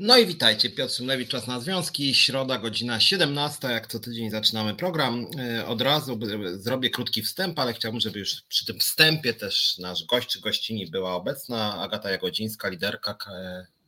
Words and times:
No 0.00 0.16
i 0.16 0.26
witajcie, 0.26 0.70
Piotr 0.70 0.94
Szymlewicz, 0.94 1.28
Czas 1.28 1.46
na 1.46 1.60
Związki, 1.60 2.14
środa, 2.14 2.58
godzina 2.58 3.00
17, 3.00 3.68
jak 3.68 3.86
co 3.86 4.00
tydzień 4.00 4.30
zaczynamy 4.30 4.74
program. 4.74 5.26
E, 5.38 5.66
od 5.66 5.82
razu 5.82 6.18
zrobię 6.54 6.90
krótki 6.90 7.22
wstęp, 7.22 7.58
ale 7.58 7.74
chciałbym, 7.74 8.00
żeby 8.00 8.18
już 8.18 8.42
przy 8.48 8.66
tym 8.66 8.78
wstępie 8.78 9.34
też 9.34 9.78
nasz 9.78 10.04
gość 10.04 10.28
czy 10.28 10.40
gościni 10.40 10.86
była 10.86 11.14
obecna, 11.14 11.80
Agata 11.80 12.10
Jagodzińska, 12.10 12.68
liderka 12.68 13.18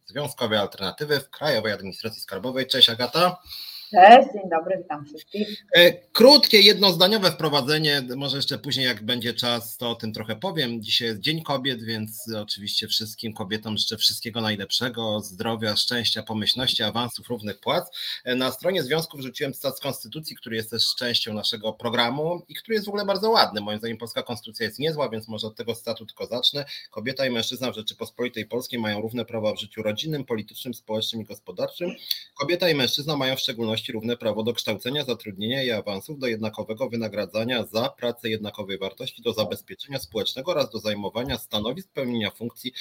Związkowej 0.06 0.58
Alternatywy 0.58 1.20
w 1.20 1.30
Krajowej 1.30 1.72
Administracji 1.72 2.22
Skarbowej. 2.22 2.66
Cześć 2.66 2.90
Agata. 2.90 3.42
Cześć, 3.90 4.28
dzień 4.32 4.50
dobry, 4.50 4.78
witam 4.78 5.04
wszystkich. 5.04 5.64
E, 5.72 5.92
krótkie, 5.92 6.60
jednozdaniowe 6.60 7.30
wprowadzenie, 7.30 8.02
może 8.16 8.36
jeszcze 8.36 8.58
później 8.58 8.86
jak 8.86 9.02
będzie 9.02 9.34
czas, 9.34 9.76
to 9.76 9.90
o 9.90 9.94
tym 9.94 10.12
trochę 10.12 10.36
powiem. 10.36 10.82
Dzisiaj 10.82 11.08
jest 11.08 11.20
Dzień 11.20 11.42
Kobiet, 11.42 11.82
więc 11.82 12.32
oczywiście 12.36 12.88
wszystkim 12.88 13.32
kobietom 13.32 13.78
życzę 13.78 13.96
wszystkiego 13.96 14.40
najlepszego, 14.40 15.20
zdrowia, 15.20 15.76
szczęścia, 15.76 16.22
pomyślności, 16.22 16.82
awansów, 16.82 17.28
równych 17.28 17.60
płac. 17.60 17.98
E, 18.24 18.34
na 18.34 18.50
stronie 18.52 18.82
związku 18.82 19.18
wrzuciłem 19.18 19.52
cytat 19.52 19.80
Konstytucji, 19.80 20.36
który 20.36 20.56
jest 20.56 20.70
też 20.70 20.94
częścią 20.98 21.34
naszego 21.34 21.72
programu 21.72 22.42
i 22.48 22.54
który 22.54 22.74
jest 22.74 22.86
w 22.86 22.88
ogóle 22.88 23.04
bardzo 23.04 23.30
ładny. 23.30 23.60
Moim 23.60 23.78
zdaniem 23.78 23.96
polska 23.96 24.22
konstytucja 24.22 24.66
jest 24.66 24.78
niezła, 24.78 25.08
więc 25.08 25.28
może 25.28 25.46
od 25.46 25.56
tego 25.56 25.74
cytatu 25.74 26.06
tylko 26.06 26.26
zacznę. 26.26 26.64
Kobieta 26.90 27.26
i 27.26 27.30
mężczyzna 27.30 27.72
w 27.72 27.74
Rzeczypospolitej 27.74 28.46
Polskiej 28.46 28.80
mają 28.80 29.00
równe 29.00 29.24
prawa 29.24 29.54
w 29.54 29.60
życiu 29.60 29.82
rodzinnym, 29.82 30.24
politycznym, 30.24 30.74
społecznym 30.74 31.22
i 31.22 31.24
gospodarczym. 31.24 31.90
Kobieta 32.34 32.68
i 32.68 32.74
mężczyzna 32.74 33.16
mają 33.16 33.36
w 33.36 33.40
szczególności 33.40 33.79
równe 33.88 34.16
prawo 34.16 34.42
do 34.42 34.54
kształcenia, 34.54 35.04
zatrudnienia 35.04 35.62
i 35.62 35.70
awansów, 35.70 36.18
do 36.18 36.26
jednakowego 36.26 36.88
wynagradzania 36.88 37.66
za 37.66 37.88
pracę 37.88 38.28
jednakowej 38.28 38.78
wartości, 38.78 39.22
do 39.22 39.32
zabezpieczenia 39.32 39.98
społecznego 39.98 40.50
oraz 40.50 40.70
do 40.70 40.78
zajmowania 40.78 41.38
stanowisk, 41.38 41.88
pełnienia 41.92 42.30
funkcji 42.30 42.72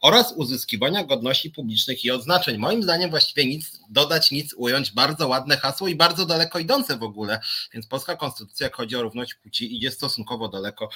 oraz 0.00 0.32
uzyskiwania 0.36 1.04
godności 1.04 1.50
publicznych 1.50 2.04
i 2.04 2.10
odznaczeń. 2.10 2.58
Moim 2.58 2.82
zdaniem 2.82 3.10
właściwie 3.10 3.46
nic 3.46 3.80
dodać, 3.90 4.30
nic 4.30 4.54
ująć. 4.54 4.92
Bardzo 4.92 5.28
ładne 5.28 5.56
hasło 5.56 5.88
i 5.88 5.94
bardzo 5.94 6.26
daleko 6.26 6.58
idące 6.58 6.96
w 6.96 7.02
ogóle. 7.02 7.40
Więc 7.72 7.86
polska 7.86 8.16
konstytucja, 8.16 8.66
jak 8.66 8.76
chodzi 8.76 8.96
o 8.96 9.02
równość 9.02 9.34
płci, 9.34 9.76
idzie 9.76 9.90
stosunkowo 9.90 10.48
daleko 10.48 10.88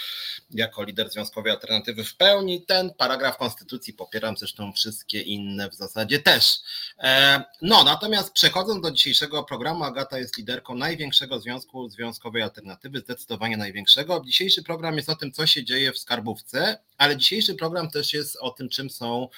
jako 0.51 0.85
lider 0.85 1.11
związkowej 1.11 1.53
alternatywy 1.53 2.05
w 2.05 2.17
pełni. 2.17 2.63
Ten 2.63 2.95
paragraf 2.95 3.37
konstytucji 3.37 3.93
popieram, 3.93 4.37
zresztą 4.37 4.73
wszystkie 4.73 5.21
inne 5.21 5.71
w 5.71 5.75
zasadzie 5.75 6.19
też. 6.19 6.61
E, 6.99 7.43
no, 7.63 7.85
natomiast 7.85 8.33
przechodząc 8.33 8.83
do 8.83 8.91
dzisiejszego 8.91 9.39
programu. 9.53 9.85
Agata 9.85 10.19
jest 10.19 10.37
liderką 10.37 10.75
największego 10.75 11.41
związku 11.41 11.89
związkowej 11.89 12.43
alternatywy, 12.43 12.99
zdecydowanie 12.99 13.57
największego. 13.57 14.23
Dzisiejszy 14.27 14.63
program 14.63 14.97
jest 14.97 15.09
o 15.09 15.17
tym, 15.17 15.33
co 15.33 15.47
się 15.47 15.65
dzieje 15.65 15.93
w 15.93 15.99
skarbówce 15.99 16.79
ale 17.03 17.17
dzisiejszy 17.17 17.55
program 17.55 17.91
też 17.91 18.13
jest 18.13 18.37
o 18.41 18.51
tym, 18.51 18.69
czym 18.69 18.91
są 18.91 19.29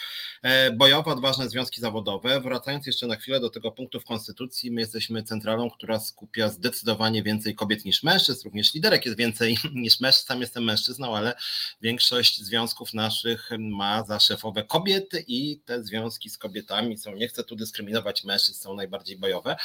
e, 0.43 0.71
bojowe, 0.71 1.11
odważne 1.11 1.49
związki 1.49 1.81
zawodowe. 1.81 2.41
Wracając 2.41 2.87
jeszcze 2.87 3.07
na 3.07 3.17
chwilę 3.17 3.41
do 3.41 3.51
tego 3.51 3.73
punktu 3.73 4.01
w 4.01 4.05
Konstytucji, 4.05 4.71
my 4.71 4.81
jesteśmy 4.81 5.23
centralą, 5.23 5.71
która 5.71 6.01
skupia 6.01 6.49
zdecydowanie 6.49 7.23
więcej 7.23 7.55
kobiet 7.55 7.85
niż 7.85 8.03
mężczyzn, 8.03 8.45
również 8.45 8.75
liderek 8.75 9.05
jest 9.07 9.19
więcej 9.19 9.57
niż 9.75 10.01
mężczyzn, 10.01 10.27
sam 10.27 10.41
jestem 10.41 10.65
mężczyzną, 10.65 11.17
ale 11.17 11.35
większość 11.81 12.43
związków 12.43 12.95
naszych 12.95 13.51
ma 13.59 14.05
za 14.05 14.21
szefowe 14.21 14.65
kobiety 14.65 15.25
i 15.27 15.61
te 15.65 15.85
związki 15.85 16.31
z 16.31 16.39
kobietami 16.39 16.99
są, 16.99 17.15
nie 17.15 17.29
chcę 17.29 17.45
tu 17.45 17.57
dyskryminować 17.57 18.25
mężczyzn, 18.25 18.63
są 18.63 18.75
najbardziej 18.75 19.17
bojowe. 19.17 19.57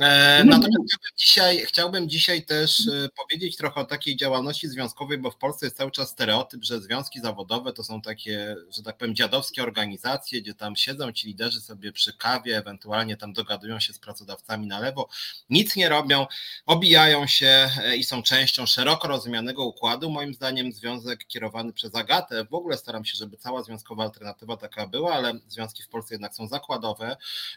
E, 0.00 0.44
natomiast 0.44 0.94
chciałbym 0.94 1.16
dzisiaj, 1.16 1.58
chciałbym 1.66 2.08
dzisiaj 2.08 2.42
też 2.42 2.88
e, 2.88 3.08
powiedzieć 3.16 3.56
trochę 3.56 3.80
o 3.80 3.84
takiej 3.84 4.16
działalności 4.16 4.68
związkowej, 4.68 5.18
bo 5.18 5.30
w 5.30 5.36
Polsce 5.36 5.66
jest 5.66 5.76
cały 5.76 5.90
czas 5.90 6.08
stereotyp, 6.10 6.64
że 6.64 6.80
związki 6.80 7.20
zawodowe 7.20 7.31
zawodowe 7.32 7.72
to 7.72 7.84
są 7.84 8.02
takie, 8.02 8.56
że 8.76 8.82
tak 8.82 8.96
powiem, 8.96 9.14
dziadowskie 9.14 9.62
organizacje, 9.62 10.42
gdzie 10.42 10.54
tam 10.54 10.76
siedzą 10.76 11.12
ci 11.12 11.26
liderzy 11.26 11.60
sobie 11.60 11.92
przy 11.92 12.12
kawie, 12.12 12.58
ewentualnie 12.58 13.16
tam 13.16 13.32
dogadują 13.32 13.80
się 13.80 13.92
z 13.92 13.98
pracodawcami 13.98 14.66
na 14.66 14.80
lewo, 14.80 15.08
nic 15.50 15.76
nie 15.76 15.88
robią, 15.88 16.26
obijają 16.66 17.26
się 17.26 17.70
e, 17.82 17.96
i 17.96 18.04
są 18.04 18.22
częścią 18.22 18.66
szeroko 18.66 19.08
rozumianego 19.08 19.64
układu. 19.64 20.10
Moim 20.10 20.34
zdaniem 20.34 20.72
związek 20.72 21.26
kierowany 21.26 21.72
przez 21.72 21.94
Agatę, 21.94 22.44
w 22.44 22.54
ogóle 22.54 22.76
staram 22.76 23.04
się, 23.04 23.16
żeby 23.16 23.36
cała 23.36 23.62
związkowa 23.62 24.04
alternatywa 24.04 24.56
taka 24.56 24.86
była, 24.86 25.14
ale 25.14 25.34
związki 25.48 25.82
w 25.82 25.88
Polsce 25.88 26.14
jednak 26.14 26.34
są 26.34 26.46
zakładowe, 26.48 27.16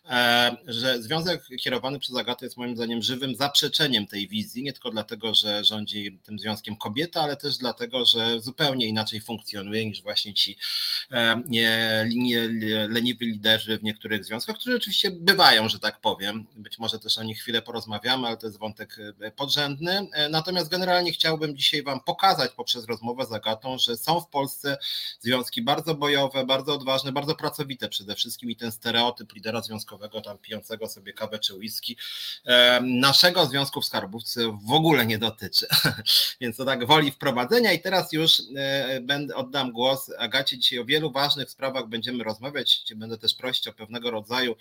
e, 0.09 0.55
że 0.67 1.03
związek 1.03 1.43
kierowany 1.59 1.99
przez 1.99 2.15
Agatę 2.15 2.45
jest 2.45 2.57
moim 2.57 2.75
zdaniem 2.75 3.01
żywym 3.01 3.35
zaprzeczeniem 3.35 4.07
tej 4.07 4.27
wizji, 4.27 4.63
nie 4.63 4.73
tylko 4.73 4.91
dlatego, 4.91 5.33
że 5.33 5.63
rządzi 5.63 6.19
tym 6.23 6.39
związkiem 6.39 6.75
kobieta, 6.75 7.21
ale 7.21 7.37
też 7.37 7.57
dlatego, 7.57 8.05
że 8.05 8.41
zupełnie 8.41 8.87
inaczej 8.87 9.21
funkcjonuje 9.21 9.54
funkcjonuje 9.55 9.85
niż 9.85 10.01
właśnie 10.01 10.33
ci 10.33 10.57
e, 11.11 11.41
nie, 11.47 12.05
nie, 12.15 12.47
leniwi 12.87 13.25
liderzy 13.25 13.77
w 13.77 13.83
niektórych 13.83 14.25
związkach, 14.25 14.55
którzy 14.55 14.75
oczywiście 14.75 15.11
bywają, 15.11 15.69
że 15.69 15.79
tak 15.79 16.01
powiem. 16.01 16.45
Być 16.55 16.79
może 16.79 16.99
też 16.99 17.17
o 17.17 17.23
nich 17.23 17.39
chwilę 17.39 17.61
porozmawiamy, 17.61 18.27
ale 18.27 18.37
to 18.37 18.47
jest 18.47 18.59
wątek 18.59 18.97
e, 19.21 19.31
podrzędny. 19.31 20.07
E, 20.13 20.29
natomiast 20.29 20.69
generalnie 20.69 21.11
chciałbym 21.11 21.57
dzisiaj 21.57 21.83
Wam 21.83 21.99
pokazać 21.99 22.51
poprzez 22.51 22.85
rozmowę 22.85 23.25
z 23.25 23.31
Agatą, 23.31 23.77
że 23.77 23.97
są 23.97 24.21
w 24.21 24.29
Polsce 24.29 24.77
związki 25.19 25.61
bardzo 25.61 25.95
bojowe, 25.95 26.45
bardzo 26.45 26.73
odważne, 26.73 27.11
bardzo 27.11 27.35
pracowite 27.35 27.89
przede 27.89 28.15
wszystkim 28.15 28.51
i 28.51 28.55
ten 28.55 28.71
stereotyp 28.71 29.33
lidera 29.33 29.61
związkowego 29.61 30.21
tam 30.21 30.37
pijącego 30.37 30.87
sobie 30.87 31.13
kawę 31.13 31.39
czy 31.39 31.53
whisky 31.53 31.97
naszego 32.81 33.45
związku 33.45 33.81
w 33.81 33.85
skarbówce 33.85 34.57
w 34.67 34.71
ogóle 34.71 35.05
nie 35.05 35.17
dotyczy. 35.17 35.67
Więc 36.41 36.57
to 36.57 36.65
tak 36.65 36.87
woli 36.87 37.11
wprowadzenia 37.11 37.73
i 37.73 37.81
teraz 37.81 38.13
już 38.13 38.41
będę 39.01 39.35
oddam 39.45 39.71
głos 39.71 40.11
Agacie. 40.17 40.57
Dzisiaj 40.57 40.79
o 40.79 40.85
wielu 40.85 41.11
ważnych 41.11 41.49
sprawach 41.49 41.87
będziemy 41.87 42.23
rozmawiać. 42.23 42.83
Będę 42.95 43.17
też 43.17 43.35
prosić 43.35 43.67
o 43.67 43.73
pewnego 43.73 44.11
rodzaju 44.11 44.55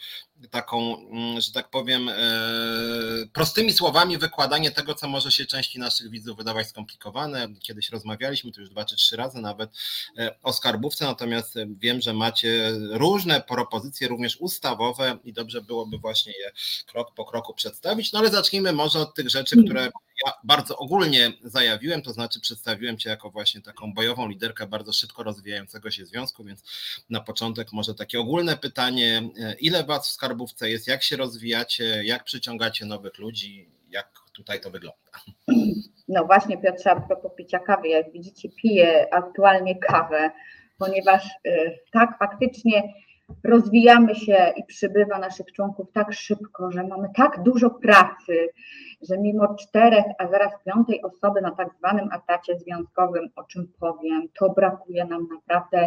taką, 0.50 0.98
mm, 0.98 1.40
że 1.40 1.52
tak 1.52 1.70
powiem, 1.70 2.08
e, 2.08 2.14
prostymi 3.32 3.72
słowami 3.72 4.18
wykładanie 4.18 4.70
tego, 4.70 4.94
co 4.94 5.08
może 5.08 5.32
się 5.32 5.46
części 5.46 5.78
naszych 5.78 6.10
widzów 6.10 6.36
wydawać 6.36 6.68
skomplikowane. 6.68 7.48
Kiedyś 7.60 7.90
rozmawialiśmy 7.90 8.52
tu 8.52 8.60
już 8.60 8.70
dwa 8.70 8.84
czy 8.84 8.96
trzy 8.96 9.16
razy 9.16 9.38
nawet 9.38 9.70
e, 10.18 10.34
o 10.42 10.52
skarbówce, 10.52 11.04
natomiast 11.04 11.54
wiem, 11.78 12.00
że 12.00 12.12
macie 12.12 12.70
różne 12.90 13.40
propozycje, 13.40 14.08
również 14.08 14.36
ustawowe 14.36 15.18
i 15.24 15.32
dobrze 15.32 15.62
byłoby 15.62 15.98
właśnie 15.98 16.32
je 16.32 16.52
krok 16.86 17.14
po 17.14 17.24
kroku 17.24 17.54
przedstawić. 17.54 18.12
No 18.12 18.18
ale 18.18 18.30
zacznijmy 18.30 18.72
może 18.72 18.98
od 18.98 19.14
tych 19.14 19.30
rzeczy, 19.30 19.64
które 19.64 19.90
ja 20.26 20.32
bardzo 20.44 20.76
ogólnie 20.76 21.32
zajawiłem, 21.42 22.02
to 22.02 22.12
znaczy 22.12 22.40
przedstawiłem 22.40 22.98
Cię 22.98 23.10
jako 23.10 23.30
właśnie 23.30 23.62
taką 23.62 23.94
bojową 23.94 24.28
liderkę 24.28 24.66
bardzo 24.66 24.92
szybko 24.92 25.22
rozwijającego 25.22 25.90
się 25.90 26.06
związku, 26.06 26.44
więc 26.44 26.62
na 27.10 27.20
początek 27.20 27.72
może 27.72 27.94
takie 27.94 28.20
ogólne 28.20 28.56
pytanie, 28.56 29.22
ile 29.60 29.84
Was 29.84 30.08
w 30.08 30.12
skarbówce 30.12 30.70
jest, 30.70 30.88
jak 30.88 31.02
się 31.02 31.16
rozwijacie, 31.16 32.04
jak 32.04 32.24
przyciągacie 32.24 32.86
nowych 32.86 33.18
ludzi, 33.18 33.68
jak 33.90 34.08
tutaj 34.32 34.60
to 34.60 34.70
wygląda? 34.70 34.98
No 36.08 36.24
właśnie 36.24 36.58
Piotrze, 36.58 36.90
a 36.90 37.00
propos 37.00 37.32
picia 37.36 37.58
kawy, 37.58 37.88
jak 37.88 38.12
widzicie 38.12 38.48
piję 38.62 39.14
aktualnie 39.14 39.78
kawę, 39.78 40.30
ponieważ 40.78 41.26
y, 41.46 41.78
tak 41.92 42.18
faktycznie 42.18 42.94
rozwijamy 43.44 44.14
się 44.14 44.52
i 44.56 44.64
przybywa 44.64 45.18
naszych 45.18 45.52
członków 45.52 45.92
tak 45.92 46.12
szybko, 46.12 46.72
że 46.72 46.84
mamy 46.84 47.08
tak 47.16 47.42
dużo 47.42 47.70
pracy, 47.70 48.48
że 49.08 49.18
mimo 49.18 49.54
czterech, 49.54 50.04
a 50.18 50.28
zaraz 50.28 50.52
piątej 50.66 51.02
osoby 51.02 51.40
na 51.40 51.50
tak 51.50 51.74
zwanym 51.78 52.08
atacie 52.12 52.58
związkowym, 52.58 53.28
o 53.36 53.44
czym 53.44 53.72
powiem, 53.80 54.28
to 54.38 54.50
brakuje 54.50 55.04
nam 55.04 55.28
naprawdę 55.32 55.86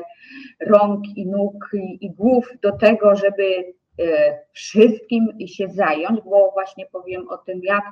rąk 0.60 1.06
i 1.16 1.28
nóg 1.28 1.70
i, 1.74 2.06
i 2.06 2.12
głów 2.12 2.50
do 2.62 2.72
tego, 2.72 3.16
żeby 3.16 3.74
e, 4.00 4.40
wszystkim 4.52 5.28
się 5.48 5.68
zająć, 5.70 6.22
bo 6.22 6.52
właśnie 6.54 6.86
powiem 6.92 7.30
o 7.30 7.38
tym, 7.38 7.60
jak 7.64 7.84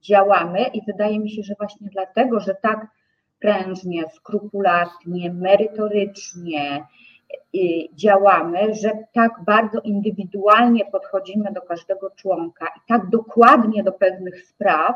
działamy 0.00 0.64
i 0.64 0.80
wydaje 0.86 1.18
mi 1.18 1.30
się, 1.30 1.42
że 1.42 1.54
właśnie 1.58 1.88
dlatego, 1.92 2.40
że 2.40 2.54
tak 2.54 2.86
prężnie, 3.38 4.04
skrupulatnie, 4.14 5.32
merytorycznie, 5.32 6.86
działamy, 7.94 8.74
że 8.74 8.90
tak 9.12 9.32
bardzo 9.46 9.80
indywidualnie 9.80 10.84
podchodzimy 10.84 11.52
do 11.52 11.62
każdego 11.62 12.10
członka 12.10 12.66
i 12.66 12.80
tak 12.88 13.10
dokładnie 13.10 13.82
do 13.82 13.92
pewnych 13.92 14.46
spraw, 14.46 14.94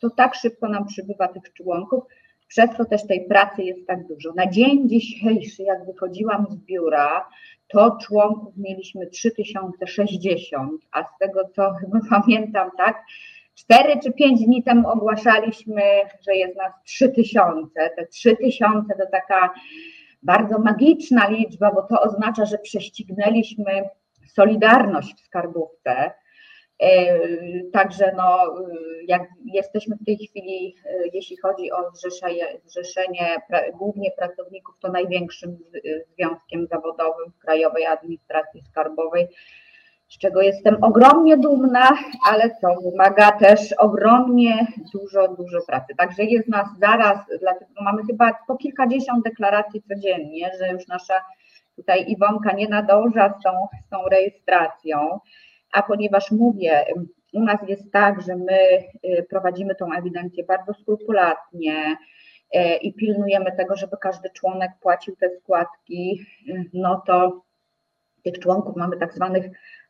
to 0.00 0.10
tak 0.10 0.34
szybko 0.34 0.68
nam 0.68 0.86
przybywa 0.86 1.28
tych 1.28 1.52
członków, 1.52 2.04
przez 2.48 2.76
to 2.76 2.84
też 2.84 3.06
tej 3.06 3.28
pracy 3.28 3.62
jest 3.62 3.86
tak 3.86 4.06
dużo. 4.06 4.32
Na 4.32 4.46
dzień 4.50 4.88
dzisiejszy, 4.88 5.62
jak 5.62 5.86
wychodziłam 5.86 6.46
z 6.50 6.56
biura, 6.56 7.28
to 7.68 7.98
członków 8.00 8.56
mieliśmy 8.56 9.06
3060, 9.06 10.82
a 10.92 11.04
z 11.04 11.18
tego 11.20 11.40
co 11.56 11.74
chyba 11.74 11.98
pamiętam, 12.20 12.70
tak, 12.76 13.04
4 13.54 14.00
czy 14.02 14.12
5 14.12 14.44
dni 14.44 14.62
temu 14.62 14.88
ogłaszaliśmy, 14.88 15.82
że 16.26 16.34
jest 16.34 16.56
nas 16.56 16.72
3000. 16.84 17.90
Te 17.96 18.06
3000 18.06 18.94
to 18.94 19.06
taka 19.12 19.54
bardzo 20.22 20.58
magiczna 20.58 21.28
liczba, 21.28 21.72
bo 21.72 21.82
to 21.82 22.02
oznacza, 22.02 22.44
że 22.44 22.58
prześcignęliśmy 22.58 23.88
solidarność 24.26 25.14
w 25.14 25.26
skarbówce. 25.26 26.12
E, 26.82 27.18
także 27.72 28.12
no, 28.16 28.54
jak 29.06 29.22
jesteśmy 29.44 29.96
w 29.96 30.04
tej 30.04 30.16
chwili, 30.16 30.74
e, 30.86 31.08
jeśli 31.12 31.36
chodzi 31.36 31.72
o 31.72 31.90
zrzeszenie, 31.90 32.46
zrzeszenie 32.64 33.36
głównie 33.78 34.10
pracowników, 34.10 34.74
to 34.80 34.92
największym 34.92 35.58
związkiem 36.14 36.66
zawodowym 36.66 37.32
w 37.32 37.38
Krajowej 37.38 37.86
Administracji 37.86 38.62
Skarbowej. 38.70 39.28
Z 40.08 40.18
czego 40.18 40.42
jestem 40.42 40.84
ogromnie 40.84 41.36
dumna, 41.36 41.88
ale 42.24 42.50
co 42.60 42.68
wymaga 42.90 43.32
też 43.32 43.72
ogromnie 43.72 44.66
dużo, 44.94 45.28
dużo 45.28 45.58
pracy. 45.66 45.94
Także 45.96 46.24
jest 46.24 46.48
nas 46.48 46.68
zaraz, 46.80 47.18
dlatego 47.40 47.70
mamy 47.80 48.02
chyba 48.06 48.32
po 48.46 48.56
kilkadziesiąt 48.56 49.24
deklaracji 49.24 49.82
codziennie, 49.82 50.50
że 50.58 50.68
już 50.68 50.86
nasza 50.86 51.14
tutaj 51.76 52.04
Iwonka 52.10 52.52
nie 52.52 52.68
nadąża 52.68 53.34
z 53.38 53.42
tą, 53.42 53.50
z 53.86 53.88
tą 53.88 54.08
rejestracją, 54.08 55.20
a 55.72 55.82
ponieważ 55.82 56.30
mówię, 56.30 56.84
u 57.32 57.42
nas 57.42 57.58
jest 57.68 57.92
tak, 57.92 58.22
że 58.22 58.36
my 58.36 58.58
y, 59.04 59.26
prowadzimy 59.30 59.74
tą 59.74 59.92
ewidencję 59.92 60.44
bardzo 60.44 60.74
skrupulatnie 60.74 61.96
y, 62.56 62.76
i 62.82 62.94
pilnujemy 62.94 63.56
tego, 63.56 63.76
żeby 63.76 63.96
każdy 64.00 64.30
członek 64.30 64.70
płacił 64.80 65.16
te 65.16 65.30
składki, 65.30 66.26
y, 66.48 66.70
no 66.74 67.02
to 67.06 67.42
tych 68.24 68.38
członków 68.38 68.76
mamy 68.76 68.96
tak 68.96 69.14
zwanych 69.14 69.44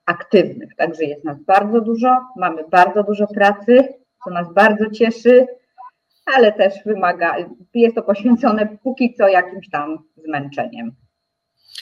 aktywnych. 0.08 0.76
Także 0.76 1.04
jest 1.04 1.24
nas 1.24 1.38
bardzo 1.46 1.80
dużo, 1.80 2.16
mamy 2.36 2.62
bardzo 2.70 3.02
dużo 3.02 3.26
pracy, 3.26 3.88
co 4.24 4.30
nas 4.30 4.54
bardzo 4.54 4.90
cieszy, 4.90 5.46
ale 6.36 6.52
też 6.52 6.74
wymaga, 6.86 7.36
jest 7.74 7.94
to 7.94 8.02
poświęcone 8.02 8.78
póki 8.82 9.14
co 9.14 9.28
jakimś 9.28 9.70
tam 9.70 9.98
zmęczeniem. 10.16 10.92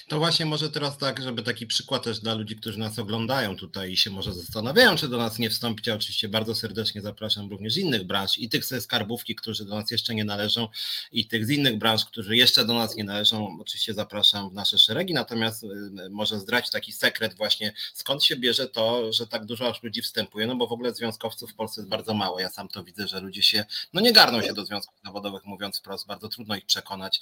To 0.09 0.19
właśnie 0.19 0.47
może 0.47 0.71
teraz 0.71 0.99
tak, 0.99 1.23
żeby 1.23 1.43
taki 1.43 1.67
przykład 1.67 2.03
też 2.03 2.21
dla 2.21 2.35
ludzi, 2.35 2.57
którzy 2.57 2.79
nas 2.79 2.99
oglądają 2.99 3.57
tutaj 3.57 3.93
i 3.93 3.97
się 3.97 4.11
może 4.11 4.35
zastanawiają, 4.35 4.97
czy 4.97 5.09
do 5.09 5.19
nas 5.19 5.39
nie 5.39 5.51
wstąpić. 5.51 5.87
Ja 5.87 5.95
oczywiście 5.95 6.29
bardzo 6.29 6.55
serdecznie 6.55 7.03
zapraszam 7.03 7.51
również 7.51 7.77
innych 7.77 8.05
branż 8.05 8.39
i 8.39 8.49
tych 8.49 8.65
ze 8.65 8.81
skarbówki, 8.81 9.35
którzy 9.35 9.65
do 9.65 9.75
nas 9.75 9.91
jeszcze 9.91 10.15
nie 10.15 10.25
należą 10.25 10.69
i 11.13 11.27
tych 11.27 11.47
z 11.47 11.51
innych 11.51 11.79
branż, 11.79 12.05
którzy 12.05 12.37
jeszcze 12.37 12.65
do 12.65 12.75
nas 12.75 12.97
nie 12.97 13.05
należą. 13.05 13.59
Oczywiście 13.61 13.95
zapraszam 13.95 14.51
w 14.51 14.55
nasze 14.55 14.79
szeregi, 14.79 15.15
natomiast 15.15 15.63
y, 15.65 15.67
może 16.11 16.41
zdrać 16.41 16.71
taki 16.71 16.93
sekret 16.93 17.35
właśnie, 17.35 17.73
skąd 17.95 18.25
się 18.25 18.37
bierze 18.37 18.69
to, 18.69 19.13
że 19.13 19.27
tak 19.27 19.45
dużo 19.45 19.69
aż 19.69 19.83
ludzi 19.83 20.03
wstępuje, 20.03 20.47
no 20.47 20.57
bo 20.57 20.67
w 20.67 20.73
ogóle 20.73 20.95
związkowców 20.95 21.51
w 21.51 21.55
Polsce 21.55 21.81
jest 21.81 21.91
bardzo 21.91 22.15
mało. 22.15 22.41
Ja 22.41 22.49
sam 22.49 22.69
to 22.69 22.85
widzę, 22.85 23.09
że 23.09 23.21
ludzie 23.21 23.43
się, 23.43 23.65
no 23.93 24.01
nie 24.01 24.13
garną 24.13 24.43
się 24.43 24.55
do 24.55 24.65
związków 24.65 24.95
zawodowych, 25.05 25.45
mówiąc 25.45 25.79
wprost, 25.79 26.07
bardzo 26.07 26.29
trudno 26.29 26.57
ich 26.57 26.67
przekonać. 26.67 27.21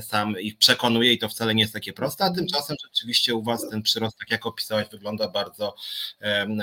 Sam 0.00 0.40
ich 0.40 0.58
przekonuję 0.58 1.12
i 1.12 1.18
to 1.18 1.28
wcale 1.28 1.54
nie 1.54 1.62
jest 1.62 1.72
takie 1.72 1.92
proste 1.92 2.13
a 2.20 2.30
tymczasem 2.30 2.76
rzeczywiście 2.84 3.34
u 3.34 3.42
Was 3.42 3.68
ten 3.68 3.82
przyrost, 3.82 4.18
tak 4.18 4.30
jak 4.30 4.46
opisałaś, 4.46 4.88
wygląda 4.88 5.28
bardzo 5.28 5.74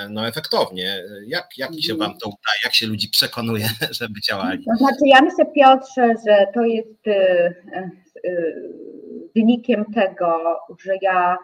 no, 0.09 0.27
efektownie. 0.27 1.03
Jak, 1.27 1.57
jak 1.57 1.71
się 1.79 1.95
Wam 1.95 2.17
to 2.17 2.27
udaje? 2.27 2.59
Jak 2.63 2.73
się 2.73 2.87
ludzi 2.87 3.09
przekonuje, 3.09 3.69
żeby 3.99 4.13
działali? 4.29 4.65
To 4.65 4.75
znaczy, 4.75 5.01
ja 5.05 5.21
myślę, 5.21 5.45
Piotrze, 5.45 6.13
że 6.27 6.47
to 6.53 6.63
jest 6.63 7.07
y, 7.07 7.11
y, 8.25 9.31
wynikiem 9.35 9.85
tego, 9.93 10.59
że 10.85 10.93
ja 11.01 11.37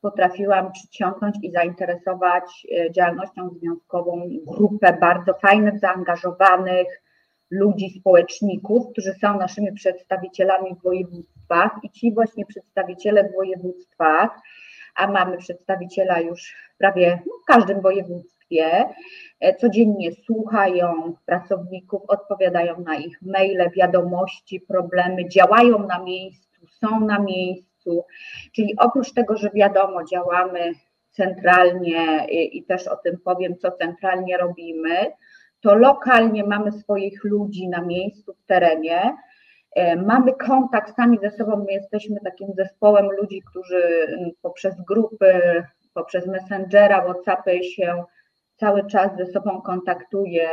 potrafiłam 0.00 0.72
przyciągnąć 0.72 1.36
i 1.42 1.52
zainteresować 1.52 2.44
y, 2.64 2.92
działalnością 2.92 3.50
związkową 3.50 4.28
grupę 4.46 4.98
bardzo 5.00 5.34
fajnych, 5.34 5.78
zaangażowanych, 5.80 6.86
ludzi, 7.50 7.90
społeczników, 8.00 8.92
którzy 8.92 9.14
są 9.20 9.38
naszymi 9.38 9.72
przedstawicielami 9.72 10.74
w 10.74 10.82
województwach. 10.82 11.70
I 11.82 11.90
ci 11.90 12.12
właśnie 12.12 12.46
przedstawiciele 12.46 13.28
w 13.28 13.34
województwach, 13.34 14.40
a 14.94 15.06
mamy 15.06 15.38
przedstawiciela 15.38 16.20
już 16.20 16.54
prawie 16.78 17.22
w 17.42 17.44
każdym 17.46 17.80
województwie, 17.80 18.84
e, 19.40 19.54
codziennie 19.54 20.12
słuchają 20.12 21.14
pracowników, 21.26 22.02
odpowiadają 22.08 22.80
na 22.80 22.96
ich 22.96 23.22
maile, 23.22 23.70
wiadomości, 23.76 24.60
problemy, 24.60 25.28
działają 25.28 25.86
na 25.86 25.98
miejscu, 25.98 26.66
są 26.66 27.00
na 27.00 27.18
miejscu, 27.18 28.04
czyli 28.52 28.74
oprócz 28.78 29.12
tego, 29.12 29.36
że 29.36 29.50
wiadomo, 29.50 30.04
działamy 30.04 30.72
centralnie 31.10 32.26
i 32.28 32.64
też 32.64 32.88
o 32.88 32.96
tym 32.96 33.18
powiem, 33.24 33.58
co 33.58 33.70
centralnie 33.70 34.38
robimy, 34.38 35.12
to 35.66 35.74
lokalnie 35.74 36.44
mamy 36.44 36.72
swoich 36.72 37.24
ludzi 37.24 37.68
na 37.68 37.82
miejscu, 37.82 38.34
w 38.34 38.46
terenie, 38.46 39.16
e, 39.74 39.96
mamy 39.96 40.32
kontakt 40.32 40.96
sami 40.96 41.18
ze 41.22 41.30
sobą, 41.30 41.56
my 41.56 41.72
jesteśmy 41.72 42.20
takim 42.24 42.48
zespołem 42.56 43.06
ludzi, 43.20 43.42
którzy 43.50 44.06
poprzez 44.42 44.74
grupy, 44.88 45.62
poprzez 45.94 46.26
Messengera, 46.26 47.04
Whatsappy 47.04 47.64
się 47.64 48.04
cały 48.56 48.86
czas 48.86 49.16
ze 49.16 49.26
sobą 49.26 49.62
kontaktuje 49.62 50.48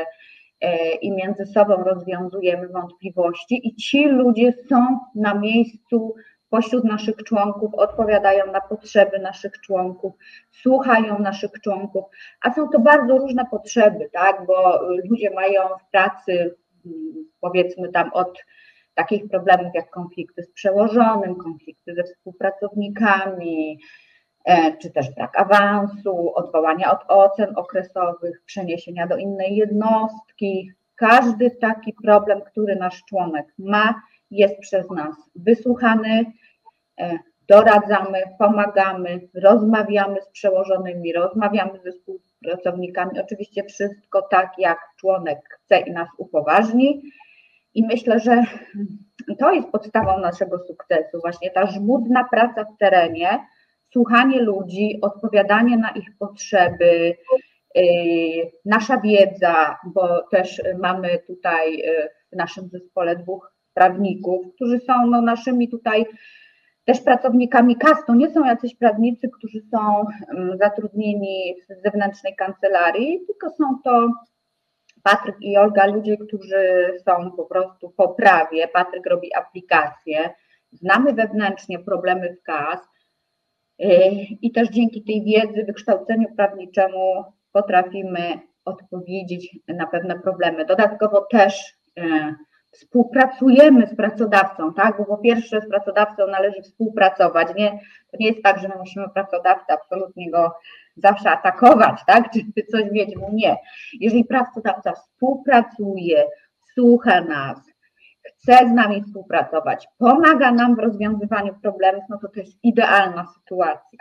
e, 0.61 0.91
i 0.95 1.11
między 1.11 1.45
sobą 1.45 1.75
rozwiązujemy 1.75 2.67
wątpliwości. 2.67 3.67
I 3.67 3.75
ci 3.75 4.05
ludzie 4.05 4.53
są 4.69 4.99
na 5.15 5.33
miejscu 5.33 6.15
pośród 6.53 6.83
naszych 6.83 7.15
członków, 7.15 7.73
odpowiadają 7.73 8.51
na 8.51 8.61
potrzeby 8.61 9.19
naszych 9.19 9.61
członków, 9.61 10.13
słuchają 10.51 11.19
naszych 11.19 11.51
członków, 11.51 12.05
a 12.41 12.53
są 12.53 12.69
to 12.69 12.79
bardzo 12.79 13.17
różne 13.17 13.45
potrzeby, 13.51 14.09
tak, 14.11 14.45
bo 14.45 14.79
ludzie 15.09 15.31
mają 15.31 15.61
w 15.61 15.91
pracy 15.91 16.55
powiedzmy 17.39 17.89
tam 17.89 18.13
od 18.13 18.39
takich 18.93 19.29
problemów 19.29 19.71
jak 19.75 19.89
konflikty 19.89 20.43
z 20.43 20.51
przełożonym, 20.51 21.35
konflikty 21.35 21.95
ze 21.95 22.03
współpracownikami, 22.03 23.79
e, 24.45 24.77
czy 24.77 24.91
też 24.91 25.15
brak 25.15 25.39
awansu, 25.39 26.35
odwołania 26.35 26.91
od 26.91 26.99
ocen 27.07 27.53
okresowych, 27.55 28.41
przeniesienia 28.45 29.07
do 29.07 29.17
innej 29.17 29.55
jednostki. 29.55 30.71
Każdy 30.95 31.51
taki 31.51 31.93
problem, 32.03 32.41
który 32.41 32.75
nasz 32.75 33.03
członek 33.09 33.53
ma, 33.57 34.01
jest 34.33 34.59
przez 34.59 34.89
nas 34.89 35.15
wysłuchany, 35.35 36.25
E, 36.99 37.19
doradzamy, 37.47 38.21
pomagamy, 38.39 39.27
rozmawiamy 39.43 40.21
z 40.21 40.29
przełożonymi, 40.29 41.13
rozmawiamy 41.13 41.79
ze 41.83 41.91
współpracownikami. 41.91 43.19
Oczywiście 43.19 43.63
wszystko 43.63 44.21
tak, 44.21 44.51
jak 44.57 44.79
członek 44.99 45.39
chce 45.49 45.79
i 45.79 45.91
nas 45.91 46.07
upoważni. 46.17 47.01
I 47.73 47.83
myślę, 47.83 48.19
że 48.19 48.43
to 49.39 49.51
jest 49.51 49.67
podstawą 49.67 50.19
naszego 50.19 50.59
sukcesu, 50.59 51.19
właśnie 51.21 51.51
ta 51.51 51.65
żmudna 51.65 52.27
praca 52.31 52.63
w 52.63 52.77
terenie, 52.77 53.45
słuchanie 53.93 54.41
ludzi, 54.41 54.99
odpowiadanie 55.01 55.77
na 55.77 55.91
ich 55.91 56.17
potrzeby, 56.19 57.15
e, 57.75 57.81
nasza 58.65 59.01
wiedza, 59.01 59.77
bo 59.85 60.21
też 60.31 60.61
mamy 60.79 61.19
tutaj 61.27 61.81
e, 61.81 62.09
w 62.31 62.35
naszym 62.35 62.69
zespole 62.69 63.15
dwóch 63.15 63.52
prawników, 63.73 64.55
którzy 64.55 64.79
są 64.79 65.07
no, 65.07 65.21
naszymi 65.21 65.69
tutaj 65.69 66.05
też 66.85 67.01
pracownikami 67.01 67.77
KAS 67.77 68.05
to 68.07 68.15
nie 68.15 68.29
są 68.29 68.45
jacyś 68.45 68.75
prawnicy, 68.75 69.29
którzy 69.37 69.61
są 69.71 70.05
mm, 70.29 70.57
zatrudnieni 70.57 71.55
w 71.69 71.83
zewnętrznej 71.83 72.35
kancelarii, 72.35 73.19
tylko 73.27 73.49
są 73.49 73.79
to 73.83 74.09
Patryk 75.03 75.35
i 75.41 75.57
Olga, 75.57 75.85
ludzie, 75.85 76.17
którzy 76.17 76.93
są 77.05 77.31
po 77.31 77.45
prostu 77.45 77.89
po 77.89 78.09
prawie. 78.09 78.67
Patryk 78.67 79.05
robi 79.05 79.33
aplikacje, 79.35 80.33
znamy 80.71 81.13
wewnętrznie 81.13 81.79
problemy 81.79 82.35
w 82.35 82.43
KAS 82.43 82.79
y, 83.81 83.87
i 84.41 84.51
też 84.51 84.69
dzięki 84.69 85.03
tej 85.03 85.23
wiedzy, 85.23 85.63
wykształceniu 85.63 86.27
prawniczemu 86.35 87.23
potrafimy 87.51 88.39
odpowiedzieć 88.65 89.59
na 89.67 89.87
pewne 89.87 90.19
problemy. 90.19 90.65
Dodatkowo 90.65 91.21
też 91.31 91.73
y, 91.99 92.35
współpracujemy 92.73 93.87
z 93.87 93.95
pracodawcą, 93.95 94.73
tak? 94.73 94.97
Bo 94.97 95.05
po 95.05 95.17
pierwsze 95.17 95.61
z 95.61 95.69
pracodawcą 95.69 96.27
należy 96.27 96.61
współpracować. 96.61 97.47
Nie, 97.55 97.71
to 98.11 98.17
nie 98.19 98.27
jest 98.27 98.43
tak, 98.43 98.59
że 98.59 98.67
my 98.67 98.75
musimy 98.79 99.09
pracodawcę 99.09 99.73
absolutnie 99.73 100.31
go 100.31 100.55
zawsze 100.97 101.29
atakować, 101.29 102.01
tak? 102.07 102.31
Czy 102.31 102.39
coś 102.71 102.91
mieć 102.91 103.15
mu 103.15 103.29
nie. 103.33 103.57
Jeżeli 103.99 104.25
pracodawca 104.25 104.93
współpracuje, 104.93 106.23
słucha 106.73 107.21
nas, 107.21 107.57
chce 108.23 108.57
z 108.69 108.71
nami 108.71 109.03
współpracować, 109.03 109.87
pomaga 109.97 110.51
nam 110.51 110.75
w 110.75 110.79
rozwiązywaniu 110.79 111.55
problemów, 111.61 112.03
no 112.09 112.17
to 112.17 112.27
to 112.27 112.39
jest 112.39 112.57
idealna 112.63 113.25
sytuacja. 113.25 113.99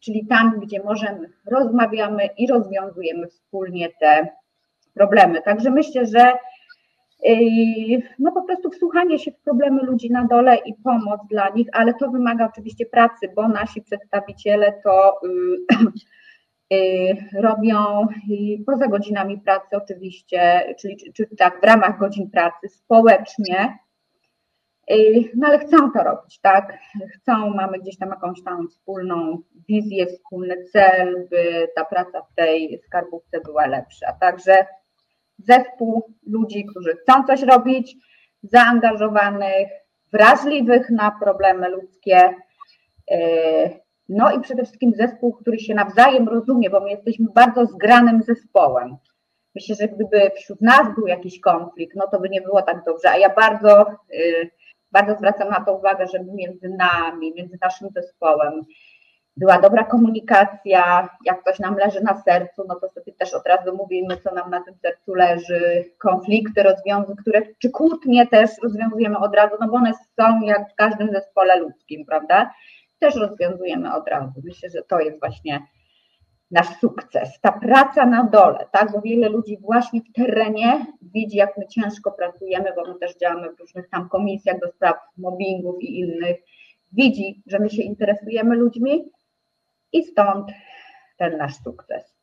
Czyli 0.00 0.26
tam, 0.26 0.60
gdzie 0.60 0.82
możemy, 0.82 1.28
rozmawiamy 1.50 2.26
i 2.38 2.46
rozwiązujemy 2.46 3.26
wspólnie 3.26 3.88
te 4.00 4.28
problemy. 4.94 5.42
Także 5.42 5.70
myślę, 5.70 6.06
że 6.06 6.32
no 8.18 8.32
po 8.32 8.42
prostu 8.42 8.70
wsłuchanie 8.70 9.18
się 9.18 9.30
w 9.30 9.40
problemy 9.40 9.82
ludzi 9.82 10.10
na 10.10 10.24
dole 10.24 10.56
i 10.56 10.74
pomoc 10.74 11.20
dla 11.30 11.48
nich, 11.48 11.68
ale 11.72 11.94
to 11.94 12.10
wymaga 12.10 12.46
oczywiście 12.46 12.86
pracy, 12.86 13.32
bo 13.36 13.48
nasi 13.48 13.82
przedstawiciele 13.82 14.80
to 14.84 15.20
y, 16.72 16.76
y, 16.76 17.16
robią 17.40 18.06
poza 18.66 18.88
godzinami 18.88 19.40
pracy 19.40 19.76
oczywiście, 19.76 20.74
czyli 20.80 20.96
czy, 20.96 21.12
czy 21.12 21.36
tak 21.36 21.60
w 21.60 21.64
ramach 21.64 21.98
godzin 21.98 22.30
pracy 22.30 22.68
społecznie, 22.68 23.78
no 25.36 25.46
ale 25.46 25.58
chcą 25.58 25.92
to 25.92 26.02
robić, 26.02 26.40
tak? 26.40 26.78
Chcą, 27.14 27.54
mamy 27.54 27.78
gdzieś 27.78 27.98
tam 27.98 28.08
jakąś 28.08 28.42
tam 28.42 28.68
wspólną 28.68 29.38
wizję, 29.68 30.06
wspólny 30.06 30.64
cel, 30.72 31.28
by 31.30 31.68
ta 31.76 31.84
praca 31.84 32.22
w 32.22 32.34
tej 32.34 32.80
skarbówce 32.86 33.40
była 33.40 33.66
lepsza. 33.66 34.12
Także 34.20 34.66
zespół 35.38 36.14
ludzi, 36.26 36.66
którzy 36.66 36.96
chcą 36.96 37.24
coś 37.24 37.42
robić, 37.42 37.96
zaangażowanych, 38.42 39.68
wrażliwych 40.12 40.90
na 40.90 41.10
problemy 41.10 41.68
ludzkie. 41.68 42.34
E, 43.10 43.18
no 44.08 44.32
i 44.32 44.40
przede 44.40 44.62
wszystkim 44.62 44.92
zespół, 44.94 45.32
który 45.32 45.58
się 45.58 45.74
nawzajem 45.74 46.28
rozumie, 46.28 46.70
bo 46.70 46.80
my 46.80 46.90
jesteśmy 46.90 47.26
bardzo 47.34 47.66
zgranym 47.66 48.22
zespołem. 48.22 48.96
Myślę, 49.54 49.74
że 49.74 49.88
gdyby 49.88 50.30
wśród 50.36 50.60
nas 50.60 50.94
był 50.94 51.06
jakiś 51.06 51.40
konflikt, 51.40 51.96
no 51.96 52.06
to 52.12 52.20
by 52.20 52.28
nie 52.28 52.40
było 52.40 52.62
tak 52.62 52.84
dobrze. 52.84 53.10
A 53.10 53.16
ja 53.16 53.34
bardzo, 53.34 53.86
y, 54.14 54.50
bardzo 54.92 55.14
zwracam 55.14 55.48
na 55.48 55.64
to 55.64 55.76
uwagę, 55.76 56.06
żeby 56.06 56.32
między 56.32 56.68
nami, 56.68 57.34
między 57.34 57.58
naszym 57.62 57.88
zespołem 57.90 58.64
była 59.38 59.60
dobra 59.60 59.84
komunikacja. 59.84 61.08
Jak 61.24 61.44
coś 61.44 61.58
nam 61.58 61.76
leży 61.76 62.00
na 62.02 62.22
sercu, 62.22 62.64
no 62.68 62.74
to 62.74 62.88
sobie 62.88 63.12
też 63.12 63.34
od 63.34 63.46
razu 63.46 63.76
mówimy, 63.76 64.16
co 64.16 64.34
nam 64.34 64.50
na 64.50 64.60
tym 64.60 64.74
sercu 64.82 65.14
leży. 65.14 65.84
Konflikty, 65.98 66.62
rozwiązy, 66.62 67.16
które, 67.16 67.42
czy 67.58 67.70
kłótnie 67.70 68.26
też 68.26 68.50
rozwiązujemy 68.62 69.18
od 69.18 69.34
razu, 69.34 69.56
no 69.60 69.68
bo 69.68 69.74
one 69.74 69.92
są 69.94 70.40
jak 70.40 70.72
w 70.72 70.74
każdym 70.74 71.10
zespole 71.10 71.60
ludzkim, 71.60 72.06
prawda? 72.06 72.50
Też 72.98 73.16
rozwiązujemy 73.16 73.94
od 73.94 74.08
razu. 74.08 74.32
Myślę, 74.44 74.70
że 74.70 74.82
to 74.82 75.00
jest 75.00 75.20
właśnie 75.20 75.60
nasz 76.50 76.78
sukces, 76.80 77.40
ta 77.40 77.52
praca 77.52 78.06
na 78.06 78.24
dole, 78.24 78.66
tak, 78.72 78.92
bo 78.92 79.00
wiele 79.00 79.28
ludzi 79.28 79.58
właśnie 79.60 80.00
w 80.00 80.12
terenie 80.12 80.86
widzi, 81.02 81.36
jak 81.36 81.58
my 81.58 81.66
ciężko 81.66 82.12
pracujemy, 82.12 82.72
bo 82.76 82.92
my 82.92 82.98
też 82.98 83.16
działamy 83.16 83.52
w 83.52 83.60
różnych 83.60 83.88
tam 83.88 84.08
komisjach 84.08 84.60
do 84.60 84.68
spraw 84.68 84.96
mobbingów 85.18 85.82
i 85.82 85.98
innych, 85.98 86.36
widzi, 86.92 87.42
że 87.46 87.58
my 87.58 87.70
się 87.70 87.82
interesujemy 87.82 88.56
ludźmi 88.56 89.10
i 89.92 90.02
stąd 90.02 90.50
ten 91.16 91.36
nasz 91.36 91.56
sukces. 91.64 92.17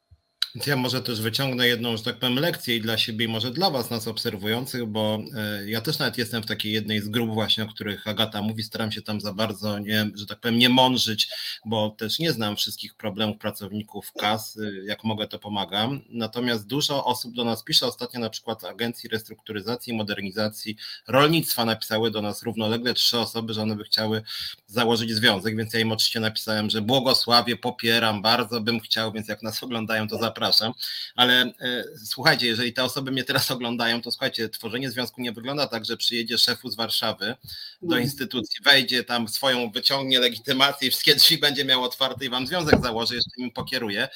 Ja 0.68 0.76
może 0.76 1.02
też 1.02 1.22
wyciągnę 1.22 1.68
jedną, 1.68 1.98
że 1.98 2.04
tak 2.04 2.20
powiem, 2.20 2.36
lekcję 2.36 2.76
i 2.76 2.82
dla 2.82 2.98
siebie, 2.98 3.26
i 3.26 3.28
może 3.28 3.52
dla 3.52 3.70
Was, 3.70 3.90
nas 3.90 4.08
obserwujących, 4.08 4.86
bo 4.86 5.20
e, 5.36 5.70
ja 5.70 5.82
też 5.82 6.00
nawet 6.00 6.18
jestem 6.18 6.44
w 6.44 6.46
takiej 6.46 6.72
jednej 6.72 7.02
z 7.02 7.10
grup 7.10 7.34
właśnie, 7.34 7.64
o 7.64 7.68
których 7.68 8.08
Agata 8.08 8.42
mówi, 8.42 8.64
staram 8.64 8.92
się 8.92 9.02
tam 9.02 9.22
za 9.22 9.34
bardzo, 9.34 9.80
nie, 9.80 10.10
że 10.16 10.26
tak 10.26 10.40
powiem, 10.40 10.58
nie 10.58 10.70
mądrzyć, 10.70 11.30
bo 11.66 11.90
też 11.90 12.20
nie 12.20 12.32
znam 12.32 12.56
wszystkich 12.56 12.94
problemów 12.94 13.38
pracowników 13.38 14.12
KAS, 14.18 14.58
y, 14.58 14.84
jak 14.88 15.04
mogę, 15.04 15.28
to 15.28 15.40
pomagam. 15.40 16.02
Natomiast 16.10 16.68
dużo 16.68 17.06
osób 17.06 17.36
do 17.36 17.44
nas 17.44 17.64
pisze, 17.64 17.88
ostatnio 17.88 18.20
na 18.20 18.30
przykład 18.30 18.64
Agencji 18.64 19.10
Restrukturyzacji 19.10 19.94
i 19.94 19.98
Modernizacji 19.98 20.78
Rolnictwa 21.08 21.66
napisały 21.66 22.12
do 22.12 22.22
nas 22.22 22.44
równolegle 22.44 22.94
trzy 22.94 23.20
osoby, 23.20 23.54
że 23.54 23.62
one 23.62 23.76
by 23.76 23.84
chciały 23.84 24.22
założyć 24.68 25.12
związek, 25.12 25.58
więc 25.58 25.74
ja 25.74 25.80
im 25.80 25.92
oczywiście 25.92 26.20
napisałem, 26.20 26.70
że 26.70 26.82
błogosławię, 26.82 27.58
popieram, 27.58 28.22
bardzo 28.22 28.62
bym 28.62 28.80
chciał, 28.80 29.12
więc 29.12 29.28
jak 29.28 29.44
nas 29.44 29.64
oglądają, 29.64 30.08
to 30.08 30.18
zapraszam 30.18 30.45
przepraszam, 30.52 30.74
ale 31.16 31.42
e, 31.42 31.84
słuchajcie, 32.06 32.48
jeżeli 32.48 32.74
te 32.74 32.84
osoby 32.84 33.12
mnie 33.12 33.24
teraz 33.24 33.52
oglądają, 33.52 34.02
to 34.02 34.12
słuchajcie, 34.12 34.50
tworzenie 34.50 34.92
związku 34.92 35.22
nie 35.22 35.32
wygląda 35.32 35.68
tak, 35.68 35.86
że 35.86 35.98
przyjedzie 35.98 36.38
szefu 36.38 36.70
z 36.70 36.76
Warszawy 36.76 37.26
do 37.82 37.96
mhm. 37.96 38.04
instytucji, 38.04 38.60
wejdzie 38.64 39.04
tam 39.04 39.28
swoją, 39.28 39.72
wyciągnie 39.72 40.20
legitymację 40.20 40.88
i 40.88 40.92
wszystkie 40.92 41.16
drzwi 41.16 41.38
będzie 41.38 41.66
miał 41.66 41.84
otwarte 41.84 42.26
i 42.26 42.30
wam 42.30 42.48
związek 42.48 42.82
założy, 42.82 43.16
jeszcze 43.16 43.32
nim 43.38 43.52
pokieruje. 43.52 44.08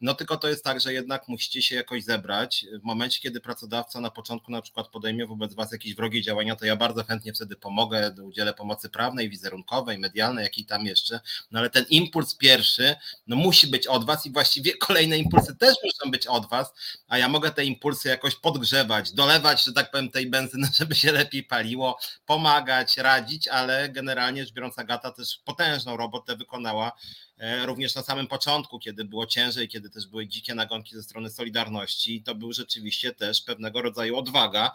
No 0.00 0.14
tylko 0.14 0.36
to 0.36 0.48
jest 0.48 0.64
tak, 0.64 0.80
że 0.80 0.92
jednak 0.92 1.28
musicie 1.28 1.62
się 1.62 1.74
jakoś 1.74 2.04
zebrać. 2.04 2.66
W 2.80 2.84
momencie, 2.84 3.20
kiedy 3.20 3.40
pracodawca 3.40 4.00
na 4.00 4.10
początku 4.10 4.52
na 4.52 4.62
przykład 4.62 4.88
podejmie 4.88 5.26
wobec 5.26 5.54
was 5.54 5.72
jakieś 5.72 5.94
wrogie 5.94 6.22
działania, 6.22 6.56
to 6.56 6.66
ja 6.66 6.76
bardzo 6.76 7.04
chętnie 7.04 7.32
wtedy 7.32 7.56
pomogę, 7.56 8.14
udzielę 8.22 8.54
pomocy 8.54 8.88
prawnej, 8.88 9.30
wizerunkowej, 9.30 9.98
medialnej, 9.98 10.44
jakiej 10.44 10.64
tam 10.64 10.86
jeszcze. 10.86 11.20
No 11.50 11.58
ale 11.58 11.70
ten 11.70 11.84
impuls 11.90 12.34
pierwszy, 12.34 12.94
no 13.26 13.36
musi 13.36 13.66
być 13.66 13.86
od 13.86 14.04
was 14.04 14.26
i 14.26 14.30
właściwie 14.30 14.76
kolejne 14.86 15.18
impulsy 15.18 15.56
też 15.56 15.76
muszą 15.84 16.10
być 16.10 16.26
od 16.26 16.48
was, 16.48 16.72
a 17.08 17.18
ja 17.18 17.28
mogę 17.28 17.50
te 17.50 17.64
impulsy 17.64 18.08
jakoś 18.08 18.34
podgrzewać, 18.34 19.12
dolewać, 19.12 19.64
że 19.64 19.72
tak 19.72 19.90
powiem, 19.90 20.10
tej 20.10 20.30
benzyny, 20.30 20.68
żeby 20.78 20.94
się 20.94 21.12
lepiej 21.12 21.44
paliło, 21.44 21.98
pomagać, 22.26 22.96
radzić, 22.96 23.48
ale 23.48 23.88
generalnie 23.88 24.44
rzecz 24.44 24.54
biorąc 24.54 24.78
Agata 24.78 25.12
też 25.12 25.40
potężną 25.44 25.96
robotę 25.96 26.36
wykonała 26.36 26.92
również 27.64 27.94
na 27.94 28.02
samym 28.02 28.26
początku, 28.26 28.78
kiedy 28.78 29.04
było 29.04 29.26
ciężej, 29.26 29.68
kiedy 29.68 29.90
też 29.90 30.06
były 30.06 30.26
dzikie 30.26 30.54
nagonki 30.54 30.94
ze 30.94 31.02
strony 31.02 31.30
Solidarności, 31.30 32.22
to 32.22 32.34
był 32.34 32.52
rzeczywiście 32.52 33.14
też 33.14 33.42
pewnego 33.42 33.82
rodzaju 33.82 34.16
odwaga. 34.16 34.70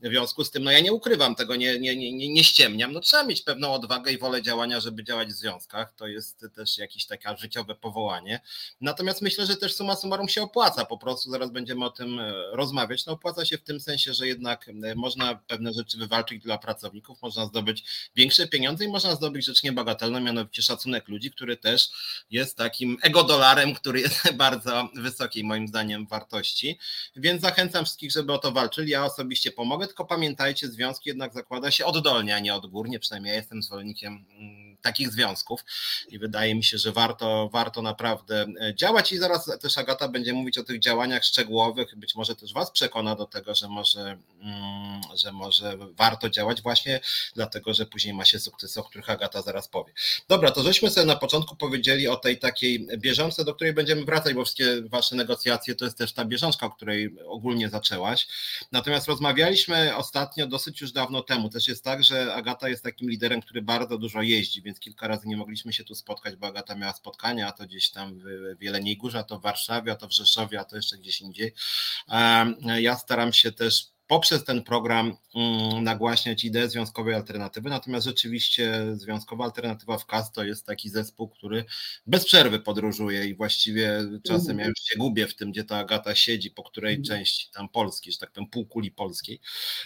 W 0.00 0.08
związku 0.08 0.44
z 0.44 0.50
tym, 0.50 0.64
no 0.64 0.70
ja 0.70 0.80
nie 0.80 0.92
ukrywam 0.92 1.34
tego, 1.34 1.56
nie, 1.56 1.78
nie, 1.78 1.96
nie, 1.96 2.28
nie 2.28 2.44
ściemniam, 2.44 2.92
no 2.92 3.00
trzeba 3.00 3.24
mieć 3.24 3.42
pewną 3.42 3.72
odwagę 3.72 4.12
i 4.12 4.18
wolę 4.18 4.42
działania, 4.42 4.80
żeby 4.80 5.04
działać 5.04 5.28
w 5.28 5.32
związkach, 5.32 5.94
to 5.94 6.06
jest 6.06 6.46
też 6.54 6.78
jakieś 6.78 7.06
takie 7.06 7.36
życiowe 7.36 7.74
powołanie. 7.74 8.40
Natomiast 8.80 9.22
myślę, 9.22 9.46
że 9.46 9.56
też 9.56 9.74
suma 9.74 9.96
summarum 9.96 10.28
się 10.28 10.42
opłaca, 10.42 10.84
po 10.84 10.98
prostu 10.98 11.30
zaraz 11.30 11.50
będziemy 11.50 11.84
o 11.84 11.90
tym 11.90 12.20
e, 12.20 12.32
rozmawiać. 12.52 13.06
No 13.06 13.12
opłaca 13.12 13.44
się 13.44 13.58
w 13.58 13.62
tym 13.62 13.80
sensie, 13.80 14.14
że 14.14 14.28
jednak 14.28 14.68
e, 14.68 14.94
można 14.94 15.34
pewne 15.34 15.72
rzeczy 15.72 15.98
wywalczyć 15.98 16.42
dla 16.42 16.58
pracowników, 16.58 17.22
można 17.22 17.46
zdobyć 17.46 17.84
większe 18.16 18.48
pieniądze 18.48 18.84
i 18.84 18.88
można 18.88 19.14
zdobyć 19.14 19.46
rzecz 19.46 19.62
niebagatelną, 19.62 20.20
mianowicie 20.20 20.62
szacunek 20.62 21.08
ludzi, 21.08 21.30
który 21.30 21.56
też 21.56 21.90
jest 22.30 22.56
takim 22.56 22.96
ego-dolarem, 23.02 23.74
który 23.74 24.00
jest 24.00 24.32
bardzo 24.36 24.88
wysokiej 24.94 25.44
moim 25.44 25.68
zdaniem 25.68 26.06
wartości, 26.06 26.78
więc 27.16 27.42
zachęcam 27.42 27.84
wszystkich, 27.84 28.12
żeby 28.12 28.32
o 28.32 28.38
to 28.38 28.52
walczyli. 28.52 28.90
Ja 28.90 29.04
osobiście 29.04 29.52
pomogę, 29.52 29.86
tylko 29.86 30.04
pamiętajcie, 30.04 30.68
związki 30.68 31.08
jednak 31.08 31.34
zakłada 31.34 31.70
się 31.70 31.84
oddolnie, 31.84 32.36
a 32.36 32.38
nie 32.38 32.54
odgórnie, 32.54 32.98
przynajmniej 32.98 33.30
ja 33.30 33.36
jestem 33.36 33.62
zwolennikiem 33.62 34.24
mm, 34.38 34.65
takich 34.82 35.12
związków 35.12 35.64
i 36.08 36.18
wydaje 36.18 36.54
mi 36.54 36.64
się, 36.64 36.78
że 36.78 36.92
warto, 36.92 37.48
warto 37.52 37.82
naprawdę 37.82 38.46
e, 38.60 38.74
działać 38.74 39.12
i 39.12 39.18
zaraz 39.18 39.50
też 39.60 39.78
Agata 39.78 40.08
będzie 40.08 40.32
mówić 40.32 40.58
o 40.58 40.64
tych 40.64 40.80
działaniach 40.80 41.24
szczegółowych, 41.24 41.96
być 41.96 42.14
może 42.14 42.36
też 42.36 42.52
Was 42.52 42.70
przekona 42.70 43.14
do 43.14 43.26
tego, 43.26 43.54
że 43.54 43.68
może, 43.68 44.18
mm, 44.40 45.00
że 45.14 45.32
może 45.32 45.76
warto 45.76 46.30
działać 46.30 46.62
właśnie 46.62 47.00
dlatego, 47.34 47.74
że 47.74 47.86
później 47.86 48.14
ma 48.14 48.24
się 48.24 48.38
sukcesy, 48.38 48.80
o 48.80 48.84
których 48.84 49.10
Agata 49.10 49.42
zaraz 49.42 49.68
powie. 49.68 49.92
Dobra, 50.28 50.50
to 50.50 50.62
żeśmy 50.62 50.90
sobie 50.90 51.06
na 51.06 51.16
początku 51.16 51.56
powiedzieli 51.56 52.08
o 52.08 52.16
tej 52.16 52.38
takiej 52.38 52.88
bieżączce, 52.98 53.44
do 53.44 53.54
której 53.54 53.72
będziemy 53.72 54.04
wracać, 54.04 54.34
bo 54.34 54.44
wszystkie 54.44 54.82
wasze 54.82 55.16
negocjacje 55.16 55.74
to 55.74 55.84
jest 55.84 55.98
też 55.98 56.12
ta 56.12 56.24
bieżączka, 56.24 56.66
o 56.66 56.70
której 56.70 57.16
ogólnie 57.26 57.68
zaczęłaś. 57.68 58.26
Natomiast 58.72 59.08
rozmawialiśmy 59.08 59.96
ostatnio, 59.96 60.46
dosyć 60.46 60.80
już 60.80 60.92
dawno 60.92 61.22
temu. 61.22 61.48
Też 61.48 61.68
jest 61.68 61.84
tak, 61.84 62.04
że 62.04 62.34
Agata 62.34 62.68
jest 62.68 62.82
takim 62.82 63.10
liderem, 63.10 63.42
który 63.42 63.62
bardzo 63.62 63.98
dużo 63.98 64.22
jeździ, 64.22 64.62
więc 64.62 64.75
kilka 64.80 65.08
razy 65.08 65.28
nie 65.28 65.36
mogliśmy 65.36 65.72
się 65.72 65.84
tu 65.84 65.94
spotkać, 65.94 66.36
bo 66.36 66.46
Agata 66.46 66.74
miała 66.74 66.92
spotkania, 66.92 67.48
a 67.48 67.52
to 67.52 67.64
gdzieś 67.64 67.90
tam 67.90 68.18
w 68.18 68.24
Wieleniej 68.58 68.96
Górze, 68.96 69.18
a 69.18 69.22
to 69.24 69.38
w 69.38 69.42
Warszawie, 69.42 69.92
a 69.92 69.96
to 69.96 70.08
w 70.08 70.12
Rzeszowie, 70.12 70.60
a 70.60 70.64
to 70.64 70.76
jeszcze 70.76 70.98
gdzieś 70.98 71.20
indziej. 71.20 71.52
Ja 72.78 72.96
staram 72.96 73.32
się 73.32 73.52
też 73.52 73.95
poprzez 74.06 74.44
ten 74.44 74.62
program 74.62 75.16
mm, 75.34 75.84
nagłaśniać 75.84 76.44
ideę 76.44 76.68
związkowej 76.68 77.14
alternatywy. 77.14 77.70
Natomiast 77.70 78.06
rzeczywiście 78.06 78.86
Związkowa 78.94 79.44
Alternatywa 79.44 79.98
w 79.98 80.06
KAS 80.06 80.32
to 80.32 80.44
jest 80.44 80.66
taki 80.66 80.88
zespół, 80.88 81.28
który 81.28 81.64
bez 82.06 82.24
przerwy 82.24 82.60
podróżuje 82.60 83.24
i 83.24 83.34
właściwie 83.34 84.00
czasem 84.24 84.58
ja 84.58 84.66
już 84.66 84.78
się 84.78 84.98
gubię 84.98 85.26
w 85.26 85.34
tym, 85.34 85.50
gdzie 85.50 85.64
ta 85.64 85.76
Agata 85.76 86.14
siedzi, 86.14 86.50
po 86.50 86.62
której 86.62 86.94
mhm. 86.94 87.04
części 87.04 87.50
tam 87.50 87.68
Polski, 87.68 88.12
że 88.12 88.18
tak 88.18 88.32
powiem 88.32 88.50
półkuli 88.50 88.90
polskiej. 88.90 89.40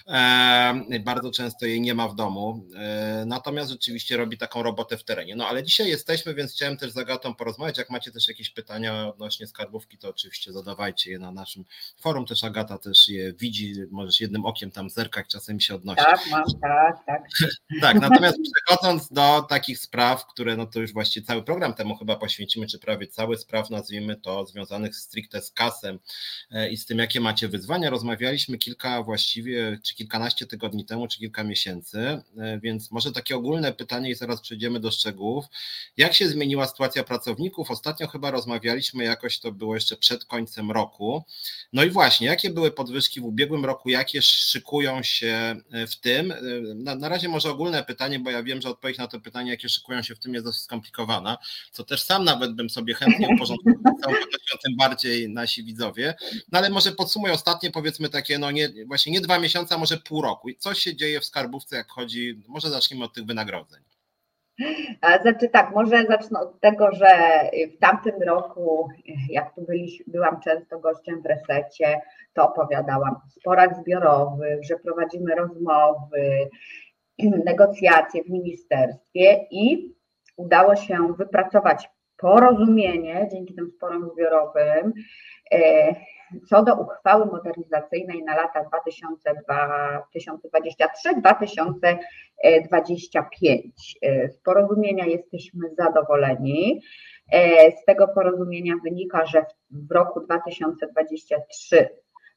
E, 0.08 1.00
bardzo 1.04 1.30
często 1.30 1.66
jej 1.66 1.80
nie 1.80 1.94
ma 1.94 2.08
w 2.08 2.14
domu. 2.14 2.66
E, 2.76 3.24
natomiast 3.26 3.70
rzeczywiście 3.70 4.16
robi 4.16 4.38
taką 4.38 4.62
robotę 4.62 4.96
w 4.96 5.04
terenie. 5.04 5.36
No 5.36 5.46
ale 5.46 5.62
dzisiaj 5.62 5.88
jesteśmy, 5.88 6.34
więc 6.34 6.52
chciałem 6.52 6.76
też 6.76 6.92
z 6.92 6.96
Agatą 6.96 7.34
porozmawiać. 7.34 7.78
Jak 7.78 7.90
macie 7.90 8.12
też 8.12 8.28
jakieś 8.28 8.50
pytania 8.50 9.08
odnośnie 9.08 9.46
skarbówki, 9.46 9.98
to 9.98 10.08
oczywiście 10.08 10.52
zadawajcie 10.52 11.10
je 11.10 11.18
na 11.18 11.32
naszym 11.32 11.64
forum. 11.96 12.26
Też 12.26 12.44
Agata 12.44 12.78
też 12.78 13.08
je 13.08 13.32
widzi, 13.32 13.74
może 13.90 14.09
możesz 14.10 14.20
jednym 14.20 14.44
okiem 14.44 14.70
tam 14.70 14.90
zerkać, 14.90 15.26
czasem 15.26 15.60
się 15.60 15.74
odnosić. 15.74 16.04
Tak, 16.04 16.20
mam, 16.30 16.44
tak, 16.62 17.04
tak. 17.06 17.22
tak, 17.80 18.00
natomiast 18.00 18.38
przechodząc 18.42 19.12
do 19.12 19.42
takich 19.48 19.78
spraw, 19.78 20.26
które 20.26 20.56
no 20.56 20.66
to 20.66 20.80
już 20.80 20.92
właściwie 20.92 21.26
cały 21.26 21.42
program 21.42 21.74
temu 21.74 21.96
chyba 21.96 22.16
poświęcimy, 22.16 22.66
czy 22.66 22.78
prawie 22.78 23.06
cały 23.06 23.38
spraw, 23.38 23.70
nazwijmy 23.70 24.16
to, 24.16 24.46
związanych 24.46 24.96
stricte 24.96 25.42
z 25.42 25.52
kasem 25.52 25.98
e, 26.50 26.70
i 26.70 26.76
z 26.76 26.86
tym, 26.86 26.98
jakie 26.98 27.20
macie 27.20 27.48
wyzwania, 27.48 27.90
rozmawialiśmy 27.90 28.58
kilka 28.58 29.02
właściwie, 29.02 29.78
czy 29.82 29.94
kilkanaście 29.94 30.46
tygodni 30.46 30.84
temu, 30.84 31.08
czy 31.08 31.18
kilka 31.18 31.44
miesięcy, 31.44 31.98
e, 32.38 32.60
więc 32.62 32.90
może 32.90 33.12
takie 33.12 33.36
ogólne 33.36 33.72
pytanie 33.72 34.10
i 34.10 34.14
zaraz 34.14 34.40
przejdziemy 34.40 34.80
do 34.80 34.90
szczegółów. 34.90 35.44
Jak 35.96 36.14
się 36.14 36.28
zmieniła 36.28 36.66
sytuacja 36.66 37.04
pracowników? 37.04 37.70
Ostatnio 37.70 38.06
chyba 38.08 38.30
rozmawialiśmy, 38.30 39.04
jakoś 39.04 39.40
to 39.40 39.52
było 39.52 39.74
jeszcze 39.74 39.96
przed 39.96 40.24
końcem 40.24 40.70
roku. 40.70 41.24
No 41.72 41.84
i 41.84 41.90
właśnie, 41.90 42.26
jakie 42.26 42.50
były 42.50 42.70
podwyżki 42.70 43.20
w 43.20 43.24
ubiegłym 43.24 43.64
roku, 43.64 43.88
jakie 44.00 44.22
szykują 44.22 45.02
się 45.02 45.56
e, 45.72 45.86
w 45.86 45.96
tym? 45.96 46.32
E, 46.32 46.36
na, 46.74 46.94
na 46.94 47.08
razie 47.08 47.28
może 47.28 47.50
ogólne 47.50 47.84
pytanie, 47.84 48.18
bo 48.18 48.30
ja 48.30 48.42
wiem, 48.42 48.62
że 48.62 48.68
odpowiedź 48.68 48.98
na 48.98 49.08
to 49.08 49.20
pytanie, 49.20 49.50
jakie 49.50 49.68
szykują 49.68 50.02
się 50.02 50.14
w 50.14 50.18
tym 50.18 50.34
jest 50.34 50.46
dosyć 50.46 50.62
skomplikowana, 50.62 51.38
co 51.72 51.84
też 51.84 52.02
sam 52.02 52.24
nawet 52.24 52.54
bym 52.54 52.70
sobie 52.70 52.94
chętnie 52.94 53.28
uporządkował, 53.28 54.14
tym 54.64 54.76
bardziej 54.76 55.28
nasi 55.28 55.64
widzowie. 55.64 56.14
No 56.52 56.58
ale 56.58 56.70
może 56.70 56.92
podsumuję 56.92 57.32
ostatnie 57.32 57.70
powiedzmy 57.70 58.08
takie, 58.08 58.38
no 58.38 58.50
nie, 58.50 58.68
właśnie 58.86 59.12
nie 59.12 59.20
dwa 59.20 59.38
miesiące, 59.38 59.74
a 59.74 59.78
może 59.78 59.96
pół 59.96 60.22
roku. 60.22 60.48
Co 60.58 60.74
się 60.74 60.96
dzieje 60.96 61.20
w 61.20 61.24
skarbówce, 61.24 61.76
jak 61.76 61.88
chodzi, 61.88 62.42
może 62.48 62.70
zacznijmy 62.70 63.04
od 63.04 63.14
tych 63.14 63.24
wynagrodzeń. 63.24 63.82
Znaczy 65.22 65.48
tak, 65.48 65.74
może 65.74 66.04
zacznę 66.06 66.40
od 66.40 66.60
tego, 66.60 66.92
że 66.92 67.08
w 67.76 67.78
tamtym 67.78 68.22
roku, 68.22 68.88
jak 69.30 69.54
tu 69.54 69.62
byli, 69.62 70.00
byłam 70.06 70.40
często 70.40 70.78
gościem 70.78 71.22
w 71.22 71.26
resecie, 71.26 72.00
to 72.32 72.48
opowiadałam 72.48 73.14
o 73.14 73.30
sporach 73.30 73.76
zbiorowych, 73.76 74.64
że 74.64 74.76
prowadzimy 74.76 75.34
rozmowy, 75.34 76.48
negocjacje 77.44 78.24
w 78.24 78.30
ministerstwie 78.30 79.46
i 79.50 79.94
udało 80.36 80.76
się 80.76 81.14
wypracować 81.18 81.90
porozumienie 82.16 83.28
dzięki 83.32 83.54
tym 83.54 83.70
sporom 83.70 84.10
zbiorowym 84.14 84.92
co 86.48 86.62
do 86.62 86.74
uchwały 86.74 87.26
modernizacyjnej 87.26 88.22
na 88.24 88.36
lata 88.36 88.64
2023-2025. 92.44 93.70
Z 94.30 94.38
porozumienia 94.38 95.06
jesteśmy 95.06 95.74
zadowoleni. 95.78 96.82
Z 97.82 97.84
tego 97.84 98.08
porozumienia 98.08 98.74
wynika, 98.84 99.26
że 99.26 99.44
w 99.70 99.92
roku 99.92 100.20
2023 100.20 101.88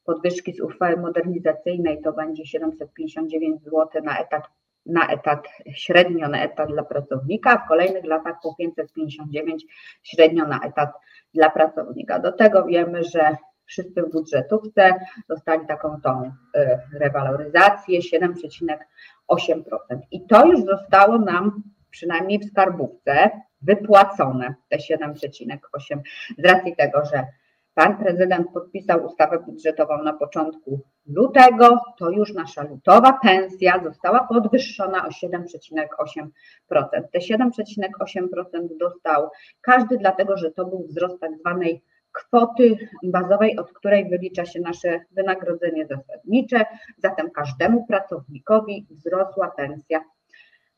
podwyżki 0.05 0.53
z 0.53 0.61
uchwały 0.61 0.97
modernizacyjnej 0.97 2.01
to 2.01 2.13
będzie 2.13 2.45
759 2.45 3.63
zł 3.63 3.87
na 4.03 4.19
etat, 4.19 4.43
na 4.85 5.07
etat 5.07 5.47
średnio 5.73 6.27
na 6.27 6.43
etat 6.43 6.69
dla 6.69 6.83
pracownika, 6.83 7.57
w 7.57 7.67
kolejnych 7.67 8.05
latach 8.05 8.35
po 8.43 8.55
559 8.55 9.65
średnio 10.03 10.47
na 10.47 10.59
etat 10.59 10.89
dla 11.33 11.49
pracownika. 11.49 12.19
Do 12.19 12.31
tego 12.31 12.65
wiemy, 12.65 13.03
że 13.03 13.37
wszyscy 13.73 14.03
w 14.03 14.11
budżetówce 14.11 14.93
dostali 15.29 15.67
taką 15.67 16.01
tą 16.01 16.23
y, 16.23 16.29
rewaloryzację 16.99 17.99
7,8%. 17.99 19.63
I 20.11 20.27
to 20.27 20.45
już 20.45 20.61
zostało 20.61 21.17
nam 21.17 21.63
przynajmniej 21.89 22.39
w 22.39 22.45
skarbówce 22.45 23.29
wypłacone, 23.61 24.55
te 24.69 24.77
7,8%, 24.77 25.57
z 26.37 26.45
racji 26.45 26.75
tego, 26.75 27.05
że 27.05 27.25
pan 27.73 27.97
prezydent 27.97 28.47
podpisał 28.53 29.05
ustawę 29.05 29.39
budżetową 29.39 30.03
na 30.03 30.13
początku 30.13 30.79
lutego, 31.07 31.79
to 31.97 32.09
już 32.09 32.33
nasza 32.33 32.63
lutowa 32.63 33.19
pensja 33.23 33.83
została 33.83 34.27
podwyższona 34.27 35.07
o 35.07 35.09
7,8%. 35.09 36.27
Te 37.11 37.19
7,8% 37.19 38.67
dostał 38.79 39.29
każdy, 39.61 39.97
dlatego 39.97 40.37
że 40.37 40.51
to 40.51 40.65
był 40.65 40.87
wzrost 40.87 41.19
tak 41.19 41.37
zwanej 41.37 41.83
kwoty 42.13 42.77
bazowej, 43.03 43.57
od 43.57 43.73
której 43.73 44.09
wylicza 44.09 44.45
się 44.45 44.59
nasze 44.59 44.99
wynagrodzenie 45.11 45.87
zasadnicze. 45.87 46.65
Zatem 46.97 47.31
każdemu 47.31 47.85
pracownikowi 47.85 48.87
wzrosła 48.89 49.51
pensja 49.51 50.03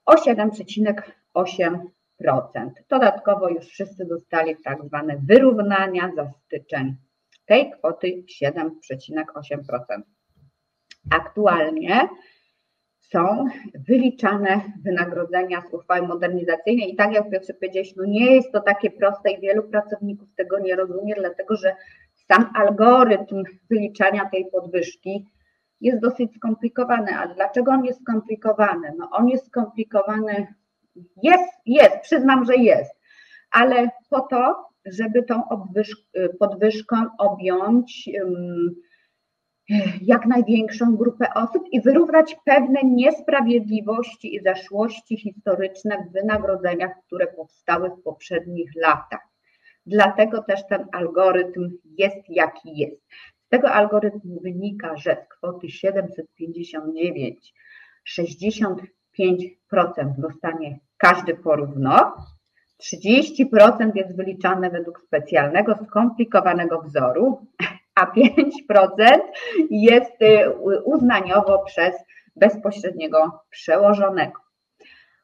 o 0.06 0.16
7,8%. 0.16 2.70
Dodatkowo 2.90 3.50
już 3.50 3.66
wszyscy 3.66 4.06
dostali 4.06 4.56
tak 4.64 4.86
zwane 4.86 5.18
wyrównania 5.24 6.12
za 6.16 6.30
styczeń 6.30 6.96
tej 7.46 7.72
kwoty 7.72 8.24
7,8%. 8.44 10.02
Aktualnie 11.12 12.10
są 13.12 13.46
wyliczane 13.88 14.62
wynagrodzenia 14.84 15.62
z 15.62 15.74
uchwały 15.74 16.08
modernizacyjnej 16.08 16.94
i 16.94 16.96
tak 16.96 17.14
jak 17.14 17.30
Piotr 17.30 17.54
powiedziałeś, 17.60 17.96
no 17.96 18.06
nie 18.06 18.36
jest 18.36 18.52
to 18.52 18.60
takie 18.60 18.92
proste 18.92 19.32
i 19.32 19.42
wielu 19.42 19.64
pracowników 19.64 20.28
tego 20.36 20.60
nie 20.60 20.76
rozumie, 20.76 21.16
dlatego 21.18 21.56
że 21.56 21.76
sam 22.14 22.50
algorytm 22.56 23.44
wyliczania 23.70 24.30
tej 24.30 24.46
podwyżki 24.52 25.26
jest 25.82 26.00
dosyć 26.00 26.36
skomplikowany. 26.36 27.18
A 27.18 27.28
dlaczego 27.28 27.72
on 27.72 27.86
jest 27.86 28.02
skomplikowany? 28.02 28.94
No 28.98 29.10
on 29.12 29.30
jest 29.30 29.46
skomplikowany, 29.48 30.48
jest, 31.24 31.54
jest, 31.66 32.00
przyznam, 32.02 32.46
że 32.46 32.56
jest, 32.56 32.92
ale 33.52 33.90
po 34.10 34.20
to, 34.20 34.66
żeby 34.86 35.24
tą 35.24 35.42
podwyżką 36.40 36.96
objąć 37.18 38.10
jak 40.02 40.26
największą 40.26 40.96
grupę 40.96 41.34
osób 41.34 41.64
i 41.72 41.82
wyrównać 41.82 42.36
pewne 42.46 42.80
niesprawiedliwości 42.84 44.36
i 44.36 44.44
zaszłości 44.44 45.18
historyczne 45.18 45.98
w 45.98 46.14
wynagrodzeniach, 46.14 46.92
które 47.08 47.28
powstały 47.28 47.90
w 47.90 48.04
poprzednich 48.04 48.72
latach. 48.76 49.28
Dlatego 49.86 50.44
też 50.44 50.68
ten 50.70 50.86
algorytm 50.92 51.78
jest 51.98 52.30
jaki 52.30 52.78
jest. 52.78 53.02
Z 53.46 53.50
tego 53.50 53.72
algorytmu 53.72 54.40
wynika, 54.42 54.98
że 54.98 55.18
z 55.26 55.28
kwoty 55.30 55.70
759 55.70 57.54
65% 58.20 58.70
dostanie 60.18 60.80
każdy 60.98 61.36
porówno, 61.36 62.16
30% 62.84 63.96
jest 63.96 64.16
wyliczane 64.16 64.70
według 64.70 65.02
specjalnego, 65.02 65.76
skomplikowanego 65.88 66.82
wzoru, 66.82 67.48
a 67.96 68.06
5% 68.06 69.20
jest 69.70 70.22
y, 70.22 70.52
uznaniowo 70.84 71.60
przez 71.60 71.96
bezpośredniego 72.36 73.40
przełożonego. 73.50 74.42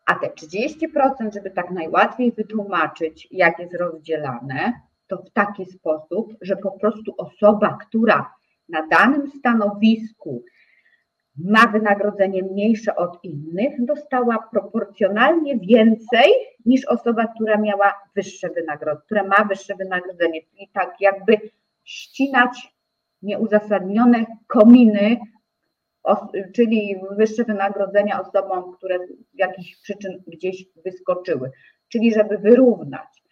A 0.05 0.15
te 0.15 0.27
30%, 0.27 1.34
żeby 1.34 1.51
tak 1.51 1.71
najłatwiej 1.71 2.31
wytłumaczyć, 2.31 3.27
jak 3.31 3.60
jest 3.60 3.73
rozdzielane, 3.73 4.73
to 5.07 5.17
w 5.17 5.31
taki 5.31 5.65
sposób, 5.65 6.34
że 6.41 6.55
po 6.55 6.71
prostu 6.71 7.13
osoba, 7.17 7.77
która 7.88 8.34
na 8.69 8.88
danym 8.88 9.27
stanowisku 9.27 10.43
ma 11.38 11.67
wynagrodzenie 11.67 12.43
mniejsze 12.43 12.95
od 12.95 13.23
innych, 13.23 13.86
dostała 13.86 14.47
proporcjonalnie 14.51 15.57
więcej 15.57 16.31
niż 16.65 16.86
osoba, 16.86 17.27
która 17.36 17.57
miała 17.57 17.93
wyższe 18.15 18.49
wynagrodzenie, 18.49 19.05
która 19.05 19.23
ma 19.23 19.43
wyższe 19.43 19.75
wynagrodzenie. 19.75 20.41
Czyli 20.41 20.69
tak 20.73 20.95
jakby 20.99 21.38
ścinać 21.84 22.76
nieuzasadnione 23.22 24.26
kominy, 24.48 25.20
czyli 26.54 26.96
wyższe 27.17 27.44
wynagrodzenia 27.44 28.22
osobom, 28.22 28.74
które 28.74 29.00
z 29.08 29.39
jakichś 29.39 29.82
przyczyn 29.82 30.24
gdzieś 30.28 30.65
wyskoczyły, 30.86 31.52
czyli 31.89 32.13
żeby 32.13 32.38
wyrównać. 32.38 33.24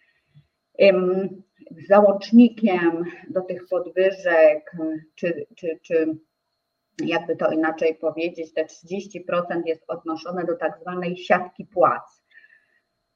Załącznikiem 1.88 3.04
do 3.30 3.40
tych 3.40 3.68
podwyżek, 3.68 4.76
czy, 5.14 5.46
czy, 5.56 5.78
czy 5.82 6.16
jakby 7.04 7.36
to 7.36 7.50
inaczej 7.50 7.94
powiedzieć, 7.94 8.54
te 8.54 8.64
30% 8.64 9.62
jest 9.66 9.84
odnoszone 9.88 10.44
do 10.44 10.56
tak 10.56 10.78
zwanej 10.80 11.16
siatki 11.16 11.64
płac. 11.64 12.19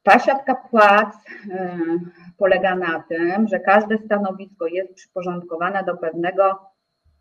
Ta 0.04 0.18
siatka 0.18 0.54
płac 0.54 1.16
y, 1.16 1.98
polega 2.38 2.76
na 2.76 3.04
tym, 3.08 3.48
że 3.48 3.60
każde 3.60 3.98
stanowisko 3.98 4.66
jest 4.66 4.94
przyporządkowane 4.94 5.84
do 5.84 5.96
pewnego 5.96 6.70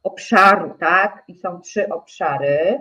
obszaru, 0.03 0.73
tak? 0.79 1.23
I 1.27 1.35
są 1.35 1.61
trzy 1.61 1.89
obszary. 1.89 2.79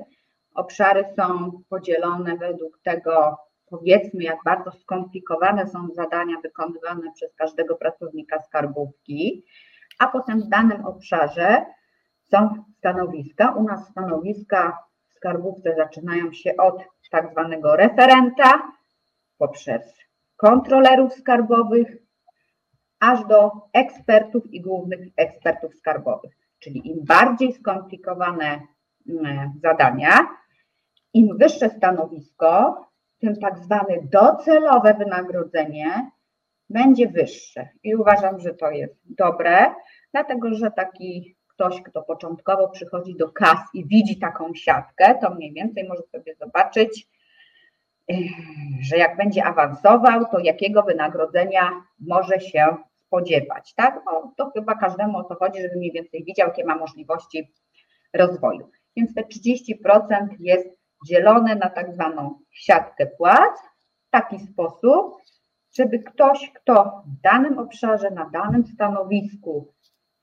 Obszary 0.55 1.05
są 1.17 1.51
podzielone 1.69 2.37
według 2.37 2.79
tego, 2.83 3.39
powiedzmy, 3.67 4.23
jak 4.23 4.39
bardzo 4.45 4.73
skomplikowane 4.73 5.67
są 5.67 5.89
zadania 5.95 6.37
wykonywane 6.43 7.13
przez 7.15 7.35
każdego 7.35 7.77
pracownika 7.77 8.41
skarbówki, 8.41 9.45
a 9.99 10.07
potem 10.07 10.41
w 10.41 10.49
danym 10.49 10.87
obszarze 10.87 11.65
są 12.31 12.65
stanowiska. 12.79 13.51
U 13.51 13.63
nas 13.63 13.89
stanowiska 13.89 14.79
w 15.09 15.15
skarbówce 15.15 15.75
zaczynają 15.77 16.33
się 16.33 16.57
od 16.57 16.85
tak 17.11 17.31
zwanego 17.31 17.77
referenta, 17.77 18.73
poprzez 19.43 19.83
kontrolerów 20.37 21.13
skarbowych, 21.15 21.89
aż 23.01 23.27
do 23.27 23.51
ekspertów 23.73 24.53
i 24.53 24.61
głównych 24.61 25.01
ekspertów 25.17 25.75
skarbowych. 25.75 26.33
Czyli 26.59 26.89
im 26.89 27.05
bardziej 27.05 27.53
skomplikowane 27.53 28.61
mm, 29.09 29.53
zadania, 29.63 30.13
im 31.15 31.39
wyższe 31.39 31.71
stanowisko, 31.71 32.81
tym 33.19 33.37
tak 33.37 33.59
zwane 33.59 33.97
docelowe 34.13 34.95
wynagrodzenie 34.95 36.11
będzie 36.71 37.09
wyższe. 37.09 37.69
I 37.83 37.95
uważam, 37.95 38.41
że 38.41 38.55
to 38.55 38.71
jest 38.71 38.95
dobre, 39.05 39.75
dlatego 40.13 40.55
że 40.55 40.71
taki 40.71 41.37
ktoś, 41.47 41.83
kto 41.83 42.03
początkowo 42.03 42.69
przychodzi 42.69 43.17
do 43.17 43.33
kas 43.33 43.61
i 43.75 43.87
widzi 43.87 44.19
taką 44.19 44.55
siatkę, 44.55 45.19
to 45.21 45.35
mniej 45.35 45.53
więcej 45.53 45.89
może 45.89 46.03
sobie 46.03 46.35
zobaczyć, 46.35 47.09
że 48.89 48.97
jak 48.97 49.17
będzie 49.17 49.45
awansował, 49.45 50.25
to 50.31 50.39
jakiego 50.39 50.83
wynagrodzenia 50.83 51.71
może 52.01 52.41
się 52.41 52.77
spodziewać, 53.07 53.75
tak? 53.75 54.03
No, 54.07 54.33
to 54.37 54.51
chyba 54.51 54.75
każdemu 54.75 55.19
o 55.19 55.25
to 55.25 55.35
chodzi, 55.35 55.63
żeby 55.63 55.77
mniej 55.77 55.93
więcej 55.93 56.25
widział, 56.25 56.49
jakie 56.49 56.65
ma 56.65 56.77
możliwości 56.77 57.53
rozwoju. 58.15 58.71
Więc 58.97 59.15
te 59.15 59.23
30% 59.23 60.29
jest 60.39 60.69
dzielone 61.07 61.55
na 61.55 61.71
tak 61.71 61.95
zwaną 61.95 62.39
siatkę 62.51 63.07
płac 63.07 63.61
w 64.07 64.11
taki 64.11 64.39
sposób, 64.39 65.17
żeby 65.77 65.99
ktoś, 65.99 66.53
kto 66.55 67.03
w 67.07 67.21
danym 67.21 67.59
obszarze, 67.59 68.11
na 68.11 68.31
danym 68.31 68.67
stanowisku, 68.67 69.73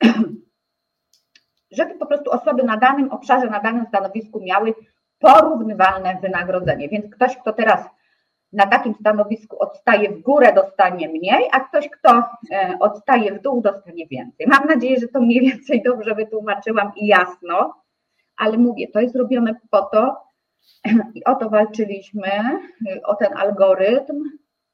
żeby 1.77 1.95
po 1.95 2.05
prostu 2.05 2.31
osoby 2.31 2.63
na 2.63 2.77
danym 2.77 3.11
obszarze, 3.11 3.47
na 3.47 3.59
danym 3.59 3.85
stanowisku 3.85 4.39
miały 4.41 4.73
porównywalne 5.19 6.17
wynagrodzenie. 6.21 6.89
Więc 6.89 7.15
ktoś, 7.15 7.37
kto 7.37 7.53
teraz 7.53 7.85
na 8.53 8.67
takim 8.67 8.93
stanowisku 8.93 9.59
odstaje 9.59 10.09
w 10.09 10.21
górę, 10.21 10.53
dostanie 10.53 11.09
mniej, 11.09 11.49
a 11.51 11.59
ktoś, 11.59 11.89
kto 11.89 12.23
e, 12.51 12.77
odstaje 12.79 13.33
w 13.33 13.41
dół, 13.41 13.61
dostanie 13.61 14.07
więcej. 14.07 14.47
Mam 14.47 14.65
nadzieję, 14.67 14.99
że 14.99 15.07
to 15.07 15.21
mniej 15.21 15.41
więcej 15.41 15.83
dobrze 15.83 16.15
wytłumaczyłam 16.15 16.91
i 16.95 17.07
jasno, 17.07 17.73
ale 18.37 18.57
mówię, 18.57 18.87
to 18.93 18.99
jest 18.99 19.15
robione 19.15 19.55
po 19.71 19.81
to, 19.81 20.17
i 21.13 21.23
o 21.31 21.35
to 21.35 21.49
walczyliśmy, 21.49 22.29
o 23.03 23.15
ten 23.15 23.37
algorytm, 23.37 24.23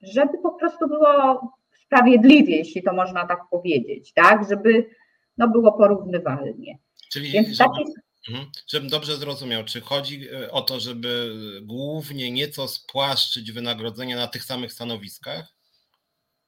żeby 0.02 0.38
po 0.38 0.52
prostu 0.52 0.88
było 0.88 1.42
sprawiedliwie, 1.86 2.58
jeśli 2.58 2.84
to 2.84 2.94
można 2.94 3.28
tak 3.28 3.40
powiedzieć, 3.52 4.14
tak, 4.14 4.50
żeby 4.50 4.90
no, 5.38 5.48
było 5.48 5.72
porównywalnie. 5.72 6.78
Czyli 7.12 7.32
Więc 7.32 7.48
żeby, 7.48 7.70
taki... 7.70 8.05
Mhm. 8.30 8.52
żebym 8.68 8.90
dobrze 8.90 9.18
zrozumiał, 9.18 9.64
czy 9.64 9.82
chodzi 9.82 10.30
e, 10.30 10.52
o 10.52 10.62
to, 10.62 10.80
żeby 10.80 11.36
głównie 11.62 12.32
nieco 12.32 12.68
spłaszczyć 12.68 13.52
wynagrodzenia 13.52 14.16
na 14.16 14.28
tych 14.28 14.44
samych 14.44 14.74
stanowiskach? 14.74 15.56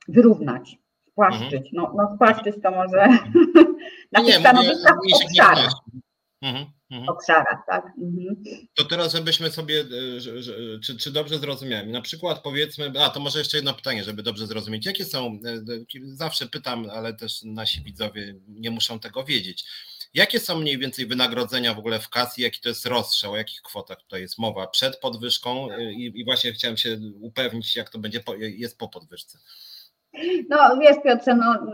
Wyrównać, 0.08 0.78
spłaszczyć. 1.12 1.54
Mhm. 1.54 1.72
No, 1.74 1.94
no 1.98 2.16
spłaszczyć 2.16 2.56
to 2.64 2.72
może 2.72 3.02
mhm. 3.02 3.34
na 4.12 4.22
nie, 4.22 4.26
tych 4.26 4.40
stanowiskach 4.40 4.98
obszarach. 5.26 5.74
Mhm, 6.42 6.66
mhm. 6.92 7.10
obszarach, 7.10 7.64
tak. 7.68 7.86
Mhm. 7.86 8.44
To 8.74 8.86
teraz, 8.86 9.14
żebyśmy 9.14 9.52
sobie, 9.52 9.86
e, 10.16 10.22
że, 10.22 10.44
że, 10.44 10.54
czy, 10.84 10.98
czy 10.98 11.12
dobrze 11.12 11.40
zrozumiałem, 11.40 11.92
na 11.92 12.02
przykład 12.02 12.40
powiedzmy, 12.44 12.92
a 13.00 13.10
to 13.10 13.20
może 13.20 13.40
jeszcze 13.40 13.58
jedno 13.58 13.74
pytanie, 13.74 14.04
żeby 14.04 14.24
dobrze 14.24 14.48
zrozumieć, 14.48 14.86
jakie 14.86 15.06
są, 15.06 15.40
e, 15.46 15.62
zawsze 16.04 16.48
pytam, 16.48 16.90
ale 16.90 17.14
też 17.14 17.44
nasi 17.44 17.82
widzowie 17.82 18.36
nie 18.48 18.72
muszą 18.72 19.00
tego 19.00 19.24
wiedzieć, 19.24 19.66
jakie 20.14 20.40
są 20.40 20.60
mniej 20.60 20.78
więcej 20.78 21.06
wynagrodzenia 21.06 21.74
w 21.74 21.80
ogóle 21.80 22.00
w 22.00 22.10
kas 22.10 22.38
i 22.40 22.42
jaki 22.42 22.62
to 22.62 22.70
jest 22.70 22.86
rozstrzał, 22.86 23.32
o 23.34 23.38
jakich 23.38 23.62
kwotach 23.62 23.98
tutaj 23.98 24.22
jest 24.22 24.40
mowa 24.40 24.68
przed 24.68 25.00
podwyżką 25.00 25.72
e, 25.72 25.94
i, 25.94 26.20
i 26.20 26.26
właśnie 26.26 26.52
chciałem 26.52 26.78
się 26.78 26.98
upewnić, 27.22 27.76
jak 27.76 27.90
to 27.90 28.00
będzie, 28.00 28.20
po, 28.20 28.36
jest 28.36 28.78
po 28.78 28.90
podwyżce. 28.90 29.38
No 30.50 30.78
wiesz 30.82 30.98
Piotrze, 31.04 31.36
no, 31.36 31.68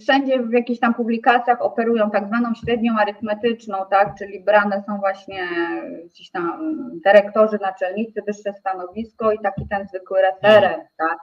wszędzie 0.00 0.42
w 0.42 0.52
jakichś 0.52 0.80
tam 0.80 0.94
publikacjach 0.94 1.62
operują 1.62 2.10
tak 2.10 2.26
zwaną 2.26 2.54
średnią 2.54 2.98
arytmetyczną, 2.98 3.76
tak, 3.90 4.14
czyli 4.18 4.44
brane 4.44 4.84
są 4.86 4.98
właśnie 4.98 5.48
gdzieś 6.04 6.30
tam 6.30 6.60
dyrektorzy, 7.04 7.58
naczelnicy, 7.62 8.22
wyższe 8.26 8.52
stanowisko 8.60 9.32
i 9.32 9.38
taki 9.38 9.68
ten 9.68 9.88
zwykły 9.88 10.22
referent, 10.22 10.84
tak. 10.96 11.18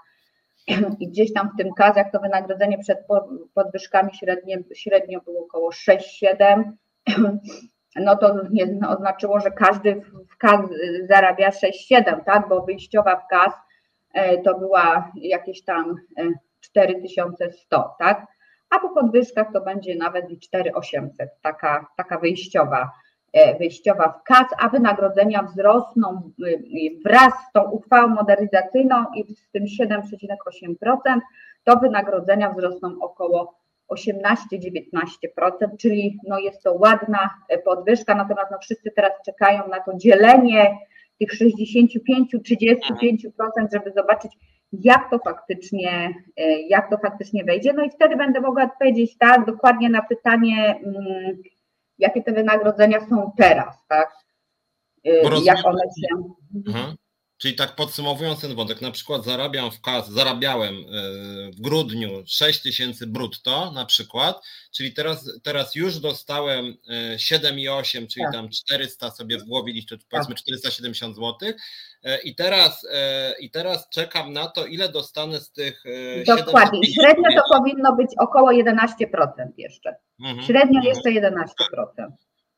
I 0.99 1.07
gdzieś 1.07 1.33
tam 1.33 1.49
w 1.53 1.57
tym 1.57 1.69
jak 1.95 2.11
to 2.11 2.19
wynagrodzenie 2.19 2.77
przed 2.77 2.99
podwyżkami 3.53 4.15
średnie, 4.15 4.63
średnio 4.75 5.21
było 5.21 5.45
około 5.45 5.69
6-7, 5.69 6.63
no 7.95 8.15
to 8.15 8.35
nie 8.51 8.87
oznaczyło, 8.87 9.39
że 9.39 9.51
każdy 9.51 10.01
w 10.29 10.37
KAS 10.37 10.61
zarabia 11.09 11.49
6-7, 11.49 12.23
tak, 12.25 12.47
bo 12.49 12.61
wyjściowa 12.61 13.15
w 13.15 13.27
KAS 13.27 13.53
e, 14.13 14.41
to 14.41 14.59
była 14.59 15.11
jakieś 15.15 15.63
tam 15.63 15.95
e, 16.17 16.23
4100, 16.59 17.95
tak? 17.99 18.25
A 18.69 18.79
po 18.79 18.89
podwyżkach 18.89 19.47
to 19.53 19.61
będzie 19.61 19.95
nawet 19.95 20.31
i 20.31 20.39
4800, 20.39 21.29
taka, 21.41 21.87
taka 21.97 22.19
wyjściowa, 22.19 22.81
e, 22.81 23.02
wyjściowa 23.59 24.09
w 24.09 24.23
kas, 24.23 24.47
a 24.59 24.69
wynagrodzenia 24.69 25.43
wzrosną 25.43 26.31
y, 26.39 26.47
y, 26.47 26.99
wraz 27.05 27.33
z 27.49 27.51
tą 27.53 27.71
uchwałą 27.71 28.07
modernizacyjną 28.07 29.05
i 29.15 29.35
z 29.35 29.49
tym 29.51 29.65
7,8%, 29.65 31.19
to 31.63 31.79
wynagrodzenia 31.79 32.49
wzrosną 32.49 33.01
około 33.01 33.63
18-19%, 33.93 35.77
czyli 35.79 36.19
no 36.27 36.39
jest 36.39 36.63
to 36.63 36.73
ładna 36.73 37.29
e, 37.49 37.57
podwyżka, 37.57 38.15
natomiast 38.15 38.51
no 38.51 38.57
wszyscy 38.61 38.91
teraz 38.95 39.11
czekają 39.25 39.67
na 39.67 39.79
to 39.79 39.97
dzielenie 39.97 40.77
tych 41.19 41.31
65-35%, 41.31 43.29
żeby 43.73 43.91
zobaczyć, 43.95 44.31
jak 44.73 45.09
to 45.09 45.19
faktycznie, 45.19 46.13
e, 46.37 46.61
jak 46.61 46.89
to 46.89 46.97
faktycznie 46.97 47.43
wejdzie. 47.43 47.73
No 47.73 47.83
i 47.83 47.89
wtedy 47.89 48.15
będę 48.15 48.41
mogła 48.41 48.63
odpowiedzieć 48.63 49.17
tak 49.17 49.45
dokładnie 49.45 49.89
na 49.89 50.01
pytanie, 50.01 50.75
mm, 50.83 51.37
jakie 51.97 52.23
te 52.23 52.31
wynagrodzenia 52.31 53.07
są 53.09 53.31
teraz, 53.37 53.75
tak? 53.87 54.11
E, 55.05 55.43
jak 55.43 55.65
one 55.65 55.83
się. 55.83 56.33
Mhm. 56.67 56.95
Czyli 57.37 57.55
tak 57.55 57.75
podsumowując 57.75 58.41
ten 58.41 58.55
wątek, 58.55 58.81
na 58.81 58.91
przykład 58.91 59.25
zarabiam 59.25 59.71
w 59.71 59.81
kas, 59.81 60.09
zarabiałem 60.09 60.75
e, 60.75 60.81
w 61.51 61.61
grudniu 61.61 62.23
6 62.27 62.61
tysięcy 62.61 63.07
brutto 63.07 63.71
na 63.71 63.85
przykład, 63.85 64.41
czyli 64.71 64.93
teraz, 64.93 65.39
teraz 65.43 65.75
już 65.75 65.99
dostałem 65.99 66.75
7,8, 67.15 68.07
czyli 68.07 68.25
tak. 68.25 68.33
tam 68.33 68.49
400 68.49 69.11
sobie 69.11 69.37
w 69.37 69.43
głowie 69.43 69.73
liczę, 69.73 69.97
powiedzmy 70.09 70.35
470 70.35 71.15
zł 71.15 71.53
i 72.23 72.35
teraz, 72.35 72.87
e, 72.93 73.33
i 73.39 73.49
teraz 73.49 73.89
czekam 73.89 74.33
na 74.33 74.47
to, 74.47 74.65
ile 74.65 74.89
dostanę 74.89 75.39
z 75.39 75.51
tych 75.51 75.83
Dokładnie, 76.27 76.79
średnio 76.83 77.29
to 77.35 77.57
powinno 77.57 77.95
być 77.95 78.11
około 78.17 78.51
11% 78.51 78.77
jeszcze. 79.57 79.95
Mhm. 80.19 80.41
Średnio 80.41 80.79
mhm. 80.79 80.83
jeszcze 80.85 81.09
11%. 81.09 81.45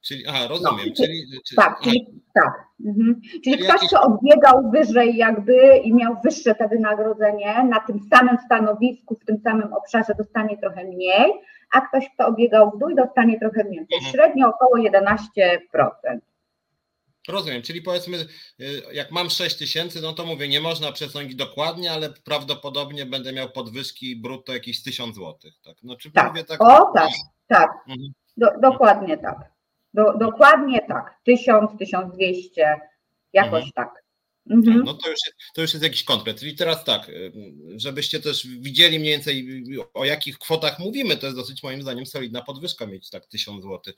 Czyli, 0.08 0.24
aha, 0.28 0.48
rozumiem. 0.50 0.86
No, 0.88 0.96
czyli, 0.96 1.24
czy, 1.50 1.56
tak, 1.56 1.80
czyli, 1.84 2.22
tak. 2.34 2.54
Mhm. 2.86 3.22
Czyli, 3.22 3.42
czyli 3.44 3.58
ktoś, 3.58 3.70
jakieś... 3.70 3.90
kto 3.90 4.02
odbiegał 4.02 4.72
wyżej 4.72 5.18
jakby 5.18 5.78
i 5.78 5.94
miał 5.94 6.16
wyższe 6.24 6.56
te 6.56 6.68
wynagrodzenie 6.68 7.64
na 7.64 7.80
tym 7.80 8.00
samym 8.14 8.38
stanowisku, 8.46 9.16
w 9.16 9.26
tym 9.26 9.38
samym 9.38 9.74
obszarze 9.74 10.14
dostanie 10.18 10.58
trochę 10.58 10.84
mniej, 10.84 11.34
a 11.74 11.82
ktoś, 11.82 12.10
kto 12.14 12.28
obiegał 12.28 12.72
w 12.72 12.80
dół 12.80 12.96
dostanie 12.96 13.40
trochę 13.40 13.64
więcej. 13.64 13.98
Mhm. 13.98 14.12
Średnio 14.12 14.48
około 14.50 14.78
11%. 14.78 16.20
Rozumiem, 17.28 17.62
czyli 17.62 17.82
powiedzmy, 17.82 18.18
y, 18.60 18.82
jak 18.94 19.12
mam 19.12 19.30
6 19.30 19.58
tysięcy, 19.58 20.02
no 20.02 20.14
to 20.14 20.26
mówię, 20.26 20.48
nie 20.48 20.62
można 20.62 20.92
przesądzić 20.92 21.36
dokładnie, 21.36 21.92
ale 21.92 22.10
prawdopodobnie 22.10 23.06
będę 23.06 23.34
miał 23.34 23.50
podwyżki 23.50 24.16
brutto 24.16 24.54
jakieś 24.54 24.84
1000 24.84 25.16
zł. 25.16 25.52
Tak, 25.64 25.76
no, 25.84 25.96
czy 25.96 26.12
tak. 26.12 26.48
tak. 26.48 26.62
O, 26.62 26.92
tak, 26.96 27.10
tak. 27.48 27.72
Mhm. 27.88 28.14
Do, 28.38 28.48
dokładnie 28.62 29.18
tak. 29.18 29.52
Do, 29.94 30.18
dokładnie 30.18 30.82
tak, 30.88 31.16
1000, 31.24 31.72
1200, 31.80 32.80
jakoś 33.34 33.64
mhm. 33.66 33.72
tak. 33.76 34.05
Mhm. 34.50 34.84
No 34.86 34.94
to 34.94 35.10
już, 35.10 35.20
to 35.56 35.62
już 35.62 35.74
jest 35.74 35.84
jakiś 35.84 36.04
konkret. 36.04 36.40
Czyli 36.40 36.56
teraz 36.56 36.84
tak, 36.84 37.10
y, 37.10 37.32
żebyście 37.76 38.20
też 38.20 38.48
widzieli 38.48 39.00
mniej 39.00 39.12
więcej 39.12 39.64
o 39.94 40.06
jakich 40.06 40.38
kwotach 40.38 40.80
mówimy, 40.80 41.18
to 41.18 41.26
jest 41.26 41.38
dosyć 41.38 41.64
moim 41.64 41.82
zdaniem 41.82 42.06
solidna 42.06 42.42
podwyżka 42.42 42.86
mieć 42.86 43.10
tak 43.10 43.26
1000 43.26 43.64
zł 43.64 43.94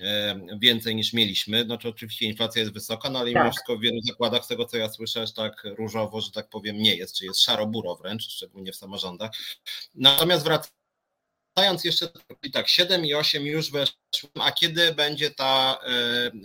e, 0.00 0.40
więcej 0.60 0.96
niż 0.96 1.12
mieliśmy. 1.12 1.66
To 1.66 1.88
oczywiście 1.88 2.26
inflacja 2.26 2.60
jest 2.60 2.74
wysoka, 2.74 3.10
no 3.10 3.18
ale 3.18 3.32
tak. 3.32 3.42
mimo 3.42 3.52
wszystko 3.52 3.76
w 3.76 3.80
wielu 3.80 4.00
zakładach 4.02 4.44
z 4.44 4.48
tego 4.48 4.64
co 4.64 4.76
ja 4.76 4.88
słyszę, 4.88 5.24
tak 5.36 5.62
różowo, 5.64 6.20
że 6.20 6.30
tak 6.30 6.48
powiem 6.48 6.78
nie 6.78 6.94
jest, 6.96 7.16
czy 7.16 7.24
jest 7.24 7.42
szaro-buro 7.42 7.96
wręcz, 7.96 8.22
szczególnie 8.22 8.72
w 8.72 8.76
samorządach. 8.76 9.30
Natomiast 9.94 10.44
wracając 10.44 10.79
Wracając 11.56 11.84
jeszcze 11.84 12.06
tak, 12.52 12.68
7 12.68 13.04
i 13.04 13.14
8 13.14 13.46
już 13.46 13.72
weszło, 13.72 13.98
a 14.46 14.52
kiedy 14.52 14.94
będzie 14.96 15.30
ta, 15.30 15.78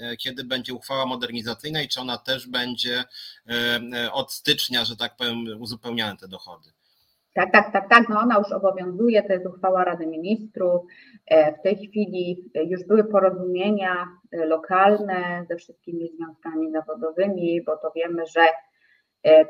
e, 0.01 0.11
e, 0.11 0.17
kiedy 0.17 0.43
będzie 0.43 0.73
uchwała 0.73 1.05
modernizacyjna 1.05 1.81
i 1.81 1.87
czy 1.87 2.01
ona 2.01 2.17
też 2.17 2.47
będzie 2.47 3.03
e, 3.49 4.11
od 4.11 4.33
stycznia, 4.33 4.85
że 4.85 4.97
tak 4.97 5.15
powiem, 5.15 5.37
uzupełniane 5.59 6.17
te 6.17 6.27
dochody? 6.27 6.69
Tak, 7.33 7.51
tak, 7.51 7.73
tak, 7.73 7.89
tak, 7.89 8.09
no 8.09 8.19
ona 8.19 8.37
już 8.37 8.51
obowiązuje, 8.51 9.23
to 9.23 9.33
jest 9.33 9.45
uchwała 9.45 9.83
Rady 9.83 10.07
Ministrów. 10.07 10.81
W 11.59 11.63
tej 11.63 11.87
chwili 11.87 12.51
już 12.65 12.83
były 12.83 13.03
porozumienia 13.03 14.07
lokalne 14.31 15.45
ze 15.49 15.55
wszystkimi 15.55 16.09
związkami 16.17 16.71
zawodowymi, 16.71 17.61
bo 17.65 17.77
to 17.77 17.91
wiemy, 17.95 18.23
że 18.25 18.41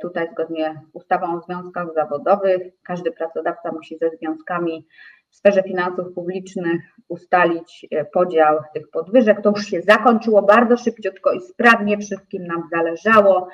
tutaj 0.02 0.30
zgodnie 0.32 0.82
z 0.92 0.96
ustawą 0.96 1.38
o 1.38 1.42
związkach 1.42 1.88
zawodowych 1.96 2.62
każdy 2.84 3.12
pracodawca 3.12 3.72
musi 3.72 3.98
ze 3.98 4.10
związkami 4.10 4.88
w 5.36 5.38
sferze 5.38 5.64
finansów 5.64 6.14
publicznych 6.14 6.82
ustalić 7.08 7.88
e, 7.92 8.06
podział 8.06 8.60
tych 8.74 8.90
podwyżek. 8.90 9.42
To 9.42 9.50
już 9.50 9.66
się 9.66 9.82
zakończyło 9.82 10.42
bardzo 10.42 10.78
szybciutko 10.78 11.32
i 11.32 11.42
sprawnie, 11.42 11.98
wszystkim 11.98 12.48
nam 12.48 12.70
zależało, 12.72 13.48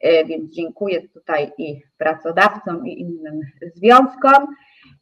e, 0.00 0.24
więc 0.24 0.54
dziękuję 0.54 1.08
tutaj 1.08 1.52
i 1.58 1.82
pracodawcom, 1.98 2.86
i 2.86 3.00
innym 3.00 3.40
związkom. 3.74 4.46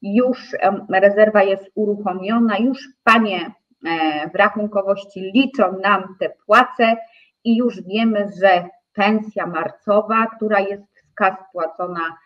Już 0.02 0.56
rezerwa 0.90 1.42
jest 1.42 1.70
uruchomiona, 1.74 2.58
już 2.58 2.88
panie 3.04 3.40
e, 3.40 4.30
w 4.30 4.34
rachunkowości 4.34 5.20
liczą 5.34 5.78
nam 5.78 6.16
te 6.20 6.30
płace 6.46 6.96
i 7.44 7.56
już 7.56 7.82
wiemy, 7.82 8.28
że 8.40 8.68
pensja 8.92 9.46
marcowa, 9.46 10.26
która 10.36 10.60
jest 10.60 10.82
z 10.82 11.14
kas 11.14 11.34
płacona 11.52 12.16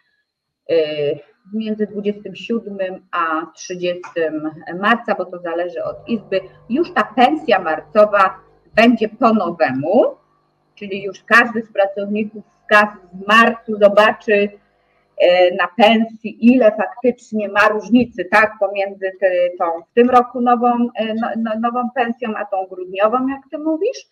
między 1.53 1.87
27 1.87 2.79
a 3.11 3.47
30 3.55 4.03
marca, 4.81 5.15
bo 5.15 5.25
to 5.25 5.39
zależy 5.39 5.85
od 5.85 6.09
izby, 6.09 6.41
już 6.69 6.93
ta 6.93 7.05
pensja 7.17 7.59
marcowa 7.59 8.41
będzie 8.75 9.09
po 9.09 9.35
nowemu, 9.35 10.05
czyli 10.75 11.03
już 11.03 11.25
każdy 11.25 11.63
z 11.63 11.73
pracowników 11.73 12.45
w 13.13 13.27
marcu 13.29 13.79
zobaczy 13.79 14.49
e, 15.19 15.55
na 15.55 15.69
pensji, 15.77 16.47
ile 16.53 16.73
faktycznie 16.77 17.49
ma 17.49 17.69
różnicy, 17.69 18.25
tak, 18.25 18.53
pomiędzy 18.61 19.11
tą 19.59 19.65
w 19.65 19.95
tym 19.95 20.11
roku 20.11 20.41
nową, 20.41 20.89
e, 20.95 21.15
no, 21.15 21.29
no, 21.39 21.51
nową 21.61 21.91
pensją, 21.95 22.35
a 22.37 22.45
tą 22.45 22.67
grudniową, 22.67 23.29
jak 23.29 23.41
ty 23.51 23.59
mówisz. 23.59 24.07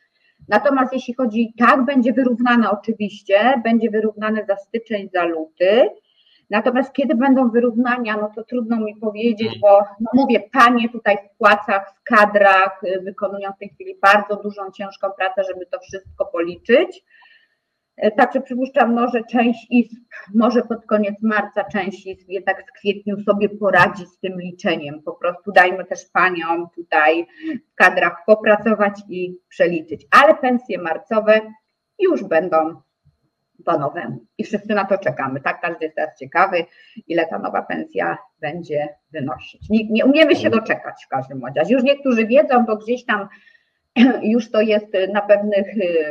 Natomiast 0.48 0.92
jeśli 0.92 1.14
chodzi, 1.14 1.54
tak, 1.58 1.84
będzie 1.84 2.12
wyrównane 2.12 2.70
oczywiście, 2.70 3.60
będzie 3.64 3.90
wyrównane 3.90 4.44
za 4.44 4.56
styczeń, 4.56 5.08
za 5.14 5.24
luty, 5.24 5.90
Natomiast 6.52 6.92
kiedy 6.92 7.14
będą 7.14 7.50
wyrównania, 7.50 8.16
no 8.16 8.30
to 8.34 8.44
trudno 8.44 8.80
mi 8.80 8.96
powiedzieć, 8.96 9.48
mm. 9.48 9.60
bo 9.60 9.78
no 10.00 10.10
mówię, 10.14 10.40
panie 10.52 10.88
tutaj 10.88 11.16
w 11.16 11.38
płacach, 11.38 11.94
w 11.96 12.02
kadrach 12.02 12.84
y, 12.84 13.00
wykonują 13.00 13.52
w 13.52 13.58
tej 13.58 13.68
chwili 13.68 13.98
bardzo 14.02 14.36
dużą, 14.36 14.70
ciężką 14.70 15.08
pracę, 15.10 15.42
żeby 15.44 15.66
to 15.66 15.78
wszystko 15.80 16.26
policzyć. 16.26 17.04
E, 17.96 18.10
także 18.10 18.40
przypuszczam, 18.40 18.94
może 18.94 19.24
część 19.24 19.66
izb, 19.70 20.00
może 20.34 20.62
pod 20.62 20.86
koniec 20.86 21.14
marca 21.22 21.64
część 21.64 22.06
izb 22.06 22.28
jednak 22.28 22.66
w 22.68 22.72
kwietniu 22.72 23.20
sobie 23.20 23.48
poradzi 23.48 24.06
z 24.06 24.18
tym 24.18 24.40
liczeniem. 24.40 25.02
Po 25.02 25.12
prostu 25.12 25.52
dajmy 25.52 25.84
też 25.84 26.04
paniom 26.12 26.68
tutaj 26.74 27.26
w 27.72 27.74
kadrach 27.74 28.16
popracować 28.26 28.94
i 29.08 29.38
przeliczyć. 29.48 30.06
Ale 30.10 30.34
pensje 30.34 30.78
marcowe 30.78 31.40
już 31.98 32.24
będą 32.24 32.82
po 33.64 33.78
nowemu. 33.78 34.26
I 34.38 34.44
wszyscy 34.44 34.74
na 34.74 34.84
to 34.84 34.98
czekamy, 34.98 35.40
tak? 35.40 35.60
Każdy 35.60 35.84
jest 35.84 35.96
teraz 35.96 36.18
ciekawy, 36.18 36.64
ile 37.08 37.26
ta 37.26 37.38
nowa 37.38 37.62
pensja 37.62 38.18
będzie 38.40 38.88
wynosić. 39.12 39.70
Nie, 39.70 39.88
nie 39.90 40.04
umiemy 40.04 40.36
się 40.36 40.50
doczekać 40.50 41.04
w 41.04 41.08
każdym 41.08 41.44
razie. 41.44 41.74
Już 41.74 41.82
niektórzy 41.82 42.26
wiedzą, 42.26 42.66
bo 42.66 42.76
gdzieś 42.76 43.04
tam 43.04 43.28
już 44.22 44.50
to 44.50 44.60
jest 44.60 44.86
na 45.12 45.20
pewnych, 45.20 45.66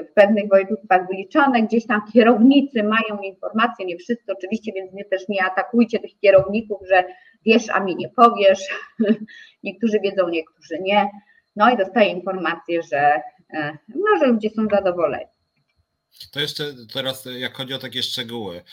w 0.10 0.14
pewnych 0.14 0.50
województwach 0.50 1.08
wyliczone, 1.08 1.62
gdzieś 1.62 1.88
tam 1.88 2.02
kierownicy 2.14 2.84
mają 2.84 3.22
informacje, 3.24 3.86
nie 3.86 3.98
wszyscy 3.98 4.32
oczywiście, 4.32 4.72
więc 4.74 4.94
nie, 4.94 5.06
też 5.06 5.28
nie 5.30 5.44
atakujcie 5.44 6.00
tych 6.00 6.20
kierowników, 6.20 6.88
że 6.90 7.04
wiesz, 7.46 7.70
a 7.70 7.80
mi 7.80 7.96
nie 7.96 8.10
powiesz. 8.10 8.60
Niektórzy 9.64 10.00
wiedzą, 10.00 10.30
niektórzy 10.30 10.80
nie. 10.82 11.10
No 11.56 11.72
i 11.72 11.78
dostaję 11.78 12.10
informację, 12.10 12.82
że, 12.84 13.22
no, 13.88 14.20
że 14.20 14.28
ludzie 14.28 14.50
są 14.50 14.68
zadowoleni. 14.72 15.41
To 16.32 16.40
jeszcze 16.40 16.74
teraz, 16.94 17.28
jak 17.40 17.58
chodzi 17.58 17.74
o 17.74 17.78
takie 17.78 18.04
szczegóły. 18.04 18.64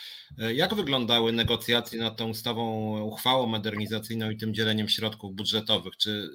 Jak 0.53 0.73
wyglądały 0.73 1.31
negocjacje 1.31 1.99
nad 1.99 2.17
tą 2.17 2.29
ustawą, 2.29 3.01
uchwałą 3.03 3.45
modernizacyjną 3.45 4.29
i 4.29 4.37
tym 4.37 4.53
dzieleniem 4.53 4.89
środków 4.89 5.35
budżetowych? 5.35 5.97
Czy, 5.97 6.29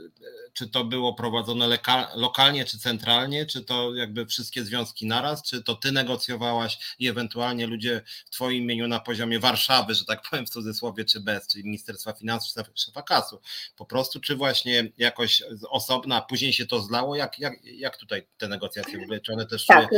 czy 0.53 0.69
to 0.69 0.85
było 0.85 1.15
prowadzone 1.15 1.79
lokalnie 2.15 2.65
czy 2.65 2.79
centralnie? 2.79 3.47
Czy 3.47 3.65
to 3.65 3.95
jakby 3.95 4.27
wszystkie 4.27 4.65
związki 4.65 5.07
naraz? 5.07 5.43
Czy 5.43 5.63
to 5.63 5.75
ty 5.75 5.93
negocjowałaś 5.93 6.95
i 6.99 7.09
ewentualnie 7.09 7.67
ludzie 7.67 8.03
w 8.27 8.31
twoim 8.31 8.63
imieniu 8.63 8.89
na 8.89 9.01
poziomie 9.01 9.39
Warszawy, 9.39 9.95
że 9.95 10.05
tak 10.05 10.23
powiem 10.31 10.47
w 10.47 10.51
cudzysłowie, 10.51 11.05
czy 11.05 11.21
bez, 11.21 11.47
czyli 11.47 11.65
Ministerstwa 11.65 12.13
Finansów, 12.13 12.65
szefa 12.75 13.03
kasu? 13.03 13.41
Po 13.77 13.87
prostu, 13.87 14.21
czy 14.21 14.37
właśnie 14.37 14.93
jakoś 14.99 15.43
osobna, 15.69 16.21
później 16.21 16.53
się 16.53 16.67
to 16.67 16.81
zlało? 16.81 17.17
Jak, 17.17 17.39
jak, 17.39 17.65
jak 17.65 17.97
tutaj 17.97 18.27
te 18.39 18.49
negocjacje 18.49 18.99
w 18.99 19.03
ogóle? 19.03 19.21
Czy 19.21 19.33
one 19.33 19.47
też 19.47 19.67
tak, 19.67 19.89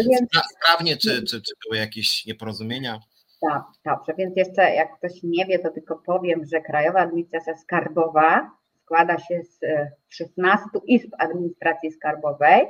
sprawnie, 0.57 0.96
czy, 0.99 1.23
czy, 1.23 1.43
czy 1.43 1.55
były 1.65 1.79
jakieś 1.79 2.27
nieporozumienia? 2.27 3.01
Tak, 3.41 3.63
dobrze, 3.85 4.15
więc 4.19 4.37
jeszcze 4.37 4.75
jak 4.75 4.99
ktoś 4.99 5.23
nie 5.23 5.47
wie, 5.47 5.59
to 5.59 5.71
tylko 5.71 5.97
powiem, 6.07 6.45
że 6.45 6.61
Krajowa 6.61 7.01
Administracja 7.01 7.57
Skarbowa 7.57 8.51
składa 8.87 9.19
się 9.19 9.43
z 9.43 9.61
16 10.09 10.65
e, 10.75 10.79
izb 10.87 11.11
administracji 11.19 11.91
skarbowej 11.93 12.67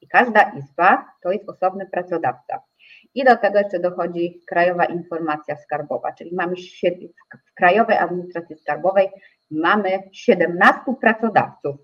i 0.00 0.08
każda 0.08 0.42
izba 0.42 1.08
to 1.22 1.32
jest 1.32 1.48
osobny 1.48 1.86
pracodawca. 1.92 2.62
I 3.14 3.24
do 3.24 3.36
tego 3.36 3.58
jeszcze 3.58 3.78
dochodzi 3.80 4.40
Krajowa 4.46 4.84
Informacja 4.84 5.56
Skarbowa, 5.56 6.12
czyli 6.12 6.34
mamy 6.34 6.54
w 7.50 7.54
Krajowej 7.54 7.96
Administracji 7.96 8.56
Skarbowej 8.56 9.08
mamy 9.50 9.98
17 10.12 10.80
pracodawców. 11.00 11.76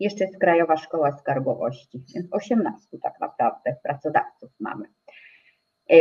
Jeszcze 0.00 0.24
jest 0.24 0.38
Krajowa 0.38 0.76
Szkoła 0.76 1.12
Skarbowości, 1.12 2.02
więc 2.14 2.32
18 2.32 2.98
tak 3.02 3.20
naprawdę 3.20 3.76
pracodawców 3.82 4.50
mamy. 4.60 4.84
E, 5.90 5.96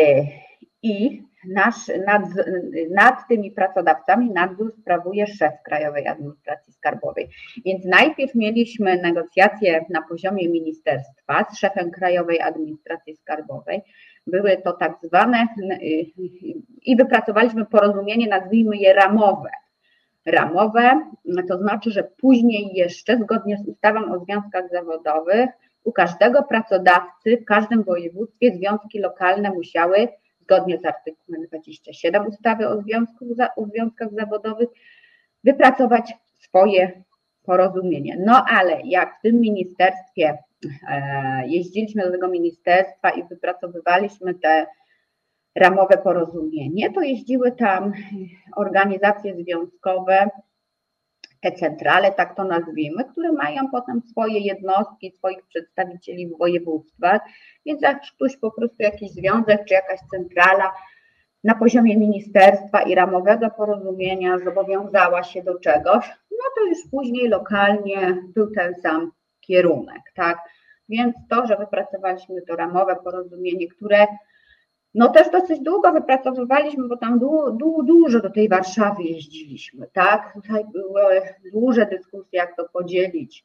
I 0.82 1.24
nasz, 1.50 1.88
nad, 2.06 2.22
nad 2.90 3.28
tymi 3.30 3.52
pracodawcami 3.52 4.32
nadzór 4.32 4.74
sprawuje 4.82 5.28
szef 5.28 5.54
Krajowej 5.64 6.08
Administracji 6.08 6.74
Skarbowej. 6.74 7.30
Więc 7.66 7.86
najpierw 7.86 8.36
mieliśmy 8.36 8.98
negocjacje 8.98 9.86
na 9.90 10.02
poziomie 10.02 10.50
ministerstwa 10.50 11.46
z 11.52 11.58
szefem 11.58 11.92
Krajowej 11.92 12.42
Administracji 12.42 13.16
Skarbowej. 13.16 13.82
Były 14.28 14.58
to 14.58 14.74
tak 14.74 14.98
zwane 15.04 15.48
i 16.82 16.96
wypracowaliśmy 16.96 17.66
porozumienie, 17.66 18.28
nazwijmy 18.28 18.78
je 18.78 18.94
ramowe. 18.94 19.50
Ramowe 20.26 21.12
to 21.48 21.58
znaczy, 21.58 21.92
że 21.92 22.04
później 22.04 22.72
jeszcze 22.74 23.18
zgodnie 23.18 23.58
z 23.58 23.68
ustawą 23.68 24.14
o 24.14 24.20
związkach 24.20 24.70
zawodowych 24.72 25.50
u 25.84 25.92
każdego 25.92 26.44
pracodawcy 26.44 27.38
w 27.38 27.46
każdym 27.46 27.84
województwie 27.84 28.56
związki 28.56 29.00
lokalne 29.00 29.50
musiały, 29.50 30.08
zgodnie 30.40 30.78
z 30.80 30.86
artykułem 30.86 31.48
27 31.48 32.28
ustawy 32.28 32.68
o, 32.68 32.82
związku, 32.82 33.26
o 33.58 33.66
związkach 33.66 34.10
zawodowych, 34.12 34.70
wypracować 35.44 36.14
swoje 36.40 37.04
porozumienie. 37.44 38.18
No 38.20 38.46
ale 38.50 38.82
jak 38.84 39.18
w 39.20 39.22
tym 39.22 39.40
ministerstwie 39.40 40.38
e, 40.90 41.48
jeździliśmy 41.48 42.04
do 42.04 42.12
tego 42.12 42.28
ministerstwa 42.28 43.10
i 43.10 43.24
wypracowywaliśmy 43.24 44.34
te 44.34 44.66
ramowe 45.56 45.98
porozumienie, 45.98 46.94
to 46.94 47.02
jeździły 47.02 47.52
tam 47.52 47.92
organizacje 48.56 49.36
związkowe 49.36 50.30
te 51.42 51.52
centrale, 51.52 52.12
tak 52.12 52.36
to 52.36 52.44
nazwijmy, 52.44 53.06
które 53.06 53.32
mają 53.32 53.70
potem 53.72 54.02
swoje 54.02 54.40
jednostki, 54.40 55.12
swoich 55.12 55.46
przedstawicieli 55.48 56.28
w 56.28 56.38
województwach, 56.38 57.22
więc 57.66 57.82
jak 57.82 58.02
ktoś 58.16 58.38
po 58.38 58.52
prostu 58.52 58.76
jakiś 58.80 59.12
związek 59.12 59.66
czy 59.66 59.74
jakaś 59.74 60.00
centrala 60.12 60.72
na 61.44 61.56
poziomie 61.56 61.98
ministerstwa 61.98 62.82
i 62.82 62.96
ramowego 62.96 63.50
porozumienia 63.50 64.40
zobowiązała 64.40 65.24
się 65.24 65.44
do 65.44 65.60
czegoś, 65.60 66.10
no 66.32 66.44
to 66.56 66.66
już 66.66 66.78
później 66.92 67.28
lokalnie 67.30 68.18
był 68.36 68.52
ten 68.52 68.76
sam 68.76 69.12
kierunek, 69.42 70.02
tak? 70.16 70.38
Więc 70.90 71.16
to, 71.30 71.48
że 71.48 71.58
wypracowaliśmy 71.58 72.42
to 72.42 72.56
ramowe 72.56 72.96
porozumienie, 72.96 73.68
które 73.68 74.08
no 74.94 75.10
też 75.10 75.30
dosyć 75.30 75.60
długo 75.60 75.92
wypracowywaliśmy, 75.92 76.88
bo 76.88 76.98
tam 76.98 77.20
du, 77.20 77.52
du, 77.52 77.84
dużo 77.84 78.20
do 78.20 78.30
tej 78.30 78.50
Warszawy 78.50 79.04
jeździliśmy, 79.04 79.88
tak? 79.94 80.34
Tutaj 80.34 80.66
były 80.74 81.22
duże 81.54 81.86
dyskusje, 81.86 82.30
jak 82.32 82.56
to 82.56 82.70
podzielić. 82.74 83.44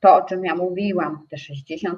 To, 0.00 0.14
o 0.14 0.22
czym 0.22 0.44
ja 0.44 0.54
mówiłam, 0.54 1.26
te 1.30 1.36
65%, 1.36 1.96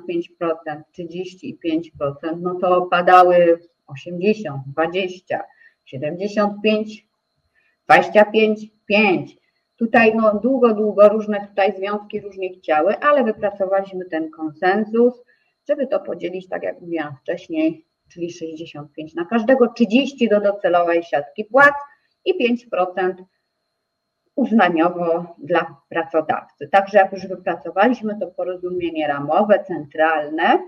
35%, 0.99 2.41
no 2.41 2.55
to 2.55 2.83
padały 2.83 3.61
80, 3.87 4.63
20, 4.67 5.43
75, 5.85 7.07
25, 7.87 8.67
5. 8.87 9.37
Tutaj 9.77 10.15
no 10.15 10.41
długo, 10.41 10.75
długo 10.75 11.09
różne 11.09 11.47
tutaj 11.49 11.77
związki 11.77 12.21
różnie 12.21 12.55
chciały, 12.55 12.99
ale 12.99 13.25
wypracowaliśmy 13.25 14.05
ten 14.05 14.31
konsensus, 14.31 15.23
żeby 15.69 15.87
to 15.87 16.01
podzielić, 16.01 16.49
tak 16.49 16.63
jak 16.63 16.81
mówiłam 16.81 17.17
wcześniej, 17.23 17.87
czyli 18.12 18.33
65 18.33 19.14
na 19.14 19.25
każdego, 19.25 19.69
30 19.69 20.29
do 20.29 20.40
docelowej 20.40 21.03
siatki 21.03 21.45
płac 21.45 21.75
i 22.25 22.57
5% 22.73 23.14
uznaniowo 24.37 25.35
dla 25.38 25.77
pracodawcy. 25.88 26.69
Także 26.69 26.99
jak 26.99 27.12
już 27.12 27.27
wypracowaliśmy 27.27 28.19
to 28.21 28.27
porozumienie 28.27 29.09
ramowe, 29.09 29.64
centralne, 29.64 30.59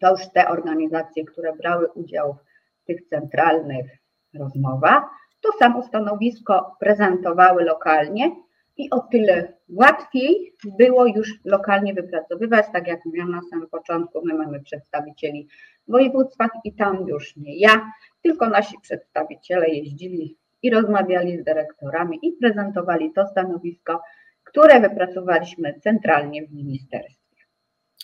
to 0.00 0.10
już 0.10 0.20
te 0.34 0.48
organizacje, 0.48 1.24
które 1.24 1.56
brały 1.56 1.92
udział 1.92 2.36
w 2.82 2.86
tych 2.86 3.08
centralnych 3.08 3.86
rozmowach, 4.34 5.02
to 5.40 5.52
samo 5.52 5.82
stanowisko 5.82 6.76
prezentowały 6.80 7.64
lokalnie 7.64 8.36
i 8.78 8.90
o 8.90 9.00
tyle 9.00 9.52
łatwiej 9.68 10.54
było 10.78 11.06
już 11.06 11.34
lokalnie 11.44 11.94
wypracowywać. 11.94 12.66
Tak 12.72 12.86
jak 12.86 13.04
mówiłam 13.04 13.30
na 13.30 13.40
samym 13.50 13.68
początku, 13.68 14.20
my 14.24 14.34
mamy 14.34 14.60
przedstawicieli 14.60 15.48
w 15.88 15.92
województwach 15.92 16.50
i 16.64 16.74
tam 16.74 17.08
już 17.08 17.36
nie 17.36 17.58
ja, 17.58 17.92
tylko 18.22 18.48
nasi 18.48 18.74
przedstawiciele 18.82 19.68
jeździli 19.68 20.36
i 20.62 20.70
rozmawiali 20.70 21.38
z 21.38 21.44
dyrektorami 21.44 22.18
i 22.22 22.32
prezentowali 22.32 23.12
to 23.12 23.26
stanowisko, 23.26 24.02
które 24.44 24.80
wypracowaliśmy 24.80 25.80
centralnie 25.80 26.46
w 26.46 26.52
ministerstwie. 26.52 27.18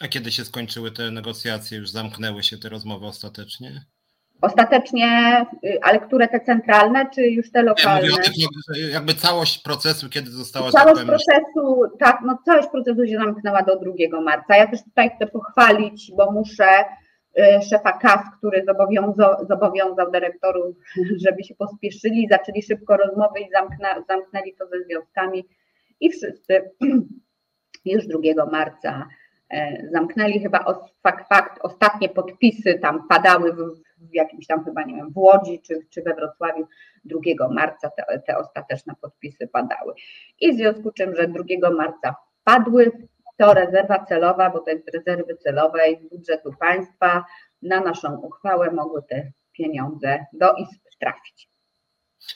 A 0.01 0.09
kiedy 0.09 0.33
się 0.33 0.45
skończyły 0.45 0.91
te 0.91 1.11
negocjacje, 1.11 1.79
już 1.79 1.91
zamknęły 1.91 2.43
się 2.43 2.59
te 2.59 2.69
rozmowy 2.69 3.07
ostatecznie? 3.07 3.85
Ostatecznie, 4.41 5.07
y, 5.65 5.79
ale 5.83 6.01
które 6.01 6.29
te 6.29 6.41
centralne, 6.41 7.07
czy 7.15 7.23
już 7.23 7.51
te 7.51 7.63
lokalne? 7.63 8.09
Ja 8.09 8.17
mówię 8.69 8.91
jakby 8.93 9.15
całość 9.15 9.63
procesu, 9.63 10.09
kiedy 10.09 10.31
została 10.31 10.71
Całość 10.71 10.97
tak 10.97 11.07
procesu, 11.07 11.83
tak, 11.99 12.19
no 12.27 12.39
całość 12.45 12.69
procesu 12.69 13.07
się 13.07 13.19
zamknęła 13.19 13.63
do 13.63 13.77
2 13.77 14.21
marca. 14.21 14.57
Ja 14.57 14.67
też 14.67 14.85
tutaj 14.85 15.11
chcę 15.17 15.27
pochwalić, 15.27 16.13
bo 16.17 16.33
muszę 16.33 16.85
y, 17.39 17.63
szefa 17.71 17.93
KAS, 17.93 18.21
który 18.39 18.65
zobowiązał, 18.65 19.47
zobowiązał 19.47 20.11
dyrektorów, 20.11 20.77
żeby 21.27 21.45
się 21.45 21.55
pospieszyli, 21.55 22.29
zaczęli 22.31 22.63
szybko 22.63 22.97
rozmowy 22.97 23.41
i 23.41 23.51
zamknę, 23.51 23.89
zamknęli 24.09 24.55
to 24.59 24.67
ze 24.67 24.85
związkami 24.85 25.49
i 26.01 26.11
wszyscy 26.11 26.71
już 27.85 28.07
2 28.07 28.47
marca 28.53 29.09
e, 29.51 29.89
zamknęli 29.93 30.41
chyba 30.41 30.65
fakt, 31.03 31.29
fakt, 31.29 31.59
ostatnie 31.63 32.09
podpisy 32.09 32.79
tam 32.83 33.09
padały 33.09 33.53
w, 33.53 33.59
w 34.11 34.15
jakimś 34.15 34.47
tam 34.47 34.65
chyba, 34.65 34.83
nie 34.83 34.95
wiem, 34.95 35.11
w 35.11 35.19
Łodzi 35.19 35.61
czy, 35.61 35.87
czy 35.91 36.03
we 36.03 36.15
Wrocławiu 36.15 36.67
2 37.05 37.49
marca 37.49 37.91
te, 37.91 38.21
te 38.27 38.39
ostateczne 38.39 38.95
podpisy 39.01 39.49
padały. 39.49 39.95
I 40.41 40.53
w 40.53 40.57
związku 40.57 40.91
z 40.91 40.95
czym, 40.95 41.15
że 41.17 41.29
2 41.29 41.71
marca 41.71 42.15
padły, 42.45 42.93
to 43.37 43.55
rezerwa 43.55 44.05
celowa, 44.05 44.51
bo 44.51 44.61
to 44.61 44.71
jest 44.71 44.91
rezerwy 44.95 45.37
celowej 45.37 45.99
z 46.03 46.09
budżetu 46.09 46.53
państwa, 46.61 47.25
na 47.63 47.81
naszą 47.81 48.17
uchwałę 48.17 48.71
mogły 48.71 49.03
te 49.03 49.33
pieniądze 49.53 50.27
do 50.33 50.53
izb 50.53 50.85
trafić. 51.01 51.54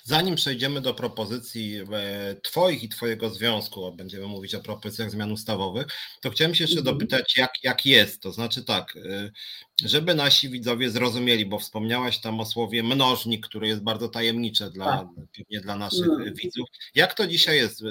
Zanim 0.04 0.34
przejdziemy 0.34 0.80
do 0.80 0.94
propozycji 0.94 1.76
e, 1.92 2.36
Twoich 2.42 2.82
i 2.82 2.88
Twojego 2.88 3.30
związku, 3.30 3.92
będziemy 3.92 4.26
mówić 4.26 4.54
o 4.54 4.60
propozycjach 4.60 5.10
zmian 5.10 5.32
ustawowych, 5.32 5.86
to 6.20 6.30
chciałem 6.30 6.54
się 6.54 6.64
jeszcze 6.64 6.78
mhm. 6.78 6.96
dopytać, 6.96 7.36
jak, 7.36 7.50
jak 7.62 7.86
jest. 7.86 8.22
To 8.22 8.32
znaczy 8.32 8.64
tak, 8.64 8.96
e, 8.96 9.30
żeby 9.84 10.14
nasi 10.14 10.48
widzowie 10.48 10.90
zrozumieli, 10.90 11.46
bo 11.46 11.58
wspomniałaś 11.58 12.20
tam 12.20 12.40
o 12.40 12.46
słowie 12.46 12.82
mnożnik, 12.82 13.46
który 13.46 13.68
jest 13.68 13.82
bardzo 13.82 14.08
tajemnicze 14.08 14.70
dla, 14.70 14.98
tak. 14.98 15.06
pewnie 15.36 15.60
dla 15.60 15.76
naszych 15.76 16.06
mm. 16.06 16.34
widzów. 16.34 16.68
Jak 16.94 17.14
to 17.14 17.26
dzisiaj 17.26 17.56
jest? 17.56 17.82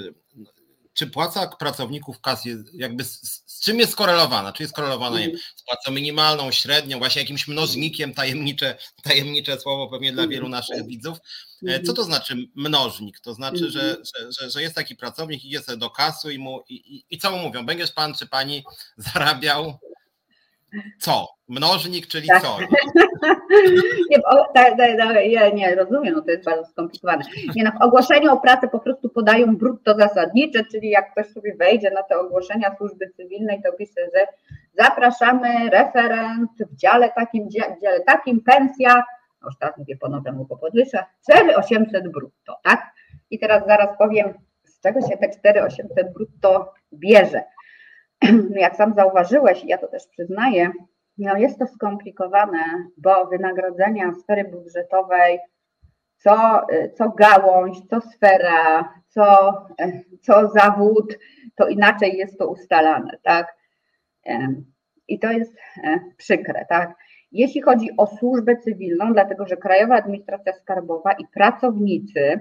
Czy 0.98 1.06
płaca 1.06 1.46
pracowników 1.46 2.20
kas 2.20 2.44
jest 2.44 2.74
jakby 2.74 3.04
z, 3.04 3.42
z, 3.46 3.60
czym 3.60 3.78
jest 3.78 3.92
skorelowana? 3.92 4.52
Czy 4.52 4.62
jest 4.62 4.72
skorelowana 4.72 5.20
mm. 5.20 5.36
z 5.56 5.62
płacą 5.62 5.90
minimalną, 5.90 6.50
średnią, 6.50 6.98
właśnie 6.98 7.22
jakimś 7.22 7.48
mnożnikiem, 7.48 8.14
tajemnicze, 8.14 8.78
tajemnicze 9.02 9.60
słowo 9.60 9.88
pewnie 9.88 10.12
dla 10.12 10.26
wielu 10.26 10.48
naszych 10.48 10.86
widzów. 10.86 11.18
E, 11.66 11.82
co 11.82 11.92
to 11.92 12.04
znaczy 12.04 12.36
mnożnik? 12.54 13.20
To 13.20 13.34
znaczy, 13.34 13.70
że, 13.70 13.96
że, 14.04 14.32
że, 14.32 14.50
że 14.50 14.62
jest 14.62 14.74
taki 14.74 14.96
pracownik, 14.96 15.44
idzie 15.44 15.62
sobie 15.62 15.78
do 15.78 15.90
kasu 15.90 16.30
i, 16.30 16.38
mu, 16.38 16.64
i, 16.68 16.74
i, 16.74 17.04
i 17.10 17.18
co 17.18 17.30
mu 17.30 17.38
mówią? 17.38 17.66
Będziesz 17.66 17.92
pan 17.92 18.14
czy 18.14 18.26
pani 18.26 18.64
zarabiał 18.96 19.78
co? 20.98 21.26
Mnożnik, 21.48 22.06
czyli 22.06 22.28
tak. 22.28 22.42
co? 22.42 22.58
nie, 24.10 24.18
o, 24.24 24.52
tak, 24.54 24.76
tak, 24.78 24.98
tak, 24.98 25.26
ja 25.26 25.50
nie 25.50 25.74
rozumiem, 25.74 26.14
no 26.14 26.22
to 26.22 26.30
jest 26.30 26.44
bardzo 26.44 26.64
skomplikowane. 26.70 27.24
Nie, 27.56 27.64
no, 27.64 27.70
w 27.70 27.82
ogłoszeniu 27.82 28.32
o 28.32 28.40
pracę 28.40 28.68
po 28.68 28.80
prostu 28.80 29.08
podają 29.08 29.56
brutto 29.56 29.94
zasadnicze, 29.94 30.64
czyli 30.72 30.90
jak 30.90 31.12
ktoś 31.12 31.26
sobie 31.26 31.56
wejdzie 31.56 31.90
na 31.90 32.02
te 32.02 32.18
ogłoszenia 32.18 32.76
służby 32.76 33.10
cywilnej, 33.16 33.62
to 33.62 33.72
pisze, 33.72 34.00
że 34.14 34.26
zapraszamy 34.84 35.70
referent 35.70 36.50
w 36.70 36.76
dziale 36.76 37.10
takim, 37.10 37.50
dziale 37.50 38.00
takim, 38.06 38.40
pensja, 38.40 39.04
no 39.42 39.48
już 39.48 39.58
teraz 39.58 39.78
mówię 39.78 39.96
po 39.96 40.08
nowemu, 40.08 40.46
po 40.46 40.56
podwyższach, 40.56 41.04
4800 41.22 42.08
brutto, 42.08 42.60
tak? 42.62 42.92
I 43.30 43.38
teraz 43.38 43.66
zaraz 43.66 43.98
powiem, 43.98 44.34
z 44.64 44.80
czego 44.80 45.00
się 45.00 45.16
te 45.16 45.28
4800 45.28 46.12
brutto 46.12 46.72
bierze. 46.92 47.42
jak 48.56 48.76
sam 48.76 48.94
zauważyłeś, 48.94 49.64
ja 49.64 49.78
to 49.78 49.88
też 49.88 50.06
przyznaję, 50.06 50.70
no 51.18 51.36
jest 51.36 51.58
to 51.58 51.66
skomplikowane, 51.66 52.58
bo 52.96 53.26
wynagrodzenia 53.26 54.12
sfery 54.14 54.44
budżetowej, 54.44 55.38
co, 56.16 56.66
co 56.94 57.08
gałąź, 57.08 57.78
co 57.90 58.00
sfera, 58.00 58.92
co, 59.08 59.52
co 60.22 60.48
zawód, 60.48 61.18
to 61.56 61.68
inaczej 61.68 62.16
jest 62.16 62.38
to 62.38 62.48
ustalane, 62.48 63.18
tak? 63.22 63.56
I 65.08 65.18
to 65.18 65.32
jest 65.32 65.56
e, 65.84 66.00
przykre, 66.16 66.66
tak? 66.68 66.94
Jeśli 67.32 67.62
chodzi 67.62 67.90
o 67.96 68.06
służbę 68.06 68.56
cywilną, 68.56 69.12
dlatego 69.12 69.46
że 69.46 69.56
Krajowa 69.56 69.96
Administracja 69.96 70.52
Skarbowa 70.52 71.12
i 71.12 71.26
pracownicy 71.34 72.40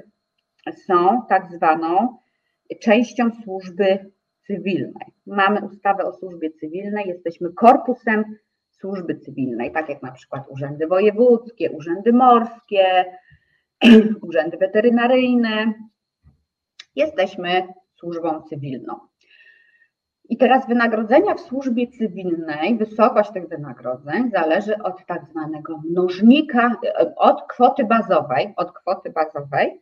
są 0.88 1.22
tak 1.30 1.52
zwaną 1.52 2.18
częścią 2.82 3.30
służby 3.44 4.12
cywilnej. 4.48 5.06
Mamy 5.26 5.62
ustawę 5.66 6.04
o 6.04 6.14
służbie 6.14 6.52
cywilnej, 6.52 7.08
jesteśmy 7.08 7.54
korpusem 7.54 8.24
służby 8.72 9.16
cywilnej, 9.16 9.72
tak 9.72 9.90
jak 9.90 10.02
na 10.02 10.12
przykład 10.12 10.44
urzędy 10.50 10.88
wojewódzkie, 10.88 11.72
urzędy 11.72 12.14
morskie, 12.14 13.06
urzędy 14.28 14.58
weterynaryjne. 14.58 15.74
Jesteśmy 16.96 17.68
służbą 17.96 18.42
cywilną. 18.42 19.00
I 20.30 20.38
teraz 20.38 20.68
wynagrodzenia 20.68 21.34
w 21.34 21.40
służbie 21.40 21.88
cywilnej, 21.88 22.78
wysokość 22.78 23.32
tych 23.32 23.48
wynagrodzeń 23.48 24.32
zależy 24.32 24.78
od 24.84 25.06
tak 25.06 25.26
zwanego 25.26 25.82
mnożnika, 25.90 26.76
od 27.16 27.48
kwoty 27.48 27.84
bazowej, 27.84 28.54
od 28.58 28.72
kwoty 28.72 29.10
bazowej, 29.10 29.82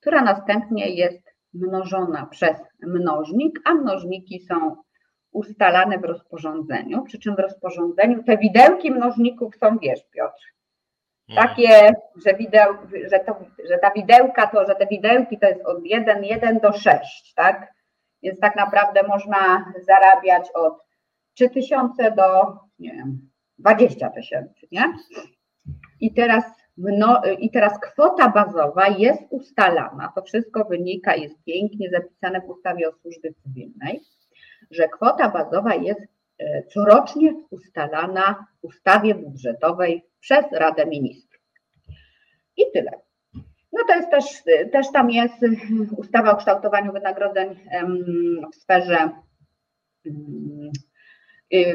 która 0.00 0.22
następnie 0.22 0.88
jest 0.88 1.29
mnożona 1.54 2.26
przez 2.26 2.56
mnożnik, 2.82 3.60
a 3.64 3.74
mnożniki 3.74 4.40
są 4.40 4.76
ustalane 5.32 5.98
w 5.98 6.04
rozporządzeniu, 6.04 7.02
przy 7.02 7.18
czym 7.18 7.36
w 7.36 7.38
rozporządzeniu 7.38 8.22
te 8.22 8.38
widełki 8.38 8.90
mnożników 8.90 9.56
są, 9.56 9.78
wiesz 9.78 10.00
Piotr, 10.10 10.54
mhm. 11.28 11.48
takie, 11.48 11.94
że, 12.26 12.34
wideł, 12.34 12.74
że, 13.10 13.20
to, 13.20 13.36
że 13.68 13.78
ta 13.78 13.90
widełka 13.90 14.46
to, 14.46 14.66
że 14.66 14.74
te 14.74 14.86
widełki 14.86 15.38
to 15.38 15.46
jest 15.46 15.64
od 15.66 15.84
1, 15.84 16.24
1 16.24 16.58
do 16.58 16.72
6, 16.72 17.34
tak? 17.34 17.72
Więc 18.22 18.40
tak 18.40 18.56
naprawdę 18.56 19.02
można 19.02 19.72
zarabiać 19.86 20.50
od 20.54 20.74
3000 21.34 22.10
do, 22.10 22.58
nie 22.78 22.92
wiem, 22.92 23.30
20 23.58 24.10
tysięcy, 24.10 24.66
nie? 24.72 24.84
I 26.00 26.14
teraz 26.14 26.44
no, 26.76 27.22
I 27.38 27.50
teraz 27.50 27.80
kwota 27.80 28.28
bazowa 28.28 28.88
jest 28.88 29.22
ustalana, 29.30 30.12
to 30.14 30.22
wszystko 30.22 30.64
wynika, 30.64 31.16
jest 31.16 31.44
pięknie 31.44 31.90
zapisane 31.90 32.40
w 32.40 32.50
ustawie 32.50 32.88
o 32.88 32.92
służbie 32.92 33.32
cywilnej, 33.34 34.00
że 34.70 34.88
kwota 34.88 35.28
bazowa 35.28 35.74
jest 35.74 36.00
e, 36.38 36.62
corocznie 36.62 37.34
ustalana 37.50 38.46
w 38.60 38.64
ustawie 38.64 39.14
budżetowej 39.14 40.02
przez 40.20 40.44
Radę 40.52 40.86
Ministrów. 40.86 41.42
I 42.56 42.62
tyle. 42.74 42.90
No 43.72 43.84
to 43.88 43.94
jest 43.94 44.10
też, 44.10 44.24
też 44.72 44.92
tam 44.92 45.10
jest 45.10 45.34
ustawa 45.96 46.32
o 46.32 46.36
kształtowaniu 46.36 46.92
wynagrodzeń 46.92 47.56
w 48.52 48.56
sferze 48.56 49.10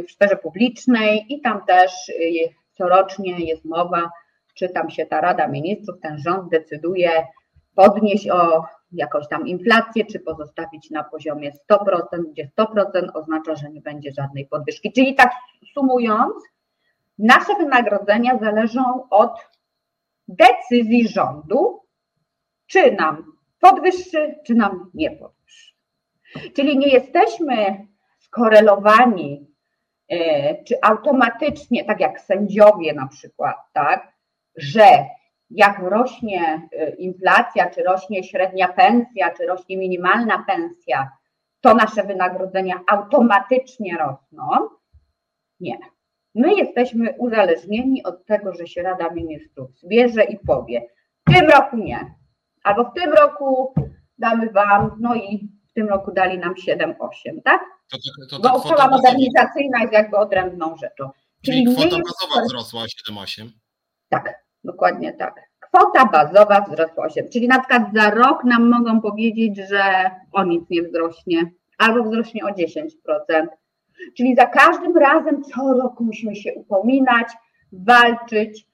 w 0.08 0.12
sferze 0.12 0.36
publicznej 0.36 1.26
i 1.30 1.42
tam 1.42 1.66
też 1.66 2.12
corocznie 2.72 3.40
jest 3.40 3.66
mowa 3.66 4.12
czy 4.56 4.70
tam 4.70 4.90
się 4.90 5.06
ta 5.06 5.22
Rada 5.22 5.48
Ministrów, 5.48 6.00
ten 6.02 6.18
rząd 6.18 6.50
decyduje 6.50 7.28
podnieść 7.76 8.30
o 8.30 8.64
jakąś 8.92 9.28
tam 9.28 9.48
inflację, 9.48 10.06
czy 10.06 10.20
pozostawić 10.20 10.90
na 10.90 11.04
poziomie 11.04 11.52
100%, 11.72 12.02
gdzie 12.32 12.50
100% 12.60 13.10
oznacza, 13.14 13.56
że 13.56 13.70
nie 13.70 13.82
będzie 13.82 14.12
żadnej 14.12 14.48
podwyżki. 14.48 14.92
Czyli 14.94 15.16
tak 15.16 15.32
sumując, 15.74 16.44
nasze 17.20 17.56
wynagrodzenia 17.56 18.38
zależą 18.38 19.10
od 19.10 19.32
decyzji 20.28 21.08
rządu, 21.08 21.82
czy 22.68 22.92
nam 22.92 23.34
podwyższy, 23.60 24.36
czy 24.46 24.56
nam 24.56 24.92
nie 24.94 25.12
podwyższy. 25.12 25.74
Czyli 26.56 26.78
nie 26.78 26.88
jesteśmy 26.88 27.88
skorelowani, 28.20 29.48
e, 30.10 30.64
czy 30.64 30.76
automatycznie, 30.82 31.86
tak 31.86 32.00
jak 32.00 32.22
sędziowie 32.22 32.94
na 32.94 33.08
przykład, 33.08 33.56
tak, 33.74 34.15
że 34.58 35.06
jak 35.50 35.80
rośnie 35.80 36.70
y, 36.74 36.96
inflacja, 36.98 37.70
czy 37.70 37.84
rośnie 37.84 38.24
średnia 38.24 38.68
pensja, 38.68 39.32
czy 39.32 39.46
rośnie 39.46 39.78
minimalna 39.78 40.44
pensja, 40.48 41.12
to 41.62 41.74
nasze 41.74 42.04
wynagrodzenia 42.04 42.80
automatycznie 42.88 43.98
rosną. 43.98 44.50
Nie. 45.60 45.78
My 46.36 46.56
jesteśmy 46.56 47.16
uzależnieni 47.18 48.04
od 48.04 48.26
tego, 48.26 48.54
że 48.54 48.68
się 48.68 48.82
Rada 48.82 49.10
Ministrów 49.10 49.78
zbierze 49.78 50.24
i 50.24 50.40
powie, 50.40 50.82
w 51.28 51.34
tym 51.34 51.50
roku 51.50 51.78
nie, 51.78 52.16
albo 52.64 52.84
w 52.84 52.94
tym 52.94 53.14
roku 53.14 53.74
damy 54.18 54.50
Wam, 54.50 54.98
no 55.00 55.16
i 55.16 55.50
w 55.70 55.74
tym 55.74 55.90
roku 55.90 56.12
dali 56.12 56.38
nam 56.38 56.54
7-8, 56.54 56.96
tak? 57.44 57.62
To, 57.92 57.98
to, 57.98 58.40
to 58.40 58.50
Bo 58.50 58.58
uchwała 58.58 58.88
modernizacyjna 58.88 59.82
jest 59.82 59.94
jakby 59.94 60.18
odrębną 60.18 60.78
rzeczą. 60.78 61.10
Czyli, 61.42 61.66
Czyli 61.66 61.76
kwota 61.76 61.98
bazowa 61.98 62.46
wzrosła 62.46 62.84
7-8? 63.12 63.50
Tak. 64.10 64.45
Dokładnie 64.66 65.14
tak. 65.14 65.42
Kwota 65.60 66.06
bazowa 66.06 66.62
wzrosła 66.62 67.06
8, 67.06 67.30
czyli 67.30 67.48
na 67.48 67.60
przykład 67.60 67.84
za 67.94 68.10
rok 68.10 68.44
nam 68.44 68.70
mogą 68.70 69.02
powiedzieć, 69.02 69.58
że 69.70 70.12
o 70.32 70.44
nic 70.44 70.70
nie 70.70 70.82
wzrośnie, 70.82 71.52
albo 71.78 72.04
wzrośnie 72.04 72.46
o 72.46 72.50
10%. 72.50 73.48
Czyli 74.18 74.36
za 74.36 74.46
każdym 74.46 74.98
razem 74.98 75.44
co 75.44 75.74
roku 75.74 76.04
musimy 76.04 76.36
się 76.36 76.54
upominać, 76.54 77.28
walczyć, 77.72 78.68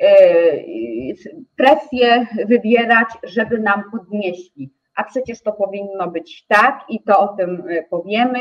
yy, 0.00 1.14
presję 1.56 2.26
wybierać, 2.46 3.08
żeby 3.22 3.58
nam 3.58 3.82
podnieśli. 3.90 4.72
A 4.96 5.04
przecież 5.04 5.42
to 5.42 5.52
powinno 5.52 6.10
być 6.10 6.46
tak 6.46 6.84
i 6.88 7.02
to 7.02 7.18
o 7.18 7.28
tym 7.28 7.62
yy, 7.68 7.86
powiemy, 7.90 8.40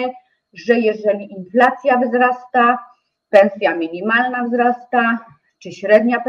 że 0.54 0.80
jeżeli 0.80 1.32
inflacja 1.32 1.98
wzrasta, 1.98 2.80
pensja 3.30 3.76
minimalna 3.76 4.44
wzrasta, 4.44 5.20
czy 5.66 5.72
średnia 5.72 6.24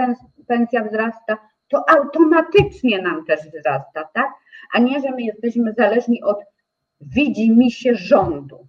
pensja 0.47 0.85
wzrasta, 0.85 1.39
to 1.69 1.85
automatycznie 1.91 3.03
nam 3.03 3.25
też 3.25 3.41
wzrasta, 3.41 4.09
tak? 4.15 4.31
A 4.73 4.79
nie, 4.79 5.01
że 5.01 5.11
my 5.11 5.23
jesteśmy 5.23 5.73
zależni 5.73 6.23
od 6.23 6.39
widzi 7.01 7.51
mi 7.51 7.71
się 7.71 7.95
rządu. 7.95 8.69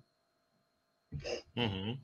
Mhm. 1.55 1.97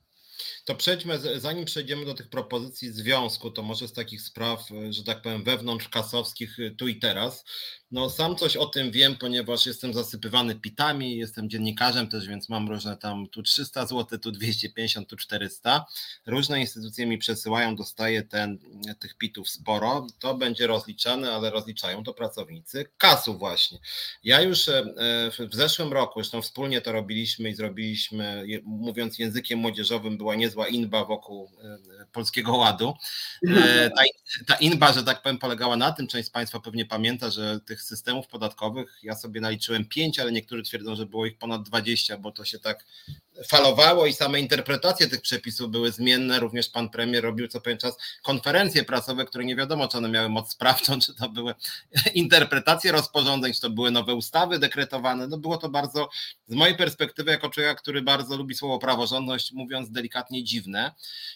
To 0.65 0.75
przejdźmy, 0.75 1.19
zanim 1.39 1.65
przejdziemy 1.65 2.05
do 2.05 2.13
tych 2.13 2.29
propozycji 2.29 2.91
związku, 2.91 3.51
to 3.51 3.63
może 3.63 3.87
z 3.87 3.93
takich 3.93 4.21
spraw, 4.21 4.69
że 4.89 5.03
tak 5.03 5.21
powiem, 5.21 5.43
wewnątrz 5.43 5.89
kasowskich 5.89 6.57
tu 6.77 6.87
i 6.87 6.99
teraz. 6.99 7.45
No 7.93 8.09
sam 8.09 8.35
coś 8.35 8.57
o 8.57 8.65
tym 8.65 8.91
wiem, 8.91 9.15
ponieważ 9.15 9.65
jestem 9.65 9.93
zasypywany 9.93 10.55
pitami, 10.55 11.17
jestem 11.17 11.49
dziennikarzem 11.49 12.07
też, 12.07 12.27
więc 12.27 12.49
mam 12.49 12.69
różne 12.69 12.97
tam 12.97 13.27
tu 13.27 13.43
300 13.43 13.85
zł, 13.85 14.19
tu 14.19 14.31
250, 14.31 15.09
tu 15.09 15.15
400. 15.15 15.85
Różne 16.25 16.59
instytucje 16.59 17.05
mi 17.05 17.17
przesyłają, 17.17 17.75
dostaję 17.75 18.23
ten, 18.23 18.59
tych 18.99 19.17
pitów 19.17 19.49
sporo. 19.49 20.07
To 20.19 20.35
będzie 20.35 20.67
rozliczane, 20.67 21.31
ale 21.31 21.49
rozliczają 21.49 22.03
to 22.03 22.13
pracownicy 22.13 22.85
kasu 22.97 23.37
właśnie. 23.37 23.79
Ja 24.23 24.41
już 24.41 24.69
e, 24.69 24.83
w 25.51 25.55
zeszłym 25.55 25.93
roku, 25.93 26.19
zresztą 26.19 26.41
wspólnie 26.41 26.81
to 26.81 26.91
robiliśmy 26.91 27.49
i 27.49 27.55
zrobiliśmy, 27.55 28.45
mówiąc 28.63 29.19
językiem 29.19 29.59
młodzieżowym, 29.59 30.17
była 30.17 30.35
niezła 30.53 30.67
inba 30.67 31.05
wokół 31.05 31.51
e, 32.01 32.05
Polskiego 32.11 32.55
Ładu. 32.55 32.93
E, 33.47 33.89
ta, 33.89 34.03
ta 34.47 34.55
inba, 34.55 34.93
że 34.93 35.03
tak 35.03 35.21
powiem, 35.21 35.37
polegała 35.37 35.75
na 35.75 35.91
tym, 35.91 36.07
część 36.07 36.27
z 36.27 36.31
Państwa 36.31 36.59
pewnie 36.59 36.85
pamięta, 36.85 37.29
że 37.29 37.59
tych 37.59 37.81
systemów 37.81 38.27
podatkowych. 38.27 38.99
Ja 39.03 39.15
sobie 39.15 39.41
naliczyłem 39.41 39.85
pięć, 39.85 40.19
ale 40.19 40.31
niektórzy 40.31 40.63
twierdzą, 40.63 40.95
że 40.95 41.05
było 41.05 41.25
ich 41.25 41.37
ponad 41.37 41.63
20, 41.63 42.17
bo 42.17 42.31
to 42.31 42.45
się 42.45 42.59
tak 42.59 42.85
falowało 43.47 44.05
i 44.05 44.13
same 44.13 44.39
interpretacje 44.39 45.07
tych 45.07 45.21
przepisów 45.21 45.71
były 45.71 45.91
zmienne. 45.91 46.39
Również 46.39 46.69
pan 46.69 46.89
premier 46.89 47.23
robił 47.23 47.47
co 47.47 47.61
pewien 47.61 47.79
czas 47.79 47.97
konferencje 48.23 48.83
prasowe, 48.83 49.25
które 49.25 49.45
nie 49.45 49.55
wiadomo, 49.55 49.87
czy 49.87 49.97
one 49.97 50.09
miały 50.09 50.29
moc 50.29 50.51
sprawczą, 50.51 50.99
czy 50.99 51.13
to 51.13 51.29
były 51.29 51.55
interpretacje 52.13 52.91
rozporządzeń, 52.91 53.53
czy 53.53 53.61
to 53.61 53.69
były 53.69 53.91
nowe 53.91 54.13
ustawy 54.15 54.59
dekretowane. 54.59 55.27
No 55.27 55.37
było 55.37 55.57
to 55.57 55.69
bardzo, 55.69 56.09
z 56.47 56.55
mojej 56.55 56.77
perspektywy, 56.77 57.31
jako 57.31 57.49
człowieka, 57.49 57.75
który 57.75 58.01
bardzo 58.01 58.37
lubi 58.37 58.55
słowo 58.55 58.79
praworządność, 58.79 59.51
mówiąc 59.51 59.91
delikatnie 59.91 60.42
dziwne. 60.43 60.91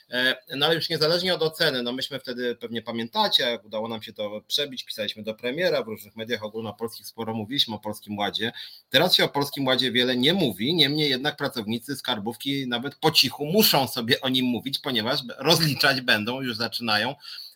E, 0.10 0.36
no 0.56 0.66
ale 0.66 0.76
już 0.76 0.90
niezależnie 0.90 1.34
od 1.34 1.44
oceny, 1.44 1.84
no 1.84 1.92
myśmy 1.92 2.20
wtedy 2.20 2.56
pewnie 2.56 2.82
pamiętacie, 2.82 3.44
jak 3.44 3.66
udało 3.66 3.88
nam 3.88 4.02
się 4.02 4.14
to 4.14 4.42
przebić, 4.48 4.84
pisaliśmy 4.84 5.24
do 5.24 5.34
premiera, 5.34 5.84
w 5.84 5.88
różnych 5.88 6.16
mediach 6.16 6.44
ogólnopolskich 6.44 7.08
sporo 7.08 7.34
mówiliśmy 7.34 7.76
o 7.76 7.80
Polskim 7.80 8.18
Ładzie. 8.18 8.52
Teraz 8.90 9.16
się 9.16 9.24
o 9.24 9.30
Polskim 9.30 9.66
Ładzie 9.66 9.92
wiele 9.92 10.18
nie 10.18 10.34
mówi, 10.34 10.76
niemniej 10.76 11.10
jednak 11.10 11.38
pracownicy 11.38 11.96
skarbówki 11.96 12.68
nawet 12.68 12.96
po 12.96 13.12
cichu 13.12 13.46
muszą 13.46 13.88
sobie 13.88 14.22
o 14.22 14.30
nim 14.30 14.46
mówić, 14.46 14.80
ponieważ 14.80 15.20
rozliczać 15.38 16.02
będą, 16.02 16.42
już 16.42 16.58
zaczynają 16.58 17.16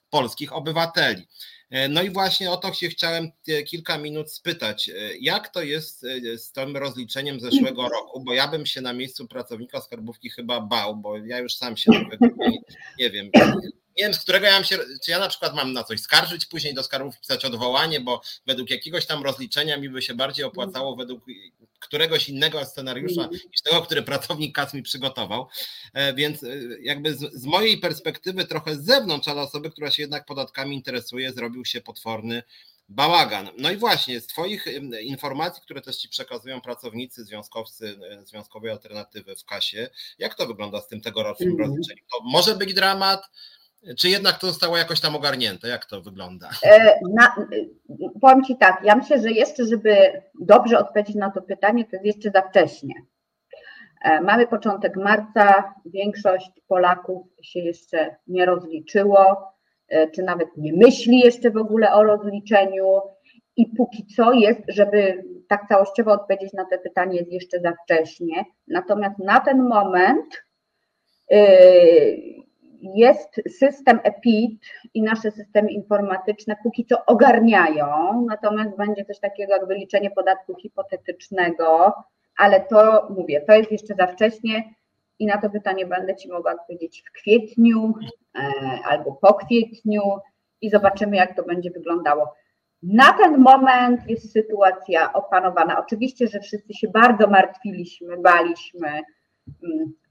polskich 0.09 0.53
obywateli. 0.53 1.27
E, 1.71 1.89
no 1.89 2.03
i 2.03 2.09
właśnie 2.09 2.51
o 2.51 2.57
to 2.57 2.73
się 2.73 2.89
chciałem 2.89 3.31
e, 3.47 3.63
kilka 3.63 3.97
minut 3.97 4.31
spytać. 4.31 4.89
E, 4.89 4.93
jak 5.21 5.49
to 5.49 5.61
jest 5.61 6.05
z 6.37 6.51
tym 6.51 6.77
rozliczeniem 6.77 7.39
zeszłego 7.39 7.89
roku? 7.89 8.23
Bo 8.23 8.33
ja 8.33 8.47
bym 8.47 8.65
się 8.65 8.81
na 8.81 8.93
miejscu 8.93 9.27
pracownika 9.27 9.81
skarbówki 9.81 10.29
chyba 10.29 10.61
bał, 10.61 10.95
bo 10.95 11.17
ja 11.17 11.39
już 11.39 11.55
sam 11.55 11.77
się 11.77 11.91
nie, 11.91 12.59
nie 12.99 13.09
wiem, 13.09 13.31
nie 13.97 14.03
wiem, 14.03 14.13
z 14.13 14.19
którego 14.19 14.45
ja 14.45 14.53
mam 14.53 14.63
się, 14.63 14.77
czy 15.05 15.11
ja 15.11 15.19
na 15.19 15.29
przykład 15.29 15.55
mam 15.55 15.73
na 15.73 15.83
coś 15.83 15.99
skarżyć, 15.99 16.45
później 16.45 16.73
do 16.73 16.83
skarbów 16.83 17.19
pisać 17.19 17.45
odwołanie, 17.45 17.99
bo 17.99 18.21
według 18.45 18.69
jakiegoś 18.69 19.05
tam 19.05 19.23
rozliczenia 19.23 19.77
mi 19.77 19.89
by 19.89 20.01
się 20.01 20.15
bardziej 20.15 20.45
opłacało 20.45 20.95
według 20.95 21.23
któregoś 21.79 22.29
innego 22.29 22.65
scenariusza 22.65 23.21
mhm. 23.21 23.41
niż 23.51 23.61
tego, 23.61 23.81
który 23.81 24.01
pracownik 24.01 24.55
KAS 24.55 24.73
mi 24.73 24.83
przygotował. 24.83 25.47
E, 25.93 26.13
więc 26.13 26.43
e, 26.43 26.47
jakby 26.81 27.15
z, 27.15 27.33
z 27.33 27.45
mojej 27.45 27.77
perspektywy 27.77 28.45
trochę 28.45 28.75
z 28.75 28.85
zewnątrz, 28.85 29.27
ale 29.27 29.41
osoby, 29.41 29.71
która 29.71 29.91
się 29.91 30.03
jednak 30.03 30.25
podatkami 30.25 30.75
interesuje, 30.75 31.33
zrobił 31.33 31.65
się 31.65 31.81
potworny 31.81 32.43
bałagan. 32.89 33.49
No 33.57 33.71
i 33.71 33.77
właśnie 33.77 34.21
z 34.21 34.27
Twoich 34.27 34.65
informacji, 35.01 35.63
które 35.63 35.81
też 35.81 35.97
Ci 35.97 36.09
przekazują 36.09 36.61
pracownicy, 36.61 37.25
związkowcy, 37.25 37.99
e, 38.11 38.25
związkowej 38.25 38.71
alternatywy 38.71 39.35
w 39.35 39.45
kasie, 39.45 39.89
jak 40.19 40.35
to 40.35 40.47
wygląda 40.47 40.81
z 40.81 40.87
tym 40.87 41.01
tegorocznym 41.01 41.49
mm. 41.49 41.59
rozliczeniem? 41.59 42.05
To 42.11 42.23
może 42.23 42.55
być 42.55 42.73
dramat, 42.73 43.29
czy 43.99 44.09
jednak 44.09 44.39
to 44.39 44.47
zostało 44.47 44.77
jakoś 44.77 45.01
tam 45.01 45.15
ogarnięte? 45.15 45.67
Jak 45.67 45.85
to 45.85 46.01
wygląda? 46.01 46.49
E, 46.63 46.99
na, 47.13 47.35
powiem 48.21 48.43
Ci 48.43 48.57
tak, 48.57 48.81
ja 48.83 48.95
myślę, 48.95 49.21
że 49.21 49.31
jeszcze, 49.31 49.65
żeby 49.65 50.21
dobrze 50.41 50.79
odpowiedzieć 50.79 51.15
na 51.15 51.31
to 51.31 51.41
pytanie, 51.41 51.85
to 51.85 51.89
jest 51.95 52.05
jeszcze 52.05 52.31
za 52.31 52.41
wcześnie. 52.41 52.93
E, 54.03 54.21
mamy 54.21 54.47
początek 54.47 54.95
marca, 54.95 55.73
większość 55.85 56.51
Polaków 56.67 57.27
się 57.41 57.59
jeszcze 57.59 58.15
nie 58.27 58.45
rozliczyło, 58.45 59.53
e, 59.87 60.11
czy 60.11 60.23
nawet 60.23 60.47
nie 60.57 60.73
myśli 60.73 61.19
jeszcze 61.19 61.51
w 61.51 61.57
ogóle 61.57 61.93
o 61.93 62.03
rozliczeniu. 62.03 62.99
I 63.55 63.65
póki 63.77 64.05
co 64.15 64.33
jest, 64.33 64.61
żeby 64.67 65.23
tak 65.47 65.67
całościowo 65.67 66.11
odpowiedzieć 66.11 66.53
na 66.53 66.65
to 66.65 66.77
pytanie, 66.77 67.17
jest 67.17 67.31
jeszcze 67.31 67.59
za 67.59 67.73
wcześnie. 67.83 68.45
Natomiast 68.67 69.19
na 69.19 69.39
ten 69.39 69.63
moment 69.63 70.43
jest 72.81 73.41
system 73.59 73.99
EPIT 74.03 74.61
i 74.93 75.01
nasze 75.01 75.31
systemy 75.31 75.71
informatyczne 75.71 76.55
póki 76.63 76.85
co 76.85 77.05
ogarniają, 77.05 77.87
natomiast 78.29 78.77
będzie 78.77 79.05
coś 79.05 79.19
takiego 79.19 79.53
jak 79.53 79.67
wyliczenie 79.67 80.11
podatku 80.11 80.55
hipotetycznego, 80.55 81.93
ale 82.37 82.61
to 82.61 83.07
mówię, 83.09 83.41
to 83.41 83.53
jest 83.53 83.71
jeszcze 83.71 83.95
za 83.95 84.07
wcześnie 84.07 84.73
i 85.19 85.25
na 85.25 85.37
to 85.37 85.49
pytanie 85.49 85.85
będę 85.85 86.15
Ci 86.15 86.29
mogła 86.29 86.53
odpowiedzieć 86.53 87.03
w 87.07 87.11
kwietniu 87.11 87.93
e, 88.35 88.51
albo 88.85 89.11
po 89.11 89.33
kwietniu 89.33 90.01
i 90.61 90.69
zobaczymy, 90.69 91.15
jak 91.15 91.35
to 91.35 91.43
będzie 91.43 91.71
wyglądało. 91.71 92.33
Na 92.83 93.13
ten 93.13 93.37
moment 93.37 94.09
jest 94.09 94.31
sytuacja 94.31 95.13
opanowana. 95.13 95.79
Oczywiście, 95.79 96.27
że 96.27 96.39
wszyscy 96.39 96.73
się 96.73 96.87
bardzo 96.87 97.27
martwiliśmy, 97.27 98.17
baliśmy, 98.17 99.01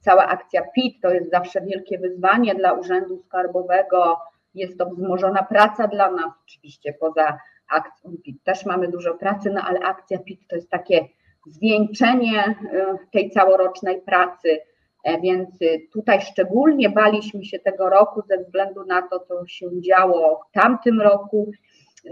Cała 0.01 0.27
akcja 0.27 0.63
PIT 0.63 1.03
to 1.03 1.11
jest 1.11 1.31
zawsze 1.31 1.61
wielkie 1.61 1.99
wyzwanie 1.99 2.55
dla 2.55 2.73
Urzędu 2.73 3.19
Skarbowego. 3.19 4.17
Jest 4.55 4.79
to 4.79 4.87
wzmożona 4.87 5.43
praca 5.43 5.89
dla 5.89 6.11
nas, 6.11 6.33
oczywiście 6.45 6.93
poza 7.01 7.39
akcją 7.69 8.11
PIT 8.25 8.45
też 8.45 8.67
mamy 8.67 8.89
dużo 8.89 9.15
pracy, 9.15 9.51
no 9.51 9.61
ale 9.61 9.81
akcja 9.81 10.19
PIT 10.19 10.41
to 10.49 10.57
jest 10.57 10.71
takie 10.71 11.09
zwieńczenie 11.47 12.49
y, 12.49 13.11
tej 13.13 13.31
całorocznej 13.31 14.03
pracy. 14.03 14.59
E, 15.05 15.21
więc 15.21 15.49
tutaj 15.93 16.21
szczególnie 16.21 16.91
baliśmy 16.91 17.45
się 17.45 17.59
tego 17.59 17.89
roku 17.91 18.23
ze 18.29 18.39
względu 18.39 18.85
na 18.87 19.03
to, 19.03 19.21
co 19.21 19.47
się 19.47 19.81
działo 19.81 20.41
w 20.51 20.53
tamtym 20.53 21.01
roku. 21.01 21.53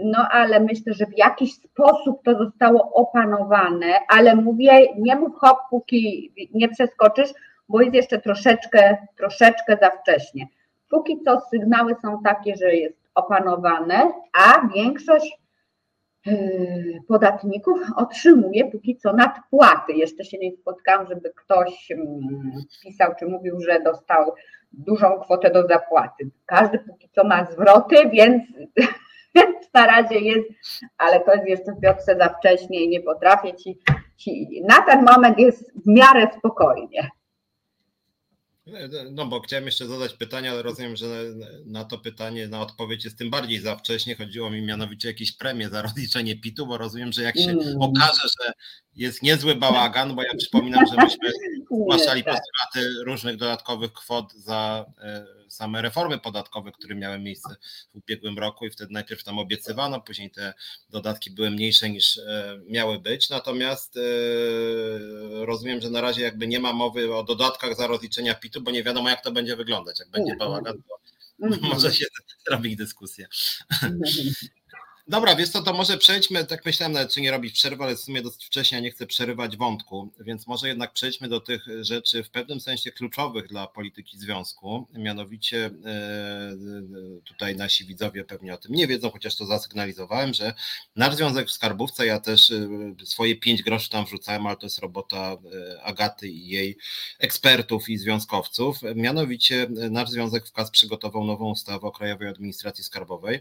No 0.03 0.27
ale 0.31 0.59
myślę, 0.59 0.93
że 0.93 1.05
w 1.05 1.17
jakiś 1.17 1.53
sposób 1.53 2.23
to 2.23 2.37
zostało 2.37 2.93
opanowane, 2.93 3.93
ale 4.07 4.35
mówię, 4.35 4.71
nie 4.97 5.15
mów 5.15 5.35
hop, 5.35 5.57
póki 5.69 6.33
nie 6.53 6.69
przeskoczysz, 6.69 7.29
bo 7.69 7.81
jest 7.81 7.95
jeszcze 7.95 8.19
troszeczkę, 8.19 8.97
troszeczkę 9.17 9.77
za 9.81 9.89
wcześnie. 9.89 10.47
Póki 10.89 11.21
co 11.25 11.39
sygnały 11.39 11.95
są 12.01 12.21
takie, 12.23 12.55
że 12.55 12.75
jest 12.75 12.99
opanowane, 13.15 14.11
a 14.33 14.67
większość 14.75 15.37
yy, 16.25 16.99
podatników 17.07 17.79
otrzymuje 17.95 18.71
póki 18.71 18.97
co 18.97 19.13
nadpłaty. 19.13 19.93
Jeszcze 19.93 20.25
się 20.25 20.37
nie 20.37 20.51
spotkałam, 20.51 21.07
żeby 21.07 21.33
ktoś 21.35 21.91
mm, 21.91 22.51
pisał 22.83 23.11
czy 23.19 23.25
mówił, 23.25 23.61
że 23.61 23.81
dostał 23.81 24.33
dużą 24.71 25.19
kwotę 25.19 25.51
do 25.51 25.67
zapłaty. 25.67 26.29
Każdy 26.45 26.79
póki 26.79 27.09
co 27.09 27.23
ma 27.23 27.45
zwroty, 27.45 27.95
więc, 28.13 28.43
więc 29.35 29.55
na 29.73 29.85
razie 29.85 30.19
jest, 30.19 30.49
ale 30.97 31.19
to 31.19 31.33
jest 31.33 31.47
jeszcze 31.47 31.75
Piotrze 31.81 32.17
za 32.17 32.29
wcześnie 32.39 32.83
i 32.83 32.89
nie 32.89 33.01
potrafię 33.01 33.55
ci, 33.55 33.77
ci. 34.17 34.61
Na 34.67 34.81
ten 34.81 35.05
moment 35.05 35.39
jest 35.39 35.71
w 35.85 35.87
miarę 35.87 36.27
spokojnie. 36.37 37.09
No 39.11 39.25
bo 39.25 39.39
chciałem 39.39 39.65
jeszcze 39.65 39.87
zadać 39.87 40.13
pytanie, 40.13 40.51
ale 40.51 40.61
rozumiem, 40.61 40.95
że 40.95 41.23
na 41.65 41.85
to 41.85 41.97
pytanie, 41.97 42.47
na 42.47 42.61
odpowiedź 42.61 43.05
jest 43.05 43.17
tym 43.17 43.29
bardziej 43.29 43.59
za 43.59 43.75
wcześnie. 43.75 44.15
Chodziło 44.15 44.49
mi 44.49 44.61
mianowicie 44.61 45.07
o 45.07 45.11
jakieś 45.11 45.31
premie 45.31 45.69
za 45.69 45.81
rozliczenie 45.81 46.35
PIT-u, 46.35 46.67
bo 46.67 46.77
rozumiem, 46.77 47.11
że 47.11 47.23
jak 47.23 47.37
się 47.37 47.51
mm. 47.51 47.81
okaże, 47.81 48.27
że 48.41 48.53
jest 48.95 49.23
niezły 49.23 49.55
bałagan, 49.55 50.15
bo 50.15 50.23
ja 50.23 50.35
przypominam, 50.37 50.85
że 50.85 50.95
myśmy 50.95 51.31
zgłaszali 51.81 52.23
tak. 52.23 52.33
postulaty 52.33 53.03
różnych 53.05 53.37
dodatkowych 53.37 53.93
kwot 53.93 54.33
za 54.33 54.85
e, 55.01 55.25
same 55.49 55.81
reformy 55.81 56.19
podatkowe, 56.19 56.71
które 56.71 56.95
miały 56.95 57.19
miejsce 57.19 57.55
w 57.93 57.95
ubiegłym 57.95 58.39
roku 58.39 58.65
i 58.65 58.69
wtedy 58.69 58.93
najpierw 58.93 59.23
tam 59.23 59.39
obiecywano, 59.39 60.01
później 60.01 60.31
te 60.31 60.53
dodatki 60.89 61.31
były 61.31 61.51
mniejsze 61.51 61.89
niż 61.89 62.17
e, 62.17 62.59
miały 62.67 62.99
być. 62.99 63.29
Natomiast 63.29 63.97
e, 63.97 64.01
rozumiem, 65.45 65.81
że 65.81 65.89
na 65.89 66.01
razie 66.01 66.21
jakby 66.21 66.47
nie 66.47 66.59
ma 66.59 66.73
mowy 66.73 67.15
o 67.15 67.23
dodatkach 67.23 67.75
za 67.75 67.87
rozliczenia 67.87 68.35
PIT-u, 68.35 68.61
bo 68.61 68.71
nie 68.71 68.83
wiadomo 68.83 69.09
jak 69.09 69.23
to 69.23 69.31
będzie 69.31 69.55
wyglądać. 69.55 69.99
Jak 69.99 70.09
będzie 70.09 70.35
bałagan, 70.35 70.77
to 70.87 70.99
może 71.73 71.93
się 71.93 72.05
zrobić 72.47 72.75
dyskusja. 72.75 73.27
Dobra, 75.09 75.35
wiesz 75.35 75.49
co, 75.49 75.61
to 75.61 75.73
może 75.73 75.97
przejdźmy, 75.97 76.45
tak 76.45 76.65
myślałem 76.65 76.93
nawet, 76.93 77.13
czy 77.13 77.21
nie 77.21 77.31
robić 77.31 77.53
przerwy, 77.53 77.83
ale 77.83 77.95
w 77.95 77.99
sumie 77.99 78.21
dosyć 78.21 78.45
wcześnie, 78.45 78.77
ja 78.77 78.81
nie 78.83 78.91
chcę 78.91 79.07
przerywać 79.07 79.57
wątku, 79.57 80.11
więc 80.19 80.47
może 80.47 80.67
jednak 80.67 80.93
przejdźmy 80.93 81.27
do 81.29 81.39
tych 81.39 81.65
rzeczy 81.81 82.23
w 82.23 82.29
pewnym 82.29 82.59
sensie 82.61 82.91
kluczowych 82.91 83.47
dla 83.47 83.67
polityki 83.67 84.17
związku, 84.17 84.87
mianowicie 84.93 85.65
e, 85.65 86.51
tutaj 87.25 87.55
nasi 87.55 87.85
widzowie 87.85 88.23
pewnie 88.23 88.53
o 88.53 88.57
tym 88.57 88.71
nie 88.75 88.87
wiedzą, 88.87 89.09
chociaż 89.09 89.35
to 89.35 89.45
zasygnalizowałem, 89.45 90.33
że 90.33 90.53
nasz 90.95 91.15
związek 91.15 91.47
w 91.47 91.51
Skarbówce, 91.51 92.05
ja 92.05 92.19
też 92.19 92.51
e, 92.51 92.67
swoje 93.05 93.35
pięć 93.35 93.63
groszy 93.63 93.89
tam 93.89 94.05
wrzucałem, 94.05 94.47
ale 94.47 94.57
to 94.57 94.65
jest 94.65 94.79
robota 94.79 95.37
e, 95.75 95.83
Agaty 95.83 96.27
i 96.27 96.47
jej 96.47 96.77
ekspertów 97.19 97.89
i 97.89 97.97
związkowców, 97.97 98.77
mianowicie 98.95 99.67
nasz 99.69 100.09
związek 100.09 100.47
w 100.47 100.51
KAS 100.51 100.71
przygotował 100.71 101.23
nową 101.23 101.51
ustawę 101.51 101.87
o 101.87 101.91
Krajowej 101.91 102.27
Administracji 102.27 102.83
Skarbowej, 102.83 103.39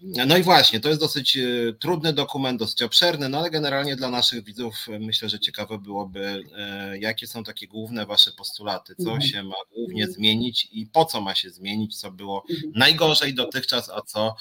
no 0.00 0.36
i 0.36 0.42
właśnie, 0.42 0.80
to 0.80 0.88
jest 0.88 1.05
dosyć 1.06 1.36
e, 1.36 1.72
trudny 1.72 2.12
dokument, 2.12 2.58
dosyć 2.58 2.82
obszerny, 2.82 3.28
no 3.28 3.38
ale 3.38 3.50
generalnie 3.50 3.96
dla 3.96 4.10
naszych 4.10 4.44
widzów 4.44 4.74
e, 4.88 4.98
myślę, 4.98 5.28
że 5.28 5.40
ciekawe 5.40 5.78
byłoby, 5.78 6.44
e, 6.56 6.98
jakie 6.98 7.26
są 7.26 7.44
takie 7.44 7.66
główne 7.68 8.06
Wasze 8.06 8.32
postulaty, 8.32 8.94
co 8.94 9.02
mhm. 9.02 9.20
się 9.20 9.42
ma 9.42 9.56
głównie 9.74 10.02
mhm. 10.02 10.12
zmienić 10.12 10.68
i 10.72 10.86
po 10.86 11.04
co 11.04 11.20
ma 11.20 11.34
się 11.34 11.50
zmienić, 11.50 11.96
co 12.00 12.10
było 12.10 12.44
mhm. 12.50 12.72
najgorzej 12.76 13.34
dotychczas, 13.34 13.90
a 13.90 14.02
co 14.02 14.36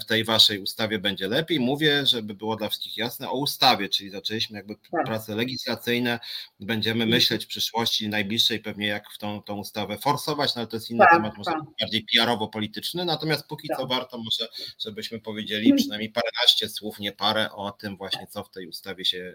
w 0.00 0.04
tej 0.04 0.24
Waszej 0.24 0.58
ustawie 0.58 0.98
będzie 0.98 1.28
lepiej. 1.28 1.60
Mówię, 1.60 2.06
żeby 2.06 2.34
było 2.34 2.56
dla 2.56 2.68
wszystkich 2.68 2.96
jasne, 2.96 3.30
o 3.30 3.38
ustawie, 3.38 3.88
czyli 3.88 4.10
zaczęliśmy 4.10 4.56
jakby 4.56 4.74
tak. 4.76 5.06
prace 5.06 5.34
legislacyjne, 5.34 6.18
będziemy 6.60 7.06
myśleć 7.06 7.44
w 7.44 7.48
przyszłości 7.48 8.08
najbliższej 8.08 8.60
pewnie 8.60 8.86
jak 8.86 9.10
w 9.10 9.18
tą, 9.18 9.42
tą 9.42 9.56
ustawę 9.56 9.98
forsować, 9.98 10.54
no 10.54 10.60
ale 10.60 10.66
to 10.66 10.76
jest 10.76 10.90
inny 10.90 10.98
tak, 10.98 11.12
temat, 11.12 11.38
może 11.38 11.50
tak. 11.50 11.60
bardziej 11.80 12.04
PR-owo-polityczny, 12.12 13.04
natomiast 13.04 13.46
póki 13.46 13.68
co 13.76 13.86
warto 13.86 14.18
może, 14.18 14.48
żebyśmy 14.78 15.20
powiedzieli 15.20 15.72
przynajmniej 15.90 16.12
paręnaście 16.12 16.68
słów, 16.68 16.98
nie 16.98 17.12
parę 17.12 17.50
o 17.52 17.70
tym 17.70 17.96
właśnie, 17.96 18.26
co 18.26 18.44
w 18.44 18.50
tej 18.50 18.66
ustawie 18.66 19.04
się 19.04 19.32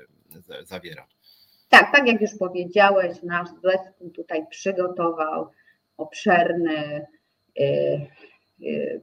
zawiera. 0.63 1.07
Tak, 1.69 1.91
tak 1.95 2.07
jak 2.07 2.21
już 2.21 2.31
powiedziałeś, 2.39 3.23
nasz 3.23 3.49
zespół 3.63 4.09
tutaj 4.09 4.47
przygotował 4.49 5.49
obszerny 5.97 7.05
yy, 7.55 8.07
yy, 8.59 9.01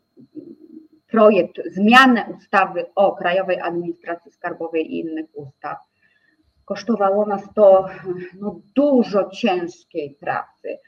projekt 1.07 1.61
zmiany 1.67 2.25
ustawy 2.39 2.87
o 2.95 3.17
Krajowej 3.17 3.61
Administracji 3.61 4.33
Skarbowej 4.33 4.93
i 4.93 5.01
innych 5.01 5.27
ustaw. 5.33 5.79
Kosztowało 6.65 7.27
nas 7.27 7.43
to 7.55 7.87
no, 8.41 8.61
dużo 8.75 9.31
ciężkiej 9.31 10.17
pracy, 10.21 10.79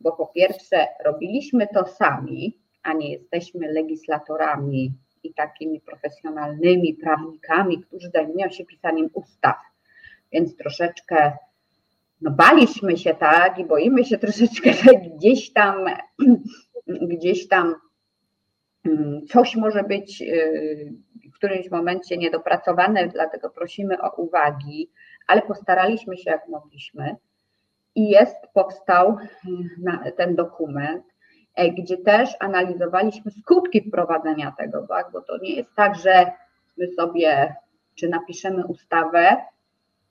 bo 0.00 0.12
po 0.12 0.26
pierwsze 0.26 0.86
robiliśmy 1.04 1.68
to 1.74 1.86
sami, 1.86 2.58
a 2.82 2.92
nie 2.92 3.12
jesteśmy 3.12 3.72
legislatorami 3.72 4.92
i 5.24 5.34
takimi 5.34 5.80
profesjonalnymi 5.80 6.94
prawnikami, 6.94 7.82
którzy 7.82 8.10
zajmują 8.10 8.50
się 8.50 8.64
pisaniem 8.64 9.10
ustaw. 9.12 9.56
Więc 10.32 10.56
troszeczkę 10.56 11.32
no 12.22 12.30
baliśmy 12.30 12.96
się 12.96 13.14
tak 13.14 13.58
i 13.58 13.64
boimy 13.64 14.04
się 14.04 14.18
troszeczkę, 14.18 14.72
że 14.82 14.94
gdzieś 14.94 15.52
tam, 15.52 15.84
gdzieś 17.16 17.48
tam 17.48 17.74
mm, 18.84 19.26
coś 19.26 19.56
może 19.56 19.82
być 19.82 20.22
y, 20.22 20.92
w 21.32 21.34
którymś 21.34 21.70
momencie 21.70 22.16
niedopracowane, 22.16 23.08
dlatego 23.08 23.50
prosimy 23.50 24.02
o 24.02 24.10
uwagi, 24.10 24.90
ale 25.26 25.42
postaraliśmy 25.42 26.16
się 26.16 26.30
jak 26.30 26.48
mogliśmy. 26.48 27.16
I 27.94 28.10
jest, 28.10 28.36
powstał 28.54 29.16
y, 30.06 30.12
ten 30.12 30.36
dokument. 30.36 31.11
E, 31.54 31.70
gdzie 31.70 31.98
też 31.98 32.30
analizowaliśmy 32.40 33.30
skutki 33.30 33.88
wprowadzenia 33.88 34.52
tego, 34.58 34.86
tak? 34.86 35.10
bo 35.12 35.20
to 35.20 35.38
nie 35.38 35.54
jest 35.54 35.74
tak, 35.74 35.94
że 35.94 36.32
my 36.76 36.88
sobie, 36.88 37.54
czy 37.94 38.08
napiszemy 38.08 38.66
ustawę 38.66 39.36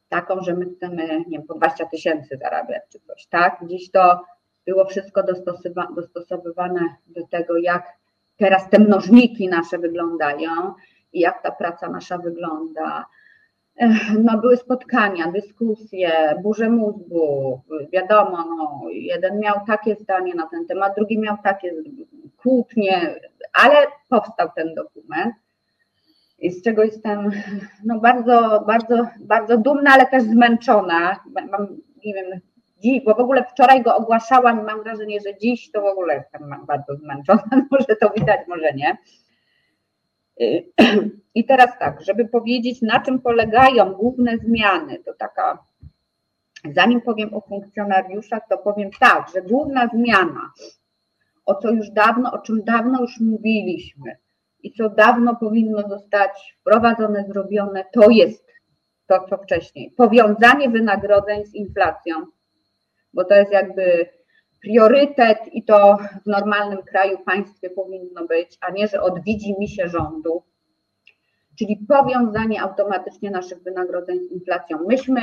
taką, 0.09 0.41
że 0.41 0.53
my 0.53 0.65
chcemy, 0.75 1.07
nie 1.07 1.37
wiem, 1.37 1.47
po 1.47 1.53
20 1.53 1.85
tysięcy 1.85 2.37
zarabiać, 2.37 2.83
czy 2.89 2.99
coś, 2.99 3.25
tak? 3.25 3.57
Gdzieś 3.61 3.91
to 3.91 4.23
było 4.65 4.85
wszystko 4.85 5.23
dostosowywane 5.95 6.95
do 7.07 7.27
tego, 7.27 7.57
jak 7.57 7.87
teraz 8.37 8.69
te 8.69 8.79
mnożniki 8.79 9.47
nasze 9.47 9.77
wyglądają 9.77 10.73
i 11.13 11.19
jak 11.19 11.43
ta 11.43 11.51
praca 11.51 11.89
nasza 11.89 12.17
wygląda, 12.17 13.05
no, 14.23 14.37
były 14.37 14.57
spotkania, 14.57 15.31
dyskusje, 15.31 16.35
burze 16.43 16.69
mózgu, 16.69 17.61
wiadomo, 17.93 18.37
no, 18.57 18.81
jeden 18.89 19.39
miał 19.39 19.55
takie 19.67 19.95
zdanie 19.95 20.35
na 20.35 20.47
ten 20.47 20.67
temat, 20.67 20.95
drugi 20.95 21.19
miał 21.19 21.37
takie 21.43 21.73
kłótnie, 22.37 23.19
ale 23.53 23.75
powstał 24.09 24.49
ten 24.55 24.75
dokument, 24.75 25.35
z 26.49 26.63
czego 26.63 26.83
jestem 26.83 27.31
no, 27.85 27.99
bardzo, 27.99 28.63
bardzo, 28.67 29.07
bardzo 29.19 29.57
dumna, 29.57 29.91
ale 29.93 30.05
też 30.05 30.23
zmęczona. 30.23 31.19
Mam, 31.51 31.67
nie 32.05 32.13
wiem, 32.13 32.39
dziś, 32.79 33.03
bo 33.03 33.15
w 33.15 33.19
ogóle 33.19 33.43
wczoraj 33.43 33.83
go 33.83 33.95
ogłaszałam 33.95 34.61
i 34.61 34.63
mam 34.63 34.83
wrażenie, 34.83 35.19
że 35.19 35.37
dziś 35.37 35.71
to 35.71 35.81
w 35.81 35.85
ogóle 35.85 36.15
jestem 36.15 36.55
bardzo 36.67 36.95
zmęczona, 36.95 37.43
może 37.71 37.95
to 38.01 38.09
widać, 38.09 38.39
może 38.47 38.73
nie. 38.73 38.97
I 41.35 41.45
teraz 41.45 41.79
tak, 41.79 42.01
żeby 42.01 42.27
powiedzieć, 42.27 42.81
na 42.81 42.99
czym 42.99 43.21
polegają 43.21 43.93
główne 43.93 44.37
zmiany, 44.37 44.99
to 45.05 45.13
taka, 45.13 45.63
zanim 46.75 47.01
powiem 47.01 47.33
o 47.33 47.41
funkcjonariuszach, 47.41 48.41
to 48.49 48.57
powiem 48.57 48.89
tak, 48.99 49.29
że 49.35 49.41
główna 49.41 49.87
zmiana, 49.87 50.51
o 51.45 51.55
co 51.55 51.71
już 51.71 51.89
dawno, 51.89 52.31
o 52.31 52.39
czym 52.39 52.63
dawno 52.63 53.01
już 53.01 53.19
mówiliśmy 53.19 54.17
i 54.63 54.73
co 54.73 54.89
dawno 54.89 55.35
powinno 55.35 55.89
zostać 55.89 56.57
wprowadzone, 56.59 57.25
zrobione, 57.27 57.85
to 57.93 58.09
jest 58.09 58.51
to, 59.07 59.25
co 59.29 59.37
wcześniej. 59.37 59.91
Powiązanie 59.91 60.69
wynagrodzeń 60.69 61.45
z 61.45 61.55
inflacją, 61.55 62.15
bo 63.13 63.23
to 63.23 63.35
jest 63.35 63.51
jakby 63.51 64.09
priorytet 64.61 65.39
i 65.51 65.63
to 65.63 65.97
w 66.23 66.27
normalnym 66.27 66.83
kraju, 66.83 67.17
państwie 67.25 67.69
powinno 67.69 68.27
być, 68.27 68.57
a 68.61 68.71
nie, 68.71 68.87
że 68.87 69.01
odwiedzi 69.01 69.55
mi 69.59 69.69
się 69.69 69.87
rządu, 69.87 70.43
czyli 71.59 71.85
powiązanie 71.87 72.61
automatycznie 72.61 73.31
naszych 73.31 73.63
wynagrodzeń 73.63 74.19
z 74.19 74.31
inflacją. 74.31 74.77
Myśmy 74.87 75.21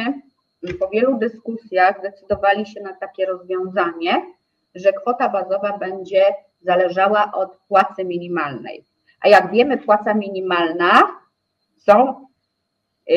po 0.80 0.88
wielu 0.88 1.18
dyskusjach 1.18 1.98
zdecydowali 1.98 2.66
się 2.66 2.80
na 2.80 2.94
takie 2.94 3.26
rozwiązanie, 3.26 4.22
że 4.74 4.92
kwota 4.92 5.28
bazowa 5.28 5.78
będzie 5.78 6.24
zależała 6.60 7.32
od 7.32 7.56
płacy 7.68 8.04
minimalnej. 8.04 8.84
A 9.20 9.28
jak 9.28 9.50
wiemy, 9.50 9.78
płaca 9.78 10.14
minimalna 10.14 11.02
są 11.76 12.26
yy, 13.06 13.16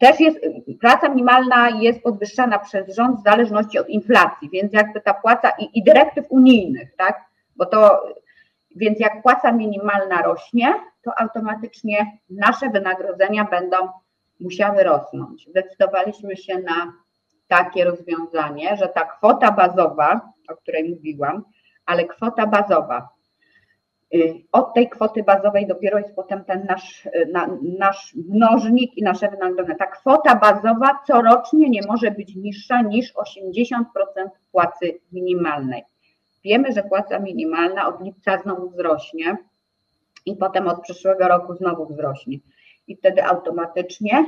też 0.00 0.20
jest, 0.20 0.38
praca 0.80 1.08
minimalna 1.08 1.70
jest 1.80 2.02
podwyższana 2.02 2.58
przez 2.58 2.94
rząd 2.94 3.20
w 3.20 3.24
zależności 3.24 3.78
od 3.78 3.88
inflacji, 3.88 4.50
więc 4.52 4.72
jakby 4.72 5.00
ta 5.00 5.14
płaca 5.14 5.50
i, 5.58 5.78
i 5.78 5.84
dyrektyw 5.84 6.24
unijnych, 6.28 6.96
tak? 6.96 7.24
Bo 7.56 7.66
to, 7.66 8.02
więc 8.76 9.00
jak 9.00 9.22
płaca 9.22 9.52
minimalna 9.52 10.22
rośnie, 10.22 10.74
to 11.02 11.18
automatycznie 11.18 12.18
nasze 12.30 12.70
wynagrodzenia 12.70 13.44
będą 13.44 13.76
musiały 14.40 14.82
rosnąć. 14.82 15.46
Zdecydowaliśmy 15.48 16.36
się 16.36 16.58
na 16.58 16.92
takie 17.48 17.84
rozwiązanie, 17.84 18.76
że 18.76 18.88
ta 18.88 19.04
kwota 19.04 19.52
bazowa, 19.52 20.32
o 20.48 20.56
której 20.56 20.90
mówiłam, 20.90 21.44
ale 21.86 22.04
kwota 22.04 22.46
bazowa 22.46 23.08
Y, 24.14 24.34
od 24.52 24.74
tej 24.74 24.88
kwoty 24.88 25.22
bazowej 25.22 25.66
dopiero 25.66 25.98
jest 25.98 26.14
potem 26.14 26.44
ten 26.44 26.66
nasz, 26.68 27.06
y, 27.06 27.28
na, 27.32 27.48
nasz 27.78 28.14
mnożnik 28.28 28.96
i 28.96 29.02
nasze 29.02 29.28
wynagrodzenie. 29.28 29.78
Ta 29.78 29.86
kwota 29.86 30.34
bazowa 30.34 30.98
corocznie 31.06 31.70
nie 31.70 31.80
może 31.88 32.10
być 32.10 32.36
niższa 32.36 32.82
niż 32.82 33.14
80% 33.14 33.84
płacy 34.52 35.00
minimalnej. 35.12 35.82
Wiemy, 36.44 36.72
że 36.72 36.82
płaca 36.82 37.18
minimalna 37.18 37.88
od 37.88 38.00
lipca 38.04 38.38
znowu 38.38 38.70
wzrośnie 38.70 39.36
i 40.26 40.36
potem 40.36 40.68
od 40.68 40.80
przyszłego 40.80 41.28
roku 41.28 41.54
znowu 41.54 41.86
wzrośnie. 41.86 42.38
I 42.86 42.96
wtedy 42.96 43.24
automatycznie 43.24 44.24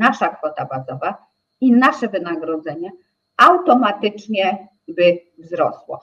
nasza 0.00 0.28
kwota 0.28 0.64
bazowa 0.64 1.26
i 1.60 1.72
nasze 1.72 2.08
wynagrodzenie 2.08 2.90
automatycznie 3.36 4.68
by 4.88 5.18
wzrosło. 5.38 6.00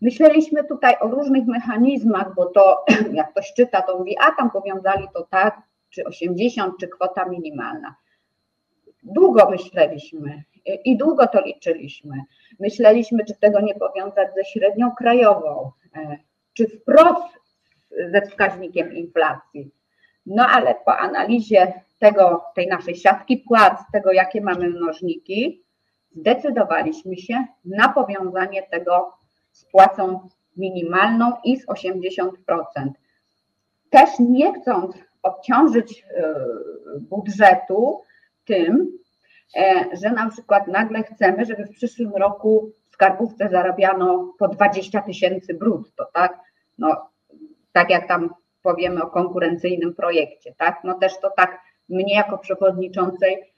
Myśleliśmy 0.00 0.64
tutaj 0.64 0.94
o 1.00 1.08
różnych 1.08 1.46
mechanizmach, 1.46 2.34
bo 2.34 2.46
to 2.46 2.84
jak 3.12 3.30
ktoś 3.30 3.52
czyta, 3.52 3.82
to 3.82 3.98
mówi, 3.98 4.16
a 4.20 4.30
tam 4.30 4.50
powiązali 4.50 5.08
to 5.14 5.26
tak, 5.30 5.62
czy 5.90 6.04
80, 6.04 6.74
czy 6.80 6.88
kwota 6.88 7.24
minimalna. 7.24 7.94
Długo 9.02 9.50
myśleliśmy 9.50 10.44
i 10.84 10.96
długo 10.96 11.26
to 11.26 11.40
liczyliśmy. 11.40 12.16
Myśleliśmy, 12.60 13.24
czy 13.24 13.34
tego 13.34 13.60
nie 13.60 13.74
powiązać 13.74 14.28
ze 14.34 14.44
średnią 14.44 14.90
krajową, 14.90 15.70
e, 15.96 16.18
czy 16.54 16.68
wprost 16.68 17.34
ze 18.12 18.22
wskaźnikiem 18.22 18.92
inflacji. 18.92 19.70
No 20.26 20.46
ale 20.46 20.74
po 20.74 20.98
analizie 20.98 21.72
tego, 21.98 22.44
tej 22.54 22.66
naszej 22.66 22.96
siatki 22.96 23.36
płac, 23.36 23.78
tego 23.92 24.12
jakie 24.12 24.40
mamy 24.40 24.68
mnożniki, 24.68 25.64
zdecydowaliśmy 26.16 27.16
się 27.16 27.44
na 27.64 27.88
powiązanie 27.88 28.62
tego 28.62 29.12
z 29.52 29.64
płacą 29.64 30.28
minimalną 30.56 31.32
i 31.44 31.56
z 31.56 31.66
80%. 31.66 32.30
też 33.90 34.10
nie 34.18 34.52
chcąc 34.52 34.96
obciążyć 35.22 36.06
budżetu 37.00 38.02
tym, 38.44 38.98
że 39.92 40.10
na 40.10 40.30
przykład 40.30 40.66
nagle 40.68 41.02
chcemy, 41.02 41.44
żeby 41.44 41.64
w 41.64 41.70
przyszłym 41.70 42.12
roku 42.16 42.72
w 42.84 42.92
skarbówce 42.92 43.48
zarabiano 43.48 44.34
po 44.38 44.48
20 44.48 45.02
tysięcy 45.02 45.54
brutto, 45.54 46.08
tak? 46.12 46.40
No, 46.78 47.10
tak 47.72 47.90
jak 47.90 48.08
tam 48.08 48.34
powiemy 48.62 49.02
o 49.02 49.10
konkurencyjnym 49.10 49.94
projekcie, 49.94 50.54
tak? 50.58 50.80
No 50.84 50.94
też 50.94 51.20
to 51.20 51.30
tak 51.36 51.60
mnie 51.88 52.14
jako 52.14 52.38
przewodniczącej 52.38 53.54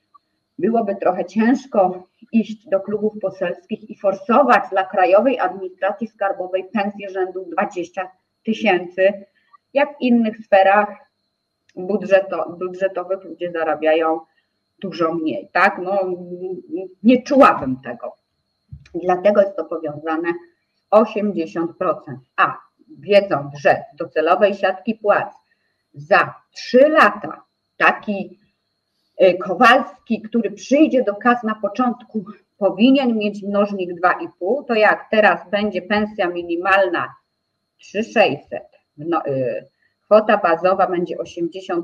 byłoby 0.59 0.97
trochę 0.97 1.25
ciężko 1.25 2.07
iść 2.33 2.69
do 2.69 2.81
klubów 2.81 3.13
poselskich 3.21 3.91
i 3.91 3.99
forsować 3.99 4.65
dla 4.71 4.85
Krajowej 4.85 5.39
Administracji 5.39 6.07
Skarbowej 6.07 6.65
pensję 6.73 7.11
rzędu 7.11 7.45
20 7.45 8.11
tysięcy, 8.45 9.25
jak 9.75 9.99
w 9.99 10.01
innych 10.01 10.37
sferach 10.45 10.89
budżeto, 11.77 12.57
budżetowych 12.59 13.25
ludzie 13.25 13.53
zarabiają 13.53 14.21
dużo 14.79 15.15
mniej, 15.15 15.49
tak? 15.53 15.79
No, 15.83 16.01
nie 17.03 17.23
czułabym 17.23 17.77
tego. 17.85 18.17
Dlatego 18.95 19.41
jest 19.41 19.57
to 19.57 19.65
powiązane 19.65 20.29
z 20.75 20.91
80%. 20.91 21.67
A 22.37 22.57
wiedząc, 22.99 23.59
że 23.59 23.85
do 23.99 24.09
celowej 24.09 24.55
siatki 24.55 24.95
płac 24.95 25.35
za 25.95 26.35
3 26.55 26.89
lata 26.89 27.43
taki 27.77 28.39
y, 29.23 29.39
Kowalski, 29.39 30.23
który 30.23 30.51
przyjdzie 30.51 31.05
do 31.05 31.15
kas 31.15 31.43
na 31.43 31.55
początku, 31.55 32.25
powinien 32.59 33.19
mieć 33.19 33.43
mnożnik 33.43 33.91
2,5, 34.01 34.65
to 34.69 34.75
jak 34.75 35.11
teraz 35.11 35.51
będzie 35.51 35.83
pensja 35.83 36.29
minimalna 36.29 37.15
3600, 37.79 38.63
no, 38.97 39.27
y, 39.27 39.65
kwota 40.05 40.37
bazowa 40.37 40.87
będzie 40.87 41.17
80%, 41.17 41.83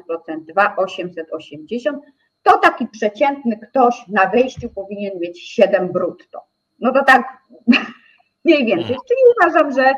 2,880, 0.49 2.05
to 2.43 2.59
taki 2.59 2.89
przeciętny 2.89 3.59
ktoś 3.59 4.09
na 4.09 4.27
wejściu 4.27 4.71
powinien 4.71 5.19
mieć 5.21 5.43
7 5.43 5.93
brutto. 5.93 6.43
No 6.81 6.93
to 6.93 7.05
tak 7.05 7.43
mniej 8.45 8.67
więcej. 8.67 8.97
Czyli 9.09 9.21
uważam, 9.37 9.73
że 9.73 9.95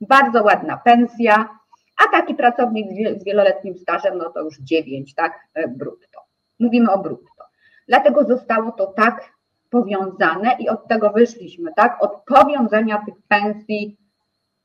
bardzo 0.00 0.42
ładna 0.42 0.76
pensja, 0.76 1.58
a 1.96 2.12
taki 2.12 2.34
pracownik 2.34 2.86
z 3.20 3.24
wieloletnim 3.24 3.78
stażem, 3.78 4.18
no 4.18 4.30
to 4.30 4.42
już 4.42 4.58
9, 4.58 5.14
tak, 5.14 5.48
e, 5.54 5.68
brutto. 5.68 6.20
Mówimy 6.60 6.92
o 6.92 6.98
brutto. 6.98 7.44
Dlatego 7.88 8.24
zostało 8.24 8.72
to 8.72 8.86
tak 8.86 9.34
powiązane 9.70 10.56
i 10.58 10.68
od 10.68 10.88
tego 10.88 11.10
wyszliśmy, 11.10 11.70
tak, 11.76 12.02
od 12.02 12.22
powiązania 12.26 13.02
tych 13.06 13.14
pensji 13.28 13.96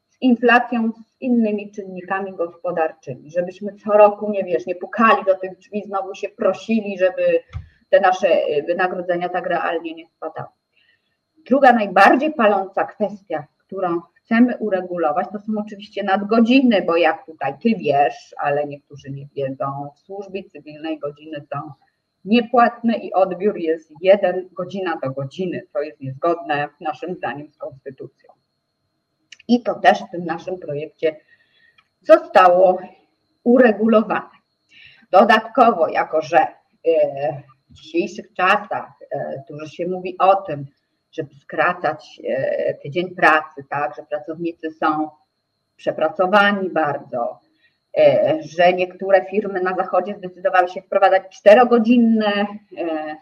z 0.10 0.22
inflacją, 0.22 0.92
innymi 1.22 1.72
czynnikami 1.72 2.34
gospodarczymi, 2.34 3.32
żebyśmy 3.32 3.74
co 3.74 3.92
roku, 3.92 4.32
nie 4.32 4.44
wiesz, 4.44 4.66
nie 4.66 4.76
pukali 4.76 5.26
do 5.26 5.36
tych 5.36 5.58
drzwi, 5.58 5.84
znowu 5.86 6.16
się 6.16 6.30
prosili, 6.30 6.98
żeby 6.98 7.40
te 7.90 8.00
nasze 8.00 8.28
e, 8.28 8.64
wynagrodzenia 8.64 9.30
tak 9.30 9.48
realnie 9.48 9.94
nie 9.94 10.08
spadały. 10.08 10.50
Druga 11.46 11.74
najbardziej 11.74 12.34
paląca 12.34 12.84
kwestia, 12.84 13.48
którą 13.58 14.02
chcemy 14.02 14.58
uregulować, 14.58 15.28
to 15.32 15.40
są 15.40 15.54
oczywiście 15.58 16.04
nadgodziny, 16.04 16.82
bo 16.82 16.98
jak 16.98 17.26
tutaj 17.26 17.54
ty 17.64 17.70
wiesz, 17.76 18.36
ale 18.38 18.66
niektórzy 18.66 19.12
nie 19.12 19.28
wiedzą, 19.36 19.66
w 19.96 20.00
służbie 20.00 20.44
cywilnej 20.44 21.00
godziny 21.00 21.46
są 21.54 21.72
niepłatne 22.26 22.98
i 22.98 23.14
odbiór 23.14 23.58
jest 23.58 23.92
jeden 24.02 24.50
godzina 24.52 25.00
do 25.04 25.12
godziny. 25.12 25.68
To 25.74 25.82
jest 25.82 26.02
niezgodne 26.02 26.70
naszym 26.82 27.16
zdaniem 27.16 27.52
z 27.52 27.58
konstytucją. 27.58 28.39
I 29.50 29.64
to 29.64 29.76
też 29.76 30.00
w 30.00 30.12
tym 30.12 30.26
naszym 30.26 30.60
projekcie 30.60 31.16
zostało 32.02 32.80
uregulowane. 33.44 34.30
Dodatkowo, 35.12 35.88
jako 35.88 36.22
że 36.22 36.40
e, 36.40 36.48
w 37.70 37.74
dzisiejszych 37.74 38.34
czasach 38.34 38.90
e, 39.12 39.44
dużo 39.50 39.68
się 39.68 39.88
mówi 39.88 40.18
o 40.18 40.36
tym, 40.36 40.66
żeby 41.12 41.36
skracać 41.36 42.22
e, 42.28 42.74
tydzień 42.74 43.16
pracy, 43.16 43.66
tak, 43.70 43.96
że 43.96 44.04
pracownicy 44.04 44.72
są 44.72 45.10
przepracowani 45.76 46.70
bardzo, 46.70 47.40
że 48.40 48.74
niektóre 48.74 49.26
firmy 49.26 49.62
na 49.62 49.76
zachodzie 49.76 50.16
zdecydowały 50.18 50.68
się 50.68 50.82
wprowadzać 50.82 51.24
czterogodzinne, 51.38 52.48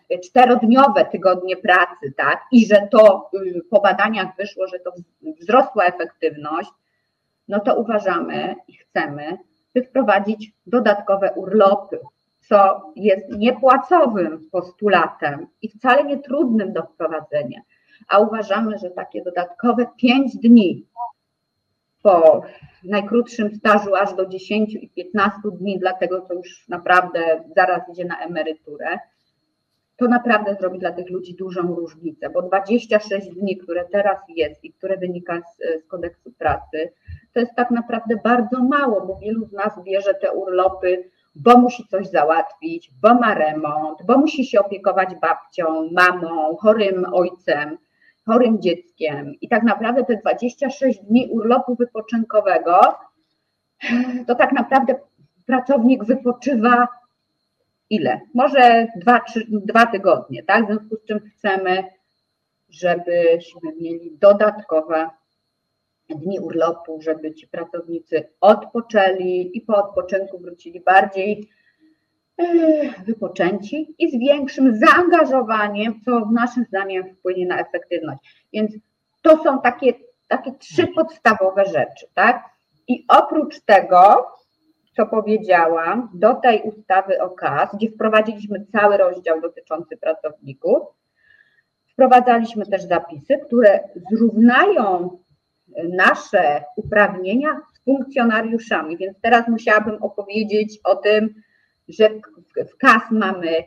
e, 0.09 0.19
czterodniowe 0.19 1.05
tygodnie 1.05 1.57
pracy, 1.57 2.13
tak, 2.17 2.41
i 2.51 2.67
że 2.67 2.87
to 2.91 3.29
y, 3.33 3.61
po 3.69 3.81
badaniach 3.81 4.27
wyszło, 4.37 4.67
że 4.67 4.79
to 4.79 4.91
wzrosła 5.41 5.85
efektywność, 5.85 6.69
no 7.47 7.59
to 7.59 7.75
uważamy 7.75 8.55
i 8.67 8.73
chcemy, 8.73 9.37
by 9.73 9.83
wprowadzić 9.83 10.51
dodatkowe 10.65 11.31
urlopy, 11.35 11.99
co 12.39 12.91
jest 12.95 13.29
niepłacowym 13.29 14.49
postulatem 14.51 15.47
i 15.61 15.69
wcale 15.69 16.03
nie 16.03 16.17
trudnym 16.17 16.73
do 16.73 16.83
wprowadzenia. 16.83 17.61
A 18.09 18.19
uważamy, 18.19 18.77
że 18.77 18.89
takie 18.89 19.23
dodatkowe 19.23 19.85
5 19.97 20.37
dni 20.37 20.85
po 22.07 22.41
najkrótszym 22.83 23.55
stażu 23.55 23.95
aż 23.95 24.13
do 24.13 24.25
10 24.25 24.75
i 24.75 24.89
15 24.89 25.39
dni, 25.59 25.79
dlatego 25.79 26.21
to 26.21 26.33
już 26.33 26.67
naprawdę 26.69 27.43
zaraz 27.55 27.89
idzie 27.89 28.05
na 28.05 28.19
emeryturę, 28.19 28.99
to 29.97 30.07
naprawdę 30.07 30.55
zrobi 30.55 30.79
dla 30.79 30.91
tych 30.91 31.09
ludzi 31.09 31.35
dużą 31.35 31.75
różnicę, 31.75 32.29
bo 32.29 32.41
26 32.41 33.29
dni, 33.29 33.57
które 33.57 33.85
teraz 33.91 34.17
jest 34.35 34.63
i 34.63 34.73
które 34.73 34.97
wynika 34.97 35.41
z, 35.41 35.83
z 35.83 35.87
kodeksu 35.87 36.31
pracy, 36.31 36.91
to 37.33 37.39
jest 37.39 37.55
tak 37.55 37.71
naprawdę 37.71 38.15
bardzo 38.23 38.63
mało, 38.63 39.07
bo 39.07 39.15
wielu 39.15 39.45
z 39.45 39.51
nas 39.51 39.83
bierze 39.83 40.13
te 40.13 40.31
urlopy, 40.31 41.09
bo 41.35 41.57
musi 41.57 41.87
coś 41.87 42.07
załatwić, 42.07 42.91
bo 43.01 43.13
ma 43.13 43.33
remont, 43.33 43.99
bo 44.05 44.17
musi 44.17 44.45
się 44.45 44.59
opiekować 44.59 45.09
babcią, 45.21 45.89
mamą, 45.91 46.55
chorym 46.55 47.05
ojcem 47.13 47.77
chorym 48.27 48.61
dzieckiem 48.61 49.33
i 49.41 49.49
tak 49.49 49.63
naprawdę 49.63 50.03
te 50.03 50.17
26 50.17 50.99
dni 50.99 51.27
urlopu 51.31 51.75
wypoczynkowego, 51.75 52.79
to 54.27 54.35
tak 54.35 54.51
naprawdę 54.51 54.95
pracownik 55.45 56.05
wypoczywa 56.05 56.87
ile? 57.89 58.21
Może 58.33 58.87
dwa, 58.95 59.19
trzy, 59.19 59.45
dwa 59.49 59.85
tygodnie, 59.85 60.43
tak? 60.43 60.63
W 60.63 60.67
związku 60.67 60.95
z 60.95 61.05
czym 61.05 61.19
chcemy, 61.19 61.83
żebyśmy 62.69 63.75
mieli 63.81 64.17
dodatkowe 64.21 65.09
dni 66.09 66.39
urlopu, 66.39 67.01
żeby 67.01 67.33
ci 67.33 67.47
pracownicy 67.47 68.29
odpoczęli 68.41 69.51
i 69.53 69.61
po 69.61 69.75
odpoczynku 69.75 70.39
wrócili 70.39 70.79
bardziej 70.81 71.49
wypoczęci 73.05 73.95
i 73.97 74.11
z 74.11 74.19
większym 74.19 74.79
zaangażowaniem, 74.79 76.01
co 76.05 76.25
w 76.25 76.31
naszym 76.31 76.65
zdaniem 76.65 77.15
wpłynie 77.15 77.45
na 77.45 77.59
efektywność. 77.59 78.47
Więc 78.53 78.71
to 79.21 79.43
są 79.43 79.61
takie, 79.61 79.93
takie 80.27 80.51
trzy 80.51 80.87
podstawowe 80.87 81.65
rzeczy, 81.65 82.07
tak? 82.13 82.43
I 82.87 83.05
oprócz 83.07 83.59
tego, 83.59 84.27
co 84.95 85.05
powiedziałam, 85.05 86.09
do 86.13 86.33
tej 86.33 86.61
ustawy 86.61 87.21
o 87.21 87.29
KAS, 87.29 87.69
gdzie 87.75 87.89
wprowadziliśmy 87.91 88.65
cały 88.71 88.97
rozdział 88.97 89.41
dotyczący 89.41 89.97
pracowników, 89.97 90.77
wprowadzaliśmy 91.91 92.65
też 92.65 92.83
zapisy, 92.83 93.37
które 93.45 93.79
zrównają 94.11 95.17
nasze 95.89 96.63
uprawnienia 96.75 97.61
z 97.73 97.83
funkcjonariuszami. 97.83 98.97
Więc 98.97 99.17
teraz 99.21 99.47
musiałabym 99.47 100.03
opowiedzieć 100.03 100.79
o 100.83 100.95
tym, 100.95 101.33
że 101.87 102.09
w 102.73 102.77
KAS 102.77 103.01
mamy 103.11 103.63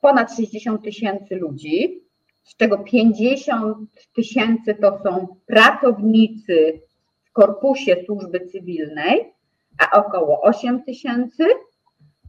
ponad 0.00 0.36
60 0.36 0.84
tysięcy 0.84 1.36
ludzi, 1.36 2.02
z 2.42 2.56
czego 2.56 2.78
50 2.78 3.88
tysięcy 4.14 4.74
to 4.74 5.00
są 5.02 5.36
pracownicy 5.46 6.80
w 7.24 7.32
korpusie 7.32 7.96
służby 8.06 8.40
cywilnej, 8.40 9.32
a 9.78 9.98
około 9.98 10.40
8 10.42 10.82
tysięcy 10.82 11.44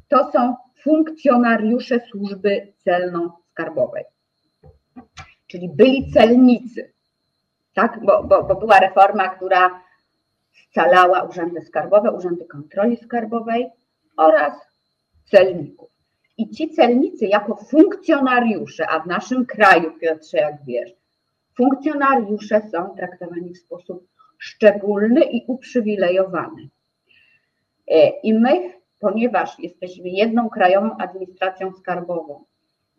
to 0.08 0.32
są 0.32 0.56
funkcjonariusze 0.84 2.00
służby 2.12 2.74
celno-skarbowej, 2.86 4.04
czyli 5.48 5.70
byli 5.70 6.12
celnicy, 6.12 6.94
tak? 7.74 8.00
Bo, 8.06 8.24
bo, 8.24 8.44
bo 8.44 8.56
była 8.56 8.80
reforma, 8.80 9.30
która 9.30 9.84
scalała 10.70 11.24
urzędy 11.24 11.62
skarbowe, 11.62 12.12
urzędy 12.12 12.46
kontroli 12.46 12.98
skarbowej, 12.98 13.70
oraz 14.18 14.54
celników. 15.32 15.90
I 16.38 16.50
ci 16.50 16.70
celnicy 16.70 17.26
jako 17.26 17.56
funkcjonariusze, 17.56 18.88
a 18.90 19.00
w 19.00 19.08
naszym 19.08 19.46
kraju, 19.46 19.92
Piotrze, 20.00 20.38
jak 20.38 20.66
wiesz, 20.66 20.92
funkcjonariusze 21.58 22.62
są 22.72 22.96
traktowani 22.96 23.54
w 23.54 23.58
sposób 23.58 24.08
szczególny 24.38 25.24
i 25.24 25.46
uprzywilejowany. 25.48 26.70
E, 27.88 28.10
I 28.10 28.34
my, 28.34 28.74
ponieważ 29.00 29.60
jesteśmy 29.60 30.10
jedną 30.10 30.50
krajową 30.50 30.98
administracją 30.98 31.74
skarbową 31.74 32.44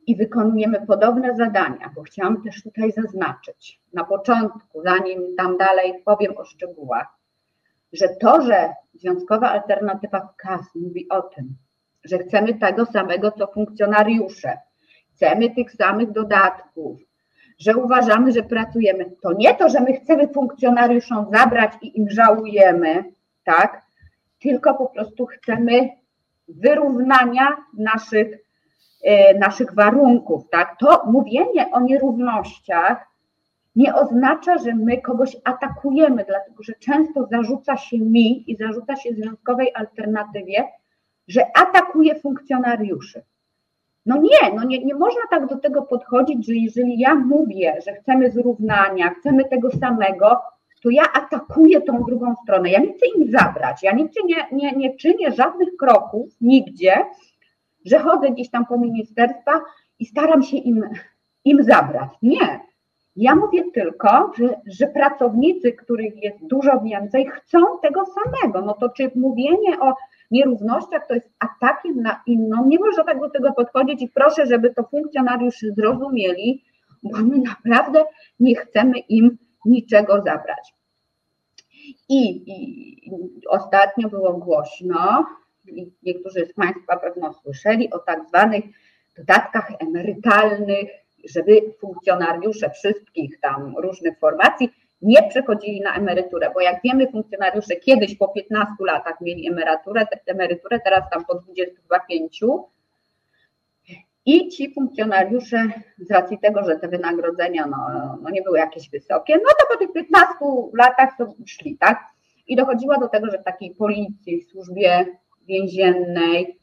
i 0.07 0.17
wykonujemy 0.17 0.87
podobne 0.87 1.37
zadania, 1.37 1.93
bo 1.95 2.03
chciałam 2.03 2.43
też 2.43 2.63
tutaj 2.63 2.93
zaznaczyć 2.93 3.81
na 3.93 4.05
początku, 4.05 4.83
zanim 4.83 5.37
tam 5.37 5.57
dalej 5.57 6.03
powiem 6.05 6.37
o 6.37 6.45
szczegółach, 6.45 7.18
że 7.93 8.09
to, 8.09 8.43
że 8.43 8.75
Związkowa 8.95 9.51
Alternatywa 9.51 10.35
KAS 10.37 10.61
mówi 10.75 11.09
o 11.09 11.23
tym, 11.23 11.57
że 12.05 12.19
chcemy 12.19 12.55
tego 12.55 12.87
samego 12.87 13.31
co 13.31 13.47
funkcjonariusze, 13.47 14.59
chcemy 15.15 15.55
tych 15.55 15.73
samych 15.73 16.13
dodatków, 16.13 16.99
że 17.59 17.77
uważamy, 17.77 18.33
że 18.33 18.43
pracujemy, 18.43 19.11
to 19.23 19.33
nie 19.33 19.55
to, 19.55 19.69
że 19.69 19.81
my 19.81 19.93
chcemy 19.93 20.29
funkcjonariuszom 20.29 21.27
zabrać 21.33 21.73
i 21.83 21.99
im 21.99 22.11
żałujemy, 22.11 23.05
tak, 23.45 23.83
tylko 24.43 24.75
po 24.75 24.87
prostu 24.87 25.27
chcemy 25.27 25.89
wyrównania 26.49 27.57
naszych, 27.79 28.39
e, 29.05 29.39
naszych 29.39 29.75
warunków, 29.75 30.49
tak. 30.51 30.77
To 30.81 31.03
mówienie 31.07 31.71
o 31.73 31.81
nierównościach 31.81 33.08
nie 33.77 33.95
oznacza, 33.95 34.59
że 34.59 34.75
my 34.75 35.01
kogoś 35.01 35.37
atakujemy, 35.45 36.25
dlatego 36.29 36.63
że 36.63 36.73
często 36.73 37.27
zarzuca 37.27 37.77
się 37.77 37.99
mi 37.99 38.51
i 38.51 38.57
zarzuca 38.57 38.97
się 38.97 39.15
związkowej 39.15 39.75
alternatywie, 39.75 40.65
że 41.29 41.43
atakuje 41.57 42.15
funkcjonariuszy. 42.15 43.23
No 44.07 44.17
nie, 44.17 44.55
no 44.55 44.65
nie, 44.65 44.85
nie 44.85 44.95
można 44.95 45.21
tak 45.31 45.47
do 45.47 45.57
tego 45.57 45.83
podchodzić, 45.83 46.47
że 46.47 46.55
jeżeli 46.55 46.99
ja 46.99 47.15
mówię, 47.15 47.79
że 47.87 47.93
chcemy 47.93 48.31
zrównania, 48.31 49.11
chcemy 49.11 49.45
tego 49.45 49.71
samego, 49.71 50.41
to 50.83 50.91
ja 50.91 51.03
atakuję 51.13 51.81
tą 51.81 52.03
drugą 52.03 52.35
stronę. 52.43 52.71
Ja 52.71 52.81
nie 52.81 52.93
chcę 52.93 53.07
im 53.17 53.31
zabrać, 53.31 53.83
ja 53.83 53.93
nigdzie 53.93 54.21
nie, 54.25 54.47
nie, 54.53 54.73
nie 54.73 54.97
czynię 54.97 55.33
żadnych 55.33 55.77
kroków, 55.79 56.29
nigdzie, 56.41 56.95
że 57.85 57.99
chodzę 57.99 58.31
gdzieś 58.31 58.51
tam 58.51 58.67
po 58.67 58.79
ministerstwa 58.79 59.61
i 59.99 60.07
staram 60.07 60.43
się 60.43 60.57
im, 60.57 60.83
im 61.45 61.63
zabrać. 61.63 62.11
Nie. 62.23 62.61
Ja 63.21 63.35
mówię 63.35 63.65
tylko, 63.75 64.33
że, 64.39 64.61
że 64.67 64.87
pracownicy, 64.87 65.73
których 65.73 66.23
jest 66.23 66.47
dużo 66.47 66.81
więcej, 66.81 67.27
chcą 67.27 67.59
tego 67.83 68.05
samego. 68.07 68.61
No 68.63 68.75
to 68.75 68.89
czy 68.89 69.11
mówienie 69.15 69.81
o 69.81 69.95
nierównościach 70.31 71.07
to 71.07 71.15
jest 71.15 71.31
atakiem 71.39 72.03
na 72.03 72.23
inną, 72.27 72.67
nie 72.67 72.79
można 72.79 73.05
tak 73.05 73.21
do 73.21 73.31
tego 73.31 73.53
podchodzić 73.53 74.03
i 74.03 74.09
proszę, 74.09 74.47
żeby 74.47 74.75
to 74.75 74.83
funkcjonariusze 74.83 75.67
zrozumieli, 75.77 76.65
bo 77.03 77.19
my 77.19 77.39
naprawdę 77.39 78.05
nie 78.41 78.57
chcemy 78.57 78.99
im 78.99 79.39
niczego 79.65 80.17
zabrać. 80.17 80.75
I, 82.09 82.43
i 82.47 83.47
ostatnio 83.49 84.09
było 84.09 84.33
głośno, 84.33 85.27
niektórzy 86.03 86.47
z 86.47 86.53
Państwa 86.53 86.97
pewno 86.97 87.33
słyszeli 87.33 87.91
o 87.91 87.99
tak 87.99 88.29
zwanych 88.29 88.65
dodatkach 89.17 89.71
emerytalnych, 89.81 90.89
żeby 91.25 91.75
funkcjonariusze 91.81 92.71
wszystkich 92.71 93.41
tam 93.41 93.75
różnych 93.79 94.19
formacji 94.19 94.71
nie 95.03 95.29
przechodzili 95.29 95.81
na 95.81 95.95
emeryturę, 95.95 96.51
bo 96.55 96.61
jak 96.61 96.83
wiemy, 96.85 97.11
funkcjonariusze 97.11 97.77
kiedyś 97.77 98.17
po 98.17 98.29
15 98.29 98.75
latach 98.81 99.21
mieli 99.21 99.49
emeryturę, 99.49 100.07
emeryturę 100.27 100.81
teraz 100.81 101.11
tam 101.11 101.25
po 101.25 101.35
25 101.35 102.41
i 104.27 104.49
ci 104.49 104.75
funkcjonariusze 104.75 105.71
z 105.99 106.11
racji 106.11 106.39
tego, 106.39 106.65
że 106.65 106.77
te 106.77 106.89
wynagrodzenia 106.89 107.67
no, 107.67 107.79
no 108.23 108.31
nie 108.31 108.43
były 108.43 108.59
jakieś 108.59 108.91
wysokie, 108.91 109.35
no 109.37 109.49
to 109.61 109.67
po 109.73 109.79
tych 109.79 109.93
15 109.93 110.35
latach 110.75 111.11
to 111.19 111.35
szli, 111.47 111.77
tak? 111.79 112.05
I 112.47 112.57
dochodziło 112.57 112.99
do 112.99 113.09
tego, 113.09 113.31
że 113.31 113.39
w 113.39 113.45
takiej 113.45 113.75
policji, 113.75 114.43
służbie 114.43 115.07
więziennej 115.47 116.59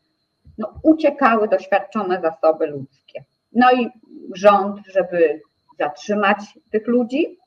no, 0.58 0.74
uciekały 0.84 1.48
doświadczone 1.48 2.22
zasoby 2.22 2.68
ludzkie. 2.68 3.24
No 3.56 3.72
i 3.72 3.90
rząd, 4.34 4.80
żeby 4.88 5.42
zatrzymać 5.80 6.38
tych 6.72 6.88
ludzi, 6.88 7.38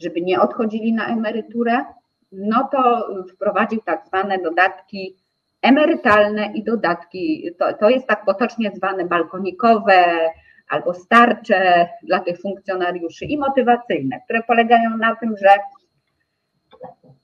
żeby 0.00 0.20
nie 0.20 0.40
odchodzili 0.40 0.92
na 0.92 1.06
emeryturę, 1.06 1.84
no 2.32 2.68
to 2.72 3.08
wprowadził 3.34 3.80
tak 3.80 4.06
zwane 4.06 4.38
dodatki 4.38 5.16
emerytalne 5.62 6.52
i 6.54 6.64
dodatki, 6.64 7.50
to, 7.58 7.72
to 7.72 7.90
jest 7.90 8.06
tak 8.06 8.24
potocznie 8.24 8.70
zwane 8.74 9.04
balkonikowe 9.04 10.30
albo 10.68 10.94
starcze 10.94 11.88
dla 12.02 12.20
tych 12.20 12.40
funkcjonariuszy 12.40 13.24
i 13.24 13.38
motywacyjne, 13.38 14.20
które 14.20 14.42
polegają 14.42 14.96
na 14.96 15.16
tym, 15.16 15.36
że 15.36 15.48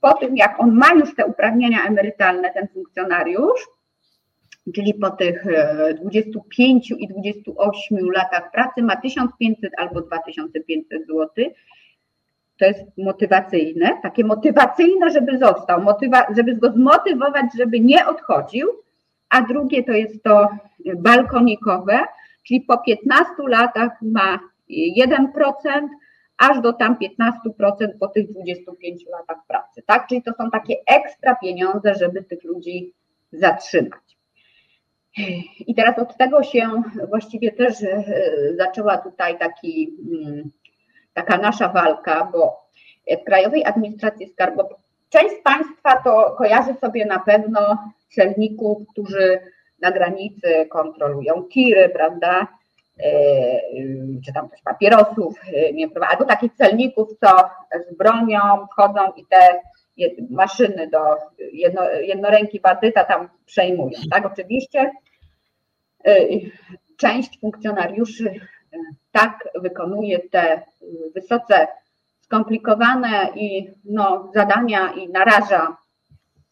po 0.01 0.13
tym 0.13 0.37
jak 0.37 0.59
on 0.59 0.71
ma 0.71 0.93
już 0.93 1.15
te 1.15 1.25
uprawnienia 1.25 1.85
emerytalne, 1.85 2.53
ten 2.53 2.67
funkcjonariusz, 2.67 3.67
czyli 4.75 4.93
po 4.93 5.09
tych 5.09 5.45
25 6.01 6.91
e, 6.91 6.95
i 6.95 7.07
28 7.07 8.11
latach 8.11 8.51
pracy 8.51 8.81
ma 8.81 8.95
1500 8.95 9.71
albo 9.77 10.01
2500 10.01 11.07
zł, 11.07 11.29
to 12.59 12.65
jest 12.65 12.97
motywacyjne, 12.97 13.99
takie 14.03 14.23
motywacyjne, 14.23 15.09
żeby 15.09 15.37
został, 15.37 15.81
motywa, 15.81 16.25
żeby 16.35 16.55
go 16.55 16.71
zmotywować, 16.71 17.45
żeby 17.57 17.79
nie 17.79 18.07
odchodził, 18.07 18.67
a 19.29 19.41
drugie 19.41 19.83
to 19.83 19.91
jest 19.91 20.23
to 20.23 20.49
balkonikowe, 20.95 21.99
czyli 22.47 22.61
po 22.61 22.77
15 22.77 23.33
latach 23.47 23.91
ma 24.01 24.39
1%, 24.97 25.87
aż 26.37 26.61
do 26.61 26.73
tam 26.73 26.95
15% 26.95 27.87
po 27.99 28.07
tych 28.07 28.31
25 28.31 29.05
latach 29.11 29.37
pracy, 29.47 29.83
tak? 29.85 30.07
Czyli 30.07 30.23
to 30.23 30.31
są 30.37 30.51
takie 30.51 30.75
ekstra 30.87 31.35
pieniądze, 31.35 31.95
żeby 31.95 32.23
tych 32.23 32.43
ludzi 32.43 32.93
zatrzymać. 33.31 34.17
I 35.67 35.75
teraz 35.75 35.99
od 35.99 36.17
tego 36.17 36.43
się 36.43 36.81
właściwie 37.09 37.51
też 37.51 37.83
e, 37.83 38.03
zaczęła 38.57 38.97
tutaj 38.97 39.39
taki 39.39 39.97
mm, 40.11 40.51
taka 41.13 41.37
nasza 41.37 41.69
walka, 41.69 42.29
bo 42.31 42.63
w 43.21 43.23
Krajowej 43.23 43.65
Administracji 43.65 44.27
Skarbowej 44.27 44.75
część 45.13 45.35
z 45.39 45.43
Państwa 45.43 46.01
to 46.03 46.35
kojarzy 46.37 46.73
sobie 46.73 47.05
na 47.05 47.19
pewno 47.19 47.77
celników, 48.15 48.77
którzy 48.91 49.39
na 49.81 49.91
granicy 49.91 50.65
kontrolują 50.69 51.43
tiry, 51.43 51.89
prawda, 51.89 52.47
e, 52.99 53.11
czy 54.25 54.33
tam 54.33 54.49
też 54.49 54.61
papierosów, 54.61 55.35
e, 55.53 55.73
nie, 55.73 55.87
albo 56.09 56.25
takich 56.25 56.53
celników, 56.53 57.09
co 57.19 57.49
z 57.89 57.97
bronią 57.97 58.39
wchodzą 58.71 59.11
i 59.15 59.25
te 59.25 59.61
maszyny 60.29 60.87
do 60.87 60.99
jedno, 61.53 61.89
jednoręki 61.89 62.59
bandyta 62.59 63.03
tam 63.03 63.29
przejmują, 63.45 63.99
tak, 64.11 64.25
oczywiście 64.25 64.91
e, 66.05 66.27
część 66.97 67.39
funkcjonariuszy 67.39 68.33
tak 69.11 69.49
wykonuje 69.55 70.19
te 70.19 70.61
wysoce 71.15 71.67
skomplikowane 72.21 73.29
i 73.35 73.71
no, 73.85 74.31
zadania 74.35 74.93
i 74.93 75.09
naraża 75.09 75.77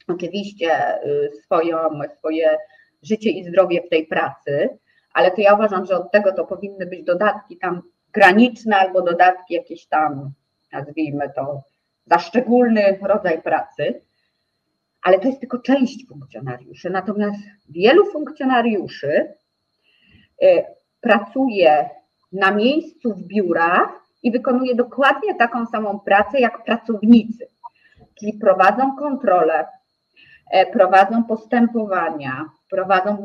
oczywiście 0.07 1.03
y, 1.05 1.31
swoją, 1.43 1.77
swoje 2.17 2.57
życie 3.03 3.29
i 3.29 3.43
zdrowie 3.43 3.81
w 3.81 3.89
tej 3.89 4.07
pracy, 4.07 4.77
ale 5.13 5.31
to 5.31 5.41
ja 5.41 5.53
uważam, 5.53 5.85
że 5.85 5.95
od 5.95 6.11
tego 6.11 6.33
to 6.33 6.45
powinny 6.45 6.85
być 6.85 7.03
dodatki 7.03 7.57
tam 7.57 7.81
graniczne 8.13 8.77
albo 8.77 9.01
dodatki 9.01 9.53
jakieś 9.53 9.85
tam, 9.85 10.31
nazwijmy 10.71 11.31
to, 11.35 11.61
za 12.05 12.19
szczególny 12.19 12.99
rodzaj 13.01 13.41
pracy, 13.41 14.01
ale 15.01 15.19
to 15.19 15.27
jest 15.27 15.39
tylko 15.39 15.59
część 15.59 16.07
funkcjonariuszy. 16.07 16.89
Natomiast 16.89 17.39
wielu 17.69 18.05
funkcjonariuszy 18.05 19.33
y, 20.43 20.63
pracuje 21.01 21.89
na 22.31 22.51
miejscu 22.51 23.13
w 23.13 23.23
biurach 23.23 24.01
i 24.23 24.31
wykonuje 24.31 24.75
dokładnie 24.75 25.35
taką 25.35 25.65
samą 25.65 25.99
pracę 25.99 26.39
jak 26.39 26.63
pracownicy, 26.63 27.47
czyli 28.19 28.33
prowadzą 28.33 28.95
kontrolę, 28.95 29.67
e, 30.51 30.65
prowadzą 30.65 31.23
postępowania, 31.23 32.49
prowadzą 32.69 33.23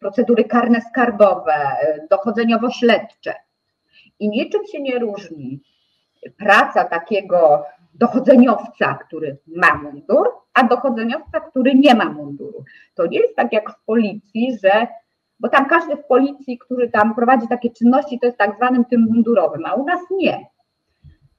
procedury 0.00 0.44
karne 0.44 0.80
skarbowe, 0.80 1.76
dochodzeniowo-śledcze. 2.10 3.34
I 4.18 4.28
niczym 4.28 4.60
się 4.72 4.82
nie 4.82 4.98
różni 4.98 5.60
praca 6.30 6.84
takiego 6.84 7.64
dochodzeniowca, 7.94 8.94
który 8.94 9.36
ma 9.46 9.74
mundur, 9.74 10.28
a 10.54 10.64
dochodzeniowca, 10.64 11.40
który 11.40 11.74
nie 11.74 11.94
ma 11.94 12.04
munduru. 12.04 12.64
To 12.94 13.06
nie 13.06 13.18
jest 13.18 13.36
tak 13.36 13.52
jak 13.52 13.70
w 13.70 13.84
policji, 13.84 14.58
że 14.62 14.86
bo 15.40 15.48
tam 15.48 15.66
każdy 15.66 15.96
w 15.96 16.06
policji, 16.06 16.58
który 16.58 16.90
tam 16.90 17.14
prowadzi 17.14 17.48
takie 17.48 17.70
czynności, 17.70 18.18
to 18.20 18.26
jest 18.26 18.38
tak 18.38 18.56
zwanym 18.56 18.84
tym 18.84 19.06
mundurowym, 19.10 19.66
a 19.66 19.74
u 19.74 19.84
nas 19.84 20.00
nie. 20.10 20.46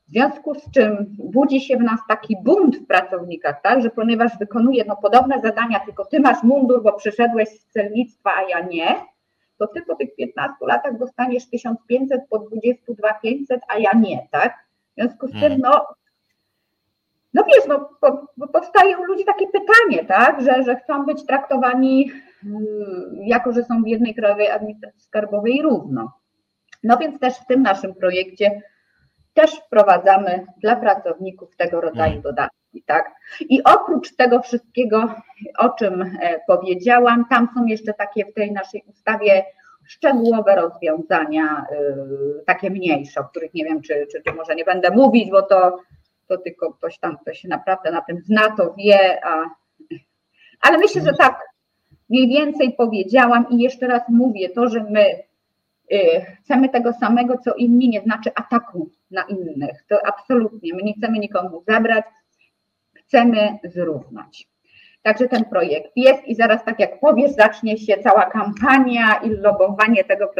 W 0.07 0.11
związku 0.11 0.55
z 0.55 0.71
czym 0.71 1.15
budzi 1.17 1.61
się 1.61 1.77
w 1.77 1.81
nas 1.81 1.99
taki 2.07 2.38
bunt 2.43 2.77
w 2.77 2.88
pracownikach, 2.88 3.61
tak, 3.61 3.81
że 3.81 3.89
ponieważ 3.89 4.38
wykonuje 4.38 4.86
no, 4.88 4.95
podobne 4.95 5.41
zadania, 5.41 5.79
tylko 5.79 6.05
ty 6.05 6.19
masz 6.19 6.43
mundur, 6.43 6.83
bo 6.83 6.93
przyszedłeś 6.93 7.49
z 7.49 7.65
celnictwa, 7.65 8.31
a 8.36 8.41
ja 8.41 8.59
nie, 8.59 8.95
to 9.57 9.67
ty 9.67 9.81
po 9.81 9.95
tych 9.95 10.15
15 10.15 10.55
latach 10.61 10.97
dostaniesz 10.97 11.49
1500, 11.49 12.21
po 12.29 12.39
22 12.39 13.13
500, 13.13 13.61
a 13.67 13.77
ja 13.77 13.91
nie, 13.93 14.27
tak? 14.31 14.64
W 14.98 15.02
związku 15.02 15.28
z 15.28 15.32
tym, 15.32 15.39
hmm. 15.39 15.60
no, 15.62 15.86
no 17.34 17.43
wiesz, 17.43 17.68
no, 17.68 17.89
po, 18.02 18.28
powstaje 18.54 18.98
u 18.98 19.04
ludzi 19.04 19.26
takie 19.26 19.46
pytanie, 19.48 20.06
tak, 20.08 20.41
że, 20.41 20.64
że 20.64 20.76
chcą 20.76 21.06
być 21.06 21.26
traktowani 21.26 22.12
Y, 22.46 23.26
jako 23.26 23.52
że 23.52 23.64
są 23.64 23.84
w 23.84 23.88
jednej 23.88 24.16
krajowej 24.16 24.50
administracji 24.50 25.02
skarbowej 25.02 25.62
równo. 25.62 26.12
No 26.84 26.98
więc 26.98 27.20
też 27.20 27.34
w 27.34 27.46
tym 27.46 27.62
naszym 27.62 27.96
projekcie 27.96 28.62
też 29.34 29.52
wprowadzamy 29.52 30.46
dla 30.62 30.76
pracowników 30.76 31.56
tego 31.56 31.82
rodzaju 31.82 32.12
mm. 32.12 32.22
dodatki, 32.22 32.84
tak? 32.86 33.12
I 33.39 33.64
oprócz 33.64 34.16
tego 34.16 34.41
wszystkiego, 34.41 35.16
o 35.58 35.70
czym 35.70 36.02
e, 36.02 36.39
powiedziałam, 36.48 37.26
tam 37.30 37.50
są 37.56 37.66
jeszcze 37.66 37.93
takie 37.93 38.26
w 38.26 38.34
tej 38.34 38.52
naszej 38.52 38.84
ustawie 38.88 39.46
szczegółowe 39.86 40.55
rozwiązania, 40.55 41.65
y, 41.71 42.43
takie 42.45 42.69
mniejsze, 42.69 43.19
o 43.19 43.23
których 43.23 43.53
nie 43.53 43.65
wiem, 43.65 43.81
czy, 43.81 44.07
czy, 44.11 44.21
czy 44.21 44.33
może 44.33 44.55
nie 44.55 44.65
będę 44.65 44.91
mówić, 44.91 45.31
bo 45.31 45.41
to, 45.41 45.77
to 46.27 46.38
tylko 46.38 46.73
ktoś 46.73 46.99
tam, 46.99 47.17
kto 47.17 47.33
się 47.33 47.47
naprawdę 47.47 47.91
na 47.91 48.01
tym 48.01 48.21
zna, 48.21 48.55
to 48.57 48.73
wie, 48.77 49.25
a, 49.25 49.49
ale 50.61 50.77
myślę, 50.77 51.01
że 51.01 51.13
tak 51.13 51.39
mniej 52.09 52.27
więcej 52.27 52.73
powiedziałam 52.73 53.45
i 53.49 53.59
jeszcze 53.59 53.88
raz 53.88 54.01
mówię, 54.09 54.49
to, 54.49 54.69
że 54.69 54.83
my 54.83 55.05
y, 55.91 56.25
chcemy 56.39 56.69
tego 56.69 56.93
samego, 56.93 57.38
co 57.38 57.53
inni, 57.53 57.89
nie 57.89 58.01
znaczy 58.01 58.31
ataku 58.36 58.89
na 59.11 59.23
innych. 59.23 59.86
To 59.88 60.07
absolutnie. 60.07 60.73
My 60.73 60.81
nie 60.83 60.93
chcemy 60.93 61.19
nikomu 61.19 61.63
zabrać, 61.67 62.05
chcemy 62.93 63.59
zrównać. 63.63 64.47
Także 65.06 65.28
ten 65.28 65.45
projekt 65.45 65.91
jest 65.95 66.26
i 66.26 66.36
zaraz, 66.36 66.64
tak 66.64 66.80
jak 66.80 66.99
powiesz, 66.99 67.32
zacznie 67.32 67.78
się 67.78 67.97
cała 68.03 68.26
kampania 68.26 69.16
i 69.16 69.30
lobowanie 69.30 70.03
tego 70.03 70.32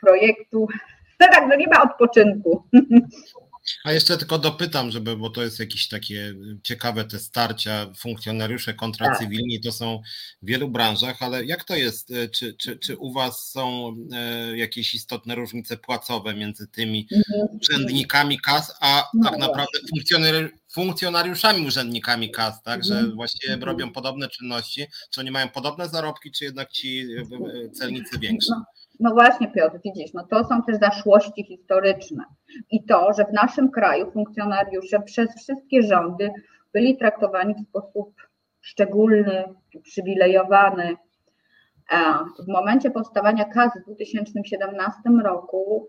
projektu. 0.00 0.66
No 1.20 1.26
tak, 1.32 1.44
no 1.48 1.56
nie 1.56 1.66
ma 1.66 1.82
odpoczynku. 1.82 2.62
A 3.84 3.92
jeszcze 3.92 4.16
tylko 4.16 4.38
dopytam, 4.38 4.90
żeby, 4.90 5.16
bo 5.16 5.30
to 5.30 5.42
jest 5.42 5.60
jakieś 5.60 5.88
takie 5.88 6.34
ciekawe 6.62 7.04
te 7.04 7.18
starcia, 7.18 7.92
funkcjonariusze 7.96 8.74
kontra 8.74 9.06
tak. 9.06 9.18
cywilni, 9.18 9.60
to 9.60 9.72
są 9.72 10.02
w 10.42 10.46
wielu 10.46 10.68
branżach, 10.68 11.22
ale 11.22 11.44
jak 11.44 11.64
to 11.64 11.76
jest? 11.76 12.10
E, 12.10 12.28
czy, 12.28 12.54
czy, 12.54 12.78
czy 12.78 12.96
u 12.96 13.12
Was 13.12 13.50
są 13.50 13.96
e, 14.12 14.56
jakieś 14.56 14.94
istotne 14.94 15.34
różnice 15.34 15.76
płacowe 15.76 16.34
między 16.34 16.66
tymi 16.66 17.08
mhm. 17.12 17.58
urzędnikami 17.60 18.40
KAS, 18.40 18.72
a 18.80 19.10
no 19.14 19.30
tak 19.30 19.38
naprawdę 19.38 19.78
funkcjonari 19.90 20.48
funkcjonariuszami 20.72 21.66
urzędnikami 21.66 22.30
KAS, 22.30 22.62
tak, 22.62 22.84
że 22.84 22.94
mhm. 22.94 23.14
właściwie 23.14 23.56
robią 23.56 23.92
podobne 23.92 24.28
czynności, 24.28 24.86
czy 25.10 25.20
oni 25.20 25.30
mają 25.30 25.48
podobne 25.48 25.88
zarobki, 25.88 26.30
czy 26.30 26.44
jednak 26.44 26.70
ci 26.70 27.06
e, 27.66 27.70
celnicy 27.70 28.18
większe? 28.18 28.54
No. 29.00 29.10
Właśnie, 29.10 29.48
Piotr, 29.48 29.78
widzisz, 29.84 30.12
no 30.14 30.24
to 30.30 30.44
są 30.44 30.62
też 30.62 30.76
zaszłości 30.76 31.44
historyczne. 31.44 32.24
I 32.70 32.84
to, 32.84 33.12
że 33.12 33.24
w 33.24 33.32
naszym 33.32 33.70
kraju 33.70 34.10
funkcjonariusze 34.10 35.00
przez 35.00 35.36
wszystkie 35.36 35.82
rządy 35.82 36.30
byli 36.72 36.96
traktowani 36.96 37.54
w 37.54 37.68
sposób 37.68 38.14
szczególny, 38.60 39.44
uprzywilejowany. 39.74 40.96
W 42.38 42.48
momencie 42.48 42.90
powstawania 42.90 43.44
KAS 43.44 43.72
w 43.82 43.84
2017 43.84 45.00
roku 45.24 45.88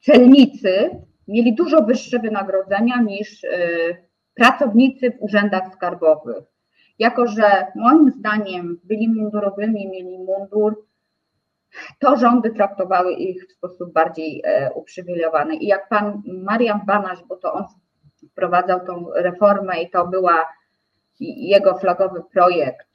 celnicy 0.00 0.90
mieli 1.28 1.54
dużo 1.54 1.82
wyższe 1.82 2.18
wynagrodzenia 2.18 3.02
niż 3.02 3.44
y, 3.44 3.48
pracownicy 4.34 5.10
w 5.10 5.22
urzędach 5.22 5.72
skarbowych. 5.72 6.44
Jako, 6.98 7.26
że 7.26 7.66
moim 7.76 8.10
zdaniem 8.10 8.80
byli 8.84 9.08
mundurowymi, 9.08 9.88
mieli 9.88 10.18
mundur, 10.18 10.84
to 11.98 12.16
rządy 12.16 12.50
traktowały 12.50 13.12
ich 13.12 13.48
w 13.48 13.52
sposób 13.52 13.92
bardziej 13.92 14.42
e, 14.44 14.70
uprzywilejowany. 14.74 15.56
I 15.56 15.66
jak 15.66 15.88
pan 15.88 16.22
Marian 16.26 16.80
Banaś, 16.86 17.18
bo 17.28 17.36
to 17.36 17.52
on 17.52 17.64
wprowadzał 18.30 18.86
tą 18.86 19.06
reformę 19.14 19.82
i 19.82 19.90
to 19.90 20.06
była 20.06 20.46
jego 21.20 21.78
flagowy 21.78 22.22
projekt, 22.32 22.88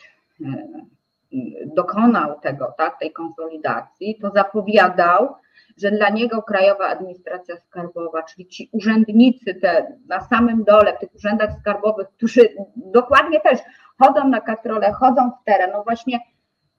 e, 0.45 0.67
dokonał 1.65 2.39
tego, 2.39 2.73
tak, 2.77 2.99
tej 2.99 3.11
konsolidacji, 3.11 4.19
to 4.21 4.31
zapowiadał, 4.36 5.36
że 5.77 5.91
dla 5.91 6.09
niego 6.09 6.41
Krajowa 6.41 6.88
Administracja 6.88 7.57
Skarbowa, 7.57 8.23
czyli 8.23 8.47
ci 8.47 8.69
urzędnicy 8.71 9.55
te 9.55 9.97
na 10.07 10.21
samym 10.21 10.63
dole, 10.63 10.93
w 10.95 10.99
tych 10.99 11.15
urzędach 11.15 11.49
skarbowych, 11.59 12.07
którzy 12.17 12.49
dokładnie 12.75 13.39
też 13.39 13.59
chodzą 13.99 14.27
na 14.27 14.41
katrole, 14.41 14.91
chodzą 14.91 15.31
w 15.31 15.45
teren, 15.45 15.71
no 15.73 15.84
właśnie 15.84 16.19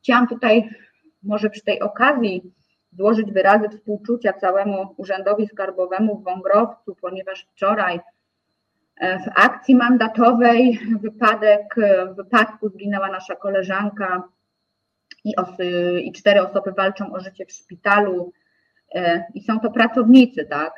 chciałam 0.02 0.28
tutaj 0.28 0.70
może 1.24 1.50
przy 1.50 1.62
tej 1.62 1.80
okazji 1.80 2.52
złożyć 2.92 3.32
wyrazy 3.32 3.68
współczucia 3.68 4.32
całemu 4.32 4.94
Urzędowi 4.96 5.46
Skarbowemu 5.46 6.18
w 6.18 6.24
Wągrowcu, 6.24 6.96
ponieważ 7.00 7.46
wczoraj 7.52 8.00
e, 8.96 9.18
w 9.18 9.28
akcji 9.34 9.74
mandatowej 9.74 10.80
wypadek, 11.00 11.74
w 12.12 12.16
wypadku 12.16 12.68
zginęła 12.68 13.08
nasza 13.08 13.36
koleżanka 13.36 14.22
i, 15.24 15.36
osy, 15.36 16.00
i 16.04 16.12
cztery 16.12 16.42
osoby 16.42 16.72
walczą 16.72 17.12
o 17.12 17.20
życie 17.20 17.46
w 17.46 17.52
szpitalu 17.52 18.32
e, 18.94 19.24
i 19.34 19.40
są 19.40 19.60
to 19.60 19.70
pracownicy, 19.70 20.44
tak? 20.44 20.72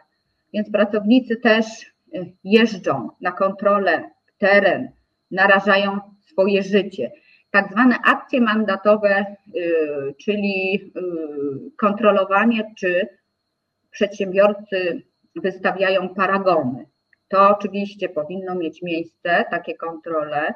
Więc 0.53 0.71
pracownicy 0.71 1.37
też 1.37 1.67
e, 1.67 2.25
jeżdżą 2.45 3.11
na 3.21 3.33
kontrolę 3.33 4.11
w 4.27 4.39
teren, 4.39 4.91
narażają 5.31 5.99
swoje 6.21 6.63
życie 6.63 7.11
tak 7.51 7.73
zwane 7.73 7.97
akcje 8.05 8.41
mandatowe, 8.41 9.37
y, 9.57 10.15
czyli 10.19 10.75
y, 10.75 11.77
kontrolowanie, 11.77 12.75
czy 12.79 13.09
przedsiębiorcy 13.91 15.03
wystawiają 15.37 16.09
paragony. 16.09 16.87
To 17.29 17.51
oczywiście 17.51 18.09
powinno 18.09 18.55
mieć 18.55 18.83
miejsce, 18.83 19.45
takie 19.51 19.75
kontrole, 19.75 20.55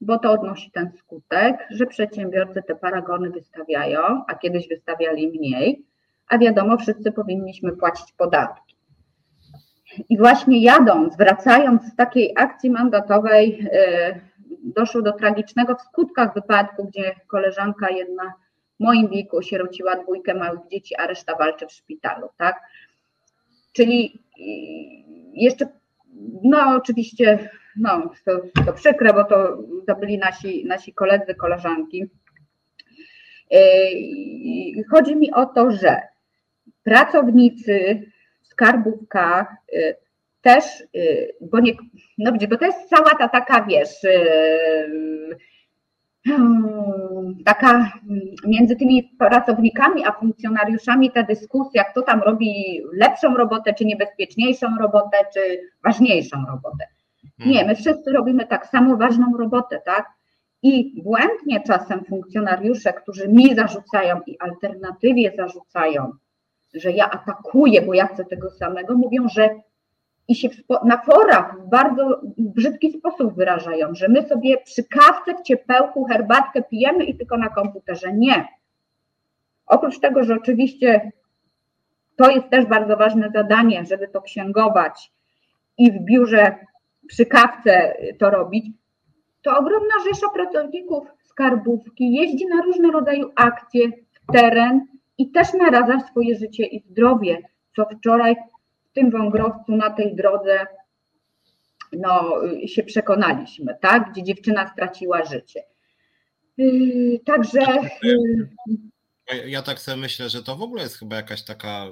bo 0.00 0.18
to 0.18 0.32
odnosi 0.32 0.70
ten 0.70 0.92
skutek, 0.98 1.56
że 1.70 1.86
przedsiębiorcy 1.86 2.62
te 2.62 2.74
paragony 2.74 3.30
wystawiają, 3.30 4.24
a 4.28 4.34
kiedyś 4.34 4.68
wystawiali 4.68 5.28
mniej, 5.28 5.86
a 6.28 6.38
wiadomo, 6.38 6.78
wszyscy 6.78 7.12
powinniśmy 7.12 7.76
płacić 7.76 8.12
podatki. 8.12 8.76
I 10.08 10.18
właśnie 10.18 10.62
jadąc, 10.62 11.16
wracając 11.16 11.82
z 11.92 11.96
takiej 11.96 12.32
akcji 12.36 12.70
mandatowej, 12.70 13.60
y, 13.60 14.20
doszło 14.62 15.02
do 15.02 15.12
tragicznego 15.12 15.74
w 15.74 15.82
skutkach 15.82 16.34
wypadku, 16.34 16.84
gdzie 16.84 17.14
koleżanka 17.26 17.90
jedna 17.90 18.32
w 18.80 18.84
moim 18.84 19.08
wieku 19.08 19.36
osierociła 19.36 19.96
dwójkę 19.96 20.34
małych 20.34 20.60
dzieci, 20.70 20.96
a 20.96 21.06
reszta 21.06 21.36
walczy 21.36 21.66
w 21.66 21.72
szpitalu, 21.72 22.28
tak? 22.36 22.60
Czyli 23.72 24.18
jeszcze, 25.34 25.66
no 26.42 26.76
oczywiście, 26.76 27.50
no 27.76 28.10
to, 28.24 28.62
to 28.66 28.72
przykre, 28.72 29.12
bo 29.12 29.24
to, 29.24 29.58
to 29.86 29.96
byli 29.96 30.18
nasi, 30.18 30.64
nasi 30.64 30.94
koledzy, 30.94 31.34
koleżanki. 31.34 32.04
Yy, 33.50 34.84
chodzi 34.90 35.16
mi 35.16 35.32
o 35.32 35.46
to, 35.46 35.70
że 35.70 36.00
pracownicy 36.82 38.02
w 38.42 38.46
skarbówkach 38.46 39.46
yy, 39.72 39.96
też, 40.46 40.64
y, 40.96 41.34
bo 41.40 41.60
nie, 41.60 41.72
no 42.18 42.32
gdzie, 42.32 42.48
bo 42.48 42.56
to 42.56 42.64
jest 42.64 42.88
cała 42.88 43.10
ta 43.10 43.28
taka, 43.28 43.64
wiesz, 43.64 44.04
y, 44.04 45.38
hmm, 46.26 47.34
taka 47.44 47.92
między 48.46 48.76
tymi 48.76 49.10
pracownikami 49.18 50.04
a 50.04 50.12
funkcjonariuszami 50.12 51.10
ta 51.10 51.22
dyskusja, 51.22 51.84
kto 51.84 52.02
tam 52.02 52.22
robi 52.22 52.82
lepszą 52.92 53.36
robotę, 53.36 53.74
czy 53.74 53.84
niebezpieczniejszą 53.84 54.66
robotę, 54.80 55.16
czy 55.34 55.40
ważniejszą 55.84 56.36
robotę. 56.48 56.86
Nie, 57.46 57.64
my 57.64 57.74
wszyscy 57.74 58.12
robimy 58.12 58.46
tak 58.46 58.66
samo 58.66 58.96
ważną 58.96 59.36
robotę, 59.38 59.80
tak? 59.84 60.06
I 60.62 61.02
błędnie 61.02 61.60
czasem 61.66 62.04
funkcjonariusze, 62.04 62.92
którzy 62.92 63.28
mi 63.28 63.54
zarzucają 63.54 64.20
i 64.26 64.38
alternatywie 64.38 65.32
zarzucają, 65.36 66.12
że 66.74 66.92
ja 66.92 67.10
atakuję, 67.10 67.82
bo 67.82 67.94
ja 67.94 68.06
chcę 68.06 68.24
tego 68.24 68.50
samego, 68.50 68.94
mówią, 68.94 69.28
że 69.28 69.50
i 70.28 70.34
się 70.34 70.48
na 70.84 70.98
forach 70.98 71.60
w 71.60 71.68
bardzo 71.68 72.20
brzydki 72.38 72.92
sposób 72.92 73.34
wyrażają, 73.34 73.94
że 73.94 74.08
my 74.08 74.28
sobie 74.28 74.58
przy 74.58 74.84
kawce 74.84 75.34
w 75.34 75.42
ciepełku 75.42 76.04
herbatkę 76.04 76.62
pijemy 76.62 77.04
i 77.04 77.16
tylko 77.16 77.36
na 77.36 77.48
komputerze. 77.48 78.12
Nie. 78.12 78.48
Oprócz 79.66 80.00
tego, 80.00 80.24
że 80.24 80.34
oczywiście 80.34 81.12
to 82.16 82.30
jest 82.30 82.50
też 82.50 82.66
bardzo 82.66 82.96
ważne 82.96 83.30
zadanie, 83.34 83.84
żeby 83.84 84.08
to 84.08 84.22
księgować 84.22 85.12
i 85.78 85.92
w 85.92 86.04
biurze 86.04 86.56
przy 87.08 87.26
kawce 87.26 87.96
to 88.18 88.30
robić, 88.30 88.66
to 89.42 89.58
ogromna 89.58 89.94
rzesza 90.08 90.28
pracowników 90.34 91.08
skarbówki 91.24 92.14
jeździ 92.14 92.46
na 92.46 92.62
różne 92.62 92.90
rodzaje 92.90 93.24
akcje 93.36 93.88
w 93.88 94.32
teren 94.32 94.86
i 95.18 95.30
też 95.30 95.52
naraża 95.52 96.00
swoje 96.00 96.36
życie 96.36 96.66
i 96.66 96.80
zdrowie, 96.80 97.38
co 97.76 97.84
wczoraj 97.84 98.36
tym 98.96 99.10
wągrowcu 99.10 99.76
na 99.76 99.90
tej 99.90 100.16
drodze 100.16 100.66
no, 101.92 102.40
się 102.66 102.82
przekonaliśmy, 102.82 103.78
tak? 103.80 104.12
gdzie 104.12 104.22
dziewczyna 104.22 104.72
straciła 104.72 105.24
życie. 105.24 105.64
Yy, 106.56 107.20
także. 107.26 107.60
Yy, 108.02 109.50
ja 109.50 109.62
tak 109.62 109.80
sobie 109.80 109.96
myślę, 109.96 110.28
że 110.28 110.42
to 110.42 110.56
w 110.56 110.62
ogóle 110.62 110.82
jest 110.82 110.98
chyba 110.98 111.16
jakaś 111.16 111.44
taka, 111.44 111.86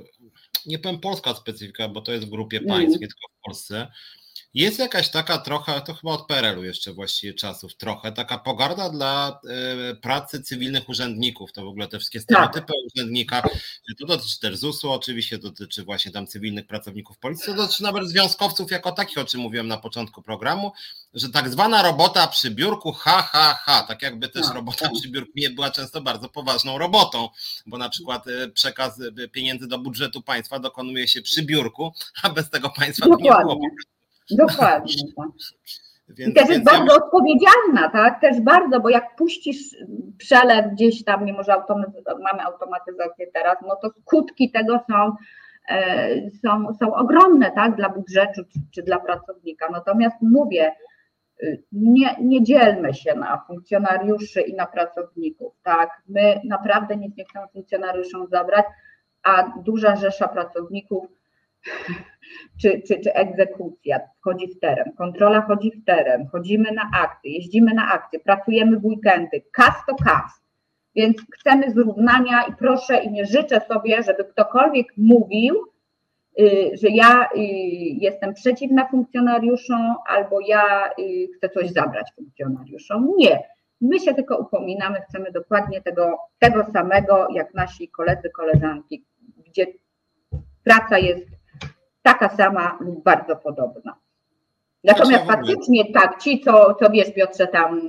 nie 0.67 0.79
powiem 0.79 1.01
polska 1.01 1.35
specyfika, 1.35 1.89
bo 1.89 2.03
to 2.03 2.13
jest 2.13 2.27
w 2.27 2.31
grupie 2.31 2.61
państw, 2.61 2.97
mm. 2.97 3.01
tylko 3.01 3.29
w 3.33 3.45
Polsce. 3.45 3.87
Jest 4.55 4.79
jakaś 4.79 5.09
taka 5.09 5.39
trochę, 5.39 5.81
to 5.81 5.95
chyba 5.95 6.13
od 6.13 6.27
PRL-u 6.27 6.65
jeszcze 6.65 6.93
właściwie 6.93 7.35
czasów, 7.35 7.77
trochę 7.77 8.13
taka 8.13 8.39
pogarda 8.39 8.89
dla 8.91 9.41
y, 9.93 9.97
pracy 9.97 10.43
cywilnych 10.43 10.89
urzędników. 10.89 11.53
To 11.53 11.65
w 11.65 11.69
ogóle 11.69 11.89
te 11.89 11.99
wszystkie 11.99 12.21
stereotypy 12.21 12.67
tak. 12.67 12.77
urzędnika. 12.95 13.43
To 13.99 14.07
dotyczy 14.07 14.41
też 14.41 14.57
ZUS-u, 14.57 14.93
oczywiście 14.93 15.39
dotyczy 15.39 15.85
właśnie 15.85 16.13
tam 16.13 16.27
cywilnych 16.27 16.67
pracowników 16.67 17.19
policji, 17.19 17.47
to 17.47 17.55
dotyczy 17.55 17.83
nawet 17.83 18.09
związkowców 18.09 18.71
jako 18.71 18.93
takich, 18.93 19.19
o 19.19 19.25
czym 19.25 19.41
mówiłem 19.41 19.69
na 19.69 19.77
początku 19.77 20.23
programu, 20.23 20.73
że 21.15 21.29
tak 21.29 21.49
zwana 21.49 21.83
robota 21.83 22.27
przy 22.27 22.51
biurku, 22.51 22.93
ha, 22.93 23.23
ha, 23.23 23.59
ha, 23.63 23.85
tak 23.89 24.03
jakby 24.03 24.29
też 24.29 24.47
tak. 24.47 24.55
robota 24.55 24.91
przy 25.01 25.09
biurku 25.09 25.33
nie 25.37 25.51
była 25.51 25.71
często 25.71 26.01
bardzo 26.01 26.29
poważną 26.29 26.79
robotą, 26.79 27.29
bo 27.67 27.79
na 27.79 27.89
przykład 27.89 28.25
przekaz 28.55 29.01
pieniędzy 29.33 29.67
do 29.67 29.79
budżetu 29.79 30.23
państwa 30.23 30.59
dokonuje 30.59 31.09
się 31.09 31.23
przy 31.23 31.43
biurku, 31.43 31.93
a 32.23 32.31
bez 32.31 32.51
tego 32.51 32.71
państwa 32.71 33.07
nie 33.07 33.17
było. 33.17 33.61
Dokładnie. 34.31 34.95
Tak. 35.17 35.27
Więc, 36.09 36.31
I 36.31 36.35
też 36.35 36.49
jest 36.49 36.65
bardzo 36.65 36.93
ja... 36.93 37.05
odpowiedzialna, 37.05 37.89
tak? 37.93 38.21
Też 38.21 38.41
bardzo, 38.41 38.81
bo 38.81 38.89
jak 38.89 39.17
puścisz 39.17 39.77
przelew 40.19 40.73
gdzieś 40.73 41.05
tam, 41.05 41.25
mimo 41.25 41.43
że 41.43 41.53
mamy 42.23 42.43
automatyzację 42.43 43.27
teraz, 43.35 43.57
no 43.63 43.77
to 43.83 43.91
skutki 44.01 44.51
tego 44.51 44.81
są, 44.91 45.13
e, 45.69 46.31
są, 46.31 46.75
są 46.81 46.95
ogromne, 46.95 47.51
tak? 47.51 47.77
Dla 47.77 47.89
budżetu 47.89 48.43
czy, 48.53 48.61
czy 48.75 48.83
dla 48.83 48.99
pracownika. 48.99 49.69
Natomiast 49.73 50.17
mówię, 50.23 50.73
y, 51.43 51.63
nie, 51.73 52.17
nie 52.21 52.43
dzielmy 52.43 52.95
się 52.95 53.15
na 53.15 53.45
funkcjonariuszy 53.47 54.41
i 54.41 54.55
na 54.55 54.67
pracowników, 54.67 55.55
tak? 55.63 55.91
My 56.09 56.41
naprawdę 56.45 56.97
nic 56.97 57.17
nie 57.17 57.25
chcemy 57.25 57.47
funkcjonariuszom 57.53 58.27
zabrać, 58.27 58.65
a 59.23 59.53
duża 59.65 59.97
rzesza 59.97 60.29
pracowników 60.29 61.07
czy, 62.63 62.83
czy, 62.89 63.01
czy 63.01 63.15
egzekucja 63.15 64.01
wchodzi 64.21 64.49
w 64.49 64.61
teren, 64.61 64.93
kontrola 64.99 65.41
chodzi 65.41 65.71
w 65.71 65.85
teren, 65.85 66.27
chodzimy 66.27 66.73
na 66.73 66.91
akty, 66.95 67.29
jeździmy 67.29 67.75
na 67.75 67.93
akcje, 67.93 68.21
pracujemy 68.21 68.77
w 68.77 68.85
weekendy, 68.85 69.43
kas 69.53 69.75
to 69.89 69.95
kas. 70.05 70.45
Więc 70.97 71.17
chcemy 71.35 71.71
zrównania 71.71 72.43
i 72.43 72.53
proszę 72.53 73.05
i 73.05 73.11
nie 73.11 73.27
życzę 73.27 73.61
sobie, 73.61 74.03
żeby 74.03 74.25
ktokolwiek 74.25 74.87
mówił, 74.97 75.55
y, 76.41 76.71
że 76.83 76.89
ja 76.89 77.29
y, 77.37 77.39
jestem 78.01 78.35
przeciwna 78.35 78.89
funkcjonariuszom 78.89 79.95
albo 80.07 80.41
ja 80.41 80.91
y, 80.99 81.29
chcę 81.37 81.49
coś 81.49 81.71
zabrać 81.71 82.13
funkcjonariuszom. 82.17 83.13
Nie. 83.17 83.43
My 83.81 84.01
się 84.01 84.15
tylko 84.15 84.39
upominamy, 84.39 85.01
chcemy 85.09 85.33
dokładnie 85.33 85.81
tego, 85.81 86.19
tego 86.39 86.65
samego 86.73 87.27
jak 87.35 87.55
nasi 87.55 87.89
koledzy, 87.89 88.31
koleżanki, 88.31 89.05
gdzie 89.47 89.67
praca 90.65 90.99
jest 90.99 91.34
taka 92.05 92.29
sama 92.29 92.77
lub 92.81 93.03
bardzo 93.03 93.37
podobna. 93.37 93.97
Natomiast 94.85 95.25
faktycznie 95.27 95.93
tak, 95.93 96.19
ci, 96.19 96.41
co, 96.41 96.75
co 96.75 96.91
wiesz, 96.91 97.15
Piotrze, 97.15 97.47
tam 97.47 97.81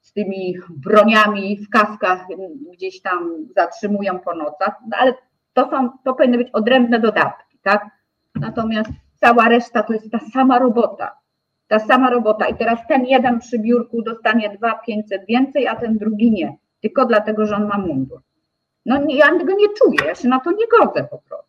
z 0.00 0.12
tymi 0.12 0.58
broniami 0.68 1.56
w 1.56 1.70
kaskach 1.70 2.26
gdzieś 2.72 3.00
tam 3.00 3.46
zatrzymują 3.56 4.18
po 4.18 4.34
nocach, 4.34 4.74
no 4.90 4.96
ale 5.00 5.14
to, 5.52 5.70
są, 5.70 5.90
to 6.04 6.14
powinny 6.14 6.38
być 6.38 6.50
odrębne 6.50 7.00
dodatki, 7.00 7.58
tak? 7.62 7.86
Natomiast 8.34 8.90
cała 9.16 9.48
reszta 9.48 9.82
to 9.82 9.92
jest 9.92 10.10
ta 10.10 10.18
sama 10.18 10.58
robota. 10.58 11.16
Ta 11.68 11.78
sama 11.78 12.10
robota. 12.10 12.46
I 12.46 12.56
teraz 12.56 12.86
ten 12.88 13.06
jeden 13.06 13.38
przy 13.38 13.58
biurku 13.58 14.02
dostanie 14.02 14.58
2-500 14.88 15.26
więcej, 15.28 15.68
a 15.68 15.76
ten 15.76 15.98
drugi 15.98 16.30
nie. 16.30 16.56
Tylko 16.80 17.06
dlatego, 17.06 17.46
że 17.46 17.56
on 17.56 17.66
ma 17.66 17.78
mundur. 17.78 18.20
No 18.86 19.00
ja 19.08 19.38
tego 19.38 19.54
nie 19.54 19.68
czuję, 19.68 19.98
ja 20.06 20.14
się 20.14 20.28
na 20.28 20.40
to 20.40 20.50
nie 20.50 20.66
godzę 20.78 21.08
po 21.10 21.18
prostu. 21.18 21.41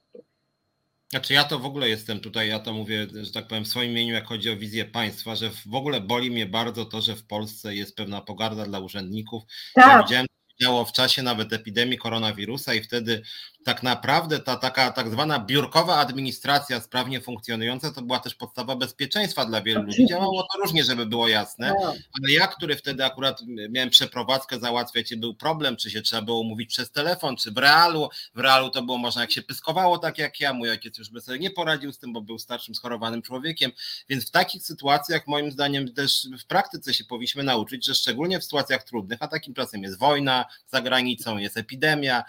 Znaczy 1.13 1.33
ja 1.33 1.43
to 1.43 1.59
w 1.59 1.65
ogóle 1.65 1.89
jestem 1.89 2.19
tutaj, 2.19 2.49
ja 2.49 2.59
to 2.59 2.73
mówię, 2.73 3.07
że 3.23 3.31
tak 3.31 3.47
powiem 3.47 3.65
w 3.65 3.67
swoim 3.67 3.91
imieniu, 3.91 4.13
jak 4.13 4.27
chodzi 4.27 4.49
o 4.49 4.57
wizję 4.57 4.85
państwa, 4.85 5.35
że 5.35 5.49
w 5.65 5.75
ogóle 5.75 6.01
boli 6.01 6.31
mnie 6.31 6.45
bardzo 6.45 6.85
to, 6.85 7.01
że 7.01 7.15
w 7.15 7.25
Polsce 7.25 7.75
jest 7.75 7.95
pewna 7.95 8.21
pogarda 8.21 8.65
dla 8.65 8.79
urzędników. 8.79 9.43
Tak. 9.73 9.87
Ja 9.87 10.03
widziałem 10.03 10.25
działo 10.61 10.85
w 10.85 10.91
czasie 10.91 11.23
nawet 11.23 11.53
epidemii 11.53 11.97
koronawirusa 11.97 12.73
i 12.73 12.83
wtedy 12.83 13.21
tak 13.63 13.83
naprawdę 13.83 14.39
ta 14.39 14.55
taka 14.55 14.91
tak 14.91 15.09
zwana 15.09 15.39
biurkowa 15.39 15.97
administracja 15.97 16.81
sprawnie 16.81 17.21
funkcjonująca 17.21 17.91
to 17.91 18.01
była 18.01 18.19
też 18.19 18.35
podstawa 18.35 18.75
bezpieczeństwa 18.75 19.45
dla 19.45 19.61
wielu 19.61 19.81
ludzi. 19.81 20.05
Działało 20.05 20.47
to 20.53 20.59
różnie, 20.59 20.83
żeby 20.83 21.05
było 21.05 21.27
jasne, 21.27 21.73
tak. 21.81 21.95
ale 22.13 22.31
ja, 22.31 22.47
który 22.47 22.75
wtedy 22.75 23.05
akurat 23.05 23.41
miałem 23.69 23.89
przeprowadzkę 23.89 24.59
załatwiać 24.59 25.11
i 25.11 25.17
był 25.17 25.35
problem, 25.35 25.75
czy 25.75 25.91
się 25.91 26.01
trzeba 26.01 26.21
było 26.21 26.43
mówić 26.43 26.69
przez 26.69 26.91
telefon, 26.91 27.35
czy 27.35 27.51
w 27.51 27.57
realu. 27.57 28.09
W 28.35 28.39
realu 28.39 28.69
to 28.69 28.81
było 28.81 28.97
można, 28.97 29.21
jak 29.21 29.31
się 29.31 29.41
pyskowało, 29.41 29.97
tak 29.97 30.17
jak 30.17 30.39
ja. 30.39 30.53
Mój 30.53 30.69
ojciec 30.69 30.97
już 30.97 31.09
by 31.09 31.21
sobie 31.21 31.39
nie 31.39 31.51
poradził 31.51 31.93
z 31.93 31.97
tym, 31.97 32.13
bo 32.13 32.21
był 32.21 32.39
starszym, 32.39 32.75
schorowanym 32.75 33.21
człowiekiem. 33.21 33.71
Więc 34.09 34.27
w 34.27 34.31
takich 34.31 34.63
sytuacjach, 34.63 35.27
moim 35.27 35.51
zdaniem, 35.51 35.93
też 35.93 36.27
w 36.39 36.45
praktyce 36.45 36.93
się 36.93 37.05
powinniśmy 37.05 37.43
nauczyć, 37.43 37.85
że 37.85 37.95
szczególnie 37.95 38.39
w 38.39 38.43
sytuacjach 38.43 38.83
trudnych, 38.83 39.17
a 39.21 39.27
takim 39.27 39.53
czasem 39.53 39.83
jest 39.83 39.99
wojna 39.99 40.45
za 40.67 40.81
granicą, 40.81 41.37
jest 41.37 41.57
epidemia, 41.57 42.23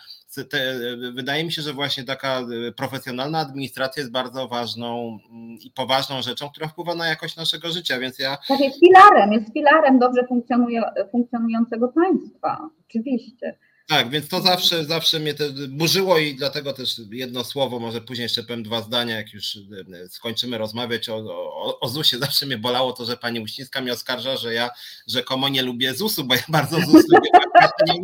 te, 0.50 0.78
wydaje 1.12 1.44
mi 1.44 1.52
się, 1.52 1.62
że 1.62 1.72
właśnie 1.72 2.04
taka 2.04 2.40
e, 2.40 2.72
profesjonalna 2.72 3.38
administracja 3.38 4.00
jest 4.00 4.12
bardzo 4.12 4.48
ważną 4.48 5.18
mm, 5.30 5.58
i 5.60 5.70
poważną 5.70 6.22
rzeczą, 6.22 6.50
która 6.50 6.68
wpływa 6.68 6.94
na 6.94 7.06
jakość 7.06 7.36
naszego 7.36 7.72
życia, 7.72 7.98
więc 7.98 8.18
ja... 8.18 8.38
Tak, 8.48 8.60
jest 8.60 8.80
filarem, 8.80 9.32
jest 9.32 9.52
filarem 9.52 9.98
dobrze 9.98 10.26
funkcjonującego 11.10 11.88
państwa, 11.88 12.68
oczywiście. 12.88 13.56
Tak, 13.88 14.10
więc 14.10 14.28
to 14.28 14.40
zawsze, 14.40 14.84
zawsze 14.84 15.20
mnie 15.20 15.34
te 15.34 15.44
burzyło 15.68 16.18
i 16.18 16.34
dlatego 16.34 16.72
też 16.72 17.00
jedno 17.10 17.44
słowo, 17.44 17.80
może 17.80 18.00
później 18.00 18.22
jeszcze 18.22 18.42
powiem 18.42 18.62
dwa 18.62 18.80
zdania, 18.82 19.16
jak 19.16 19.32
już 19.34 19.56
e, 19.56 20.08
skończymy 20.08 20.58
rozmawiać 20.58 21.08
o, 21.08 21.16
o, 21.16 21.80
o 21.80 21.88
ZUS-ie. 21.88 22.20
Zawsze 22.20 22.46
mnie 22.46 22.58
bolało 22.58 22.92
to, 22.92 23.04
że 23.04 23.16
pani 23.16 23.40
Uścińska 23.40 23.80
mnie 23.80 23.92
oskarża, 23.92 24.36
że 24.36 24.54
ja 24.54 24.70
rzekomo 25.08 25.48
nie 25.48 25.62
lubię 25.62 25.94
ZUS-u, 25.94 26.24
bo 26.24 26.34
ja 26.34 26.42
bardzo 26.48 26.76
ZUS 26.80 27.04
lubię, 27.08 27.30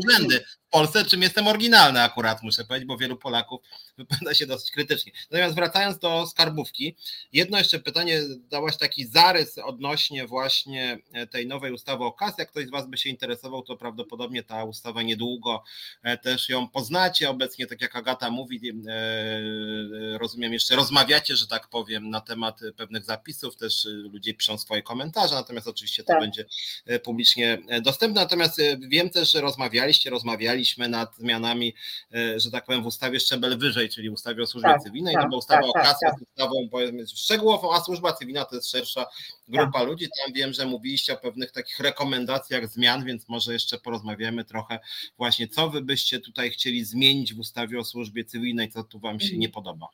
urzędy. 0.07 0.45
Polsce, 0.71 1.05
czym 1.05 1.23
jestem 1.23 1.47
oryginalny 1.47 2.03
akurat, 2.03 2.43
muszę 2.43 2.65
powiedzieć, 2.65 2.89
bo 2.89 2.97
wielu 2.97 3.17
Polaków 3.17 3.61
wypowiada 3.99 4.35
się 4.35 4.47
dosyć 4.47 4.71
krytycznie. 4.71 5.13
Natomiast 5.31 5.55
wracając 5.55 5.99
do 5.99 6.27
skarbówki, 6.27 6.97
jedno 7.33 7.59
jeszcze 7.59 7.79
pytanie, 7.79 8.21
dałaś 8.51 8.77
taki 8.77 9.07
zarys 9.07 9.59
odnośnie 9.59 10.27
właśnie 10.27 10.99
tej 11.31 11.47
nowej 11.47 11.73
ustawy 11.73 12.05
o 12.05 12.13
kas. 12.13 12.39
Jak 12.39 12.51
ktoś 12.51 12.67
z 12.67 12.71
Was 12.71 12.87
by 12.87 12.97
się 12.97 13.11
interesował, 13.11 13.63
to 13.63 13.77
prawdopodobnie 13.77 14.43
ta 14.43 14.65
ustawa 14.65 15.03
niedługo 15.03 15.65
e, 16.03 16.19
też 16.19 16.49
ją 16.49 16.69
poznacie. 16.69 17.31
Obecnie, 17.31 17.67
tak 17.67 17.81
jak 17.81 17.97
Agata 17.97 18.31
mówi, 18.31 18.73
e, 18.89 20.19
rozumiem, 20.19 20.53
jeszcze 20.53 20.77
rozmawiacie, 20.77 21.37
że 21.37 21.47
tak 21.47 21.69
powiem, 21.69 22.11
na 22.11 22.21
temat 22.21 22.61
pewnych 22.77 23.05
zapisów, 23.05 23.57
też 23.57 23.85
ludzie 23.85 24.35
piszą 24.35 24.59
swoje 24.59 24.83
komentarze, 24.83 25.35
natomiast 25.35 25.69
oczywiście 25.69 26.03
to 26.03 26.13
tak. 26.13 26.21
będzie 26.21 26.45
e, 26.87 26.99
publicznie 26.99 27.59
dostępne. 27.83 28.21
Natomiast 28.21 28.61
wiem 28.81 29.11
też, 29.11 29.33
że 29.33 29.41
rozmawialiście, 29.41 30.11
rozmawialiście 30.11 30.60
rozmawialiśmy 30.61 30.89
nad 30.89 31.17
zmianami, 31.17 31.75
e, 32.15 32.41
że 32.41 32.51
tak 32.51 32.65
powiem, 32.67 32.83
w 32.83 32.87
ustawie 32.87 33.21
szczebel 33.21 33.59
wyżej, 33.59 33.89
czyli 33.89 34.11
ustawie 34.11 34.43
o 34.43 34.47
służbie 34.47 34.69
tak, 34.69 34.83
cywilnej, 34.83 35.15
tak, 35.15 35.25
no 35.25 35.31
bo 35.31 35.37
ustawa 35.37 35.61
tak, 35.61 35.71
o 35.71 35.73
kasach 35.73 35.99
tak, 36.01 36.21
jest 36.21 36.31
ustawą 36.31 36.69
szczegółową, 37.17 37.75
a 37.75 37.81
służba 37.81 38.13
cywilna 38.13 38.45
to 38.45 38.57
jest 38.57 38.71
szersza 38.71 39.07
grupa 39.49 39.79
tak. 39.79 39.89
ludzi. 39.89 40.09
Tam 40.25 40.33
wiem, 40.35 40.53
że 40.53 40.67
mówiliście 40.67 41.13
o 41.13 41.17
pewnych 41.17 41.53
takich 41.53 41.81
rekomendacjach 41.81 42.69
zmian, 42.69 43.05
więc 43.05 43.29
może 43.29 43.53
jeszcze 43.53 43.79
porozmawiamy 43.79 44.45
trochę 44.45 44.79
właśnie, 45.19 45.49
co 45.49 45.71
wy 45.71 45.83
byście 45.83 46.21
tutaj 46.21 46.51
chcieli 46.51 46.85
zmienić 46.85 47.35
w 47.35 47.39
ustawie 47.39 47.79
o 47.79 47.85
służbie 47.85 48.25
cywilnej, 48.25 48.69
co 48.69 48.85
tu 48.85 49.01
wam 49.01 49.21
się 49.21 49.25
mhm. 49.25 49.41
nie 49.41 49.49
podoba. 49.49 49.89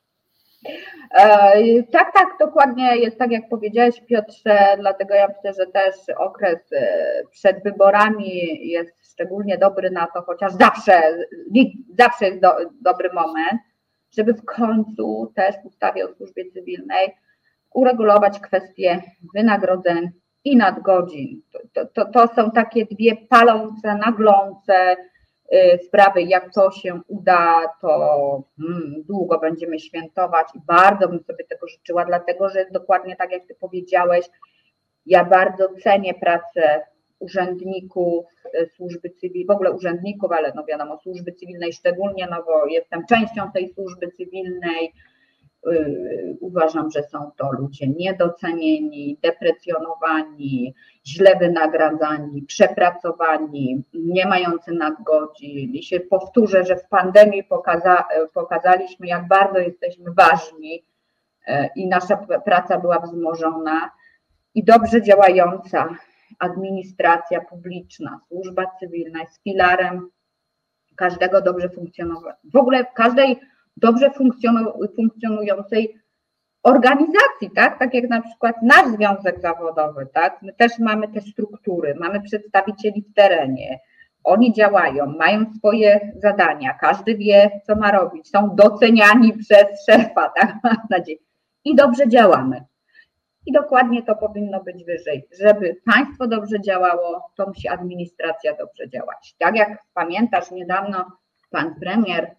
E, 1.11 1.83
tak, 1.83 2.13
tak, 2.15 2.29
dokładnie 2.41 2.97
jest 2.97 3.19
tak, 3.19 3.31
jak 3.31 3.49
powiedziałeś, 3.49 4.01
Piotrze, 4.01 4.77
dlatego 4.79 5.15
ja 5.15 5.29
myślę, 5.29 5.65
że 5.65 5.73
też 5.73 5.95
okres 6.17 6.73
e, 6.73 7.23
przed 7.31 7.63
wyborami 7.63 8.59
jest 8.69 9.13
szczególnie 9.13 9.59
dobry 9.59 9.91
na 9.91 10.07
to, 10.07 10.23
chociaż 10.23 10.53
zawsze, 10.53 11.03
zawsze 11.99 12.27
jest 12.27 12.41
do, 12.41 12.53
dobry 12.81 13.13
moment, 13.13 13.61
żeby 14.17 14.35
w 14.35 14.45
końcu 14.45 15.33
też 15.35 15.57
w 15.63 15.67
ustawie 15.67 16.05
o 16.05 16.15
służbie 16.15 16.51
cywilnej 16.51 17.15
uregulować 17.75 18.41
kwestie 18.41 19.03
wynagrodzeń 19.35 20.11
i 20.45 20.57
nadgodzin. 20.57 21.43
To, 21.73 21.87
to, 21.87 22.05
to 22.05 22.35
są 22.35 22.51
takie 22.51 22.87
dwie 22.87 23.17
palące, 23.17 23.95
naglące 23.95 24.97
sprawy. 25.87 26.23
Jak 26.23 26.55
to 26.55 26.71
się 26.71 27.01
uda, 27.09 27.63
to 27.81 28.43
hmm, 28.61 29.03
długo 29.09 29.39
będziemy 29.39 29.79
świętować 29.79 30.47
i 30.55 30.61
bardzo 30.67 31.09
bym 31.09 31.23
sobie 31.23 31.45
tego 31.45 31.69
życzyła, 31.69 32.05
dlatego 32.05 32.49
że 32.49 32.67
dokładnie 32.71 33.17
tak 33.17 33.33
jak 33.33 33.47
Ty 33.47 33.55
powiedziałeś, 33.55 34.27
ja 35.07 35.25
bardzo 35.25 35.69
cenię 35.83 36.15
pracę 36.15 36.81
urzędników 37.19 38.25
e, 38.55 38.67
służby 38.67 39.11
cywilnej, 39.11 39.47
w 39.47 39.51
ogóle 39.51 39.73
urzędników, 39.73 40.33
ale 40.33 40.53
no 40.55 40.65
wiadomo, 40.65 40.99
służby 40.99 41.33
cywilnej 41.33 41.73
szczególnie, 41.73 42.27
no 42.31 42.43
bo 42.47 42.67
jestem 42.67 43.07
częścią 43.07 43.53
tej 43.53 43.69
służby 43.69 44.09
cywilnej. 44.09 44.93
E, 45.73 45.85
uważam, 46.41 46.91
że 46.91 47.03
są 47.03 47.31
to 47.37 47.53
ludzie 47.53 47.89
niedocenieni, 47.89 49.19
deprecjonowani, 49.23 50.75
źle 51.07 51.37
wynagradzani, 51.37 52.43
przepracowani, 52.43 53.83
nie 53.95 54.27
mający 54.27 54.73
nadgodzin. 54.73 55.75
I 55.75 55.83
się 55.83 56.01
powtórzę, 56.01 56.65
że 56.65 56.77
w 56.77 56.89
pandemii 56.89 57.45
pokaza, 57.45 58.05
pokazaliśmy, 58.35 59.07
jak 59.07 59.29
bardzo 59.29 59.59
jesteśmy 59.59 60.13
ważni 60.13 60.85
i 61.77 61.89
nasza 61.89 62.17
praca 62.45 62.79
była 62.79 62.99
wzmożona 62.99 63.91
i 64.55 64.65
dobrze 64.65 65.03
działająca 65.03 65.89
administracja 66.39 67.41
publiczna, 67.41 68.21
służba 68.29 68.63
cywilna 68.81 69.21
jest 69.21 69.43
filarem 69.43 70.11
każdego 70.97 71.41
dobrze 71.41 71.69
funkcjonowania, 71.69 72.37
w 72.45 72.57
ogóle 72.57 72.85
każdej 72.95 73.41
dobrze 73.77 74.11
funkcjonującej 74.97 75.97
organizacji, 76.63 77.51
tak? 77.57 77.79
Tak 77.79 77.95
jak 77.95 78.09
na 78.09 78.23
przykład 78.23 78.57
nasz 78.63 78.87
związek 78.87 79.41
zawodowy, 79.41 80.07
tak? 80.15 80.43
My 80.43 80.53
też 80.53 80.79
mamy 80.79 81.09
te 81.09 81.21
struktury, 81.21 81.95
mamy 82.01 82.21
przedstawicieli 82.21 83.03
w 83.03 83.15
terenie, 83.15 83.81
oni 84.25 84.53
działają, 84.53 85.07
mają 85.07 85.53
swoje 85.59 86.13
zadania, 86.23 86.75
każdy 86.75 87.17
wie, 87.17 87.61
co 87.67 87.77
ma 87.77 87.91
robić, 87.91 88.29
są 88.29 88.55
doceniani 88.55 89.33
przez 89.43 89.87
szefa, 89.87 90.29
tak? 90.29 90.55
Mam 90.65 90.77
nadzieję. 90.91 91.19
I 91.65 91.75
dobrze 91.75 92.09
działamy. 92.09 92.65
I 93.47 93.53
dokładnie 93.53 94.03
to 94.03 94.17
powinno 94.17 94.63
być 94.65 94.85
wyżej. 94.85 95.29
Żeby 95.41 95.77
państwo 95.85 96.27
dobrze 96.27 96.61
działało, 96.61 97.31
to 97.37 97.47
musi 97.47 97.69
administracja 97.69 98.57
dobrze 98.57 98.89
działać. 98.89 99.35
Tak 99.39 99.57
jak 99.57 99.79
pamiętasz, 99.95 100.51
niedawno 100.51 101.13
pan 101.51 101.75
premier 101.81 102.37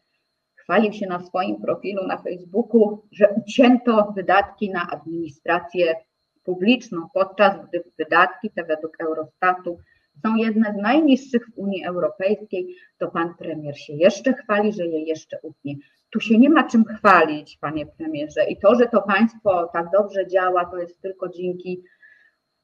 chwalił 0.68 0.93
się 0.93 1.07
na 1.07 1.20
swoim 1.20 1.61
profilu 1.61 2.07
na 2.07 2.18
Facebooku, 2.18 3.03
że 3.11 3.30
ucięto 3.30 4.13
wydatki 4.15 4.70
na 4.70 4.88
administrację 4.89 5.95
publiczną, 6.43 7.07
podczas 7.13 7.68
gdy 7.68 7.84
wydatki 7.97 8.49
te 8.49 8.63
według 8.63 9.01
Eurostatu 9.01 9.80
są 10.26 10.36
jedne 10.36 10.74
z 10.74 10.82
najniższych 10.82 11.45
w 11.45 11.57
Unii 11.57 11.86
Europejskiej, 11.86 12.76
to 12.97 13.07
pan 13.07 13.36
premier 13.36 13.80
się 13.80 13.93
jeszcze 13.93 14.34
chwali, 14.34 14.74
że 14.74 14.86
je 14.86 14.99
jeszcze 14.99 15.39
utnie. 15.41 15.76
Tu 16.09 16.20
się 16.20 16.38
nie 16.38 16.49
ma 16.49 16.63
czym 16.63 16.86
chwalić, 16.86 17.57
panie 17.57 17.86
premierze. 17.86 18.49
I 18.49 18.57
to, 18.57 18.76
że 18.76 18.88
to 18.88 19.01
państwo 19.01 19.70
tak 19.74 19.86
dobrze 19.93 20.28
działa, 20.28 20.65
to 20.65 20.78
jest 20.78 21.01
tylko 21.01 21.30
dzięki 21.30 21.84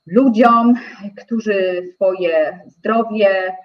ludziom, 0.05 0.73
którzy 1.17 1.83
swoje 1.95 2.59
zdrowie, 2.67 3.55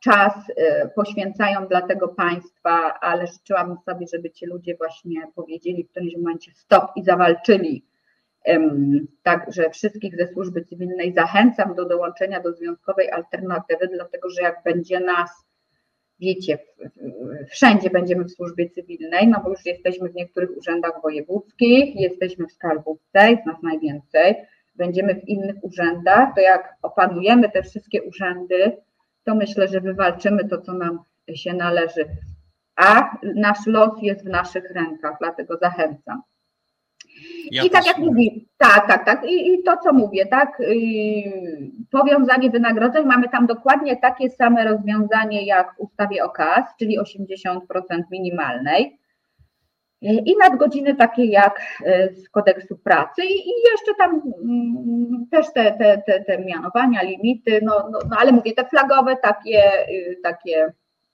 czas 0.00 0.34
y, 0.50 0.54
poświęcają 0.94 1.66
dla 1.66 1.82
tego 1.82 2.08
państwa, 2.08 3.00
ale 3.00 3.26
życzyłabym 3.26 3.76
sobie, 3.78 4.06
żeby 4.14 4.30
ci 4.30 4.46
ludzie 4.46 4.76
właśnie 4.76 5.20
powiedzieli 5.34 5.84
w 5.84 5.90
którymś 5.90 6.16
momencie 6.16 6.52
stop 6.54 6.90
i 6.96 7.04
zawalczyli. 7.04 7.84
Także 9.22 9.70
wszystkich 9.70 10.16
ze 10.16 10.26
służby 10.26 10.64
cywilnej 10.64 11.12
zachęcam 11.12 11.74
do 11.74 11.84
dołączenia 11.84 12.40
do 12.40 12.52
związkowej 12.52 13.10
alternatywy, 13.10 13.88
dlatego 13.88 14.30
że 14.30 14.42
jak 14.42 14.62
będzie 14.64 15.00
nas, 15.00 15.30
wiecie, 16.20 16.58
wszędzie 17.50 17.90
będziemy 17.90 18.24
w 18.24 18.30
służbie 18.30 18.70
cywilnej, 18.70 19.28
no 19.28 19.40
bo 19.44 19.50
już 19.50 19.66
jesteśmy 19.66 20.08
w 20.08 20.14
niektórych 20.14 20.56
urzędach 20.56 21.02
wojewódzkich, 21.02 22.00
jesteśmy 22.00 22.46
w 22.46 22.52
skarbówce, 22.52 23.30
jest 23.30 23.46
nas 23.46 23.62
najwięcej, 23.62 24.34
będziemy 24.74 25.14
w 25.14 25.28
innych 25.28 25.56
urzędach, 25.62 26.34
to 26.34 26.40
jak 26.40 26.74
opanujemy 26.82 27.50
te 27.50 27.62
wszystkie 27.62 28.02
urzędy, 28.02 28.76
to 29.26 29.34
myślę, 29.34 29.68
że 29.68 29.80
wywalczymy 29.80 30.48
to, 30.48 30.60
co 30.60 30.72
nam 30.72 30.98
się 31.34 31.52
należy. 31.52 32.04
A 32.76 33.16
nasz 33.34 33.66
los 33.66 34.02
jest 34.02 34.24
w 34.24 34.28
naszych 34.28 34.70
rękach, 34.70 35.16
dlatego 35.20 35.58
zachęcam. 35.62 36.22
Ja 37.50 37.64
I 37.64 37.70
tak 37.70 37.86
jak 37.86 37.98
mówię, 37.98 38.30
tak, 38.58 38.88
tak, 38.88 39.04
tak. 39.04 39.24
I, 39.24 39.54
I, 39.54 39.62
to, 39.62 39.76
co 39.76 39.92
mówię, 39.92 40.26
tak, 40.26 40.58
yy, 40.60 41.70
powiązanie 41.90 42.50
wynagrodzeń, 42.50 43.06
mamy 43.06 43.28
tam 43.28 43.46
dokładnie 43.46 43.96
takie 43.96 44.30
same 44.30 44.64
rozwiązanie 44.64 45.46
jak 45.46 45.74
w 45.74 45.80
ustawie 45.80 46.24
o 46.24 46.30
KAS, 46.30 46.64
czyli 46.78 46.98
80% 47.00 47.58
minimalnej. 48.10 48.98
I 50.02 50.36
nadgodziny 50.38 50.94
takie 50.94 51.24
jak 51.24 51.60
e, 51.84 52.14
z 52.14 52.28
kodeksu 52.28 52.76
pracy 52.76 53.22
i, 53.24 53.48
jeszcze 53.70 53.94
tam 53.98 54.22
mm, 54.44 55.26
też 55.30 55.52
te, 55.52 55.72
te, 55.72 56.02
te, 56.06 56.24
te 56.24 56.38
mianowania, 56.38 57.02
limity, 57.02 57.60
no, 57.62 57.88
no, 57.90 57.98
no 58.10 58.16
ale 58.18 58.32
mówię, 58.32 58.52
te 58.52 58.64
flagowe 58.64 59.16
takie, 59.16 59.88
y, 59.88 60.18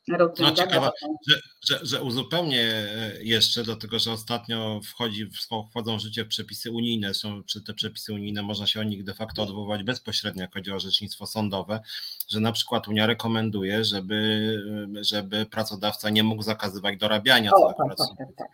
no, 0.09 0.53
ciekawe, 0.53 0.91
że, 1.29 1.41
że, 1.69 1.87
że 1.87 2.03
uzupełnię 2.03 2.63
e, 2.63 3.13
jeszcze, 3.23 3.63
dlatego 3.63 3.99
że 3.99 4.13
ostatnio 4.13 4.81
wchodzi, 4.85 5.31
wchodzą 5.71 5.97
w 5.99 6.01
życie 6.01 6.25
przepisy 6.25 6.71
unijne, 6.71 7.15
są 7.15 7.43
te 7.67 7.75
przepisy 7.75 8.13
unijne, 8.13 8.43
można 8.43 8.67
się 8.67 8.81
o 8.81 8.83
nich 8.83 9.05
de 9.05 9.15
facto 9.15 9.43
odwołać 9.43 9.83
bezpośrednio, 9.83 10.43
jak 10.43 10.55
chodzi 10.55 10.73
o 10.73 10.75
orzecznictwo 10.75 11.27
sądowe, 11.27 11.81
że 12.29 12.41
na 12.41 12.53
przykład 12.53 12.89
Unia 12.89 13.07
rekomenduje, 13.07 13.85
żeby, 13.85 14.59
żeby 15.01 15.47
pracodawca 15.47 16.11
nie 16.11 16.23
mógł 16.23 16.43
zakazywać 16.43 16.99
dorabiania 16.99 17.51
o, 17.53 17.67
tak, 17.67 17.77
pracy 17.87 18.05
tak, 18.19 18.29
tak, 18.37 18.49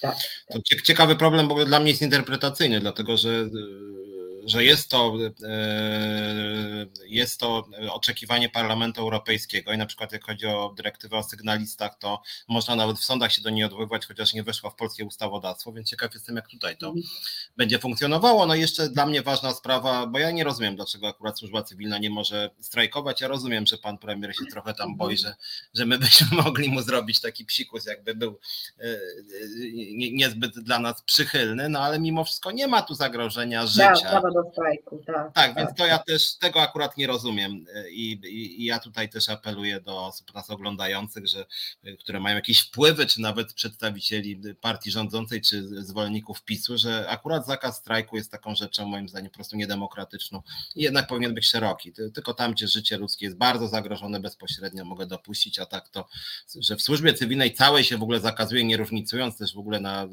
tak. 0.00 0.16
To 0.48 0.58
ciekawy 0.84 1.16
problem, 1.16 1.48
bo 1.48 1.64
dla 1.64 1.80
mnie 1.80 1.90
jest 1.90 2.02
interpretacyjny, 2.02 2.80
dlatego 2.80 3.16
że 3.16 3.48
że 4.46 4.64
jest 4.64 4.90
to, 4.90 5.14
e, 5.44 6.86
jest 7.06 7.40
to 7.40 7.68
oczekiwanie 7.90 8.48
Parlamentu 8.48 9.00
Europejskiego 9.00 9.72
i 9.72 9.78
na 9.78 9.86
przykład 9.86 10.12
jak 10.12 10.24
chodzi 10.24 10.46
o 10.46 10.74
dyrektywę 10.76 11.16
o 11.16 11.22
sygnalistach, 11.22 11.98
to 11.98 12.22
można 12.48 12.76
nawet 12.76 12.98
w 12.98 13.04
sądach 13.04 13.32
się 13.32 13.42
do 13.42 13.50
niej 13.50 13.64
odwoływać, 13.64 14.06
chociaż 14.06 14.34
nie 14.34 14.42
weszła 14.42 14.70
w 14.70 14.74
polskie 14.74 15.04
ustawodawstwo, 15.04 15.72
więc 15.72 15.90
ciekaw 15.90 16.14
jestem, 16.14 16.36
jak 16.36 16.48
tutaj 16.48 16.76
to 16.76 16.86
mhm. 16.86 17.04
będzie 17.56 17.78
funkcjonowało. 17.78 18.46
No 18.46 18.54
i 18.54 18.60
jeszcze 18.60 18.88
dla 18.88 19.06
mnie 19.06 19.22
ważna 19.22 19.52
sprawa, 19.52 20.06
bo 20.06 20.18
ja 20.18 20.30
nie 20.30 20.44
rozumiem, 20.44 20.76
dlaczego 20.76 21.08
akurat 21.08 21.38
służba 21.38 21.62
cywilna 21.62 21.98
nie 21.98 22.10
może 22.10 22.50
strajkować. 22.60 23.20
Ja 23.20 23.28
rozumiem, 23.28 23.66
że 23.66 23.78
pan 23.78 23.98
premier 23.98 24.36
się 24.36 24.46
trochę 24.50 24.74
tam 24.74 24.96
boi, 24.96 25.16
że, 25.16 25.34
że 25.74 25.86
my 25.86 25.98
byśmy 25.98 26.26
mogli 26.44 26.68
mu 26.68 26.82
zrobić 26.82 27.20
taki 27.20 27.44
psikus, 27.44 27.86
jakby 27.86 28.14
był 28.14 28.38
e, 28.78 28.84
e, 28.84 28.98
niezbyt 30.12 30.60
dla 30.60 30.78
nas 30.78 31.02
przychylny, 31.02 31.68
no 31.68 31.80
ale 31.80 31.98
mimo 31.98 32.24
wszystko 32.24 32.50
nie 32.50 32.66
ma 32.66 32.82
tu 32.82 32.94
zagrożenia 32.94 33.66
życia 33.66 34.22
do 34.36 34.50
strajku, 34.52 35.02
tak. 35.06 35.32
Tak, 35.32 35.56
więc 35.56 35.74
to 35.74 35.86
ja 35.86 35.98
też 35.98 36.38
tego 36.38 36.62
akurat 36.62 36.96
nie 36.96 37.06
rozumiem 37.06 37.64
I, 37.90 38.12
i, 38.12 38.62
i, 38.62 38.64
ja 38.64 38.78
tutaj 38.78 39.08
też 39.08 39.28
apeluję 39.28 39.80
do 39.80 40.06
osób 40.06 40.34
nas 40.34 40.50
oglądających, 40.50 41.26
że, 41.26 41.46
które 41.98 42.20
mają 42.20 42.36
jakieś 42.36 42.60
wpływy, 42.60 43.06
czy 43.06 43.20
nawet 43.20 43.52
przedstawicieli 43.52 44.40
partii 44.60 44.90
rządzącej, 44.90 45.40
czy 45.40 45.84
zwolenników 45.84 46.42
PiSu, 46.42 46.78
że 46.78 47.08
akurat 47.08 47.46
zakaz 47.46 47.76
strajku 47.76 48.16
jest 48.16 48.30
taką 48.30 48.54
rzeczą 48.54 48.86
moim 48.86 49.08
zdaniem 49.08 49.30
po 49.30 49.34
prostu 49.34 49.56
niedemokratyczną 49.56 50.42
i 50.74 50.82
jednak 50.82 51.06
powinien 51.06 51.34
być 51.34 51.48
szeroki. 51.48 51.92
Tylko 52.14 52.34
tam, 52.34 52.52
gdzie 52.52 52.68
życie 52.68 52.96
ludzkie 52.96 53.26
jest 53.26 53.38
bardzo 53.38 53.68
zagrożone 53.68 54.20
bezpośrednio 54.20 54.84
mogę 54.84 55.06
dopuścić, 55.06 55.58
a 55.58 55.66
tak 55.66 55.88
to, 55.88 56.08
że 56.60 56.76
w 56.76 56.82
służbie 56.82 57.14
cywilnej 57.14 57.54
całej 57.54 57.84
się 57.84 57.98
w 57.98 58.02
ogóle 58.02 58.20
zakazuje, 58.20 58.64
nie 58.64 58.76
różnicując 58.76 59.38
też 59.38 59.54
w 59.54 59.58
ogóle 59.58 59.80
na 59.80 60.08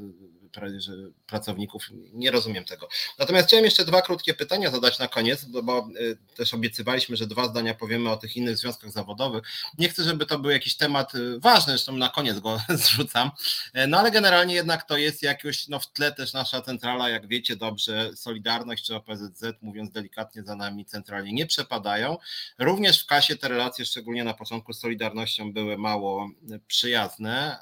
pracowników. 1.27 1.89
Nie 2.13 2.31
rozumiem 2.31 2.65
tego. 2.65 2.87
Natomiast 3.19 3.47
chciałem 3.47 3.65
jeszcze 3.65 3.85
dwa 3.85 4.01
krótkie 4.01 4.33
pytania 4.33 4.71
zadać 4.71 4.99
na 4.99 5.07
koniec, 5.07 5.45
bo 5.45 5.89
y, 5.99 6.17
też 6.35 6.53
obiecywaliśmy, 6.53 7.17
że 7.17 7.27
dwa 7.27 7.47
zdania 7.47 7.73
powiemy 7.73 8.09
o 8.09 8.17
tych 8.17 8.37
innych 8.37 8.57
związkach 8.57 8.91
zawodowych. 8.91 9.43
Nie 9.77 9.89
chcę, 9.89 10.03
żeby 10.03 10.25
to 10.25 10.39
był 10.39 10.51
jakiś 10.51 10.75
temat 10.75 11.15
y, 11.15 11.39
ważny, 11.39 11.73
zresztą 11.73 11.97
na 11.97 12.09
koniec 12.09 12.39
go 12.39 12.61
zrzucam, 12.69 13.31
y, 13.77 13.87
no 13.87 13.99
ale 13.99 14.11
generalnie 14.11 14.55
jednak 14.55 14.83
to 14.83 14.97
jest 14.97 15.23
jakoś 15.23 15.67
no 15.67 15.79
w 15.79 15.91
tle 15.91 16.11
też 16.11 16.33
nasza 16.33 16.61
centrala, 16.61 17.09
jak 17.09 17.27
wiecie 17.27 17.55
dobrze, 17.55 18.11
Solidarność 18.15 18.85
czy 18.85 18.95
OPZZ, 18.95 19.43
mówiąc 19.61 19.91
delikatnie 19.91 20.43
za 20.43 20.55
nami 20.55 20.85
centralnie 20.85 21.33
nie 21.33 21.45
przepadają. 21.45 22.17
Również 22.59 23.03
w 23.03 23.05
kasie 23.05 23.35
te 23.35 23.47
relacje, 23.47 23.85
szczególnie 23.85 24.23
na 24.23 24.33
początku 24.33 24.73
z 24.73 24.79
Solidarnością 24.79 25.53
były 25.53 25.77
mało 25.77 26.29
przyjazne. 26.67 27.57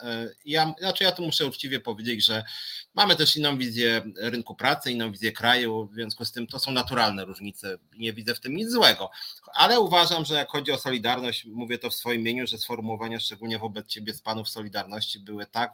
Ja, 0.45 0.73
znaczy 0.79 1.03
ja 1.03 1.11
tu 1.11 1.23
muszę 1.23 1.45
uczciwie 1.45 1.79
powiedzieć, 1.79 2.25
że 2.25 2.43
Mamy 2.93 3.15
też 3.15 3.37
inną 3.37 3.57
wizję 3.57 4.01
rynku 4.17 4.55
pracy, 4.55 4.91
inną 4.91 5.11
wizję 5.11 5.31
kraju, 5.31 5.87
w 5.91 5.93
związku 5.93 6.25
z 6.25 6.31
tym 6.31 6.47
to 6.47 6.59
są 6.59 6.71
naturalne 6.71 7.25
różnice. 7.25 7.77
Nie 7.97 8.13
widzę 8.13 8.35
w 8.35 8.39
tym 8.39 8.55
nic 8.55 8.71
złego. 8.71 9.09
Ale 9.53 9.79
uważam, 9.79 10.25
że 10.25 10.35
jak 10.35 10.49
chodzi 10.49 10.71
o 10.71 10.77
Solidarność, 10.77 11.45
mówię 11.45 11.77
to 11.77 11.89
w 11.89 11.95
swoim 11.95 12.21
imieniu, 12.21 12.47
że 12.47 12.57
sformułowania 12.57 13.19
szczególnie 13.19 13.59
wobec 13.59 13.87
ciebie 13.87 14.13
z 14.13 14.21
panów 14.21 14.49
Solidarności 14.49 15.19
były 15.19 15.45
tak 15.45 15.73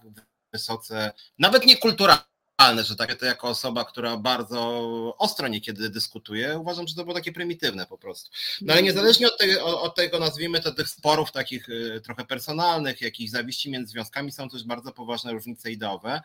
wysoce, 0.53 1.11
nawet 1.39 1.65
niekulturalne 1.65 2.36
że 2.83 2.95
takie 2.95 3.15
to 3.15 3.25
jako 3.25 3.47
osoba, 3.47 3.85
która 3.85 4.17
bardzo 4.17 5.15
ostro 5.17 5.47
niekiedy 5.47 5.89
dyskutuje, 5.89 6.59
uważam, 6.59 6.87
że 6.87 6.95
to 6.95 7.03
było 7.03 7.13
takie 7.13 7.31
prymitywne 7.31 7.85
po 7.85 7.97
prostu. 7.97 8.29
No 8.61 8.73
ale 8.73 8.83
niezależnie 8.83 9.27
od 9.27 9.37
tego, 9.37 9.81
od 9.81 9.95
tego 9.95 10.19
nazwijmy 10.19 10.61
to 10.61 10.71
tych 10.71 10.89
sporów 10.89 11.31
takich 11.31 11.69
y, 11.69 12.01
trochę 12.03 12.25
personalnych, 12.25 13.01
jakichś 13.01 13.31
zawiści 13.31 13.71
między 13.71 13.91
związkami, 13.91 14.31
są 14.31 14.49
też 14.49 14.63
bardzo 14.63 14.91
poważne 14.91 15.31
różnice 15.31 15.71
ideowe. 15.71 16.21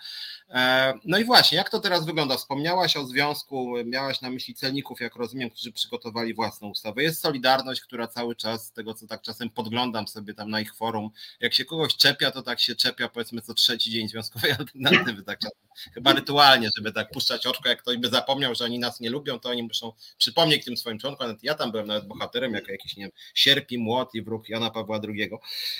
E, 0.50 0.94
no 1.04 1.18
i 1.18 1.24
właśnie, 1.24 1.58
jak 1.58 1.70
to 1.70 1.80
teraz 1.80 2.06
wygląda? 2.06 2.36
Wspomniałaś 2.36 2.96
o 2.96 3.06
związku, 3.06 3.74
miałaś 3.84 4.20
na 4.20 4.30
myśli 4.30 4.54
celników, 4.54 5.00
jak 5.00 5.16
rozumiem, 5.16 5.50
którzy 5.50 5.72
przygotowali 5.72 6.34
własną 6.34 6.68
ustawę. 6.68 7.02
Jest 7.02 7.22
Solidarność, 7.22 7.80
która 7.80 8.06
cały 8.08 8.36
czas, 8.36 8.66
z 8.66 8.72
tego 8.72 8.94
co 8.94 9.06
tak 9.06 9.22
czasem 9.22 9.50
podglądam 9.50 10.08
sobie 10.08 10.34
tam 10.34 10.50
na 10.50 10.60
ich 10.60 10.74
forum, 10.74 11.10
jak 11.40 11.54
się 11.54 11.64
kogoś 11.64 11.96
czepia, 11.96 12.30
to 12.30 12.42
tak 12.42 12.60
się 12.60 12.74
czepia 12.74 13.08
powiedzmy 13.08 13.42
co 13.42 13.54
trzeci 13.54 13.90
dzień 13.90 14.08
związkowej 14.08 14.52
alternatywy, 14.58 15.22
tak 15.22 15.38
czasem. 15.38 15.58
Chyba 15.94 16.14
rytualnie, 16.22 16.68
żeby 16.76 16.92
tak 16.92 17.10
puszczać 17.10 17.46
oczko, 17.46 17.68
jak 17.68 17.82
ktoś 17.82 17.96
by 17.96 18.08
zapomniał, 18.08 18.54
że 18.54 18.64
oni 18.64 18.78
nas 18.78 19.00
nie 19.00 19.10
lubią, 19.10 19.40
to 19.40 19.48
oni 19.48 19.62
muszą 19.62 19.92
przypomnieć 20.18 20.64
tym 20.64 20.76
swoim 20.76 20.98
członkom. 20.98 21.36
Ja 21.42 21.54
tam 21.54 21.70
byłem 21.70 21.86
nawet 21.86 22.06
bohaterem, 22.06 22.54
jako 22.54 22.72
jakiś, 22.72 22.96
nie 22.96 23.04
wiem, 23.04 23.12
sierpi, 23.34 23.78
młot 23.78 24.14
i 24.14 24.22
wróg 24.22 24.48
Jana 24.48 24.70
Pawła 24.70 25.00
II. 25.08 25.30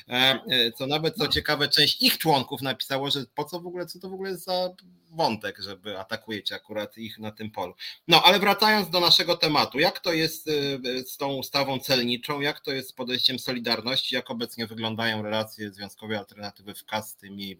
E, 0.09 0.13
e, 0.13 0.73
co 0.73 0.87
nawet, 0.87 1.15
co 1.17 1.29
ciekawe, 1.29 1.69
część 1.69 2.03
ich 2.03 2.19
członków 2.19 2.63
napisało, 2.63 3.11
że 3.11 3.25
po 3.35 3.45
co 3.45 3.61
w 3.61 3.67
ogóle, 3.67 3.87
co 3.87 3.99
to 3.99 4.09
w 4.09 4.15
ogóle 4.15 4.31
jest 4.31 4.45
za 4.45 4.71
wątek, 5.13 5.59
żeby 5.59 5.99
atakujecie 5.99 6.55
akurat 6.55 6.99
ich 6.99 7.19
na 7.19 7.33
tym 7.33 7.51
polu. 7.51 7.75
No 8.09 8.23
ale 8.25 8.39
wracając 8.39 8.91
do 8.91 9.01
naszego 9.01 9.37
tematu, 9.37 9.79
jak 9.79 10.01
to 10.01 10.13
jest 10.13 10.49
y, 10.49 11.05
z 11.07 11.17
tą 11.17 11.35
ustawą 11.35 11.79
celniczą, 11.79 12.41
jak 12.41 12.61
to 12.61 12.73
jest 12.73 12.89
z 12.89 12.93
podejściem 12.93 13.39
Solidarności, 13.39 14.15
jak 14.15 14.31
obecnie 14.31 14.67
wyglądają 14.67 15.23
relacje 15.23 15.71
związkowej 15.71 16.17
alternatywy 16.17 16.75
w 16.75 16.85
KAS 16.85 17.11
z 17.11 17.17
tymi, 17.17 17.53
y, 17.53 17.57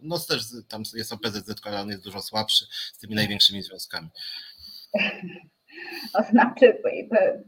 no 0.00 0.18
też 0.18 0.42
tam 0.68 0.82
jest 0.94 1.12
OPZZ, 1.12 1.60
ale 1.62 1.80
on 1.80 1.88
jest 1.88 2.04
dużo 2.04 2.22
słabszy, 2.22 2.66
z 2.92 2.98
tymi 2.98 3.14
największymi 3.14 3.62
związkami. 3.62 4.08
To 6.12 6.22
znaczy, 6.30 6.82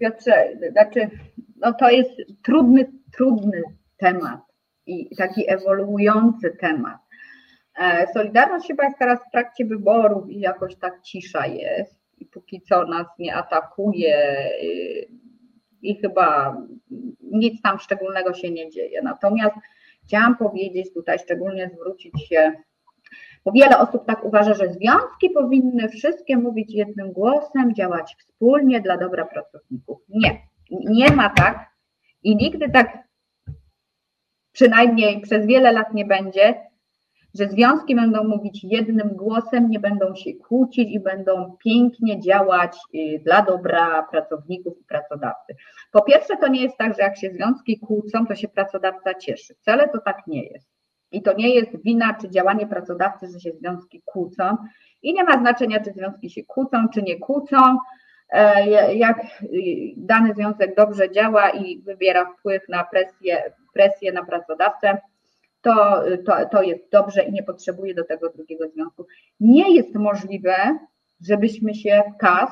Piotrze, 0.01 0.49
znaczy, 0.73 1.11
no 1.57 1.73
to 1.73 1.91
jest 1.91 2.11
trudny, 2.43 2.93
trudny 3.17 3.63
temat 3.97 4.41
i 4.87 5.17
taki 5.17 5.51
ewoluujący 5.51 6.57
temat. 6.61 6.99
E, 7.81 8.07
Solidarność 8.13 8.67
chyba 8.67 8.85
jest 8.85 8.99
teraz 8.99 9.21
w 9.29 9.31
trakcie 9.31 9.65
wyborów 9.65 10.31
i 10.31 10.41
jakoś 10.41 10.77
tak 10.77 11.03
cisza 11.03 11.47
jest 11.47 12.01
i 12.19 12.27
póki 12.27 12.61
co 12.61 12.85
nas 12.85 13.07
nie 13.19 13.35
atakuje 13.35 14.47
y, 14.63 15.09
i 15.83 15.97
chyba 15.97 16.57
nic 17.21 17.63
tam 17.63 17.79
szczególnego 17.79 18.35
się 18.35 18.51
nie 18.51 18.71
dzieje. 18.71 19.03
Natomiast 19.03 19.55
chciałam 20.05 20.37
powiedzieć 20.37 20.95
tutaj, 20.95 21.19
szczególnie 21.19 21.71
zwrócić 21.75 22.29
się, 22.29 22.53
bo 23.45 23.53
wiele 23.53 23.79
osób 23.79 24.07
tak 24.07 24.25
uważa, 24.25 24.55
że 24.55 24.73
związki 24.73 25.31
powinny 25.35 25.89
wszystkie 25.89 26.37
mówić 26.37 26.75
jednym 26.75 27.13
głosem, 27.13 27.75
działać 27.75 28.17
wspólnie 28.19 28.81
dla 28.81 28.97
dobra 28.97 29.25
pracowników. 29.25 29.99
Nie, 30.09 30.41
nie 30.71 31.11
ma 31.11 31.31
tak 31.31 31.71
i 32.23 32.37
nigdy 32.37 32.71
tak 32.71 32.99
przynajmniej 34.53 35.21
przez 35.21 35.47
wiele 35.47 35.73
lat 35.73 35.95
nie 35.95 36.05
będzie, 36.05 36.70
że 37.35 37.49
związki 37.49 37.97
będą 37.97 38.25
mówić 38.25 38.65
jednym 38.65 39.09
głosem, 39.09 39.71
nie 39.71 39.81
będą 39.81 40.15
się 40.15 40.35
kłócić 40.35 40.91
i 40.91 41.01
będą 41.01 41.57
pięknie 41.65 42.21
działać 42.21 42.77
y, 42.95 43.21
dla 43.25 43.43
dobra 43.43 44.03
pracowników 44.11 44.81
i 44.81 44.85
pracodawcy. 44.85 45.55
Po 45.93 46.03
pierwsze, 46.03 46.37
to 46.37 46.49
nie 46.49 46.63
jest 46.63 46.77
tak, 46.77 46.97
że 46.97 47.03
jak 47.03 47.19
się 47.19 47.31
związki 47.31 47.79
kłócą, 47.79 48.27
to 48.27 48.35
się 48.35 48.49
pracodawca 48.49 49.15
cieszy. 49.15 49.55
Wcale 49.55 49.89
to 49.89 49.99
tak 49.99 50.27
nie 50.27 50.45
jest. 50.45 50.71
I 51.13 51.23
to 51.23 51.33
nie 51.33 51.55
jest 51.55 51.83
wina 51.83 52.15
czy 52.21 52.31
działanie 52.31 52.67
pracodawcy, 52.67 53.27
że 53.33 53.41
się 53.41 53.53
związki 53.53 54.03
kłócą. 54.05 54.57
I 55.03 55.15
nie 55.15 55.25
ma 55.25 55.39
znaczenia, 55.39 55.81
czy 55.81 55.93
związki 55.93 56.31
się 56.31 56.45
kłócą, 56.45 56.89
czy 56.95 57.03
nie 57.03 57.19
kłócą. 57.19 57.57
E, 58.31 58.95
jak 58.95 59.19
y, 59.43 59.49
dany 59.97 60.35
związek 60.35 60.77
dobrze 60.77 61.11
działa 61.11 61.51
i 61.51 61.79
wybiera 61.83 62.33
wpływ 62.33 62.69
na 62.69 62.85
presję, 62.85 63.53
presję 63.75 64.13
na 64.13 64.25
pracodawcę, 64.25 64.99
to, 65.63 66.03
to, 66.27 66.33
to 66.53 66.63
jest 66.63 66.91
dobrze 66.93 67.23
i 67.23 67.33
nie 67.33 67.43
potrzebuje 67.43 67.95
do 67.95 68.05
tego 68.05 68.31
drugiego 68.31 68.69
związku. 68.69 69.07
Nie 69.41 69.75
jest 69.75 69.95
możliwe, 69.95 70.55
żebyśmy 71.21 71.75
się 71.75 72.03
w 72.15 72.17
KAS 72.17 72.51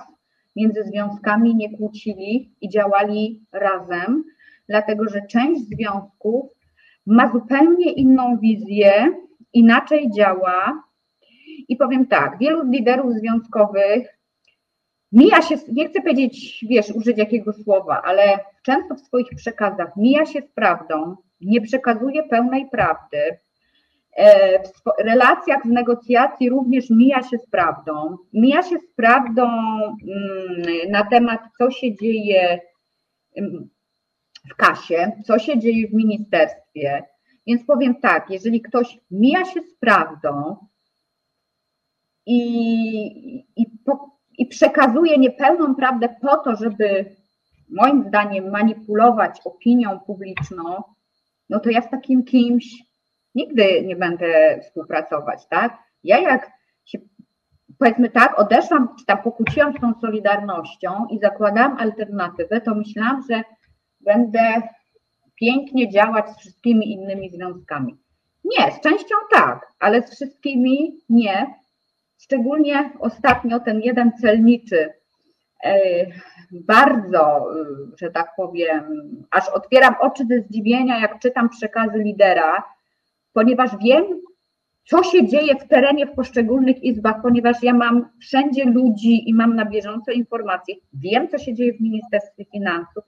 między 0.56 0.82
związkami 0.82 1.55
nie 1.55 1.76
kłócili 1.76 2.52
i 2.60 2.68
działali 2.68 3.40
razem, 3.52 4.24
dlatego 4.68 5.09
że 5.09 5.26
część 5.26 5.60
związków 5.62 6.51
ma 7.06 7.32
zupełnie 7.32 7.93
inną 7.93 8.39
wizję, 8.39 8.93
inaczej 9.52 10.10
działa. 10.10 10.82
I 11.68 11.76
powiem 11.76 12.06
tak, 12.06 12.39
wielu 12.39 12.70
liderów 12.70 13.12
związkowych 13.12 14.18
mija 15.12 15.43
się, 15.43 15.55
nie 15.72 15.89
chcę 15.89 16.01
powiedzieć, 16.01 16.64
wiesz, 16.68 16.90
użyć 16.90 17.18
jakiego 17.18 17.52
słowa, 17.52 18.02
ale 18.05 18.39
często 18.62 18.94
w 18.94 19.01
swoich 19.01 19.28
przekazach 19.36 19.97
mija 19.97 20.26
się 20.26 20.43
z 20.43 20.48
prawdą, 20.48 21.16
nie 21.40 21.60
przekazuje 21.60 22.23
pełnej 22.23 22.69
prawdy. 22.70 23.39
E, 24.16 24.59
w 24.62 25.02
relacjach 25.05 25.62
z 25.65 25.69
negocjacji 25.69 26.51
również 26.51 26.90
mija 26.90 27.23
się 27.23 27.39
z 27.39 27.47
prawdą. 27.47 28.16
Mija 28.32 28.62
się 28.62 28.78
z 28.78 28.94
prawdą 28.97 29.43
mm, 29.47 30.90
na 30.90 31.05
temat, 31.05 31.40
co 31.59 31.70
się 31.70 31.94
dzieje 31.94 32.60
mm, 33.36 33.69
w 34.51 34.55
kasie, 34.55 35.12
co 35.24 35.39
się 35.39 35.59
dzieje 35.59 35.89
w 35.89 35.94
ministerstwie. 35.94 37.02
Więc 37.47 37.65
powiem 37.65 38.01
tak, 38.01 38.31
jeżeli 38.31 38.62
ktoś 38.62 38.98
mija 39.10 39.44
się 39.44 39.60
z 39.62 39.74
prawdą 39.74 40.56
i, 42.27 42.39
i, 43.56 43.66
i 44.39 44.47
przekazuje 44.47 45.19
niepełną 45.19 45.74
prawdę 45.74 46.09
po 46.20 46.36
to, 46.36 46.56
żeby 46.56 47.16
moim 47.69 48.05
zdaniem 48.09 48.51
manipulować 48.51 49.40
opinią 49.44 50.01
publiczną, 50.01 50.82
no 51.51 51.61
to 51.61 51.70
ja 51.70 51.83
z 51.83 51.91
takim 51.91 52.25
kimś 52.25 52.65
nigdy 53.35 53.83
nie 53.85 53.97
będę 53.97 54.61
współpracować, 54.62 55.47
tak? 55.47 55.79
Ja 56.05 56.19
jak 56.19 56.51
się, 56.85 56.99
powiedzmy 57.79 58.11
tak, 58.11 58.39
odeszłam, 58.39 58.89
czy 58.99 59.07
tam 59.07 59.23
pokłóciłam 59.23 59.73
z 59.73 59.81
tą 59.81 59.93
Solidarnością 60.01 61.07
i 61.11 61.19
zakładałam 61.19 61.77
alternatywę, 61.79 62.61
to 62.61 62.75
myślałam, 62.75 63.23
że 63.31 63.43
będę 64.01 64.62
pięknie 65.35 65.91
działać 65.91 66.31
z 66.31 66.39
wszystkimi 66.39 66.93
innymi 66.93 67.31
związkami. 67.31 67.97
Nie, 68.45 68.73
z 68.73 68.81
częścią 68.81 69.15
tak, 69.33 69.73
ale 69.79 70.03
z 70.03 70.15
wszystkimi 70.15 70.99
nie. 71.09 71.55
Szczególnie 72.19 72.91
ostatnio 73.01 73.61
ten 73.61 73.81
jeden 73.81 74.12
celniczy 74.12 74.93
bardzo, 76.52 77.55
y, 77.56 77.66
że 78.01 78.10
tak 78.10 78.30
powiem, 78.36 78.82
aż 79.30 79.48
otwieram 79.48 79.94
oczy 80.01 80.24
ze 80.26 80.40
zdziwienia, 80.40 81.01
jak 81.01 81.18
czytam 81.18 81.48
przekazy 81.48 81.98
lidera, 81.98 82.62
ponieważ 83.32 83.70
wiem, 83.82 84.05
co 84.85 85.02
się 85.02 85.26
dzieje 85.26 85.56
w 85.56 85.68
terenie 85.68 86.06
w 86.06 86.14
poszczególnych 86.14 86.82
izbach, 86.82 87.22
ponieważ 87.22 87.62
ja 87.62 87.74
mam 87.74 88.09
wszędzie 88.20 88.64
ludzi 88.64 89.30
i 89.30 89.35
mam 89.35 89.56
na 89.56 89.64
bieżąco 89.64 90.12
informacje. 90.12 90.74
Wiem, 90.93 91.28
co 91.28 91.39
się 91.39 91.55
dzieje 91.55 91.72
w 91.72 91.80
Ministerstwie 91.80 92.44
Finansów. 92.44 93.05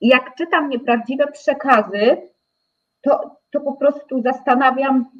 I 0.00 0.08
jak 0.08 0.34
czytam 0.34 0.68
nieprawdziwe 0.68 1.26
przekazy, 1.26 2.16
to, 3.00 3.36
to 3.50 3.60
po 3.60 3.72
prostu 3.72 4.22
zastanawiam, 4.22 5.10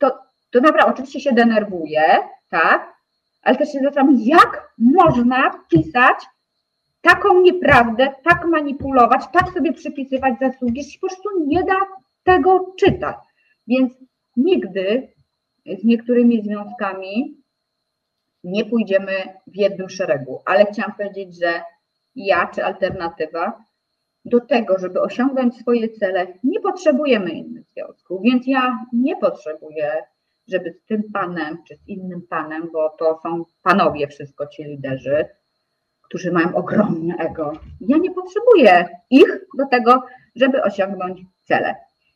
to, 0.00 0.18
to 0.50 0.60
naprawdę 0.60 0.92
oczywiście 0.92 1.20
się 1.20 1.32
denerwuję, 1.32 2.02
tak, 2.48 2.94
ale 3.42 3.56
też 3.56 3.72
się 3.72 3.80
zastanawiam, 3.80 4.16
jak 4.20 4.74
można 4.78 5.50
pisać 5.70 6.16
taką 7.00 7.40
nieprawdę, 7.40 8.14
tak 8.24 8.44
manipulować, 8.44 9.22
tak 9.32 9.52
sobie 9.52 9.72
przypisywać 9.72 10.34
zasługi, 10.40 10.84
się 10.84 10.98
po 10.98 11.06
prostu 11.06 11.28
nie 11.46 11.62
da 11.62 11.76
tego 12.22 12.74
czytać. 12.78 13.16
Więc 13.66 13.92
nigdy 14.36 15.12
z 15.66 15.84
niektórymi 15.84 16.42
związkami 16.42 17.42
nie 18.44 18.64
pójdziemy 18.64 19.12
w 19.46 19.56
jednym 19.56 19.88
szeregu, 19.88 20.42
ale 20.44 20.66
chciałam 20.66 20.92
powiedzieć, 20.92 21.38
że 21.40 21.62
ja 22.14 22.46
czy 22.46 22.64
alternatywa 22.64 23.64
do 24.24 24.40
tego, 24.40 24.78
żeby 24.78 25.00
osiągnąć 25.00 25.56
swoje 25.56 25.88
cele, 25.88 26.26
nie 26.44 26.60
potrzebujemy 26.60 27.30
innych 27.30 27.66
związków, 27.66 28.22
więc 28.22 28.46
ja 28.46 28.78
nie 28.92 29.16
potrzebuję 29.16 29.92
żeby 30.52 30.72
z 30.72 30.84
tym 30.86 31.02
panem 31.12 31.58
czy 31.68 31.76
z 31.76 31.88
innym 31.88 32.22
panem, 32.30 32.70
bo 32.72 32.90
to 32.98 33.20
są 33.22 33.44
panowie 33.62 34.06
wszystko 34.06 34.46
ci 34.46 34.64
liderzy, 34.64 35.24
którzy 36.02 36.32
mają 36.32 36.54
ogromne 36.54 37.14
ego. 37.16 37.52
Ja 37.80 37.96
nie 37.96 38.10
potrzebuję 38.10 38.88
ich 39.10 39.46
do 39.58 39.66
tego, 39.66 40.02
żeby 40.36 40.62
osiągnąć 40.62 41.20
cele. 41.42 41.74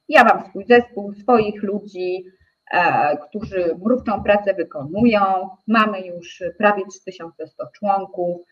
Ja 0.09 0.25
mam 0.25 0.45
swój 0.51 0.65
zespół, 0.67 1.13
swoich 1.13 1.63
ludzi, 1.63 2.25
e, 2.73 3.17
którzy 3.17 3.77
mrówczą 3.85 4.23
pracę 4.23 4.55
wykonują. 4.55 5.21
Mamy 5.67 6.01
już 6.01 6.43
prawie 6.59 6.83
3100 6.87 7.65
członków 7.75 8.47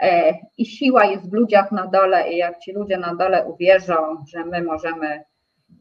e, 0.00 0.34
i 0.58 0.66
siła 0.66 1.04
jest 1.04 1.30
w 1.30 1.32
ludziach 1.32 1.72
na 1.72 1.86
dole 1.86 2.32
i 2.32 2.36
jak 2.36 2.58
ci 2.58 2.72
ludzie 2.72 2.98
na 2.98 3.14
dole 3.14 3.46
uwierzą, 3.46 4.24
że 4.28 4.44
my 4.44 4.62
możemy 4.62 5.24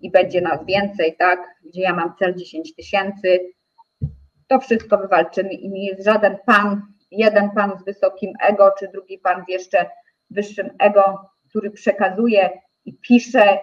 i 0.01 0.11
będzie 0.11 0.41
nas 0.41 0.65
więcej, 0.65 1.15
tak, 1.19 1.39
gdzie 1.65 1.81
ja 1.81 1.93
mam 1.93 2.13
cel 2.19 2.35
10 2.35 2.75
tysięcy, 2.75 3.39
to 4.47 4.59
wszystko 4.59 4.97
wywalczymy 4.97 5.53
i 5.53 5.69
nie 5.69 5.87
jest 5.87 6.03
żaden 6.03 6.37
pan, 6.45 6.81
jeden 7.11 7.49
pan 7.51 7.79
z 7.79 7.85
wysokim 7.85 8.33
ego, 8.41 8.71
czy 8.79 8.87
drugi 8.87 9.17
pan 9.17 9.43
z 9.45 9.49
jeszcze 9.49 9.89
wyższym 10.29 10.69
ego, 10.79 11.29
który 11.49 11.71
przekazuje 11.71 12.49
i 12.85 12.93
pisze 12.93 13.59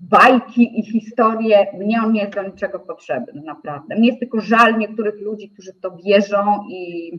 bajki 0.00 0.80
i 0.80 0.92
historie, 0.92 1.66
mnie 1.74 2.02
on 2.02 2.12
nie 2.12 2.20
jest 2.20 2.34
do 2.34 2.42
niczego 2.42 2.80
potrzebny, 2.80 3.42
naprawdę. 3.42 3.96
Mnie 3.96 4.08
jest 4.08 4.20
tylko 4.20 4.40
żal 4.40 4.78
niektórych 4.78 5.20
ludzi, 5.20 5.50
którzy 5.50 5.72
w 5.72 5.80
to 5.80 5.96
wierzą 5.96 6.64
i 6.68 7.12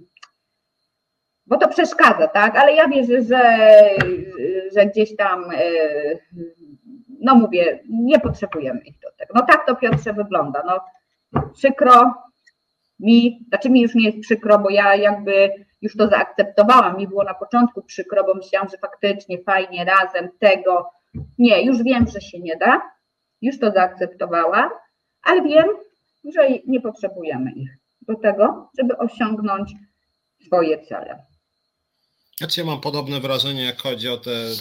bo 1.48 1.58
to 1.58 1.68
przeszkadza, 1.68 2.28
tak? 2.28 2.58
Ale 2.58 2.74
ja 2.74 2.88
wierzę, 2.88 3.24
że, 3.24 3.58
że 4.76 4.86
gdzieś 4.86 5.16
tam 5.16 5.52
e, 5.52 5.58
no 7.28 7.36
mówię, 7.36 7.80
nie 7.90 8.20
potrzebujemy 8.20 8.80
ich 8.80 9.00
do 9.00 9.12
tego. 9.18 9.34
No 9.36 9.42
tak 9.42 9.68
to 9.68 9.76
Piotrze 9.76 10.14
wygląda. 10.14 10.64
No 10.66 10.80
przykro 11.54 12.14
mi, 13.00 13.46
znaczy 13.48 13.70
mi 13.70 13.82
już 13.82 13.96
nie 13.96 14.06
jest 14.06 14.20
przykro, 14.20 14.60
bo 14.60 14.70
ja 14.70 14.96
jakby 14.96 15.50
już 15.82 15.98
to 15.98 16.08
zaakceptowałam. 16.08 16.98
Mi 16.98 17.08
było 17.08 17.24
na 17.24 17.34
początku 17.34 17.82
przykro, 17.82 18.24
bo 18.24 18.34
myślałam, 18.34 18.70
że 18.70 18.78
faktycznie 18.78 19.44
fajnie 19.44 19.86
razem 19.86 20.30
tego. 20.40 20.90
Nie, 21.40 21.66
już 21.66 21.84
wiem, 21.84 22.08
że 22.08 22.22
się 22.22 22.40
nie 22.40 22.56
da. 22.56 22.82
Już 23.42 23.60
to 23.60 23.72
zaakceptowałam, 23.72 24.70
ale 25.24 25.42
wiem, 25.42 25.68
że 26.36 26.50
nie 26.68 26.82
potrzebujemy 26.82 27.52
ich 27.52 27.78
do 28.02 28.16
tego, 28.16 28.70
żeby 28.80 28.98
osiągnąć 28.98 29.74
swoje 30.46 30.82
cele. 30.82 31.26
Znaczy 32.38 32.60
ja 32.60 32.66
mam 32.66 32.82
podobne 32.82 33.20
wrażenie, 33.20 33.64
jak 33.64 33.82
chodzi 33.82 34.10
o 34.10 34.18
te 34.18 34.32
e, 34.32 34.54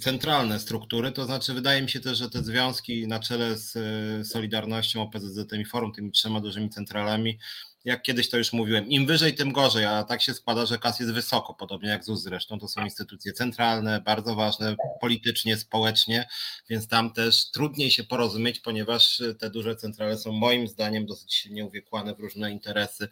centralne 0.00 0.60
struktury, 0.60 1.12
to 1.12 1.24
znaczy 1.24 1.54
wydaje 1.54 1.82
mi 1.82 1.90
się 1.90 2.00
też, 2.00 2.18
że 2.18 2.30
te 2.30 2.42
związki 2.42 3.08
na 3.08 3.20
czele 3.20 3.58
z 3.58 3.76
e, 3.76 4.24
Solidarnością, 4.24 5.02
OPZZ 5.02 5.52
i 5.52 5.64
Forum, 5.64 5.92
tymi 5.92 6.12
trzema 6.12 6.40
dużymi 6.40 6.70
centralami, 6.70 7.38
jak 7.84 8.02
kiedyś 8.02 8.30
to 8.30 8.38
już 8.38 8.52
mówiłem, 8.52 8.88
im 8.88 9.06
wyżej, 9.06 9.34
tym 9.34 9.52
gorzej, 9.52 9.84
a 9.84 10.04
tak 10.04 10.22
się 10.22 10.34
składa, 10.34 10.66
że 10.66 10.78
KAS 10.78 11.00
jest 11.00 11.12
wysoko, 11.12 11.54
podobnie 11.54 11.88
jak 11.88 12.04
ZUS 12.04 12.22
zresztą, 12.22 12.58
to 12.58 12.68
są 12.68 12.84
instytucje 12.84 13.32
centralne, 13.32 14.00
bardzo 14.00 14.34
ważne 14.34 14.76
politycznie, 15.00 15.56
społecznie, 15.56 16.28
więc 16.68 16.88
tam 16.88 17.12
też 17.12 17.50
trudniej 17.50 17.90
się 17.90 18.04
porozumieć, 18.04 18.60
ponieważ 18.60 19.22
te 19.38 19.50
duże 19.50 19.76
centrale 19.76 20.18
są 20.18 20.32
moim 20.32 20.68
zdaniem 20.68 21.06
dosyć 21.06 21.34
silnie 21.34 21.64
uwiekłane 21.64 22.14
w 22.14 22.20
różne 22.20 22.50
interesy 22.50 23.08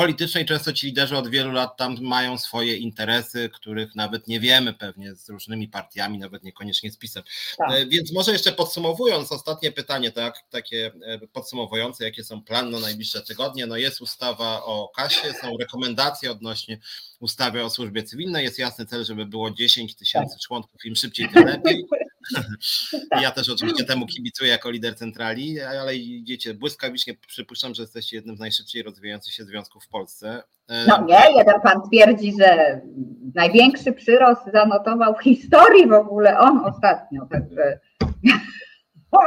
politycznej 0.00 0.46
często 0.46 0.72
ci 0.72 0.86
liderzy 0.86 1.16
od 1.16 1.28
wielu 1.28 1.52
lat 1.52 1.76
tam 1.76 1.96
mają 2.00 2.38
swoje 2.38 2.76
interesy, 2.76 3.50
których 3.54 3.94
nawet 3.94 4.28
nie 4.28 4.40
wiemy 4.40 4.74
pewnie 4.74 5.14
z 5.14 5.28
różnymi 5.28 5.68
partiami, 5.68 6.18
nawet 6.18 6.42
niekoniecznie 6.42 6.92
z 6.92 6.96
PiSem. 6.96 7.22
Tak. 7.58 7.72
E, 7.72 7.86
więc 7.86 8.12
może 8.12 8.32
jeszcze 8.32 8.52
podsumowując, 8.52 9.32
ostatnie 9.32 9.72
pytanie, 9.72 10.12
tak, 10.12 10.34
takie 10.50 10.92
e, 11.02 11.18
podsumowujące, 11.18 12.04
jakie 12.04 12.24
są 12.24 12.42
plany 12.42 12.70
na 12.70 12.78
najbliższe 12.78 13.22
tygodnie. 13.22 13.66
No 13.66 13.76
jest 13.76 13.99
ustawa 14.02 14.64
o 14.64 14.88
kasie, 14.96 15.32
są 15.32 15.56
rekomendacje 15.56 16.30
odnośnie 16.30 16.78
ustawy 17.20 17.64
o 17.64 17.70
służbie 17.70 18.02
cywilnej, 18.02 18.44
jest 18.44 18.58
jasny 18.58 18.86
cel, 18.86 19.04
żeby 19.04 19.26
było 19.26 19.50
10 19.50 19.96
tysięcy 19.96 20.34
tak. 20.34 20.40
członków, 20.40 20.84
im 20.84 20.96
szybciej, 20.96 21.28
tym 21.28 21.44
lepiej. 21.44 21.86
Ja 23.22 23.30
też 23.30 23.48
oczywiście 23.48 23.84
temu 23.84 24.06
kibicuję 24.06 24.50
jako 24.50 24.70
lider 24.70 24.96
centrali, 24.96 25.60
ale 25.60 25.96
idziecie 25.96 26.54
błyskawicznie. 26.54 27.14
Przypuszczam, 27.26 27.74
że 27.74 27.82
jesteście 27.82 28.16
jednym 28.16 28.36
z 28.36 28.40
najszybciej 28.40 28.82
rozwijających 28.82 29.34
się 29.34 29.44
związków 29.44 29.84
w 29.84 29.88
Polsce. 29.88 30.42
No 30.88 31.04
nie, 31.04 31.20
jeden 31.36 31.60
pan 31.62 31.82
twierdzi, 31.88 32.34
że 32.40 32.80
największy 33.34 33.92
przyrost 33.92 34.42
zanotował 34.52 35.14
w 35.14 35.22
historii 35.22 35.88
w 35.88 35.92
ogóle 35.92 36.38
on 36.38 36.64
ostatnio, 36.64 37.26
także. 37.26 37.80
No, 39.12 39.20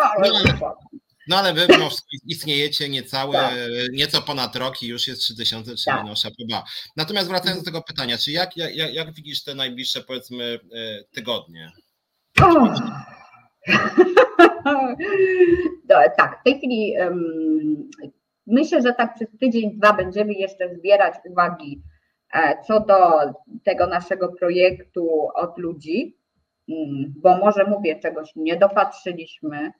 no 1.28 1.38
ale 1.38 1.54
wy 1.54 1.68
no, 1.80 1.90
istniejecie 2.28 2.90
niecałe, 2.90 3.34
tak. 3.34 3.54
nieco 3.92 4.22
ponad 4.22 4.56
rok 4.56 4.84
i 4.84 4.88
już 4.88 5.08
jest 5.08 5.22
3000, 5.22 5.76
czyli 5.76 5.84
tak. 5.86 6.06
no 6.06 6.16
szapoba. 6.16 6.64
Natomiast 6.98 7.28
wracając 7.28 7.62
do 7.62 7.66
tego 7.66 7.82
pytania, 7.82 8.18
czy 8.18 8.32
jak, 8.32 8.58
jak, 8.58 8.94
jak 8.94 9.14
widzisz 9.14 9.44
te 9.44 9.56
najbliższe 9.56 10.02
powiedzmy 10.02 10.60
e, 10.76 11.04
tygodnie? 11.04 11.72
tak, 16.18 16.40
w 16.40 16.44
tej 16.44 16.58
chwili 16.58 16.94
um, 17.00 17.90
myślę, 18.48 18.82
że 18.82 18.94
tak 18.94 19.16
przez 19.16 19.28
tydzień, 19.40 19.78
dwa 19.78 19.94
będziemy 19.94 20.34
jeszcze 20.34 20.76
zbierać 20.76 21.14
uwagi 21.26 21.82
e, 22.34 22.58
co 22.68 22.80
do 22.80 22.96
tego 23.64 23.88
naszego 23.88 24.34
projektu 24.34 25.28
od 25.36 25.58
ludzi, 25.58 26.18
mm, 26.70 27.14
bo 27.18 27.38
może 27.38 27.64
mówię, 27.64 28.00
czegoś 28.00 28.32
nie 28.36 28.58
dopatrzyliśmy. 28.58 29.72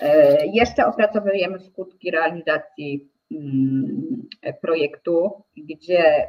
E, 0.00 0.46
jeszcze 0.46 0.86
opracowujemy 0.86 1.60
skutki 1.60 2.10
realizacji 2.10 3.12
mm, 3.32 4.28
projektu, 4.62 5.44
gdzie 5.56 6.04
e, 6.08 6.28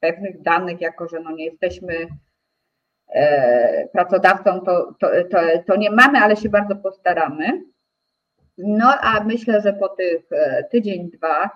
pewnych 0.00 0.42
danych, 0.42 0.80
jako 0.80 1.08
że 1.08 1.20
no 1.20 1.30
nie 1.30 1.44
jesteśmy 1.44 2.06
E, 3.14 3.88
pracodawcą, 3.92 4.60
to, 4.60 4.94
to, 5.00 5.08
to, 5.30 5.38
to 5.66 5.76
nie 5.76 5.90
mamy, 5.90 6.18
ale 6.18 6.36
się 6.36 6.48
bardzo 6.48 6.76
postaramy. 6.76 7.62
No 8.58 8.94
a 9.00 9.24
myślę, 9.24 9.60
że 9.60 9.72
po 9.72 9.88
tych 9.88 10.22
tydzień, 10.70 11.10
dwa, 11.10 11.50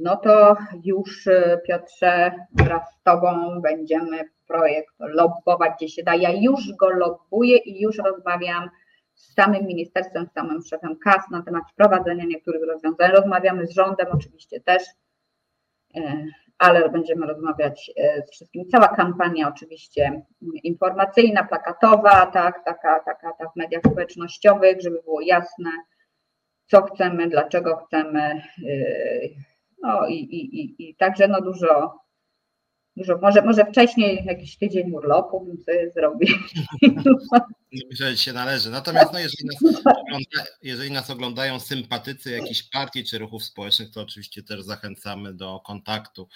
no 0.00 0.16
to 0.16 0.56
już 0.84 1.28
Piotrze 1.66 2.32
wraz 2.52 2.82
z 3.00 3.02
Tobą 3.02 3.60
będziemy 3.60 4.18
projekt 4.46 4.94
lobbować 4.98 5.72
gdzie 5.76 5.88
się 5.88 6.02
da. 6.02 6.14
Ja 6.14 6.30
już 6.30 6.72
go 6.80 6.90
lobbuję 6.90 7.56
i 7.56 7.80
już 7.80 7.98
rozmawiam 7.98 8.70
z 9.18 9.34
samym 9.34 9.66
ministerstwem, 9.66 10.26
z 10.26 10.32
samym 10.32 10.62
szefem 10.62 10.96
KAS 11.04 11.30
na 11.30 11.42
temat 11.42 11.62
wprowadzenia 11.72 12.24
niektórych 12.24 12.62
rozwiązań. 12.68 13.10
Rozmawiamy 13.10 13.66
z 13.66 13.70
rządem 13.70 14.06
oczywiście 14.12 14.60
też 14.60 14.82
ale 16.58 16.88
będziemy 16.88 17.26
rozmawiać 17.26 17.90
e, 17.96 18.22
z 18.26 18.30
wszystkim. 18.30 18.68
Cała 18.68 18.88
kampania 18.88 19.48
oczywiście 19.48 20.22
informacyjna, 20.62 21.44
plakatowa, 21.44 22.26
tak, 22.26 22.64
taka, 22.64 23.00
taka, 23.00 23.32
tak 23.32 23.52
w 23.52 23.56
mediach 23.56 23.82
społecznościowych, 23.82 24.80
żeby 24.80 25.02
było 25.02 25.20
jasne, 25.20 25.70
co 26.66 26.82
chcemy, 26.82 27.28
dlaczego 27.28 27.76
chcemy. 27.76 28.20
E, 28.20 28.42
no 29.82 30.06
i, 30.06 30.14
i, 30.14 30.60
i, 30.60 30.88
i 30.88 30.96
także 30.96 31.28
no 31.28 31.40
dużo, 31.40 31.98
dużo, 32.98 33.18
może, 33.22 33.42
może 33.42 33.64
wcześniej 33.64 34.24
jakiś 34.24 34.56
tydzień 34.56 34.92
urlopu 34.92 35.40
bym 35.40 35.62
sobie 35.62 35.90
zrobił. 35.90 36.36
Że 37.90 38.16
się 38.16 38.32
należy. 38.32 38.70
Natomiast 38.70 39.12
no, 39.12 39.18
jeżeli, 39.18 39.44
nas 39.46 39.76
ogląda, 39.76 40.50
jeżeli 40.62 40.90
nas 40.90 41.10
oglądają 41.10 41.60
sympatycy 41.60 42.30
jakichś 42.30 42.62
partii 42.62 43.04
czy 43.04 43.18
ruchów 43.18 43.44
społecznych, 43.44 43.90
to 43.90 44.02
oczywiście 44.02 44.42
też 44.42 44.62
zachęcamy 44.62 45.34
do 45.34 45.60
kontaktu, 45.60 46.28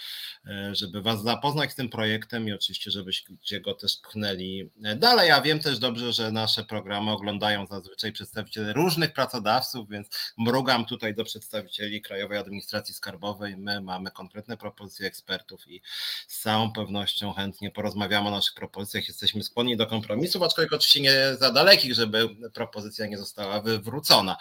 e, 0.46 0.74
żeby 0.74 1.02
Was 1.02 1.22
zapoznać 1.22 1.72
z 1.72 1.74
tym 1.74 1.88
projektem 1.88 2.48
i 2.48 2.52
oczywiście, 2.52 2.90
żebyście 2.90 3.60
go 3.60 3.74
też 3.74 3.96
pchnęli 3.96 4.70
dalej. 4.96 5.28
Ja 5.28 5.40
wiem 5.40 5.58
też 5.58 5.78
dobrze, 5.78 6.12
że 6.12 6.32
nasze 6.32 6.64
programy 6.64 7.10
oglądają 7.10 7.66
zazwyczaj 7.66 8.12
przedstawiciele 8.12 8.72
różnych 8.72 9.12
pracodawców, 9.12 9.88
więc 9.90 10.08
mrugam 10.38 10.86
tutaj 10.86 11.14
do 11.14 11.24
przedstawicieli 11.24 12.02
Krajowej 12.02 12.38
Administracji 12.38 12.94
Skarbowej. 12.94 13.56
My 13.56 13.80
mamy 13.80 14.10
konkretne 14.10 14.56
propozycje 14.56 15.06
ekspertów 15.06 15.68
i 15.68 15.82
z 16.28 16.42
całą 16.52 16.72
pewnością 16.72 17.32
chętnie 17.32 17.70
porozmawiamy 17.70 18.28
o 18.28 18.30
naszych 18.30 18.54
propozycjach. 18.54 19.08
Jesteśmy 19.08 19.42
skłonni 19.42 19.76
do 19.76 19.86
kompromisów, 19.86 20.42
aczkolwiek 20.42 20.72
oczywiście 20.72 21.00
nie 21.00 21.36
za 21.40 21.52
dalekich, 21.52 21.94
żeby 21.94 22.28
propozycja 22.54 23.06
nie 23.06 23.18
została 23.18 23.60
wywrócona. 23.60 24.36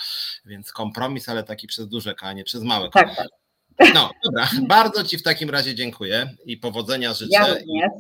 Więc 0.46 0.72
kompromis, 0.72 1.30
ale 1.30 1.44
taki 1.44 1.68
przez 1.68 1.88
duże 1.88 2.16
K, 2.16 2.28
a 2.28 2.34
nie 2.34 2.44
przez 2.44 2.64
małe 2.64 2.90
K. 2.90 3.04
Tak, 3.04 3.16
tak. 3.16 3.28
No 3.94 4.12
dobra, 4.26 4.50
bardzo 4.68 5.04
Ci 5.04 5.18
w 5.18 5.24
takim 5.24 5.50
razie 5.50 5.76
dziękuję 5.76 6.36
i 6.46 6.58
powodzenia 6.58 7.14
życzę. 7.14 7.30
Ja 7.32 7.48
również 7.48 7.92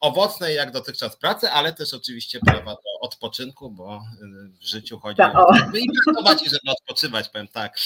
owocnej 0.00 0.56
jak 0.56 0.70
dotychczas 0.70 1.16
pracy, 1.16 1.50
ale 1.50 1.72
też 1.72 1.94
oczywiście 1.94 2.40
prawa 2.40 2.74
do 2.74 3.00
odpoczynku, 3.00 3.70
bo 3.70 3.96
y, 3.96 4.48
w 4.60 4.62
życiu 4.62 4.98
chodzi 4.98 5.22
o 5.22 5.54
żeby 5.54 5.80
i 5.80 5.86
pracować 6.04 6.42
i 6.42 6.50
żeby 6.50 6.70
odpoczywać, 6.80 7.28
powiem 7.28 7.48
tak. 7.48 7.76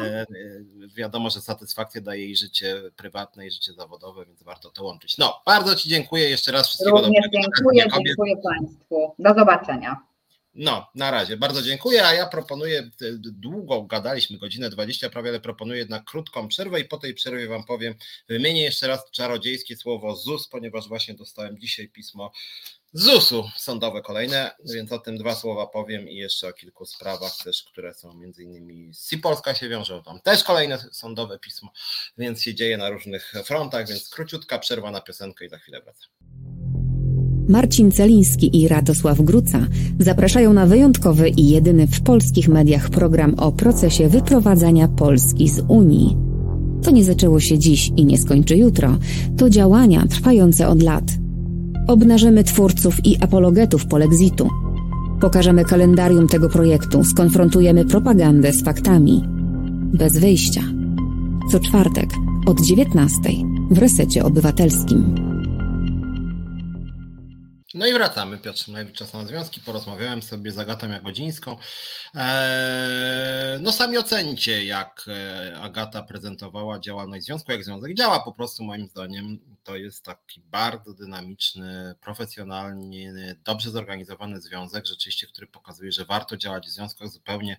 E, 0.00 0.22
y, 0.22 0.64
wiadomo, 0.96 1.30
że 1.30 1.40
satysfakcję 1.40 2.00
daje 2.00 2.26
i 2.26 2.36
życie 2.36 2.82
prywatne 2.96 3.46
i 3.46 3.50
życie 3.50 3.72
zawodowe, 3.72 4.26
więc 4.26 4.42
warto 4.42 4.70
to 4.70 4.84
łączyć. 4.84 5.18
No, 5.18 5.42
bardzo 5.46 5.74
Ci 5.74 5.88
dziękuję 5.88 6.30
jeszcze 6.30 6.52
raz. 6.52 6.68
Wszystkiego 6.68 6.96
Również 6.96 7.24
dobrego. 7.24 7.48
Dziękuję, 7.56 7.84
dziękuję 8.06 8.36
Państwu. 8.36 9.14
Do 9.18 9.34
zobaczenia. 9.34 10.09
No, 10.54 10.90
na 10.94 11.10
razie. 11.10 11.36
Bardzo 11.36 11.62
dziękuję, 11.62 12.06
a 12.06 12.14
ja 12.14 12.26
proponuję, 12.26 12.90
długo 13.20 13.82
gadaliśmy, 13.82 14.38
godzinę 14.38 14.70
20 14.70 15.10
prawie, 15.10 15.28
ale 15.28 15.40
proponuję 15.40 15.78
jednak 15.78 16.04
krótką 16.04 16.48
przerwę 16.48 16.80
i 16.80 16.84
po 16.84 16.98
tej 16.98 17.14
przerwie 17.14 17.48
Wam 17.48 17.64
powiem, 17.64 17.94
wymienię 18.28 18.62
jeszcze 18.62 18.88
raz 18.88 19.10
czarodziejskie 19.10 19.76
słowo 19.76 20.16
ZUS, 20.16 20.48
ponieważ 20.48 20.88
właśnie 20.88 21.14
dostałem 21.14 21.58
dzisiaj 21.58 21.88
pismo 21.88 22.32
ZUS-u 22.92 23.50
sądowe 23.56 24.02
kolejne, 24.02 24.50
więc 24.64 24.92
o 24.92 24.98
tym 24.98 25.18
dwa 25.18 25.34
słowa 25.34 25.66
powiem 25.66 26.08
i 26.08 26.16
jeszcze 26.16 26.48
o 26.48 26.52
kilku 26.52 26.86
sprawach 26.86 27.36
też, 27.44 27.62
które 27.62 27.94
są 27.94 28.14
między 28.14 28.42
innymi 28.42 28.94
z 28.94 29.20
Polska 29.22 29.54
się 29.54 29.68
wiążą, 29.68 30.02
tam 30.02 30.20
też 30.20 30.44
kolejne 30.44 30.78
sądowe 30.92 31.38
pismo, 31.38 31.72
więc 32.18 32.42
się 32.42 32.54
dzieje 32.54 32.76
na 32.76 32.90
różnych 32.90 33.32
frontach, 33.44 33.88
więc 33.88 34.08
króciutka 34.08 34.58
przerwa 34.58 34.90
na 34.90 35.00
piosenkę 35.00 35.44
i 35.44 35.48
za 35.48 35.58
chwilę 35.58 35.80
wracam. 35.82 36.10
Marcin 37.50 37.90
Celiński 37.90 38.62
i 38.62 38.68
Radosław 38.68 39.20
Gruca 39.20 39.66
zapraszają 39.98 40.52
na 40.52 40.66
wyjątkowy 40.66 41.28
i 41.28 41.48
jedyny 41.48 41.86
w 41.86 42.00
polskich 42.00 42.48
mediach 42.48 42.90
program 42.90 43.34
o 43.34 43.52
procesie 43.52 44.08
wyprowadzania 44.08 44.88
Polski 44.88 45.48
z 45.48 45.62
Unii. 45.68 46.16
To 46.82 46.90
nie 46.90 47.04
zaczęło 47.04 47.40
się 47.40 47.58
dziś 47.58 47.92
i 47.96 48.04
nie 48.04 48.18
skończy 48.18 48.56
jutro, 48.56 48.96
to 49.36 49.50
działania 49.50 50.06
trwające 50.06 50.68
od 50.68 50.82
lat. 50.82 51.04
Obnażymy 51.86 52.44
twórców 52.44 53.06
i 53.06 53.22
apologetów 53.22 53.86
polexitu. 53.86 54.48
Pokażemy 55.20 55.64
kalendarium 55.64 56.28
tego 56.28 56.48
projektu, 56.48 57.04
skonfrontujemy 57.04 57.84
propagandę 57.84 58.52
z 58.52 58.64
faktami. 58.64 59.22
Bez 59.94 60.18
wyjścia. 60.18 60.62
Co 61.52 61.60
czwartek 61.60 62.10
od 62.46 62.60
19 62.60 63.20
w 63.70 63.78
resecie 63.78 64.24
obywatelskim. 64.24 65.29
No 67.74 67.86
i 67.86 67.92
wracamy. 67.92 68.38
Piotr 68.38 68.58
Szymlewicz, 68.58 68.96
Czas 68.96 69.12
na 69.12 69.26
Związki. 69.26 69.60
Porozmawiałem 69.60 70.22
sobie 70.22 70.52
z 70.52 70.58
Agatą 70.58 70.88
Jagodzińską. 70.88 71.56
Eee, 72.14 73.60
no 73.60 73.72
sami 73.72 73.98
ocencie, 73.98 74.64
jak 74.64 75.06
Agata 75.60 76.02
prezentowała 76.02 76.80
działalność 76.80 77.24
związku, 77.24 77.52
jak 77.52 77.64
związek 77.64 77.94
działa. 77.94 78.20
Po 78.20 78.32
prostu 78.32 78.64
moim 78.64 78.88
zdaniem 78.88 79.38
to 79.62 79.76
jest 79.76 80.04
taki 80.04 80.40
bardzo 80.40 80.94
dynamiczny, 80.94 81.94
profesjonalnie, 82.00 83.36
dobrze 83.44 83.70
zorganizowany 83.70 84.40
związek, 84.40 84.86
rzeczywiście, 84.86 85.26
który 85.26 85.46
pokazuje, 85.46 85.92
że 85.92 86.04
warto 86.04 86.36
działać 86.36 86.66
w 86.66 86.70
związkach. 86.70 87.08
Zupełnie 87.08 87.58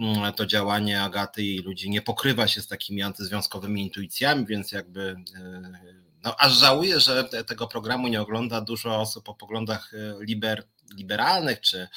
mm, 0.00 0.32
to 0.32 0.46
działanie 0.46 1.02
Agaty 1.02 1.42
i 1.42 1.58
ludzi 1.58 1.90
nie 1.90 2.02
pokrywa 2.02 2.48
się 2.48 2.60
z 2.60 2.66
takimi 2.66 3.02
antyzwiązkowymi 3.02 3.82
intuicjami, 3.82 4.46
więc 4.46 4.72
jakby 4.72 5.16
no, 6.24 6.36
aż 6.38 6.52
żałuję, 6.52 7.00
że 7.00 7.24
tego 7.24 7.66
programu 7.66 8.08
nie 8.08 8.20
ogląda 8.20 8.60
dużo 8.60 9.00
osób 9.00 9.28
o 9.28 9.34
poglądach 9.34 9.94
e, 9.94 10.24
liber, 10.24 10.64
liberalnych 10.94 11.60
czy 11.60 11.88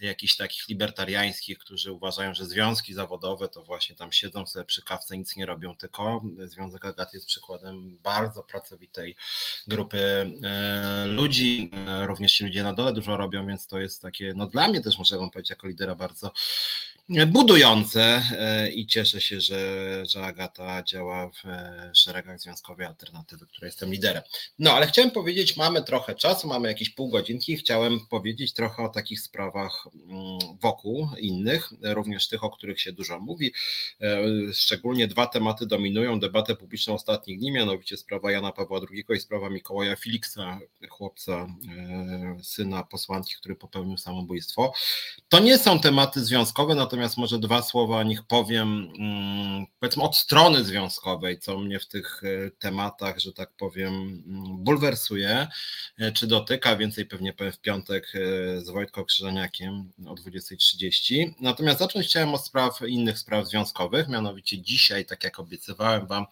jakichś 0.00 0.36
takich 0.36 0.68
libertariańskich, 0.68 1.58
którzy 1.58 1.92
uważają, 1.92 2.34
że 2.34 2.46
związki 2.46 2.94
zawodowe 2.94 3.48
to 3.48 3.62
właśnie 3.62 3.96
tam 3.96 4.12
siedzą 4.12 4.46
sobie 4.46 4.64
przy 4.64 4.82
kawce, 4.82 5.18
nic 5.18 5.36
nie 5.36 5.46
robią, 5.46 5.76
tylko 5.76 6.22
Związek 6.44 6.84
Agat 6.84 7.14
jest 7.14 7.26
przykładem 7.26 7.98
bardzo 8.02 8.42
pracowitej 8.42 9.16
grupy 9.66 10.30
e, 10.42 11.06
ludzi, 11.06 11.70
e, 11.88 12.06
również 12.06 12.32
ci 12.32 12.44
ludzie 12.44 12.62
na 12.62 12.72
dole 12.72 12.92
dużo 12.92 13.16
robią, 13.16 13.46
więc 13.46 13.66
to 13.66 13.78
jest 13.78 14.02
takie, 14.02 14.32
no 14.36 14.46
dla 14.46 14.68
mnie 14.68 14.80
też 14.80 14.98
muszę 14.98 15.18
wam 15.18 15.30
powiedzieć 15.30 15.50
jako 15.50 15.66
lidera 15.66 15.94
bardzo 15.94 16.32
budujące 17.26 18.22
e, 18.38 18.70
i 18.70 18.86
cieszę 18.86 19.20
się, 19.20 19.40
że, 19.40 20.02
że 20.06 20.24
Agata 20.24 20.82
działa 20.82 21.30
w 21.30 21.46
e, 21.46 21.90
szeregach 21.94 22.40
Związkowej 22.40 22.86
Alternatywy, 22.86 23.46
której 23.46 23.68
jestem 23.68 23.92
liderem. 23.92 24.22
No, 24.58 24.72
ale 24.72 24.86
chciałem 24.86 25.10
powiedzieć, 25.10 25.56
mamy 25.56 25.82
trochę 25.82 26.14
czasu, 26.14 26.48
mamy 26.48 26.68
jakieś 26.68 26.90
pół 26.90 27.08
godzinki, 27.08 27.56
chciałem 27.56 28.00
powiedzieć 28.10 28.52
trochę 28.52 28.82
o 28.82 28.88
takich 28.88 29.20
sprawach 29.20 29.86
mm, 29.94 30.38
wokół 30.60 31.08
innych, 31.18 31.70
również 31.82 32.28
tych, 32.28 32.44
o 32.44 32.50
których 32.50 32.80
się 32.80 32.92
dużo 32.92 33.20
mówi. 33.20 33.52
E, 34.00 34.22
szczególnie 34.52 35.08
dwa 35.08 35.26
tematy 35.26 35.66
dominują 35.66 36.20
debatę 36.20 36.56
publiczną 36.56 36.94
ostatnich 36.94 37.38
dni, 37.38 37.52
mianowicie 37.52 37.96
sprawa 37.96 38.32
Jana 38.32 38.52
Pawła 38.52 38.80
II 38.92 39.04
i 39.16 39.20
sprawa 39.20 39.50
Mikołaja 39.50 39.96
Filiksa, 39.96 40.58
chłopca, 40.88 41.46
syna 42.42 42.82
posłanki, 42.82 43.34
który 43.34 43.56
popełnił 43.56 43.98
samobójstwo. 43.98 44.72
To 45.28 45.38
nie 45.38 45.58
są 45.58 45.80
tematy 45.80 46.24
związkowe, 46.24 46.74
natomiast 46.74 46.99
natomiast 47.00 47.16
może 47.16 47.38
dwa 47.38 47.62
słowa 47.62 47.96
o 47.96 48.02
nich 48.02 48.22
powiem, 48.22 48.92
mm, 48.98 49.66
powiedzmy 49.80 50.02
od 50.02 50.16
strony 50.16 50.64
związkowej, 50.64 51.38
co 51.38 51.58
mnie 51.58 51.80
w 51.80 51.86
tych 51.86 52.22
e, 52.24 52.50
tematach, 52.50 53.18
że 53.18 53.32
tak 53.32 53.50
powiem, 53.52 53.94
mm, 53.94 54.64
bulwersuje, 54.64 55.48
e, 55.98 56.12
czy 56.12 56.26
dotyka, 56.26 56.76
więcej 56.76 57.06
pewnie 57.06 57.32
powiem 57.32 57.52
w 57.52 57.60
piątek 57.60 58.12
e, 58.14 58.60
z 58.60 58.70
Wojtką 58.70 59.04
Krzyżaniakiem 59.04 59.92
o 60.06 60.14
20.30. 60.14 61.34
Natomiast 61.40 61.78
zacząć 61.78 62.06
chciałem 62.06 62.34
od 62.34 62.46
spraw, 62.46 62.80
innych 62.88 63.18
spraw 63.18 63.46
związkowych, 63.46 64.08
mianowicie 64.08 64.62
dzisiaj, 64.62 65.06
tak 65.06 65.24
jak 65.24 65.38
obiecywałem 65.38 66.06
Wam, 66.06 66.26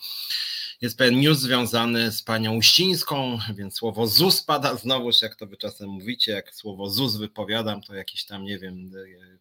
jest 0.81 0.99
pewien 0.99 1.21
news 1.21 1.39
związany 1.39 2.13
z 2.13 2.23
panią 2.23 2.57
Uścińską, 2.57 3.39
więc 3.55 3.75
słowo 3.75 4.07
ZUS 4.07 4.43
pada 4.43 4.75
znowuż, 4.75 5.23
jak 5.23 5.37
to 5.37 5.47
wy 5.47 5.57
czasem 5.57 5.89
mówicie, 5.89 6.33
jak 6.33 6.55
słowo 6.55 6.91
ZUS 6.91 7.17
wypowiadam, 7.17 7.83
to 7.83 7.95
jakiś 7.95 8.25
tam, 8.25 8.45
nie 8.45 8.59
wiem, 8.59 8.91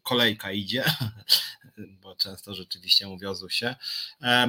kolejka 0.03 0.51
idzie, 0.51 0.83
bo 2.01 2.15
często 2.15 2.53
rzeczywiście 2.53 3.07
mówię 3.07 3.29
o 3.29 3.35
ZUSie. 3.35 3.75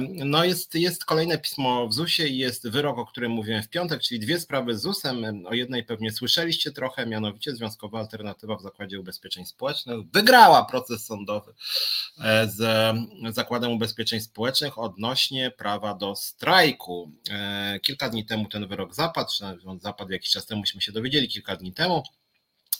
No 0.09 0.43
jest, 0.43 0.75
jest 0.75 1.05
kolejne 1.05 1.37
pismo 1.37 1.87
w 1.87 1.93
ZUSie 1.93 2.27
i 2.27 2.37
jest 2.37 2.69
wyrok, 2.69 2.97
o 2.97 3.05
którym 3.05 3.31
mówiłem 3.31 3.63
w 3.63 3.69
piątek, 3.69 4.01
czyli 4.01 4.19
dwie 4.19 4.39
sprawy 4.39 4.77
z 4.77 4.81
ZUSem. 4.81 5.45
O 5.45 5.53
jednej 5.53 5.83
pewnie 5.83 6.11
słyszeliście 6.11 6.71
trochę, 6.71 7.05
mianowicie 7.05 7.55
Związkowa 7.55 7.99
Alternatywa 7.99 8.55
w 8.55 8.61
Zakładzie 8.61 8.99
Ubezpieczeń 8.99 9.45
Społecznych 9.45 9.97
wygrała 10.13 10.65
proces 10.65 11.05
sądowy 11.05 11.53
e, 12.19 12.47
z 12.47 12.95
Zakładem 13.35 13.71
Ubezpieczeń 13.71 14.19
Społecznych 14.19 14.77
odnośnie 14.77 15.51
prawa 15.51 15.93
do 15.93 16.15
strajku. 16.15 16.78
E, 17.31 17.79
kilka 17.79 18.09
dni 18.09 18.25
temu 18.25 18.47
ten 18.47 18.67
wyrok 18.67 18.95
zapadł, 18.95 19.29
czy 19.37 19.69
on 19.69 19.79
zapadł 19.79 20.11
jakiś 20.11 20.31
czas 20.31 20.45
temu, 20.45 20.61
myśmy 20.61 20.81
się 20.81 20.91
dowiedzieli 20.91 21.27
kilka 21.27 21.55
dni 21.55 21.73
temu. 21.73 22.03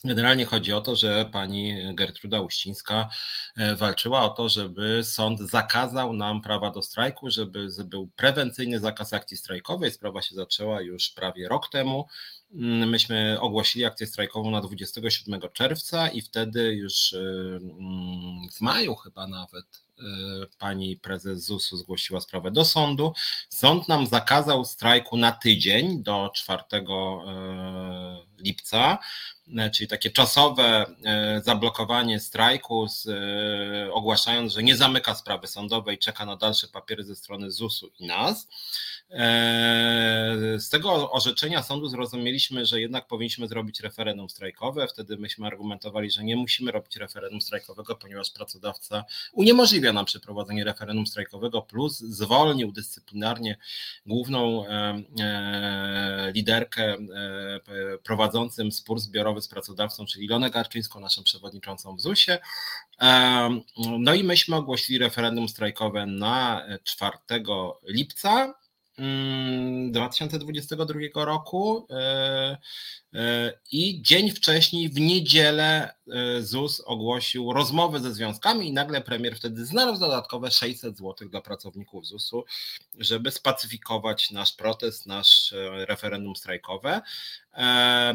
Generalnie 0.03 0.45
chodzi 0.45 0.73
o 0.73 0.81
to, 0.81 0.95
że 0.95 1.25
pani 1.31 1.95
Gertruda 1.95 2.41
Uścińska 2.41 3.09
e, 3.57 3.75
walczyła 3.75 4.21
o 4.21 4.29
to, 4.29 4.49
żeby 4.49 5.03
sąd 5.03 5.39
zakazał 5.39 6.13
nam 6.13 6.41
prawa 6.41 6.71
do 6.71 6.81
strajku, 6.81 7.29
żeby 7.29 7.67
był 7.85 8.09
prewencyjny 8.15 8.79
zakaz 8.79 9.13
akcji 9.13 9.37
strajkowej. 9.37 9.91
Sprawa 9.91 10.21
się 10.21 10.35
zaczęła 10.35 10.81
już 10.81 11.09
prawie 11.09 11.47
rok 11.47 11.69
temu. 11.69 12.07
Mm, 12.53 12.89
myśmy 12.89 13.37
ogłosili 13.39 13.85
akcję 13.85 14.07
strajkową 14.07 14.51
na 14.51 14.61
27 14.61 15.41
czerwca 15.53 16.09
i 16.09 16.21
wtedy 16.21 16.73
już 16.73 17.13
e, 17.13 17.19
mm, 17.19 18.49
w 18.51 18.61
maju 18.61 18.95
chyba 18.95 19.27
nawet 19.27 19.65
pani 20.57 20.97
prezes 20.97 21.45
ZUS-u 21.45 21.77
zgłosiła 21.77 22.21
sprawę 22.21 22.51
do 22.51 22.65
sądu. 22.65 23.13
Sąd 23.49 23.87
nam 23.87 24.07
zakazał 24.07 24.65
strajku 24.65 25.17
na 25.17 25.31
tydzień 25.31 26.03
do 26.03 26.31
4 26.35 26.63
lipca. 28.39 28.97
E, 29.57 29.69
czyli 29.69 29.87
takie 29.87 30.09
czasowe 30.09 30.85
e, 31.05 31.41
zablokowanie 31.41 32.19
strajku, 32.19 32.87
z, 32.87 33.07
e, 33.07 33.93
ogłaszając, 33.93 34.53
że 34.53 34.63
nie 34.63 34.75
zamyka 34.75 35.15
sprawy 35.15 35.47
sądowej, 35.47 35.97
czeka 35.97 36.25
na 36.25 36.35
dalsze 36.35 36.67
papiery 36.67 37.03
ze 37.03 37.15
strony 37.15 37.51
ZUS-u 37.51 37.91
i 37.99 38.07
nas. 38.07 38.47
Z 40.57 40.69
tego 40.69 41.11
orzeczenia 41.11 41.63
sądu 41.63 41.87
zrozumieliśmy, 41.87 42.65
że 42.65 42.81
jednak 42.81 43.07
powinniśmy 43.07 43.47
zrobić 43.47 43.79
referendum 43.79 44.29
strajkowe. 44.29 44.87
Wtedy 44.87 45.17
myśmy 45.17 45.47
argumentowali, 45.47 46.11
że 46.11 46.23
nie 46.23 46.35
musimy 46.35 46.71
robić 46.71 46.95
referendum 46.95 47.41
strajkowego, 47.41 47.95
ponieważ 47.95 48.31
pracodawca 48.31 49.05
uniemożliwia 49.33 49.93
nam 49.93 50.05
przeprowadzenie 50.05 50.63
referendum 50.63 51.07
strajkowego, 51.07 51.61
plus 51.61 51.99
zwolnił 51.99 52.71
dyscyplinarnie 52.71 53.57
główną 54.05 54.65
liderkę 56.33 56.97
prowadzącym 58.29 58.71
spór 58.71 58.99
zbiorowy 58.99 59.41
z 59.41 59.47
pracodawcą, 59.47 60.05
czyli 60.05 60.25
Ilonę 60.25 60.49
Garczyńską, 60.49 60.99
naszą 60.99 61.23
przewodniczącą 61.23 61.95
w 61.95 62.01
ZUS-ie. 62.01 62.39
No 63.99 64.13
i 64.13 64.23
myśmy 64.23 64.55
ogłosili 64.55 64.99
referendum 64.99 65.49
strajkowe 65.49 66.05
na 66.05 66.65
4 66.83 67.17
lipca 67.87 68.53
2022 69.91 70.99
mm, 70.99 71.11
roku 71.15 71.87
e, 71.89 72.57
e, 73.13 73.53
i 73.71 74.01
dzień 74.01 74.31
wcześniej, 74.31 74.89
w 74.89 74.99
niedzielę, 74.99 75.93
e, 76.07 76.41
ZUS 76.41 76.81
ogłosił 76.85 77.53
rozmowę 77.53 77.99
ze 77.99 78.13
związkami 78.13 78.67
i 78.67 78.73
nagle 78.73 79.01
premier 79.01 79.35
wtedy 79.35 79.65
znalazł 79.65 79.99
dodatkowe 79.99 80.51
600 80.51 80.97
zł 80.97 81.29
dla 81.29 81.41
pracowników 81.41 82.05
ZUS-u, 82.05 82.43
żeby 82.99 83.31
spacyfikować 83.31 84.31
nasz 84.31 84.53
protest, 84.53 85.05
nasz 85.05 85.53
referendum 85.87 86.35
strajkowe. 86.35 87.01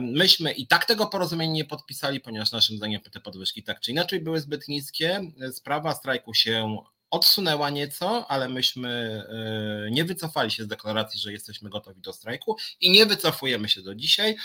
Myśmy 0.01 0.53
i 0.53 0.67
tak 0.67 0.85
tego 0.85 1.07
porozumienia 1.07 1.53
nie 1.53 1.65
podpisali, 1.65 2.21
ponieważ 2.21 2.53
naszym 2.53 2.77
zdaniem 2.77 3.01
te 3.01 3.21
podwyżki 3.21 3.63
tak 3.63 3.81
czy 3.81 3.91
inaczej 3.91 4.21
były 4.21 4.41
zbyt 4.41 4.69
niskie. 4.69 5.21
Sprawa 5.53 5.95
strajku 5.95 6.35
się 6.35 6.79
odsunęła 7.11 7.71
nieco, 7.71 8.27
ale 8.31 8.49
myśmy 8.49 8.89
e, 9.87 9.91
nie 9.91 10.05
wycofali 10.05 10.51
się 10.51 10.65
z 10.65 10.67
deklaracji, 10.67 11.21
że 11.21 11.33
jesteśmy 11.33 11.71
gotowi 11.71 12.01
do 12.01 12.13
strajku 12.13 12.57
i 12.81 12.91
nie 12.91 13.07
wycofujemy 13.07 13.69
się 13.69 13.83
do 13.83 13.95
dzisiaj. 13.95 14.37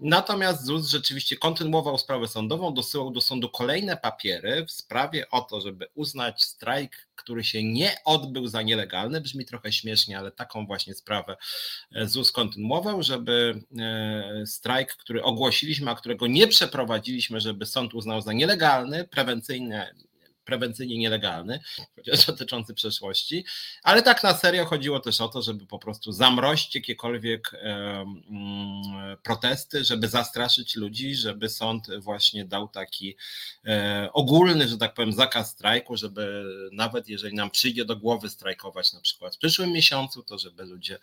Natomiast 0.00 0.64
ZUS 0.64 0.88
rzeczywiście 0.88 1.36
kontynuował 1.36 1.98
sprawę 1.98 2.28
sądową, 2.28 2.74
dosyłał 2.74 3.10
do 3.10 3.20
sądu 3.20 3.48
kolejne 3.48 3.96
papiery 3.96 4.66
w 4.66 4.72
sprawie 4.72 5.30
o 5.30 5.40
to, 5.40 5.60
żeby 5.60 5.86
uznać 5.94 6.42
strajk, 6.42 7.08
który 7.16 7.44
się 7.44 7.64
nie 7.64 7.96
odbył 8.04 8.46
za 8.46 8.62
nielegalny. 8.62 9.20
Brzmi 9.20 9.44
trochę 9.44 9.72
śmiesznie, 9.72 10.18
ale 10.18 10.32
taką 10.32 10.66
właśnie 10.66 10.94
sprawę 10.94 11.36
e, 11.92 12.08
ZUS 12.08 12.32
kontynuował, 12.32 13.02
żeby 13.02 13.64
e, 13.78 14.46
strajk, 14.46 14.96
który 14.96 15.22
ogłosiliśmy, 15.22 15.90
a 15.90 15.94
którego 15.94 16.26
nie 16.26 16.46
przeprowadziliśmy, 16.46 17.40
żeby 17.40 17.66
sąd 17.66 17.94
uznał 17.94 18.20
za 18.20 18.32
nielegalny, 18.32 19.08
prewencyjne 19.08 19.94
prewencyjnie 20.44 20.98
nielegalny, 20.98 21.60
chociaż 21.96 22.26
dotyczący 22.26 22.74
przeszłości, 22.74 23.44
ale 23.82 24.02
tak 24.02 24.22
na 24.22 24.34
serio 24.34 24.64
chodziło 24.64 25.00
też 25.00 25.20
o 25.20 25.28
to, 25.28 25.42
żeby 25.42 25.66
po 25.66 25.78
prostu 25.78 26.12
zamrozić 26.12 26.74
jakiekolwiek 26.74 27.50
mm, 27.54 28.82
protesty, 29.22 29.84
żeby 29.84 30.08
zastraszyć 30.08 30.76
ludzi, 30.76 31.14
żeby 31.14 31.48
sąd 31.48 31.86
właśnie 31.98 32.44
dał 32.44 32.68
taki 32.68 33.16
e, 33.66 34.08
ogólny, 34.12 34.68
że 34.68 34.78
tak 34.78 34.94
powiem, 34.94 35.12
zakaz 35.12 35.50
strajku, 35.50 35.96
żeby 35.96 36.44
nawet 36.72 37.08
jeżeli 37.08 37.34
nam 37.34 37.50
przyjdzie 37.50 37.84
do 37.84 37.96
głowy 37.96 38.30
strajkować 38.30 38.92
na 38.92 39.00
przykład 39.00 39.34
w 39.34 39.38
przyszłym 39.38 39.72
miesiącu, 39.72 40.22
to 40.22 40.38
żeby 40.38 40.64
ludzie 40.64 40.98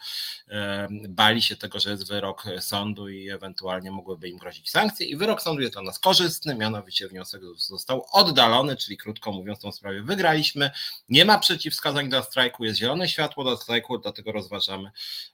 bali 1.09 1.41
się 1.41 1.55
tego, 1.55 1.79
że 1.79 1.91
jest 1.91 2.07
wyrok 2.07 2.43
sądu 2.59 3.09
i 3.09 3.29
ewentualnie 3.29 3.91
mogłyby 3.91 4.29
im 4.29 4.37
grozić 4.37 4.71
sankcje. 4.71 5.07
I 5.07 5.15
wyrok 5.15 5.41
sądu 5.41 5.61
jest 5.61 5.73
dla 5.73 5.81
nas 5.81 5.99
korzystny, 5.99 6.55
mianowicie 6.55 7.07
wniosek 7.07 7.41
został 7.55 8.05
oddalony, 8.11 8.77
czyli 8.77 8.97
krótko 8.97 9.30
mówiąc, 9.31 9.59
tą 9.59 9.71
sprawę 9.71 10.01
wygraliśmy. 10.03 10.71
Nie 11.09 11.25
ma 11.25 11.39
przeciwwskazań 11.39 12.09
do 12.09 12.23
strajku, 12.23 12.65
jest 12.65 12.79
zielone 12.79 13.07
światło 13.07 13.43
do 13.43 13.57
strajku, 13.57 13.97
dlatego 13.97 14.31
rozważamy, 14.31 14.91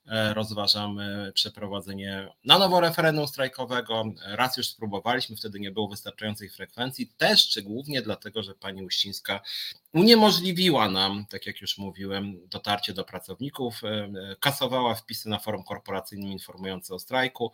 e, 0.08 0.34
rozważamy 0.34 1.32
przeprowadzenie 1.34 2.28
na 2.46 2.60
nowo 2.60 2.80
referendum 2.80 3.28
strajkowego. 3.28 4.04
Raz 4.26 4.58
już 4.58 4.68
spróbowaliśmy, 4.68 5.36
wtedy 5.36 5.60
nie 5.60 5.72
było 5.72 5.88
wystarczającej 5.88 6.50
frekwencji, 6.50 7.08
też 7.18 7.50
czy 7.50 7.62
głównie 7.62 8.02
dlatego, 8.02 8.44
że 8.44 8.56
pani 8.56 8.84
Uścińska 8.84 9.42
uniemożliwiła 9.94 10.90
nam, 10.90 11.26
tak 11.30 11.46
jak 11.46 11.62
już 11.62 11.78
mówiłem, 11.78 12.48
dotarcie 12.48 12.94
do 12.94 13.04
pracowników, 13.04 13.84
e, 13.84 14.10
kasowała 14.40 14.96
wpisy 14.96 15.30
na 15.30 15.40
forum 15.40 15.64
korporacyjnym 15.64 16.32
informujące 16.32 16.96
o 16.96 17.00
strajku, 17.00 17.52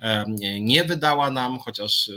e, 0.00 0.24
nie 0.60 0.84
wydała 0.84 1.30
nam, 1.30 1.58
chociaż 1.58 2.10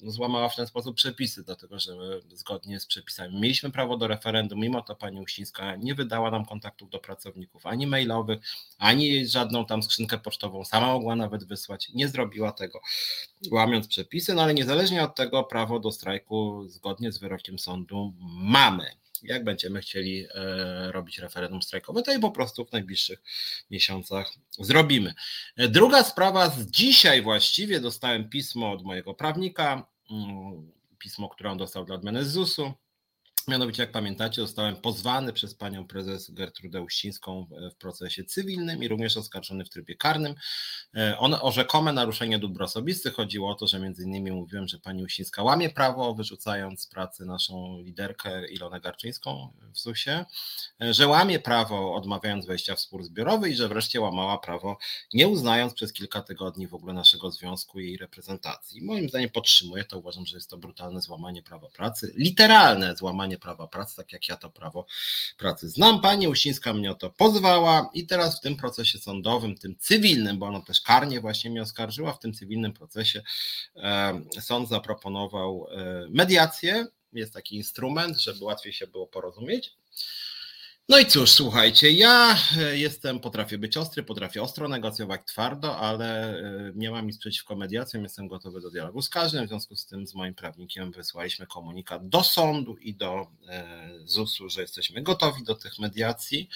złamała 0.00 0.48
w 0.48 0.56
ten 0.56 0.66
sposób 0.66 0.96
przepisy, 0.96 1.44
dlatego 1.44 1.78
że 1.78 1.92
zgodnie 2.34 2.80
z 2.80 2.86
przepisami 2.86 3.40
mieliśmy 3.40 3.70
prawo 3.70 3.96
do 3.96 4.08
referendum, 4.08 4.60
mimo 4.60 4.82
to 4.82 4.96
pani 4.96 5.20
Uścińska 5.20 5.76
nie 5.76 5.94
wydała 5.94 6.30
nam 6.30 6.44
kontaktów 6.44 6.90
do 6.90 6.98
pracowników 6.98 7.66
ani 7.66 7.86
mailowych, 7.86 8.38
ani 8.78 9.26
żadną 9.26 9.66
tam 9.66 9.82
skrzynkę 9.82 10.18
pocztową, 10.18 10.64
sama 10.64 10.86
mogła 10.86 11.16
nawet 11.16 11.44
wysłać, 11.44 11.88
nie 11.94 12.08
zrobiła 12.08 12.52
tego, 12.52 12.80
łamiąc 13.50 13.88
przepisy, 13.88 14.34
no 14.34 14.42
ale 14.42 14.54
niezależnie 14.54 15.02
od 15.02 15.14
tego 15.14 15.44
prawo 15.44 15.80
do 15.80 15.92
strajku 15.92 16.64
zgodnie 16.68 17.12
z 17.12 17.18
wyrokiem 17.18 17.58
sądu 17.58 18.12
mamy 18.28 19.05
jak 19.22 19.44
będziemy 19.44 19.80
chcieli 19.80 20.26
e, 20.34 20.92
robić 20.92 21.18
referendum 21.18 21.62
strajkowe, 21.62 22.02
to 22.02 22.12
i 22.12 22.18
po 22.18 22.30
prostu 22.30 22.64
w 22.64 22.72
najbliższych 22.72 23.22
miesiącach 23.70 24.32
zrobimy. 24.58 25.14
E, 25.56 25.68
druga 25.68 26.04
sprawa 26.04 26.50
z 26.50 26.66
dzisiaj 26.66 27.22
właściwie 27.22 27.80
dostałem 27.80 28.28
pismo 28.28 28.72
od 28.72 28.82
mojego 28.82 29.14
prawnika, 29.14 29.86
mm, 30.10 30.72
pismo, 30.98 31.28
które 31.28 31.50
on 31.50 31.58
dostał 31.58 31.84
dla 31.84 31.94
odmiany 31.94 32.24
z 32.24 32.32
ZUS-u. 32.32 32.72
Mianowicie, 33.48 33.82
jak 33.82 33.92
pamiętacie, 33.92 34.42
zostałem 34.42 34.76
pozwany 34.76 35.32
przez 35.32 35.54
panią 35.54 35.86
prezes 35.86 36.30
Gertrudę 36.30 36.82
Uścińską 36.82 37.46
w 37.72 37.76
procesie 37.76 38.24
cywilnym 38.24 38.82
i 38.82 38.88
również 38.88 39.16
oskarżony 39.16 39.64
w 39.64 39.70
trybie 39.70 39.94
karnym. 39.96 40.34
E, 40.96 41.18
o 41.18 41.52
rzekome 41.52 41.92
naruszenie 41.92 42.38
dóbr 42.38 42.62
osobistych. 42.62 43.14
Chodziło 43.14 43.50
o 43.50 43.54
to, 43.54 43.66
że 43.66 43.80
między 43.80 44.02
innymi 44.02 44.30
mówiłem, 44.30 44.68
że 44.68 44.78
pani 44.78 45.04
Uścińska 45.04 45.42
łamie 45.42 45.70
prawo, 45.70 46.14
wyrzucając 46.14 46.80
z 46.80 46.86
pracy 46.86 47.24
naszą 47.24 47.80
liderkę 47.82 48.48
Ilonę 48.48 48.80
Garczyńską 48.80 49.52
w 49.72 49.78
ZUS-ie, 49.78 50.24
e, 50.82 50.94
że 50.94 51.06
łamie 51.06 51.38
prawo, 51.38 51.94
odmawiając 51.94 52.46
wejścia 52.46 52.74
w 52.76 52.80
spór 52.80 53.04
zbiorowy 53.04 53.50
i 53.50 53.54
że 53.54 53.68
wreszcie 53.68 54.00
łamała 54.00 54.38
prawo, 54.38 54.78
nie 55.14 55.28
uznając 55.28 55.74
przez 55.74 55.92
kilka 55.92 56.22
tygodni 56.22 56.66
w 56.66 56.74
ogóle 56.74 56.92
naszego 56.92 57.30
związku 57.30 57.80
i 57.80 57.86
jej 57.86 57.96
reprezentacji. 57.96 58.84
Moim 58.84 59.08
zdaniem 59.08 59.30
podtrzymuję 59.30 59.84
to, 59.84 59.98
uważam, 59.98 60.26
że 60.26 60.36
jest 60.36 60.50
to 60.50 60.58
brutalne 60.58 61.00
złamanie 61.00 61.42
prawa 61.42 61.68
pracy, 61.68 62.12
literalne 62.16 62.96
złamanie 62.96 63.35
prawa 63.38 63.68
pracy, 63.68 63.96
tak 63.96 64.12
jak 64.12 64.28
ja 64.28 64.36
to 64.36 64.50
prawo 64.50 64.86
pracy 65.38 65.68
znam. 65.68 66.00
Pani 66.00 66.28
Uścińska 66.28 66.74
mnie 66.74 66.90
o 66.90 66.94
to 66.94 67.10
pozwała 67.10 67.90
i 67.94 68.06
teraz 68.06 68.38
w 68.38 68.40
tym 68.40 68.56
procesie 68.56 68.98
sądowym, 68.98 69.58
tym 69.58 69.76
cywilnym, 69.78 70.38
bo 70.38 70.46
ona 70.46 70.60
też 70.60 70.80
karnie 70.80 71.20
właśnie 71.20 71.50
mnie 71.50 71.62
oskarżyła, 71.62 72.12
w 72.12 72.18
tym 72.18 72.34
cywilnym 72.34 72.72
procesie 72.72 73.22
sąd 74.40 74.68
zaproponował 74.68 75.66
e, 75.70 76.06
mediację. 76.10 76.86
Jest 77.12 77.34
taki 77.34 77.56
instrument, 77.56 78.20
żeby 78.20 78.44
łatwiej 78.44 78.72
się 78.72 78.86
było 78.86 79.06
porozumieć. 79.06 79.74
No 80.88 80.98
i 80.98 81.06
cóż, 81.06 81.30
słuchajcie, 81.30 81.90
ja 81.90 82.38
e, 82.58 82.78
jestem, 82.78 83.20
potrafię 83.20 83.58
być 83.58 83.76
ostry, 83.76 84.02
potrafię 84.02 84.42
ostro 84.42 84.68
negocjować 84.68 85.20
twardo, 85.26 85.78
ale 85.78 86.38
e, 86.38 86.72
nie 86.74 86.90
mam 86.90 87.06
nic 87.06 87.18
przeciwko 87.18 87.56
mediacjom, 87.56 88.02
jestem 88.02 88.28
gotowy 88.28 88.60
do 88.60 88.70
dialogu 88.70 89.02
z 89.02 89.08
każdym. 89.08 89.44
W 89.46 89.48
związku 89.48 89.76
z 89.76 89.86
tym 89.86 90.06
z 90.06 90.14
moim 90.14 90.34
prawnikiem 90.34 90.92
wysłaliśmy 90.92 91.46
komunikat 91.46 92.08
do 92.08 92.22
sądu 92.22 92.76
i 92.76 92.94
do 92.94 93.26
e, 93.48 93.88
ZUS-u, 94.04 94.48
że 94.48 94.60
jesteśmy 94.60 95.02
gotowi 95.02 95.44
do 95.44 95.54
tych 95.54 95.78
mediacji, 95.78 96.48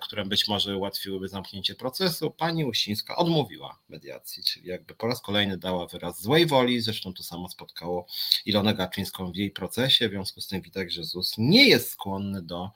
które 0.00 0.24
być 0.24 0.48
może 0.48 0.76
ułatwiłyby 0.76 1.28
zamknięcie 1.28 1.74
procesu. 1.74 2.30
Pani 2.30 2.64
Uścińska 2.64 3.16
odmówiła 3.16 3.78
mediacji, 3.88 4.44
czyli 4.44 4.68
jakby 4.68 4.94
po 4.94 5.06
raz 5.06 5.20
kolejny 5.20 5.58
dała 5.58 5.86
wyraz 5.86 6.22
złej 6.22 6.46
woli. 6.46 6.80
Zresztą 6.80 7.14
to 7.14 7.22
samo 7.22 7.48
spotkało 7.48 8.06
Ilonę 8.46 8.74
Gaczyńską 8.74 9.32
w 9.32 9.36
jej 9.36 9.50
procesie. 9.50 10.08
W 10.08 10.12
związku 10.12 10.40
z 10.40 10.46
tym 10.46 10.62
widać, 10.62 10.92
że 10.92 11.04
ZUS 11.04 11.34
nie 11.38 11.68
jest 11.68 11.90
skłonny 11.90 12.42
do 12.42 12.70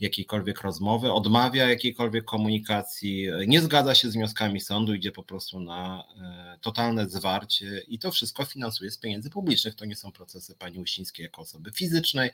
jakiejkolwiek 0.00 0.60
rozmowy, 0.60 1.12
odmawia 1.12 1.68
jakiejkolwiek 1.68 2.24
komunikacji, 2.24 3.28
nie 3.46 3.60
zgadza 3.60 3.94
się 3.94 4.10
z 4.10 4.14
wnioskami 4.14 4.60
sądu, 4.60 4.94
idzie 4.94 5.12
po 5.12 5.22
prostu 5.22 5.60
na 5.60 6.04
e, 6.20 6.58
totalne 6.60 7.08
zwarcie 7.08 7.82
i 7.88 7.98
to 7.98 8.10
wszystko 8.10 8.44
finansuje 8.44 8.90
z 8.90 8.98
pieniędzy 8.98 9.30
publicznych. 9.30 9.74
To 9.74 9.84
nie 9.84 9.96
są 9.96 10.12
procesy 10.12 10.54
pani 10.54 10.78
Uścińskiej 10.78 11.24
jako 11.24 11.42
osoby 11.42 11.72
fizycznej, 11.72 12.30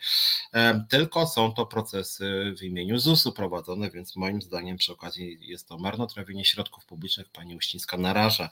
e, 0.52 0.84
tylko 0.88 1.26
są 1.26 1.52
to 1.52 1.66
procesy 1.66 2.54
w 2.58 2.62
imieniu 2.62 2.98
ZUS-u 2.98 3.32
prowadzone, 3.32 3.90
więc 3.90 4.16
moim 4.16 4.42
zdaniem 4.42 4.76
przy 4.76 4.92
okazji 4.92 5.38
jest 5.40 5.68
to 5.68 5.78
marnotrawienie 5.78 6.44
środków 6.44 6.86
publicznych. 6.86 7.28
Pani 7.28 7.56
Uścińska 7.56 7.96
naraża 7.96 8.50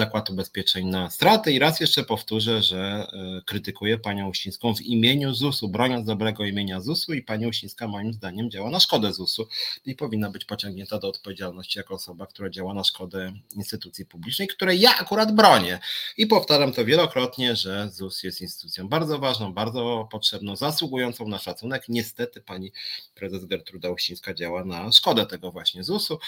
Zakład 0.00 0.30
Ubezpieczeń 0.30 0.86
na 0.88 1.10
straty. 1.10 1.52
I 1.52 1.58
raz 1.58 1.80
jeszcze 1.80 2.04
powtórzę, 2.04 2.62
że 2.62 2.78
e, 2.78 3.42
krytykuję 3.46 3.98
panią 3.98 4.28
Uścińską 4.28 4.74
w 4.74 4.80
imieniu 4.80 5.34
ZUS-u, 5.34 5.68
broniąc 5.68 6.06
dobrego 6.06 6.44
imienia 6.44 6.80
ZUS-u 6.80 7.12
i 7.12 7.22
pani 7.22 7.46
Uścińska 7.46 7.88
moim 7.88 8.12
zdaniem 8.12 8.50
działa 8.50 8.70
na 8.70 8.80
szkodę 8.80 9.12
ZUS-u 9.12 9.48
i 9.84 9.94
powinna 9.94 10.30
być 10.30 10.44
pociągnięta 10.44 10.98
do 10.98 11.08
odpowiedzialności 11.08 11.78
jako 11.78 11.94
osoba, 11.94 12.26
która 12.26 12.50
działa 12.50 12.74
na 12.74 12.84
szkodę 12.84 13.32
instytucji 13.56 14.06
publicznej, 14.06 14.48
której 14.48 14.80
ja 14.80 14.98
akurat 14.98 15.34
bronię. 15.34 15.78
I 16.16 16.26
powtarzam 16.26 16.72
to 16.72 16.84
wielokrotnie, 16.84 17.56
że 17.56 17.90
ZUS 17.92 18.22
jest 18.22 18.40
instytucją 18.40 18.88
bardzo 18.88 19.18
ważną, 19.18 19.52
bardzo 19.52 20.08
potrzebną, 20.10 20.56
zasługującą 20.56 21.28
na 21.28 21.38
szacunek. 21.38 21.84
Niestety 21.88 22.40
pani 22.40 22.72
prezes 23.14 23.44
Gertruda 23.44 23.90
Uścińska 23.90 24.34
działa 24.34 24.64
na 24.64 24.92
szkodę 24.92 25.26
tego 25.26 25.52
właśnie 25.52 25.84
ZUS-u. 25.84 26.18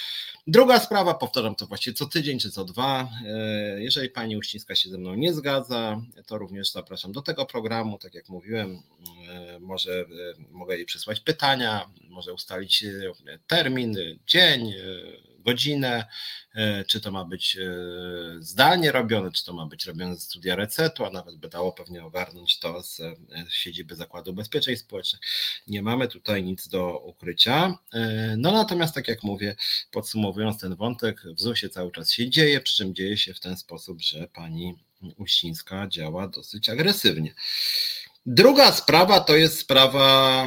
Druga 0.47 0.81
sprawa, 0.81 1.15
powtarzam 1.15 1.55
to 1.55 1.67
właściwie 1.67 1.95
co 1.95 2.07
tydzień 2.07 2.39
czy 2.39 2.51
co 2.51 2.65
dwa, 2.65 3.09
e, 3.27 3.62
jeżeli 3.79 4.09
pani 4.09 4.37
Uścińska 4.37 4.75
się 4.75 4.89
ze 4.89 4.99
mną 4.99 5.15
nie 5.15 5.33
zgadza, 5.33 6.03
to 6.27 6.39
również 6.39 6.73
zapraszam 6.73 7.13
do 7.13 7.23
tego 7.23 7.47
programu. 7.47 7.99
Tak 7.99 8.15
jak 8.15 8.29
mówiłem, 8.29 8.83
e, 9.29 9.59
może 9.61 10.01
e, 10.01 10.05
mogę 10.51 10.77
jej 10.77 10.85
przysłać 10.85 11.21
pytania, 11.21 11.91
może 12.09 12.33
ustalić 12.33 12.85
e, 12.85 13.39
termin, 13.47 13.97
dzień, 14.27 14.73
godzinę, 15.43 16.07
czy 16.87 17.01
to 17.01 17.11
ma 17.11 17.25
być 17.25 17.57
zdalnie 18.41 18.93
robione, 18.93 19.33
czy 19.33 19.45
to 19.45 19.53
ma 19.53 19.67
być 19.67 19.87
robione 19.87 20.15
ze 20.15 20.21
studia 20.21 20.57
recetu, 20.57 21.05
a 21.05 21.11
nawet 21.11 21.37
by 21.37 21.49
dało 21.49 21.73
pewnie 21.73 22.05
ogarnąć 22.05 22.59
to 22.59 22.83
z 22.83 23.01
siedziby 23.51 23.97
Zakładu 23.97 24.31
Ubezpieczeń 24.31 24.77
Społecznych. 24.77 25.23
Nie 25.67 25.83
mamy 25.83 26.09
tutaj 26.09 26.43
nic 26.43 26.69
do 26.69 26.99
ukrycia. 26.99 27.79
No 28.37 28.53
natomiast, 28.53 28.95
tak 28.95 29.09
jak 29.09 29.23
mówię, 29.23 29.57
podsumowując 29.91 30.61
ten 30.61 30.77
wątek, 30.77 31.23
w 31.37 31.41
ZUS-ie 31.41 31.71
cały 31.71 31.93
czas 31.93 32.11
się 32.11 32.31
dzieje, 32.31 32.61
przy 32.61 32.77
czym 32.77 32.95
dzieje 32.95 33.17
się 33.17 33.35
w 33.35 33.41
ten 33.41 33.57
sposób, 33.57 34.01
że 34.01 34.29
pani 34.29 34.75
Uścińska 35.17 35.87
działa 35.89 36.29
dosyć 36.29 36.69
agresywnie. 36.69 37.35
Druga 38.27 38.73
sprawa 38.73 39.21
to 39.21 39.37
jest 39.37 39.59
sprawa 39.59 40.47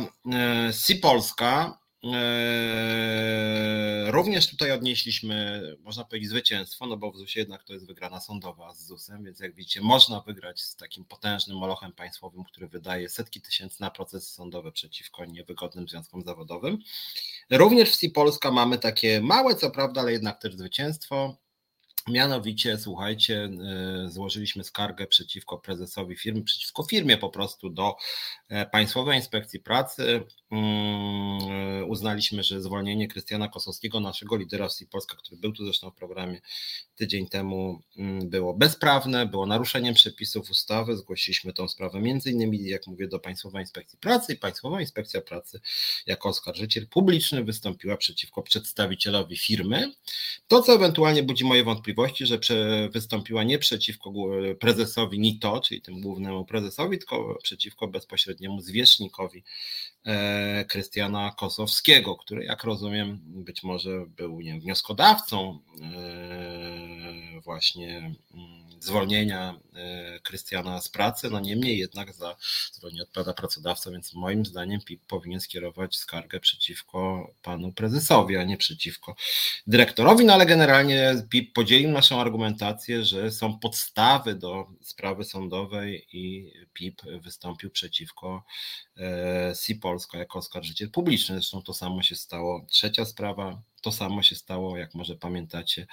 Sipolska, 0.72 1.65
Eee, 1.65 1.85
również 4.11 4.48
tutaj 4.48 4.72
odnieśliśmy, 4.72 5.61
można 5.84 6.03
powiedzieć, 6.03 6.30
zwycięstwo, 6.30 6.86
no 6.86 6.98
bo 6.98 7.11
w 7.11 7.18
ZUS-ie 7.18 7.41
jednak 7.41 7.64
to 7.64 7.73
jest 7.73 7.88
wygrana 7.88 8.22
sądowa 8.22 8.73
z 8.73 8.86
ZUS-em, 8.86 9.23
więc 9.23 9.40
jak 9.40 9.56
widzicie, 9.56 9.82
można 9.82 10.19
wygrać 10.19 10.61
z 10.61 10.76
takim 10.76 11.06
potężnym 11.06 11.57
molochem 11.57 11.91
państwowym, 11.91 12.44
który 12.44 12.68
wydaje 12.68 13.10
setki 13.10 13.41
tysięcy 13.41 13.82
na 13.82 13.91
procesy 13.91 14.34
sądowe 14.34 14.72
przeciwko 14.72 15.26
niewygodnym 15.26 15.88
związkom 15.88 16.22
zawodowym. 16.22 16.77
Również 17.49 17.90
w 17.90 17.95
SI 17.95 18.10
Polska 18.10 18.52
mamy 18.52 18.77
takie 18.77 19.22
małe, 19.22 19.56
co 19.56 19.72
prawda, 19.72 20.02
ale 20.02 20.11
jednak 20.11 20.41
też 20.41 20.56
zwycięstwo. 20.56 21.44
Mianowicie, 22.10 22.77
słuchajcie, 22.77 23.49
e, 24.06 24.10
złożyliśmy 24.10 24.64
skargę 24.64 25.07
przeciwko 25.07 25.57
prezesowi 25.57 26.15
firmy, 26.15 26.44
przeciwko 26.44 26.84
firmie 26.84 27.18
po 27.18 27.30
prostu 27.30 27.69
do 27.69 27.95
e, 28.49 28.65
Państwowej 28.65 29.18
Inspekcji 29.18 29.60
Pracy. 29.60 30.23
Mm, 30.52 31.40
e, 31.82 31.86
uznaliśmy, 31.86 32.44
że 32.44 32.61
zwolnienie 32.61 33.07
Krystiana 33.07 33.48
Kosowskiego, 33.48 33.99
naszego 33.99 34.38
lidera 34.38 34.69
w 34.69 34.90
Polska, 34.91 35.15
który 35.18 35.38
był 35.38 35.53
tu 35.53 35.65
zresztą 35.65 35.90
w 35.91 35.95
programie 35.95 36.41
tydzień 36.95 37.27
temu, 37.27 37.82
mm, 37.98 38.30
było 38.30 38.53
bezprawne, 38.53 39.26
było 39.26 39.45
naruszeniem 39.45 39.95
przepisów 39.95 40.49
ustawy. 40.49 40.98
Zgłosiliśmy 40.98 41.53
tą 41.53 41.68
sprawę 41.68 42.02
między 42.02 42.32
innymi, 42.32 42.65
jak 42.65 42.88
mówię, 42.88 43.07
do 43.07 43.19
Państwowej 43.19 43.61
Inspekcji 43.61 43.99
Pracy 43.99 44.34
i 44.34 44.38
Państwowa 44.38 44.82
Inspekcja 44.82 45.22
Pracy 45.22 45.60
jako 46.06 46.30
oskarżyciel 46.30 46.88
publiczny 46.88 47.44
wystąpiła 47.44 47.98
przeciwko 47.98 48.41
przedstawicielowi 48.44 49.38
firmy. 49.38 49.91
To, 50.48 50.61
co 50.61 50.73
ewentualnie 50.73 51.23
budzi 51.23 51.45
moje 51.45 51.64
wątpliwości, 51.64 51.94
wątpliwości, 51.95 52.26
że 52.26 52.89
wystąpiła 52.89 53.43
nie 53.43 53.59
przeciwko 53.59 54.13
prezesowi 54.59 55.19
NITO, 55.19 55.59
czyli 55.59 55.81
tym 55.81 56.01
głównemu 56.01 56.45
prezesowi, 56.45 56.97
tylko 56.97 57.38
przeciwko 57.43 57.88
bezpośredniemu 57.88 58.61
zwierzchnikowi 58.61 59.43
e, 60.05 60.65
Krystiana 60.65 61.31
Kosowskiego, 61.38 62.15
który, 62.15 62.45
jak 62.45 62.63
rozumiem, 62.63 63.19
być 63.23 63.63
może 63.63 64.05
był 64.07 64.41
nie, 64.41 64.59
wnioskodawcą 64.59 65.59
e, 65.81 67.05
właśnie 67.45 67.97
mm, 68.34 68.81
zwolnienia 68.81 69.59
Krystiana 70.23 70.81
z 70.81 70.89
pracy. 70.89 71.30
No 71.30 71.39
niemniej 71.39 71.77
jednak 71.77 72.13
za 72.13 72.35
zwolnienie 72.72 73.03
odpowiada 73.03 73.34
pracodawca, 73.34 73.91
więc 73.91 74.13
moim 74.13 74.45
zdaniem 74.45 74.81
PIP 74.81 75.01
powinien 75.07 75.39
skierować 75.39 75.95
skargę 75.95 76.39
przeciwko 76.39 77.30
panu 77.41 77.72
prezesowi, 77.72 78.38
a 78.38 78.43
nie 78.43 78.57
przeciwko 78.57 79.15
dyrektorowi. 79.67 80.26
No 80.26 80.34
ale 80.34 80.45
generalnie 80.45 81.26
PIP 81.30 81.53
podzielił 81.53 81.91
naszą 81.91 82.22
argumentację, 82.22 83.05
że 83.05 83.31
są 83.31 83.59
podstawy 83.59 84.35
do 84.35 84.67
sprawy 84.81 85.23
sądowej 85.23 86.07
i 86.13 86.53
PIP 86.73 87.01
wystąpił 87.22 87.69
przeciwko 87.69 88.43
Si 89.53 89.76
Polska 89.76 90.17
jako 90.17 90.39
oskarżyciel 90.39 90.91
publiczny. 90.91 91.35
Zresztą 91.35 91.61
to 91.61 91.73
samo 91.73 92.03
się 92.03 92.15
stało. 92.15 92.65
Trzecia 92.69 93.05
sprawa, 93.05 93.61
to 93.86 93.91
samo 93.91 94.24
się 94.24 94.36
stało, 94.36 94.78
jak 94.78 94.95
może 94.95 95.16
pamiętacie, 95.16 95.88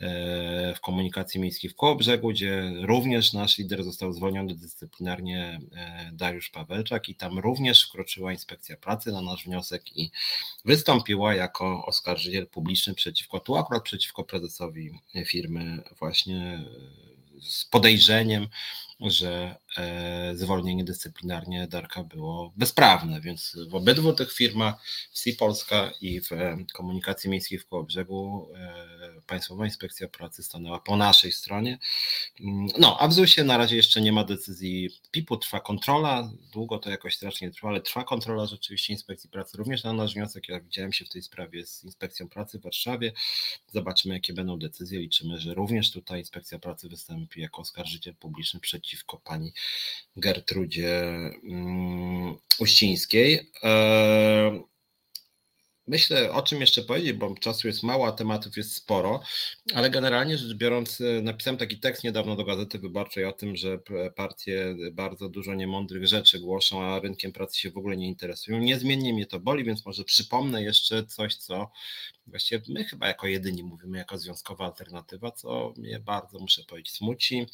e, 0.00 0.74
w 0.74 0.80
komunikacji 0.80 1.40
miejskiej 1.40 1.70
w 1.70 1.76
Kołobrzegu, 1.76 2.28
gdzie 2.28 2.72
również 2.82 3.32
nasz 3.32 3.58
lider 3.58 3.84
został 3.84 4.12
zwolniony 4.12 4.54
dyscyplinarnie 4.54 5.60
e, 5.74 6.10
Dariusz 6.12 6.50
Pawelczak 6.50 7.08
i 7.08 7.14
tam 7.14 7.38
również 7.38 7.88
wkroczyła 7.88 8.32
inspekcja 8.32 8.76
pracy 8.76 9.12
na 9.12 9.22
nasz 9.22 9.44
wniosek 9.44 9.96
i 9.96 10.10
wystąpiła 10.64 11.34
jako 11.34 11.86
oskarżyciel 11.86 12.46
publiczny 12.46 12.94
przeciwko, 12.94 13.40
tu 13.40 13.56
akurat 13.56 13.82
przeciwko 13.82 14.24
prezesowi 14.24 15.00
firmy 15.26 15.82
właśnie 15.98 16.64
z 17.42 17.64
podejrzeniem, 17.64 18.48
że 19.00 19.56
e, 19.78 20.32
zwolnienie 20.36 20.84
dyscyplinarnie 20.84 21.66
Darka 21.68 22.04
było 22.04 22.52
bezprawne, 22.56 23.20
więc 23.20 23.56
w 23.68 23.74
obydwu 23.74 24.12
tych 24.12 24.32
firmach, 24.32 24.74
w 25.12 25.18
SI 25.18 25.32
Polska 25.32 25.90
i 26.00 26.20
w 26.20 26.32
e, 26.32 26.56
Komunikacji 26.72 27.30
Miejskiej 27.30 27.58
w 27.58 27.66
Kołobrzegu 27.66 28.48
e, 28.54 29.20
Państwowa 29.26 29.64
Inspekcja 29.64 30.08
Pracy 30.08 30.42
stanęła 30.42 30.80
po 30.80 30.96
naszej 30.96 31.32
stronie. 31.32 31.78
No, 32.78 32.96
a 33.00 33.08
w 33.08 33.12
ZUS-ie 33.12 33.44
na 33.44 33.56
razie 33.56 33.76
jeszcze 33.76 34.00
nie 34.00 34.12
ma 34.12 34.24
decyzji 34.24 34.90
PIP-u, 35.10 35.36
trwa 35.36 35.60
kontrola, 35.60 36.32
długo 36.52 36.78
to 36.78 36.90
jakoś 36.90 37.16
strasznie 37.16 37.50
trwa, 37.50 37.68
ale 37.68 37.80
trwa 37.80 38.04
kontrola 38.04 38.46
rzeczywiście 38.46 38.92
Inspekcji 38.92 39.30
Pracy 39.30 39.56
również 39.56 39.84
na 39.84 39.92
nasz 39.92 40.14
wniosek. 40.14 40.48
Ja 40.48 40.60
widziałem 40.60 40.92
się 40.92 41.04
w 41.04 41.08
tej 41.08 41.22
sprawie 41.22 41.66
z 41.66 41.84
Inspekcją 41.84 42.28
Pracy 42.28 42.58
w 42.58 42.62
Warszawie. 42.62 43.12
Zobaczymy, 43.66 44.14
jakie 44.14 44.32
będą 44.32 44.58
decyzje. 44.58 45.00
Liczymy, 45.00 45.40
że 45.40 45.54
również 45.54 45.90
tutaj 45.90 46.18
Inspekcja 46.18 46.58
Pracy 46.58 46.88
wystąpi 46.88 47.40
jako 47.40 47.62
oskarżyciel 47.62 48.14
publiczny 48.14 48.60
przeciwko 48.90 49.20
pani 49.24 49.52
Gertrudzie 50.16 51.00
mm, 51.50 52.36
Uścińskiej. 52.58 53.50
E, 53.62 54.62
myślę, 55.90 56.32
o 56.32 56.42
czym 56.42 56.60
jeszcze 56.60 56.82
powiedzieć, 56.82 57.12
bo 57.12 57.34
czasu 57.34 57.66
jest 57.66 57.82
mało, 57.82 58.06
a 58.06 58.12
tematów 58.12 58.56
jest 58.56 58.74
sporo, 58.74 59.20
ale 59.74 59.90
generalnie 59.90 60.38
rzecz 60.38 60.54
biorąc, 60.54 61.00
e, 61.00 61.22
napisałem 61.22 61.58
taki 61.58 61.78
tekst 61.78 62.04
niedawno 62.04 62.36
do 62.36 62.44
Gazety 62.44 62.78
Wyborczej 62.78 63.24
o 63.24 63.32
tym, 63.32 63.56
że 63.56 63.78
partie 64.16 64.76
bardzo 64.92 65.28
dużo 65.28 65.54
niemądrych 65.54 66.06
rzeczy 66.06 66.40
głoszą, 66.40 66.82
a 66.82 67.00
rynkiem 67.00 67.32
pracy 67.32 67.58
się 67.58 67.70
w 67.70 67.76
ogóle 67.76 67.96
nie 67.96 68.08
interesują. 68.08 68.58
Niezmiennie 68.58 69.12
mnie 69.12 69.26
to 69.26 69.40
boli, 69.40 69.64
więc 69.64 69.86
może 69.86 70.04
przypomnę 70.04 70.62
jeszcze 70.62 71.06
coś, 71.06 71.34
co 71.34 71.70
właściwie 72.26 72.62
my 72.68 72.84
chyba 72.84 73.08
jako 73.08 73.26
jedyni 73.26 73.62
mówimy 73.62 73.98
jako 73.98 74.18
związkowa 74.18 74.64
alternatywa, 74.64 75.30
co 75.30 75.74
mnie 75.76 76.00
bardzo, 76.00 76.38
muszę 76.38 76.62
powiedzieć, 76.64 76.94
smuci. 76.94 77.46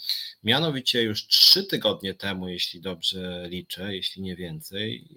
Mianowicie 0.44 1.02
już 1.02 1.26
trzy 1.26 1.64
tygodnie 1.64 2.14
temu, 2.14 2.48
jeśli 2.48 2.80
dobrze 2.80 3.46
liczę, 3.50 3.96
jeśli 3.96 4.22
nie 4.22 4.36
więcej, 4.36 5.08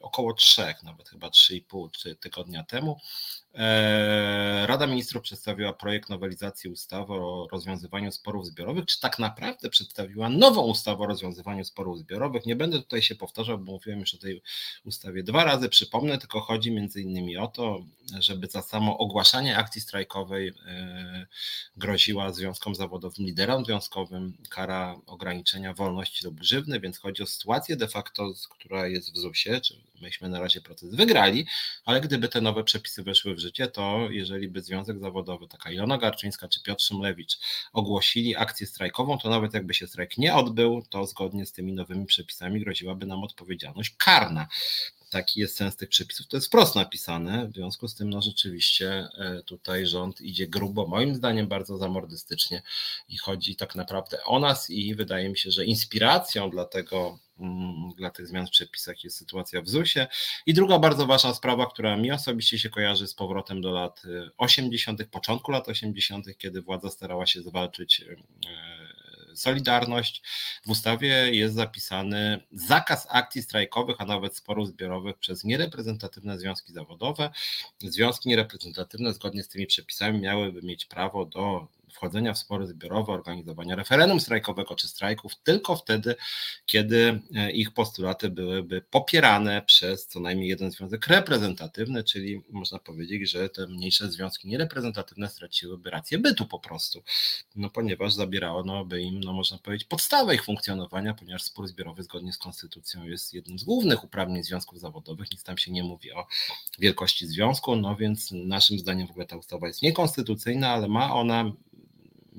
około 0.00 0.34
trzech, 0.34 0.82
nawet 0.82 1.08
chyba 1.08 1.30
trzy 1.30 1.56
i 1.56 1.62
pół 1.62 1.90
tygodnia 2.20 2.64
temu, 2.64 3.00
Rada 4.66 4.86
Ministrów 4.86 5.22
przedstawiła 5.22 5.72
projekt 5.72 6.08
nowelizacji 6.08 6.70
ustawy 6.70 7.12
o 7.12 7.48
rozwiązywaniu 7.52 8.12
sporów 8.12 8.46
zbiorowych. 8.46 8.86
Czy 8.86 9.00
tak 9.00 9.18
naprawdę 9.18 9.70
przedstawiła 9.70 10.28
nową 10.28 10.62
ustawę 10.62 11.04
o 11.04 11.06
rozwiązywaniu 11.06 11.64
sporów 11.64 11.98
zbiorowych? 11.98 12.46
Nie 12.46 12.56
będę 12.56 12.78
tutaj 12.78 13.02
się 13.02 13.14
powtarzał, 13.14 13.58
bo 13.58 13.72
mówiłem 13.72 14.00
już 14.00 14.14
o 14.14 14.18
tej 14.18 14.42
ustawie 14.84 15.22
dwa 15.22 15.44
razy. 15.44 15.68
Przypomnę, 15.68 16.18
tylko 16.18 16.40
chodzi 16.40 16.72
między 16.72 17.02
innymi 17.02 17.36
o 17.36 17.46
to, 17.46 17.84
żeby 18.18 18.46
za 18.46 18.62
samo 18.62 18.98
ogłaszanie 18.98 19.56
akcji 19.56 19.80
strajkowej 19.80 20.52
e, 20.66 21.26
groziła 21.76 22.32
związkom 22.32 22.74
zawodowym, 22.74 23.26
liderom 23.26 23.64
związkowym 23.64 24.36
kara 24.50 24.96
ograniczenia 25.06 25.74
wolności 25.74 26.24
lub 26.24 26.34
grzywny, 26.34 26.80
więc 26.80 26.98
chodzi 26.98 27.22
o 27.22 27.26
sytuację 27.26 27.76
de 27.76 27.88
facto, 27.88 28.32
która 28.50 28.86
jest 28.86 29.12
w 29.12 29.16
ZUS-ie, 29.16 29.60
czy 29.60 29.80
myśmy 30.00 30.28
na 30.28 30.40
razie 30.40 30.60
proces 30.60 30.94
wygrali, 30.94 31.46
ale 31.84 32.00
gdyby 32.00 32.28
te 32.28 32.40
nowe 32.40 32.64
przepisy 32.64 33.02
weszły 33.02 33.34
w 33.34 33.39
życie, 33.40 33.66
to 33.68 34.08
jeżeli 34.10 34.48
by 34.48 34.62
Związek 34.62 34.98
Zawodowy, 34.98 35.48
taka 35.48 35.70
Ilona 35.70 35.98
Garczyńska 35.98 36.48
czy 36.48 36.62
Piotr 36.62 36.82
Szymlewicz 36.82 37.38
ogłosili 37.72 38.36
akcję 38.36 38.66
strajkową, 38.66 39.18
to 39.18 39.30
nawet 39.30 39.54
jakby 39.54 39.74
się 39.74 39.86
strajk 39.86 40.18
nie 40.18 40.34
odbył, 40.34 40.82
to 40.88 41.06
zgodnie 41.06 41.46
z 41.46 41.52
tymi 41.52 41.72
nowymi 41.72 42.06
przepisami 42.06 42.60
groziłaby 42.60 43.06
nam 43.06 43.24
odpowiedzialność 43.24 43.94
karna 43.98 44.48
taki 45.10 45.40
jest 45.40 45.56
sens 45.56 45.76
tych 45.76 45.88
przepisów. 45.88 46.26
To 46.26 46.36
jest 46.36 46.46
wprost 46.46 46.74
napisane, 46.76 47.48
w 47.48 47.54
związku 47.54 47.88
z 47.88 47.94
tym 47.94 48.10
no 48.10 48.22
rzeczywiście 48.22 49.08
e, 49.18 49.42
tutaj 49.42 49.86
rząd 49.86 50.20
idzie 50.20 50.46
grubo, 50.46 50.86
moim 50.86 51.14
zdaniem 51.14 51.48
bardzo 51.48 51.76
zamordystycznie 51.76 52.62
i 53.08 53.16
chodzi 53.16 53.56
tak 53.56 53.74
naprawdę 53.74 54.24
o 54.24 54.38
nas 54.38 54.70
i 54.70 54.94
wydaje 54.94 55.28
mi 55.28 55.38
się, 55.38 55.50
że 55.50 55.64
inspiracją 55.64 56.50
dla 56.50 56.64
tego 56.64 57.18
mm, 57.40 57.92
dla 57.96 58.10
tych 58.10 58.26
zmian 58.26 58.46
w 58.46 58.50
przepisach 58.50 59.04
jest 59.04 59.16
sytuacja 59.16 59.62
w 59.62 59.68
ZUS-ie. 59.68 60.06
I 60.46 60.54
druga 60.54 60.78
bardzo 60.78 61.06
ważna 61.06 61.34
sprawa, 61.34 61.66
która 61.66 61.96
mi 61.96 62.12
osobiście 62.12 62.58
się 62.58 62.70
kojarzy 62.70 63.06
z 63.06 63.14
powrotem 63.14 63.60
do 63.60 63.70
lat 63.70 64.02
80., 64.38 65.00
e, 65.00 65.04
początku 65.04 65.52
lat 65.52 65.68
80., 65.68 66.26
kiedy 66.38 66.62
władza 66.62 66.90
starała 66.90 67.26
się 67.26 67.42
zwalczyć 67.42 68.00
e, 68.00 68.16
Solidarność. 69.34 70.22
W 70.66 70.70
ustawie 70.70 71.08
jest 71.08 71.54
zapisany 71.54 72.40
zakaz 72.52 73.06
akcji 73.10 73.42
strajkowych, 73.42 74.00
a 74.00 74.04
nawet 74.04 74.36
sporów 74.36 74.68
zbiorowych 74.68 75.18
przez 75.18 75.44
niereprezentatywne 75.44 76.38
związki 76.38 76.72
zawodowe. 76.72 77.30
Związki 77.78 78.28
niereprezentatywne 78.28 79.12
zgodnie 79.12 79.42
z 79.42 79.48
tymi 79.48 79.66
przepisami 79.66 80.20
miałyby 80.20 80.62
mieć 80.62 80.84
prawo 80.84 81.24
do 81.24 81.68
wchodzenia 81.90 82.32
w 82.32 82.38
spory 82.38 82.66
zbiorowe, 82.66 83.12
organizowania 83.12 83.76
referendum 83.76 84.20
strajkowego 84.20 84.74
czy 84.74 84.88
strajków 84.88 85.32
tylko 85.42 85.76
wtedy, 85.76 86.14
kiedy 86.66 87.20
e, 87.34 87.50
ich 87.50 87.70
postulaty 87.70 88.30
byłyby 88.30 88.82
popierane 88.90 89.62
przez 89.62 90.06
co 90.06 90.20
najmniej 90.20 90.48
jeden 90.48 90.70
związek 90.70 91.06
reprezentatywny, 91.06 92.04
czyli 92.04 92.42
można 92.50 92.78
powiedzieć, 92.78 93.30
że 93.30 93.48
te 93.48 93.66
mniejsze 93.66 94.10
związki 94.12 94.48
niereprezentatywne 94.48 95.28
straciłyby 95.28 95.90
rację 95.90 96.18
bytu 96.18 96.46
po 96.46 96.58
prostu, 96.58 97.02
no 97.56 97.70
ponieważ 97.70 98.12
zabierało 98.12 98.64
no, 98.64 98.84
by 98.84 99.02
im, 99.02 99.20
no 99.20 99.32
można 99.32 99.58
powiedzieć, 99.58 99.88
podstawę 99.88 100.34
ich 100.34 100.44
funkcjonowania, 100.44 101.14
ponieważ 101.14 101.42
spór 101.42 101.68
zbiorowy 101.68 102.02
zgodnie 102.02 102.32
z 102.32 102.38
konstytucją 102.38 103.04
jest 103.04 103.34
jednym 103.34 103.58
z 103.58 103.64
głównych 103.64 104.04
uprawnień 104.04 104.42
związków 104.42 104.80
zawodowych, 104.80 105.30
nic 105.30 105.42
tam 105.42 105.58
się 105.58 105.72
nie 105.72 105.84
mówi 105.84 106.12
o 106.12 106.26
wielkości 106.78 107.26
związku, 107.26 107.76
no 107.76 107.96
więc 107.96 108.30
naszym 108.32 108.78
zdaniem 108.78 109.06
w 109.06 109.10
ogóle 109.10 109.26
ta 109.26 109.36
ustawa 109.36 109.66
jest 109.66 109.82
niekonstytucyjna, 109.82 110.68
ale 110.68 110.88
ma 110.88 111.14
ona 111.14 111.52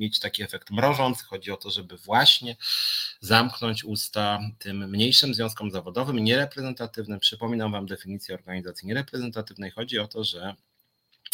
mieć 0.02 0.19
taki 0.19 0.44
efekt 0.44 0.72
mrożący. 0.72 1.23
Chodzi 1.23 1.52
o 1.52 1.57
to, 1.57 1.69
żeby 1.69 1.98
właśnie 1.98 2.56
zamknąć 3.19 3.84
usta 3.84 4.40
tym 4.60 4.90
mniejszym 4.90 5.34
związkom 5.34 5.72
zawodowym, 5.72 6.19
niereprezentatywnym. 6.19 7.19
Przypominam 7.19 7.72
Wam 7.72 7.86
definicję 7.86 8.36
organizacji 8.36 8.88
niereprezentatywnej. 8.88 9.72
Chodzi 9.72 9.99
o 9.99 10.07
to, 10.07 10.23
że 10.23 10.56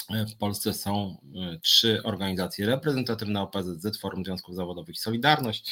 w 0.09 0.35
Polsce 0.35 0.73
są 0.73 1.17
e, 1.35 1.59
trzy 1.59 2.03
organizacje 2.03 2.65
reprezentatywne 2.65 3.41
OPZZ, 3.41 3.99
Forum 3.99 4.25
Związków 4.25 4.55
Zawodowych 4.55 4.95
i 4.95 4.99
Solidarność. 4.99 5.71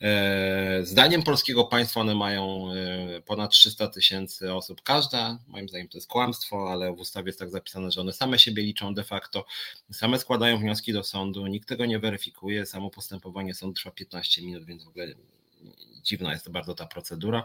E, 0.00 0.80
zdaniem 0.82 1.22
polskiego 1.22 1.64
państwa 1.64 2.00
one 2.00 2.14
mają 2.14 2.72
e, 2.72 3.20
ponad 3.20 3.50
300 3.50 3.88
tysięcy 3.88 4.54
osób 4.54 4.82
każda. 4.82 5.38
Moim 5.48 5.68
zdaniem 5.68 5.88
to 5.88 5.98
jest 5.98 6.08
kłamstwo, 6.08 6.72
ale 6.72 6.92
w 6.92 7.00
ustawie 7.00 7.28
jest 7.28 7.38
tak 7.38 7.50
zapisane, 7.50 7.90
że 7.90 8.00
one 8.00 8.12
same 8.12 8.38
siebie 8.38 8.62
liczą 8.62 8.94
de 8.94 9.04
facto, 9.04 9.44
same 9.92 10.18
składają 10.18 10.58
wnioski 10.58 10.92
do 10.92 11.04
sądu, 11.04 11.46
nikt 11.46 11.68
tego 11.68 11.86
nie 11.86 11.98
weryfikuje, 11.98 12.66
samo 12.66 12.90
postępowanie 12.90 13.54
sądu 13.54 13.74
trwa 13.74 13.90
15 13.90 14.42
minut, 14.42 14.64
więc 14.64 14.84
w 14.84 14.88
ogóle 14.88 15.14
dziwna 16.02 16.32
jest 16.32 16.44
to 16.44 16.50
bardzo 16.50 16.74
ta 16.74 16.86
procedura, 16.86 17.44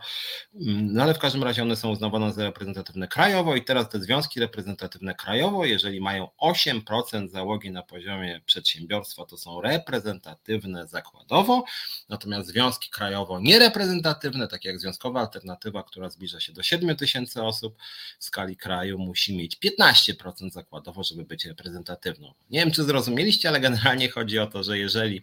no 0.53 1.03
ale 1.03 1.13
w 1.13 1.19
każdym 1.19 1.43
razie 1.43 1.61
one 1.61 1.75
są 1.75 1.89
uznawane 1.89 2.33
za 2.33 2.43
reprezentatywne 2.43 3.07
krajowo 3.07 3.55
i 3.55 3.63
teraz 3.63 3.89
te 3.89 4.01
związki 4.01 4.39
reprezentatywne 4.39 5.15
krajowo, 5.15 5.65
jeżeli 5.65 6.01
mają 6.01 6.27
8% 6.41 7.27
załogi 7.27 7.71
na 7.71 7.83
poziomie 7.83 8.41
przedsiębiorstwa, 8.45 9.25
to 9.25 9.37
są 9.37 9.61
reprezentatywne 9.61 10.87
zakładowo, 10.87 11.63
natomiast 12.09 12.47
związki 12.47 12.89
krajowo 12.89 13.39
niereprezentatywne, 13.39 14.47
takie 14.47 14.69
jak 14.69 14.79
Związkowa 14.79 15.19
Alternatywa, 15.19 15.83
która 15.83 16.09
zbliża 16.09 16.39
się 16.39 16.53
do 16.53 16.63
7 16.63 16.95
tysięcy 16.95 17.43
osób 17.43 17.77
w 18.19 18.25
skali 18.25 18.57
kraju, 18.57 18.99
musi 18.99 19.37
mieć 19.37 19.57
15% 19.57 20.51
zakładowo, 20.51 21.03
żeby 21.03 21.25
być 21.25 21.45
reprezentatywną. 21.45 22.33
Nie 22.49 22.59
wiem, 22.59 22.71
czy 22.71 22.83
zrozumieliście, 22.83 23.49
ale 23.49 23.59
generalnie 23.59 24.09
chodzi 24.09 24.39
o 24.39 24.47
to, 24.47 24.63
że 24.63 24.77
jeżeli 24.77 25.21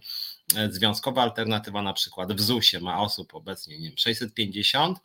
Związkowa 0.70 1.22
Alternatywa 1.22 1.82
na 1.82 1.92
przykład 1.92 2.32
w 2.32 2.40
ZUS-ie 2.40 2.82
ma 2.82 3.00
osób 3.00 3.34
obecnie 3.34 3.78
nie 3.78 3.88
wiem, 3.88 3.98
650, 3.98 4.98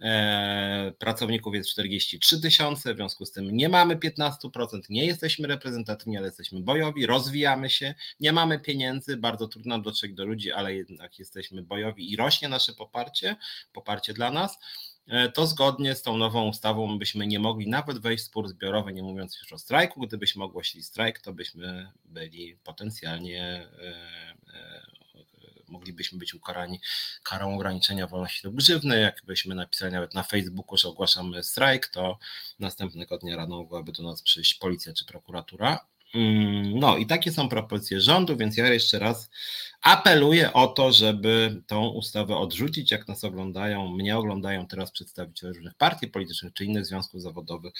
e, 0.00 0.92
pracowników 0.98 1.54
jest 1.54 1.70
43 1.70 2.40
tysiące, 2.40 2.94
w 2.94 2.96
związku 2.96 3.26
z 3.26 3.32
tym 3.32 3.56
nie 3.56 3.68
mamy 3.68 3.96
15%, 3.96 4.90
nie 4.90 5.06
jesteśmy 5.06 5.48
reprezentatywni, 5.48 6.16
ale 6.16 6.26
jesteśmy 6.26 6.60
bojowi, 6.60 7.06
rozwijamy 7.06 7.70
się, 7.70 7.94
nie 8.20 8.32
mamy 8.32 8.58
pieniędzy, 8.58 9.16
bardzo 9.16 9.48
trudno 9.48 9.78
dotrzeć 9.78 10.14
do 10.14 10.24
ludzi, 10.24 10.52
ale 10.52 10.74
jednak 10.74 11.18
jesteśmy 11.18 11.62
bojowi 11.62 12.12
i 12.12 12.16
rośnie 12.16 12.48
nasze 12.48 12.72
poparcie, 12.72 13.36
poparcie 13.72 14.14
dla 14.14 14.30
nas. 14.30 14.58
E, 15.08 15.28
to 15.28 15.46
zgodnie 15.46 15.94
z 15.94 16.02
tą 16.02 16.16
nową 16.16 16.48
ustawą 16.48 16.98
byśmy 16.98 17.26
nie 17.26 17.38
mogli 17.38 17.68
nawet 17.68 17.98
wejść 17.98 18.24
w 18.24 18.26
spór 18.26 18.48
zbiorowy, 18.48 18.92
nie 18.92 19.02
mówiąc 19.02 19.38
już 19.38 19.52
o 19.52 19.58
strajku. 19.58 20.00
Gdybyśmy 20.00 20.44
ogłosili 20.44 20.84
strajk, 20.84 21.20
to 21.20 21.32
byśmy 21.32 21.92
byli 22.04 22.56
potencjalnie 22.64 23.68
e, 23.82 23.94
e, 24.54 24.98
moglibyśmy 25.68 26.18
być 26.18 26.34
ukarani 26.34 26.80
karą 27.22 27.54
ograniczenia 27.54 28.06
wolności 28.06 28.46
lub 28.46 28.56
grzywny. 28.56 29.00
Jakbyśmy 29.00 29.54
napisali 29.54 29.92
nawet 29.92 30.14
na 30.14 30.22
Facebooku, 30.22 30.76
że 30.76 30.88
ogłaszamy 30.88 31.42
strajk, 31.42 31.86
to 31.86 32.18
następnego 32.58 33.18
dnia 33.18 33.36
rano 33.36 33.56
mogłaby 33.56 33.92
do 33.92 34.02
nas 34.02 34.22
przyjść 34.22 34.54
policja 34.54 34.92
czy 34.92 35.04
prokuratura. 35.04 35.86
Mm, 36.14 36.78
no 36.78 36.96
i 36.96 37.06
takie 37.06 37.32
są 37.32 37.48
propozycje 37.48 38.00
rządu, 38.00 38.36
więc 38.36 38.56
ja 38.56 38.72
jeszcze 38.72 38.98
raz 38.98 39.30
apeluję 39.82 40.52
o 40.52 40.66
to, 40.66 40.92
żeby 40.92 41.62
tą 41.66 41.88
ustawę 41.88 42.36
odrzucić, 42.36 42.90
jak 42.90 43.08
nas 43.08 43.24
oglądają, 43.24 43.88
mnie 43.88 44.18
oglądają 44.18 44.66
teraz 44.66 44.90
przedstawiciele 44.90 45.52
różnych 45.52 45.74
partii 45.74 46.08
politycznych 46.08 46.52
czy 46.52 46.64
innych 46.64 46.86
związków 46.86 47.22
zawodowych. 47.22 47.72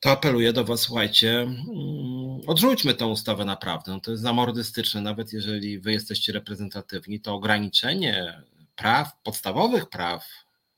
To 0.00 0.10
apeluję 0.10 0.52
do 0.52 0.64
Was, 0.64 0.80
słuchajcie, 0.80 1.40
mm, 1.40 2.40
odrzućmy 2.46 2.94
tę 2.94 3.06
ustawę 3.06 3.44
naprawdę. 3.44 3.92
No 3.92 4.00
to 4.00 4.10
jest 4.10 4.22
zamordystyczne, 4.22 5.00
nawet 5.00 5.32
jeżeli 5.32 5.78
Wy 5.78 5.92
jesteście 5.92 6.32
reprezentatywni, 6.32 7.20
to 7.20 7.34
ograniczenie 7.34 8.42
praw, 8.76 9.22
podstawowych 9.22 9.88
praw, 9.88 10.26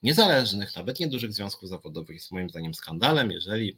niezależnych, 0.03 0.77
nawet 0.77 1.01
niedużych 1.01 1.33
związków 1.33 1.69
zawodowych 1.69 2.17
jest 2.17 2.33
moim 2.33 2.51
zdaniem 2.51 2.75
skandalem, 2.75 3.31
jeżeli 3.31 3.77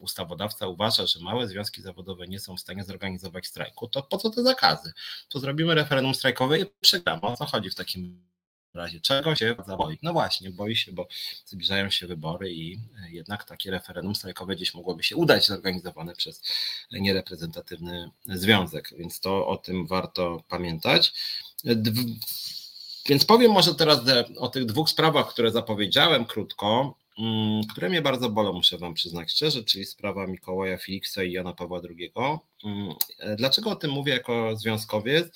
ustawodawca 0.00 0.66
uważa, 0.66 1.06
że 1.06 1.20
małe 1.20 1.48
związki 1.48 1.82
zawodowe 1.82 2.26
nie 2.26 2.40
są 2.40 2.56
w 2.56 2.60
stanie 2.60 2.84
zorganizować 2.84 3.46
strajku, 3.46 3.88
to 3.88 4.02
po 4.02 4.18
co 4.18 4.30
te 4.30 4.42
zakazy? 4.42 4.92
To 5.28 5.40
zrobimy 5.40 5.74
referendum 5.74 6.14
strajkowe 6.14 6.60
i 6.60 6.66
przegramy. 6.80 7.22
O 7.22 7.36
co 7.36 7.46
chodzi 7.46 7.70
w 7.70 7.74
takim 7.74 8.30
razie? 8.74 9.00
Czego 9.00 9.36
się 9.36 9.56
boi? 9.78 9.98
No 10.02 10.12
właśnie, 10.12 10.50
boi 10.50 10.76
się, 10.76 10.92
bo 10.92 11.08
zbliżają 11.46 11.90
się 11.90 12.06
wybory 12.06 12.52
i 12.52 12.78
jednak 13.10 13.44
takie 13.44 13.70
referendum 13.70 14.14
strajkowe 14.14 14.56
gdzieś 14.56 14.74
mogłoby 14.74 15.02
się 15.02 15.16
udać 15.16 15.46
zorganizowane 15.46 16.16
przez 16.16 16.42
niereprezentatywny 16.92 18.10
związek, 18.26 18.90
więc 18.98 19.20
to 19.20 19.46
o 19.46 19.56
tym 19.56 19.86
warto 19.86 20.42
pamiętać. 20.48 21.12
Więc 23.08 23.24
powiem 23.24 23.52
może 23.52 23.74
teraz 23.74 24.00
o 24.36 24.48
tych 24.48 24.64
dwóch 24.64 24.90
sprawach, 24.90 25.28
które 25.28 25.50
zapowiedziałem 25.50 26.24
krótko. 26.24 26.99
Mm, 27.18 27.62
które 27.70 27.88
mnie 27.88 28.02
bardzo 28.02 28.30
bolą, 28.30 28.52
muszę 28.52 28.78
Wam 28.78 28.94
przyznać 28.94 29.32
szczerze, 29.32 29.64
czyli 29.64 29.84
sprawa 29.84 30.26
Mikołaja 30.26 30.78
Filiksa 30.78 31.22
i 31.22 31.32
Jana 31.32 31.52
Pawła 31.52 31.80
II. 31.90 32.12
Mm, 32.64 32.94
dlaczego 33.36 33.70
o 33.70 33.76
tym 33.76 33.90
mówię 33.90 34.12
jako 34.12 34.56
związkowiec? 34.56 35.28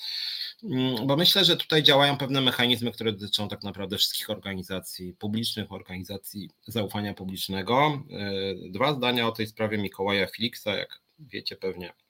Mm, 0.63 1.07
bo 1.07 1.17
myślę, 1.17 1.45
że 1.45 1.57
tutaj 1.57 1.83
działają 1.83 2.17
pewne 2.17 2.41
mechanizmy, 2.41 2.91
które 2.91 3.11
dotyczą 3.11 3.47
tak 3.47 3.63
naprawdę 3.63 3.97
wszystkich 3.97 4.29
organizacji 4.29 5.13
publicznych, 5.13 5.71
organizacji 5.71 6.49
zaufania 6.67 7.13
publicznego. 7.13 8.03
E, 8.11 8.71
dwa 8.71 8.93
zdania 8.93 9.27
o 9.27 9.31
tej 9.31 9.47
sprawie 9.47 9.77
Mikołaja 9.77 10.27
Filiksa, 10.27 10.75
jak 10.75 11.01
wiecie 11.19 11.55
pewnie 11.55 11.89
E, 11.89 12.04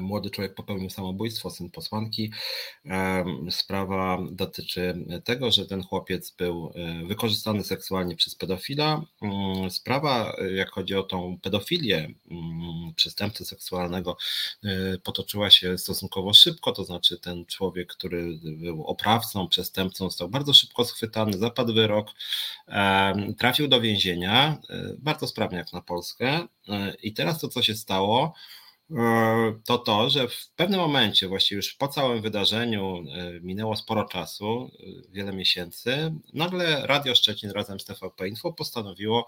młody 0.00 0.30
człowiek 0.30 0.54
popełnił 0.54 0.90
samobójstwo, 0.90 1.50
syn 1.50 1.70
posłanki. 1.70 2.32
Sprawa 3.50 4.18
dotyczy 4.30 5.06
tego, 5.24 5.50
że 5.50 5.66
ten 5.66 5.82
chłopiec 5.82 6.30
był 6.30 6.72
e, 6.74 7.06
wykorzystany 7.06 7.64
seksualnie 7.64 8.16
przez 8.16 8.34
pedofila. 8.34 9.02
Mm, 9.22 9.70
sprawa, 9.70 10.36
e, 10.38 10.52
jak 10.52 10.70
chodzi 10.70 10.94
o 10.94 11.02
tą 11.02 11.38
pedofilię 11.42 12.14
mm, 12.30 12.94
przestępcy 12.96 13.44
seksualnego, 13.44 14.16
potoczyła 15.02 15.50
się 15.50 15.78
stosunkowo 15.78 16.32
szybko, 16.32 16.72
to 16.72 16.84
znaczy 16.84 17.18
ten 17.18 17.46
człowiek, 17.46 17.88
który 17.88 18.38
był 18.42 18.84
oprawcą, 18.84 19.48
przestępcą, 19.48 20.04
został 20.04 20.28
bardzo 20.28 20.54
szybko 20.54 20.84
schwytany, 20.84 21.38
zapadł 21.38 21.74
wyrok, 21.74 22.10
trafił 23.38 23.68
do 23.68 23.80
więzienia, 23.80 24.58
bardzo 24.98 25.26
sprawnie 25.26 25.58
jak 25.58 25.72
na 25.72 25.82
Polskę. 25.82 26.46
I 27.02 27.12
teraz 27.12 27.40
to, 27.40 27.48
co 27.48 27.62
się 27.62 27.74
stało, 27.74 28.34
E, 28.34 28.63
to 29.64 29.78
to, 29.78 30.10
że 30.10 30.28
w 30.28 30.50
pewnym 30.56 30.80
momencie, 30.80 31.28
właściwie 31.28 31.56
już 31.56 31.74
po 31.74 31.88
całym 31.88 32.22
wydarzeniu, 32.22 32.96
e, 32.96 33.40
minęło 33.40 33.76
sporo 33.76 34.04
czasu, 34.04 34.70
e, 34.80 35.12
wiele 35.12 35.32
miesięcy, 35.32 36.14
nagle 36.32 36.86
Radio 36.86 37.14
Szczecin 37.14 37.50
razem 37.50 37.80
z 37.80 37.84
TVP 37.84 38.28
Info 38.28 38.52
postanowiło 38.52 39.26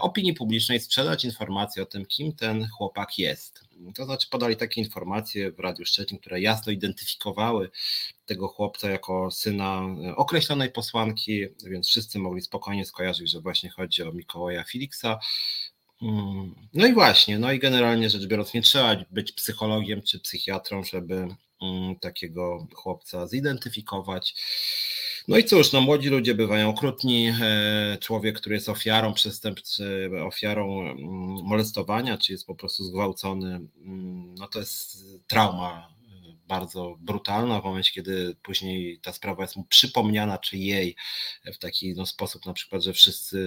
opinii 0.00 0.34
publicznej 0.34 0.80
sprzedać 0.80 1.24
informację 1.24 1.82
o 1.82 1.86
tym, 1.86 2.06
kim 2.06 2.32
ten 2.32 2.68
chłopak 2.68 3.18
jest. 3.18 3.64
To 3.94 4.04
znaczy 4.04 4.28
podali 4.30 4.56
takie 4.56 4.80
informacje 4.80 5.52
w 5.52 5.58
Radiu 5.58 5.84
Szczecin, 5.86 6.18
które 6.18 6.40
jasno 6.40 6.72
identyfikowały 6.72 7.70
tego 8.26 8.48
chłopca 8.48 8.90
jako 8.90 9.30
syna 9.30 9.82
określonej 10.16 10.72
posłanki, 10.72 11.46
więc 11.64 11.88
wszyscy 11.88 12.18
mogli 12.18 12.42
spokojnie 12.42 12.84
skojarzyć, 12.84 13.30
że 13.30 13.40
właśnie 13.40 13.70
chodzi 13.70 14.02
o 14.02 14.12
Mikołaja 14.12 14.64
Filiksa. 14.64 15.18
Mm. 16.02 16.54
No 16.74 16.86
i 16.86 16.92
właśnie, 16.94 17.38
no 17.38 17.52
i 17.52 17.58
generalnie 17.58 18.10
rzecz 18.10 18.26
biorąc, 18.26 18.54
nie 18.54 18.62
trzeba 18.62 18.96
być 19.10 19.32
psychologiem 19.32 20.02
czy 20.02 20.20
psychiatrą, 20.20 20.84
żeby 20.84 21.14
mm, 21.62 21.96
takiego 22.00 22.66
chłopca 22.74 23.26
zidentyfikować. 23.26 24.34
No 25.28 25.38
i 25.38 25.44
cóż, 25.44 25.72
no 25.72 25.80
młodzi 25.80 26.08
ludzie 26.08 26.34
bywają 26.34 26.68
okrutni. 26.68 27.32
E, 27.42 27.98
człowiek, 28.00 28.36
który 28.36 28.54
jest 28.54 28.68
ofiarą 28.68 29.14
przestępcy, 29.14 30.10
ofiarą 30.24 30.80
mm, 30.80 30.98
molestowania, 31.44 32.18
czy 32.18 32.32
jest 32.32 32.46
po 32.46 32.54
prostu 32.54 32.84
zgwałcony, 32.84 33.60
no 34.38 34.48
to 34.48 34.58
jest 34.58 35.04
trauma 35.26 35.99
bardzo 36.50 36.96
brutalna 37.00 37.60
w 37.60 37.64
momencie, 37.64 37.92
kiedy 37.92 38.36
później 38.42 38.98
ta 38.98 39.12
sprawa 39.12 39.42
jest 39.42 39.56
mu 39.56 39.64
przypomniana, 39.64 40.38
czy 40.38 40.58
jej 40.58 40.96
w 41.54 41.58
taki 41.58 41.94
no, 41.94 42.06
sposób, 42.06 42.46
na 42.46 42.52
przykład, 42.52 42.82
że 42.82 42.92
wszyscy 42.92 43.38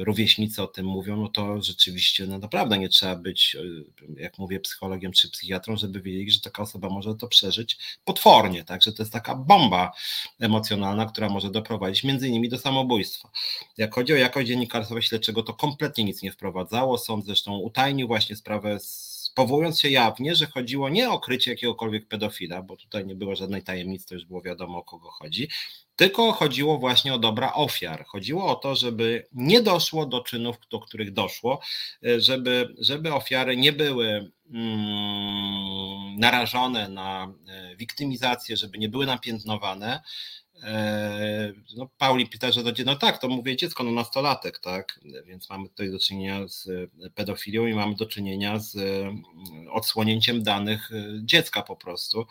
rówieśnicy 0.00 0.62
o 0.62 0.66
tym 0.66 0.86
mówią, 0.86 1.16
no 1.16 1.28
to 1.28 1.62
rzeczywiście 1.62 2.26
no, 2.26 2.38
naprawdę 2.38 2.78
nie 2.78 2.88
trzeba 2.88 3.16
być, 3.16 3.56
e, 3.56 4.22
jak 4.22 4.38
mówię, 4.38 4.60
psychologiem 4.60 5.12
czy 5.12 5.30
psychiatrą, 5.30 5.76
żeby 5.76 6.00
wiedzieć, 6.00 6.34
że 6.34 6.40
taka 6.40 6.62
osoba 6.62 6.88
może 6.88 7.14
to 7.14 7.28
przeżyć 7.28 7.78
potwornie, 8.04 8.64
tak, 8.64 8.82
że 8.82 8.92
to 8.92 9.02
jest 9.02 9.12
taka 9.12 9.34
bomba 9.34 9.92
emocjonalna, 10.40 11.06
która 11.06 11.28
może 11.28 11.50
doprowadzić 11.50 12.04
między 12.04 12.28
innymi 12.28 12.48
do 12.48 12.58
samobójstwa. 12.58 13.30
Jak 13.76 13.94
chodzi 13.94 14.12
o 14.12 14.16
jakość 14.16 14.48
dziennikarstwa 14.48 15.02
śledczego, 15.02 15.42
to 15.42 15.54
kompletnie 15.54 16.04
nic 16.04 16.22
nie 16.22 16.32
wprowadzało. 16.32 16.98
Sąd 16.98 17.24
zresztą 17.24 17.58
utajnił 17.58 18.06
właśnie 18.06 18.36
sprawę 18.36 18.80
z 18.80 19.13
powołując 19.34 19.80
się 19.80 19.88
jawnie, 19.88 20.34
że 20.34 20.46
chodziło 20.46 20.88
nie 20.88 21.10
o 21.10 21.20
krycie 21.20 21.50
jakiegokolwiek 21.50 22.08
pedofila, 22.08 22.62
bo 22.62 22.76
tutaj 22.76 23.06
nie 23.06 23.14
było 23.14 23.36
żadnej 23.36 23.62
tajemnicy, 23.62 24.06
to 24.06 24.14
już 24.14 24.24
było 24.24 24.42
wiadomo 24.42 24.78
o 24.78 24.84
kogo 24.84 25.10
chodzi, 25.10 25.48
tylko 25.96 26.32
chodziło 26.32 26.78
właśnie 26.78 27.14
o 27.14 27.18
dobra 27.18 27.52
ofiar. 27.52 28.04
Chodziło 28.04 28.46
o 28.46 28.54
to, 28.54 28.74
żeby 28.74 29.26
nie 29.32 29.62
doszło 29.62 30.06
do 30.06 30.20
czynów, 30.20 30.56
do 30.70 30.80
których 30.80 31.12
doszło, 31.12 31.60
żeby, 32.18 32.74
żeby 32.78 33.14
ofiary 33.14 33.56
nie 33.56 33.72
były 33.72 34.32
mm, 34.54 36.18
narażone 36.18 36.88
na 36.88 37.34
e, 37.48 37.76
wiktymizację, 37.76 38.56
żeby 38.56 38.78
nie 38.78 38.88
były 38.88 39.06
napiętnowane, 39.06 40.00
E, 40.00 40.43
no, 41.76 41.88
Pauli 41.98 42.28
że 42.50 42.64
to 42.64 42.82
no 42.84 42.96
tak, 42.96 43.18
to 43.18 43.28
mówię 43.28 43.56
dziecko, 43.56 43.84
no 43.84 43.90
nastolatek, 43.90 44.58
tak, 44.58 45.00
więc 45.26 45.50
mamy 45.50 45.68
tutaj 45.68 45.90
do 45.90 45.98
czynienia 45.98 46.48
z 46.48 46.68
pedofilią 47.14 47.66
i 47.66 47.74
mamy 47.74 47.94
do 47.94 48.06
czynienia 48.06 48.58
z 48.58 48.76
mm, 48.76 49.22
odsłonięciem 49.70 50.42
danych 50.42 50.90
e, 50.92 51.04
dziecka 51.24 51.62
po 51.62 51.76
prostu. 51.76 52.26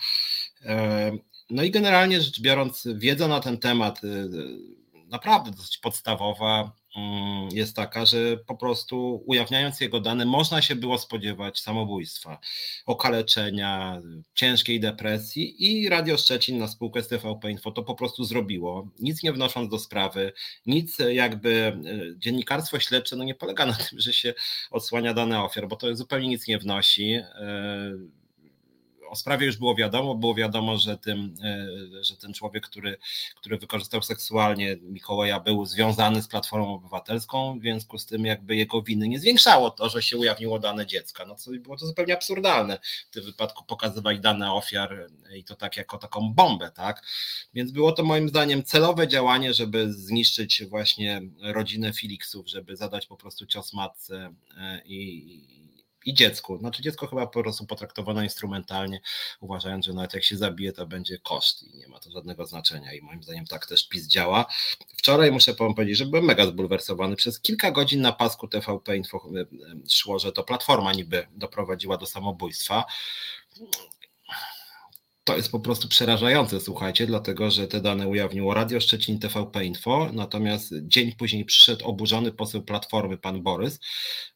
E, 0.66 1.12
no 1.50 1.64
i 1.64 1.72
generalnie 1.72 2.22
rzecz 2.22 2.42
biorąc, 2.42 2.88
wiedza 2.96 3.28
na 3.28 3.40
ten 3.40 3.58
temat 3.58 4.02
naprawdę 5.08 5.52
dosyć 5.52 5.78
podstawowa 5.78 6.72
jest 7.52 7.76
taka, 7.76 8.06
że 8.06 8.38
po 8.38 8.56
prostu 8.56 9.24
ujawniając 9.26 9.82
jego 9.82 10.00
dane, 10.00 10.26
można 10.26 10.62
się 10.62 10.76
było 10.76 10.98
spodziewać 10.98 11.60
samobójstwa, 11.60 12.40
okaleczenia, 12.86 14.02
ciężkiej 14.36 14.80
depresji 14.80 15.56
i 15.64 15.90
Radio 15.90 16.18
Szczecin 16.18 16.58
na 16.58 16.68
spółkę 16.68 17.04
z 17.04 17.08
TVP 17.08 17.52
Info 17.52 17.72
to 17.72 17.84
po 17.84 17.96
prostu 17.96 18.24
zrobiło, 18.24 18.88
nic 19.00 19.24
nie 19.24 19.34
wnosząc 19.34 19.72
do 19.72 19.80
sprawy, 19.80 20.34
nic 20.66 20.98
jakby 21.12 21.52
e, 21.52 21.82
dziennikarstwo 22.18 22.80
śledcze 22.80 23.16
no 23.16 23.24
nie 23.24 23.36
polega 23.36 23.66
na 23.66 23.74
tym, 23.90 24.00
że 24.00 24.14
się 24.14 24.34
odsłania 24.72 25.14
dane 25.14 25.44
ofiar, 25.44 25.68
bo 25.68 25.76
to 25.76 25.96
zupełnie 25.96 26.28
nic 26.28 26.48
nie 26.48 26.60
wnosi. 26.60 27.20
E, 29.14 29.16
o 29.16 29.16
sprawie 29.16 29.46
już 29.46 29.58
było 29.58 29.76
wiadomo, 29.76 30.16
było 30.16 30.36
wiadomo, 30.36 30.78
że, 30.78 30.98
tym, 30.98 31.36
że 32.02 32.18
ten 32.18 32.34
człowiek, 32.34 32.68
który, 32.68 32.98
który 33.36 33.58
wykorzystał 33.58 34.02
seksualnie 34.02 34.78
Mikołaja 34.82 35.40
był 35.40 35.66
związany 35.66 36.22
z 36.22 36.28
Platformą 36.28 36.74
Obywatelską, 36.74 37.60
w 37.60 37.62
związku 37.62 37.98
z 37.98 38.06
tym 38.06 38.26
jakby 38.26 38.56
jego 38.56 38.82
winy 38.82 39.08
nie 39.08 39.20
zwiększało 39.20 39.72
to, 39.72 39.90
że 39.90 40.02
się 40.02 40.18
ujawniło 40.18 40.60
dane 40.60 40.86
dziecka. 40.86 41.26
No 41.26 41.36
co 41.36 41.52
było 41.52 41.78
to 41.78 41.88
zupełnie 41.88 42.14
absurdalne. 42.14 42.80
W 43.10 43.14
tym 43.14 43.24
wypadku 43.24 43.66
pokazywać 43.66 44.20
dane 44.20 44.54
ofiar 44.54 45.10
i 45.36 45.44
to 45.44 45.56
tak 45.56 45.78
jako 45.78 45.98
taką 45.98 46.34
bombę, 46.34 46.72
tak? 46.72 47.04
Więc 47.54 47.72
było 47.72 47.92
to 47.92 48.04
moim 48.04 48.30
zdaniem 48.30 48.64
celowe 48.64 49.08
działanie, 49.08 49.54
żeby 49.54 49.94
zniszczyć 49.94 50.66
właśnie 50.66 51.22
rodzinę 51.42 51.94
Felixów, 51.94 52.50
żeby 52.50 52.76
zadać 52.76 53.08
po 53.08 53.18
prostu 53.18 53.46
cios 53.46 53.74
matce 53.74 54.34
e, 54.58 54.82
i, 54.86 55.63
i 56.06 56.14
dziecku. 56.14 56.58
Znaczy 56.58 56.84
dziecko 56.84 57.08
chyba 57.08 57.28
po 57.28 57.42
prostu 57.44 57.66
potraktowane 57.66 58.24
instrumentalnie, 58.24 59.02
uważając, 59.40 59.86
że 59.86 59.94
nawet 59.94 60.14
jak 60.14 60.24
się 60.24 60.38
zabije, 60.38 60.74
to 60.74 60.88
będzie 60.88 61.18
koszt 61.18 61.64
i 61.64 61.78
nie 61.78 61.88
ma 61.88 62.00
to 62.00 62.12
żadnego 62.12 62.46
znaczenia 62.46 62.94
i 62.94 63.02
moim 63.02 63.24
zdaniem 63.24 63.46
tak 63.46 63.66
też 63.66 63.88
PiS 63.88 64.08
działa. 64.08 64.46
Wczoraj 64.98 65.32
muszę 65.32 65.54
powiedzieć, 65.54 65.98
że 65.98 66.06
byłem 66.06 66.26
mega 66.26 66.46
zbulwersowany. 66.46 67.16
Przez 67.16 67.40
kilka 67.40 67.72
godzin 67.72 68.02
na 68.02 68.12
pasku 68.12 68.48
TVP 68.48 68.98
Info 68.98 69.30
e, 69.36 69.42
e, 69.42 69.46
szło, 69.90 70.20
że 70.20 70.32
to 70.32 70.44
Platforma 70.44 70.94
niby 70.94 71.28
doprowadziła 71.36 71.98
do 71.98 72.06
samobójstwa 72.06 72.86
to 75.24 75.36
jest 75.36 75.52
po 75.52 75.60
prostu 75.60 75.88
przerażające, 75.88 76.60
słuchajcie, 76.60 77.08
dlatego 77.08 77.52
że 77.52 77.68
te 77.68 77.82
dane 77.82 78.08
ujawniło 78.08 78.54
Radio 78.54 78.80
Szczecin 78.80 79.20
TVP 79.20 79.66
Info, 79.66 80.10
natomiast 80.14 80.74
dzień 80.82 81.12
później 81.12 81.46
przyszedł 81.46 81.86
oburzony 81.86 82.32
poseł 82.32 82.64
Platformy, 82.64 83.18
pan 83.18 83.44
Borys, 83.44 83.80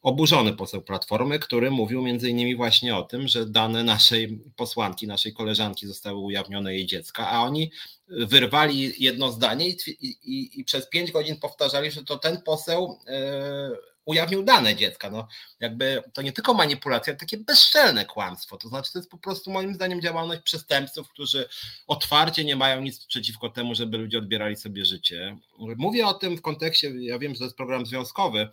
oburzony 0.02 0.52
poseł 0.52 0.82
Platformy, 0.82 1.38
który 1.38 1.70
mówił 1.70 2.02
między 2.02 2.30
innymi 2.30 2.56
właśnie 2.56 2.96
o 2.96 3.02
tym, 3.02 3.28
że 3.28 3.46
dane 3.46 3.84
naszej 3.84 4.40
posłanki, 4.56 5.06
naszej 5.06 5.34
koleżanki 5.34 5.86
zostały 5.86 6.18
ujawnione 6.18 6.74
jej 6.74 6.86
dziecka, 6.86 7.30
a 7.30 7.40
oni 7.42 7.70
wyrwali 8.08 8.92
jedno 8.98 9.32
zdanie 9.32 9.68
i, 9.68 9.76
i, 10.02 10.60
i 10.60 10.64
przez 10.64 10.88
pięć 10.88 11.12
godzin 11.12 11.36
powtarzali, 11.40 11.90
że 11.90 12.04
to 12.04 12.18
ten 12.18 12.42
poseł 12.42 12.98
yy, 13.06 13.88
ujawnił 14.08 14.42
dane 14.42 14.76
dziecka. 14.76 15.10
No, 15.10 15.28
jakby 15.60 16.02
to 16.12 16.22
nie 16.22 16.32
tylko 16.32 16.54
manipulacja, 16.54 17.10
ale 17.10 17.18
takie 17.18 17.36
bezczelne 17.36 18.04
kłamstwo. 18.04 18.56
To 18.56 18.68
znaczy, 18.68 18.92
to 18.92 18.98
jest 18.98 19.10
po 19.10 19.18
prostu 19.18 19.50
moim 19.50 19.74
zdaniem 19.74 20.00
działalność 20.00 20.42
przestępców, 20.42 21.08
którzy 21.08 21.48
otwarcie 21.86 22.44
nie 22.44 22.56
mają 22.56 22.80
nic 22.80 23.06
przeciwko 23.06 23.48
temu, 23.48 23.74
żeby 23.74 23.98
ludzie 23.98 24.18
odbierali 24.18 24.56
sobie 24.56 24.84
życie. 24.84 25.36
Mówię 25.58 26.06
o 26.06 26.14
tym 26.14 26.36
w 26.36 26.42
kontekście, 26.42 26.90
ja 27.00 27.18
wiem, 27.18 27.32
że 27.32 27.38
to 27.38 27.44
jest 27.44 27.56
program 27.56 27.86
związkowy, 27.86 28.48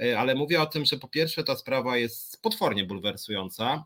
e, 0.00 0.18
ale 0.18 0.34
mówię 0.34 0.62
o 0.62 0.66
tym, 0.66 0.84
że 0.84 0.96
po 0.96 1.08
pierwsze 1.08 1.44
ta 1.44 1.56
sprawa 1.56 1.96
jest 1.96 2.42
potwornie 2.42 2.84
bulwersująca, 2.84 3.84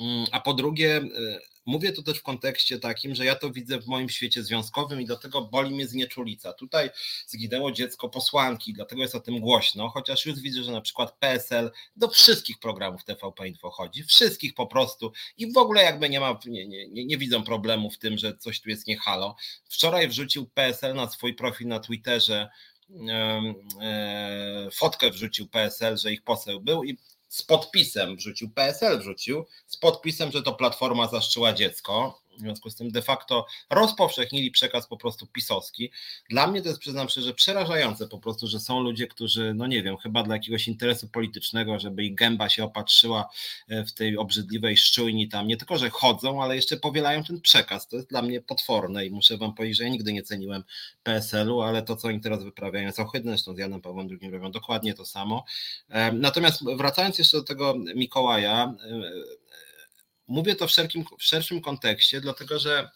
mm, 0.00 0.26
a 0.32 0.40
po 0.40 0.54
drugie 0.54 0.96
e, 0.96 1.08
Mówię 1.66 1.92
to 1.92 2.02
też 2.02 2.18
w 2.18 2.22
kontekście 2.22 2.78
takim, 2.78 3.14
że 3.14 3.24
ja 3.24 3.34
to 3.34 3.50
widzę 3.50 3.80
w 3.80 3.86
moim 3.86 4.08
świecie 4.08 4.44
związkowym 4.44 5.00
i 5.00 5.04
dlatego 5.04 5.42
boli 5.42 5.74
mnie 5.74 5.86
znieczulica. 5.86 6.52
Tutaj 6.52 6.90
zginęło 7.26 7.72
dziecko 7.72 8.08
posłanki, 8.08 8.72
dlatego 8.72 9.02
jest 9.02 9.14
o 9.14 9.20
tym 9.20 9.40
głośno, 9.40 9.88
chociaż 9.88 10.26
już 10.26 10.40
widzę, 10.40 10.62
że 10.62 10.72
na 10.72 10.80
przykład 10.80 11.18
PSL 11.18 11.70
do 11.96 12.08
wszystkich 12.08 12.58
programów 12.58 13.04
TVP 13.04 13.48
Info 13.48 13.70
chodzi, 13.70 14.04
wszystkich 14.04 14.54
po 14.54 14.66
prostu 14.66 15.12
i 15.38 15.52
w 15.52 15.56
ogóle 15.56 15.82
jakby 15.82 16.08
nie 16.08 16.20
ma, 16.20 16.38
nie, 16.46 16.66
nie, 16.66 16.88
nie, 16.88 17.04
nie 17.04 17.18
widzą 17.18 17.44
problemu 17.44 17.90
w 17.90 17.98
tym, 17.98 18.18
że 18.18 18.36
coś 18.36 18.60
tu 18.60 18.70
jest 18.70 18.86
nie 18.86 18.96
halo. 18.96 19.36
Wczoraj 19.64 20.08
wrzucił 20.08 20.46
PSL 20.46 20.94
na 20.94 21.10
swój 21.10 21.34
profil 21.34 21.68
na 21.68 21.80
Twitterze 21.80 22.48
e, 23.08 24.70
fotkę 24.72 25.10
wrzucił 25.10 25.48
PSL, 25.48 25.98
że 25.98 26.12
ich 26.12 26.22
poseł 26.22 26.60
był 26.60 26.84
i 26.84 26.98
z 27.28 27.42
podpisem 27.42 28.16
wrzucił, 28.16 28.50
PSL 28.50 28.98
wrzucił, 28.98 29.46
z 29.66 29.76
podpisem, 29.76 30.32
że 30.32 30.42
to 30.42 30.52
Platforma 30.52 31.08
zaszczyła 31.08 31.52
dziecko. 31.52 32.22
W 32.36 32.40
związku 32.40 32.70
z 32.70 32.76
tym 32.76 32.90
de 32.90 33.02
facto 33.02 33.46
rozpowszechnili 33.70 34.50
przekaz 34.50 34.86
po 34.86 34.96
prostu 34.96 35.26
pisowski. 35.26 35.90
Dla 36.30 36.46
mnie 36.46 36.62
to 36.62 36.68
jest, 36.68 36.80
przyznam 36.80 37.08
szczerze, 37.08 37.34
przerażające 37.34 38.08
po 38.08 38.18
prostu, 38.18 38.46
że 38.46 38.60
są 38.60 38.80
ludzie, 38.80 39.06
którzy, 39.06 39.54
no 39.54 39.66
nie 39.66 39.82
wiem, 39.82 39.96
chyba 39.96 40.22
dla 40.22 40.34
jakiegoś 40.34 40.68
interesu 40.68 41.08
politycznego, 41.08 41.78
żeby 41.78 42.04
ich 42.04 42.14
gęba 42.14 42.48
się 42.48 42.64
opatrzyła 42.64 43.28
e, 43.68 43.84
w 43.84 43.92
tej 43.92 44.16
obrzydliwej 44.16 44.76
szczujni 44.76 45.28
tam, 45.28 45.46
nie 45.46 45.56
tylko, 45.56 45.78
że 45.78 45.90
chodzą, 45.90 46.42
ale 46.42 46.56
jeszcze 46.56 46.76
powielają 46.76 47.24
ten 47.24 47.40
przekaz. 47.40 47.88
To 47.88 47.96
jest 47.96 48.08
dla 48.08 48.22
mnie 48.22 48.40
potworne 48.40 49.06
i 49.06 49.10
muszę 49.10 49.36
wam 49.36 49.54
powiedzieć, 49.54 49.78
że 49.78 49.84
ja 49.84 49.90
nigdy 49.90 50.12
nie 50.12 50.22
ceniłem 50.22 50.64
PSL-u, 51.02 51.60
ale 51.60 51.82
to, 51.82 51.96
co 51.96 52.08
oni 52.08 52.20
teraz 52.20 52.44
wyprawiają 52.44 52.86
jest 52.86 53.00
ohydne, 53.00 53.32
zresztą 53.32 53.54
z 53.54 53.58
Janem 53.58 53.80
Pawłem 53.80 54.08
II 54.22 54.30
robią 54.30 54.50
dokładnie 54.50 54.94
to 54.94 55.04
samo. 55.04 55.44
E, 55.88 56.12
natomiast 56.12 56.64
wracając 56.76 57.18
jeszcze 57.18 57.36
do 57.36 57.44
tego 57.44 57.74
Mikołaja, 57.94 58.74
e, 58.84 59.46
Mówię 60.28 60.56
to 60.56 60.66
w, 60.66 60.70
szerkim, 60.70 61.04
w 61.18 61.24
szerszym 61.24 61.60
kontekście, 61.60 62.20
dlatego 62.20 62.58
że 62.58 62.90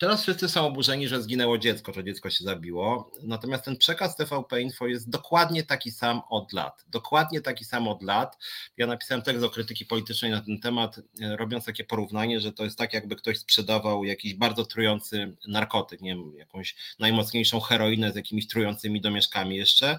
Teraz 0.00 0.22
wszyscy 0.22 0.48
są 0.48 0.66
oburzeni, 0.66 1.08
że 1.08 1.22
zginęło 1.22 1.58
dziecko, 1.58 1.92
że 1.92 2.04
dziecko 2.04 2.30
się 2.30 2.44
zabiło. 2.44 3.12
Natomiast 3.22 3.64
ten 3.64 3.76
przekaz 3.76 4.16
TVP 4.16 4.62
Info 4.62 4.86
jest 4.86 5.10
dokładnie 5.10 5.62
taki 5.62 5.90
sam 5.90 6.22
od 6.30 6.52
lat. 6.52 6.84
Dokładnie 6.88 7.40
taki 7.40 7.64
sam 7.64 7.88
od 7.88 8.02
lat. 8.02 8.38
Ja 8.76 8.86
napisałem 8.86 9.22
tekst 9.22 9.44
o 9.44 9.50
krytyki 9.50 9.86
politycznej 9.86 10.30
na 10.30 10.40
ten 10.40 10.60
temat, 10.60 10.98
e, 10.98 11.36
robiąc 11.36 11.64
takie 11.64 11.84
porównanie, 11.84 12.40
że 12.40 12.52
to 12.52 12.64
jest 12.64 12.78
tak, 12.78 12.92
jakby 12.92 13.16
ktoś 13.16 13.38
sprzedawał 13.38 14.04
jakiś 14.04 14.34
bardzo 14.34 14.64
trujący 14.64 15.36
narkotyk, 15.48 16.00
nie 16.00 16.10
wiem, 16.10 16.36
jakąś 16.36 16.76
najmocniejszą 16.98 17.60
heroinę 17.60 18.12
z 18.12 18.16
jakimiś 18.16 18.48
trującymi 18.48 19.00
domieszkami 19.00 19.56
jeszcze. 19.56 19.98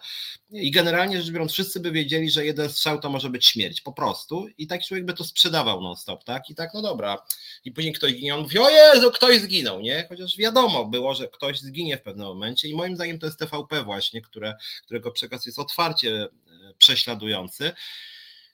I 0.51 0.71
generalnie 0.71 1.21
rzecz 1.21 1.31
biorąc, 1.31 1.51
wszyscy 1.51 1.79
by 1.79 1.91
wiedzieli, 1.91 2.29
że 2.29 2.45
jeden 2.45 2.69
strzał 2.69 2.99
to 2.99 3.09
może 3.09 3.29
być 3.29 3.45
śmierć, 3.45 3.81
po 3.81 3.93
prostu. 3.93 4.47
I 4.57 4.67
taki 4.67 4.87
człowiek 4.87 5.05
by 5.05 5.13
to 5.13 5.23
sprzedawał 5.23 5.81
non-stop, 5.81 6.23
tak? 6.23 6.49
I 6.49 6.55
tak, 6.55 6.73
no 6.73 6.81
dobra. 6.81 7.25
I 7.65 7.71
później 7.71 7.93
ktoś 7.93 8.13
ginie, 8.13 8.35
on 8.35 8.41
mówi, 8.41 8.59
o 8.59 8.69
Jezu, 8.69 9.11
ktoś 9.11 9.39
zginął, 9.39 9.81
nie? 9.81 9.90
Nie? 9.91 10.05
Chociaż 10.09 10.37
wiadomo 10.37 10.85
było, 10.85 11.13
że 11.13 11.27
ktoś 11.27 11.59
zginie 11.59 11.97
w 11.97 12.01
pewnym 12.01 12.27
momencie 12.27 12.67
i 12.67 12.75
moim 12.75 12.95
zdaniem 12.95 13.19
to 13.19 13.25
jest 13.25 13.39
TVP 13.39 13.83
właśnie, 13.83 14.21
które, 14.21 14.55
którego 14.83 15.11
przekaz 15.11 15.45
jest 15.45 15.59
otwarcie 15.59 16.23
e, 16.23 16.29
prześladujący. 16.77 17.73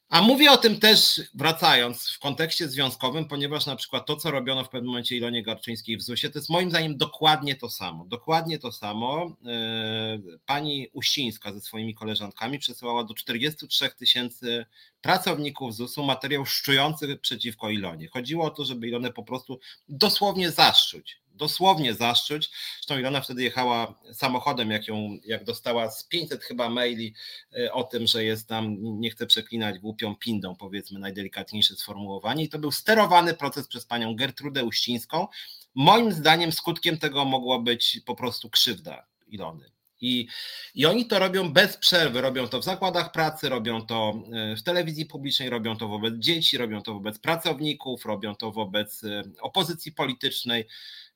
A 0.09 0.22
mówię 0.22 0.51
o 0.51 0.57
tym 0.57 0.80
też 0.80 1.22
wracając 1.34 2.09
w 2.09 2.19
kontekście 2.19 2.68
związkowym, 2.68 3.26
ponieważ 3.26 3.65
na 3.65 3.76
przykład 3.76 4.05
to, 4.05 4.15
co 4.15 4.31
robiono 4.31 4.64
w 4.64 4.69
pewnym 4.69 4.88
momencie 4.88 5.18
Ilonie 5.18 5.43
Garczyńskiej 5.43 5.97
w 5.97 6.01
ZUS-ie, 6.01 6.34
to 6.34 6.39
jest 6.39 6.49
moim 6.49 6.69
zdaniem 6.69 6.97
dokładnie 6.97 7.55
to 7.55 7.69
samo. 7.69 8.05
Dokładnie 8.05 8.59
to 8.59 8.72
samo. 8.72 9.38
E, 9.45 10.19
pani 10.45 10.88
Uścińska 10.93 11.53
ze 11.53 11.61
swoimi 11.61 11.95
koleżankami 11.95 12.59
przesyłała 12.59 13.03
do 13.03 13.14
43 13.14 13.89
tysięcy 13.89 14.65
pracowników 15.01 15.76
ZUS-u 15.76 16.03
materiał 16.03 16.45
szczujący 16.45 17.18
przeciwko 17.18 17.69
Ilonie. 17.69 18.07
Chodziło 18.07 18.45
o 18.45 18.49
to, 18.49 18.65
żeby 18.65 18.88
Ilonę 18.88 19.11
po 19.11 19.23
prostu 19.23 19.59
dosłownie 19.89 20.51
zaszczuć 20.51 21.22
dosłownie 21.38 21.93
zaszczuć. 21.93 22.49
Zresztą 22.76 22.99
Ilona 22.99 23.22
wtedy 23.22 23.43
jechała 23.43 23.99
samochodem, 24.14 24.72
jak 24.72 24.88
ją, 24.88 25.18
jak 25.26 25.43
dostała 25.43 25.91
z 25.91 26.03
500 26.03 26.43
chyba 26.43 26.69
maili 26.69 27.14
e, 27.57 27.73
o 27.73 27.84
tym, 27.84 28.07
że 28.07 28.23
jest 28.23 28.47
tam, 28.47 28.76
nie 28.80 29.09
chcę 29.09 29.27
przeklinać, 29.27 29.80
głupią 29.80 30.15
pindą, 30.15 30.55
powiedzmy 30.55 30.99
najdelikatniejsze 30.99 31.76
sformułowanie. 31.76 32.43
I 32.43 32.49
to 32.49 32.59
był 32.59 32.72
sterowany 32.72 33.34
proces 33.34 33.68
przez 33.68 33.85
panią 33.85 34.15
Gertrudę 34.15 34.64
Uścińską. 34.64 35.27
Moim 35.76 36.11
zdaniem 36.11 36.51
skutkiem 36.51 36.97
tego 36.97 37.26
mogła 37.26 37.59
być 37.59 37.99
po 38.05 38.15
prostu 38.15 38.49
krzywda 38.49 39.05
Ilony. 39.27 39.77
I, 40.01 40.27
I 40.76 40.85
oni 40.85 41.05
to 41.05 41.19
robią 41.19 41.53
bez 41.53 41.77
przerwy. 41.77 42.22
Robią 42.22 42.47
to 42.47 42.59
w 42.59 42.64
zakładach 42.64 43.11
pracy, 43.11 43.49
robią 43.49 43.81
to 43.81 44.22
e, 44.34 44.55
w 44.55 44.64
telewizji 44.64 45.05
publicznej, 45.05 45.49
robią 45.49 45.77
to 45.77 45.88
wobec 45.88 46.15
dzieci, 46.15 46.57
robią 46.57 46.81
to 46.81 46.93
wobec 46.93 47.19
pracowników, 47.19 48.05
robią 48.05 48.35
to 48.35 48.51
wobec 48.51 49.03
e, 49.03 49.23
opozycji 49.41 49.91
politycznej. 49.91 50.68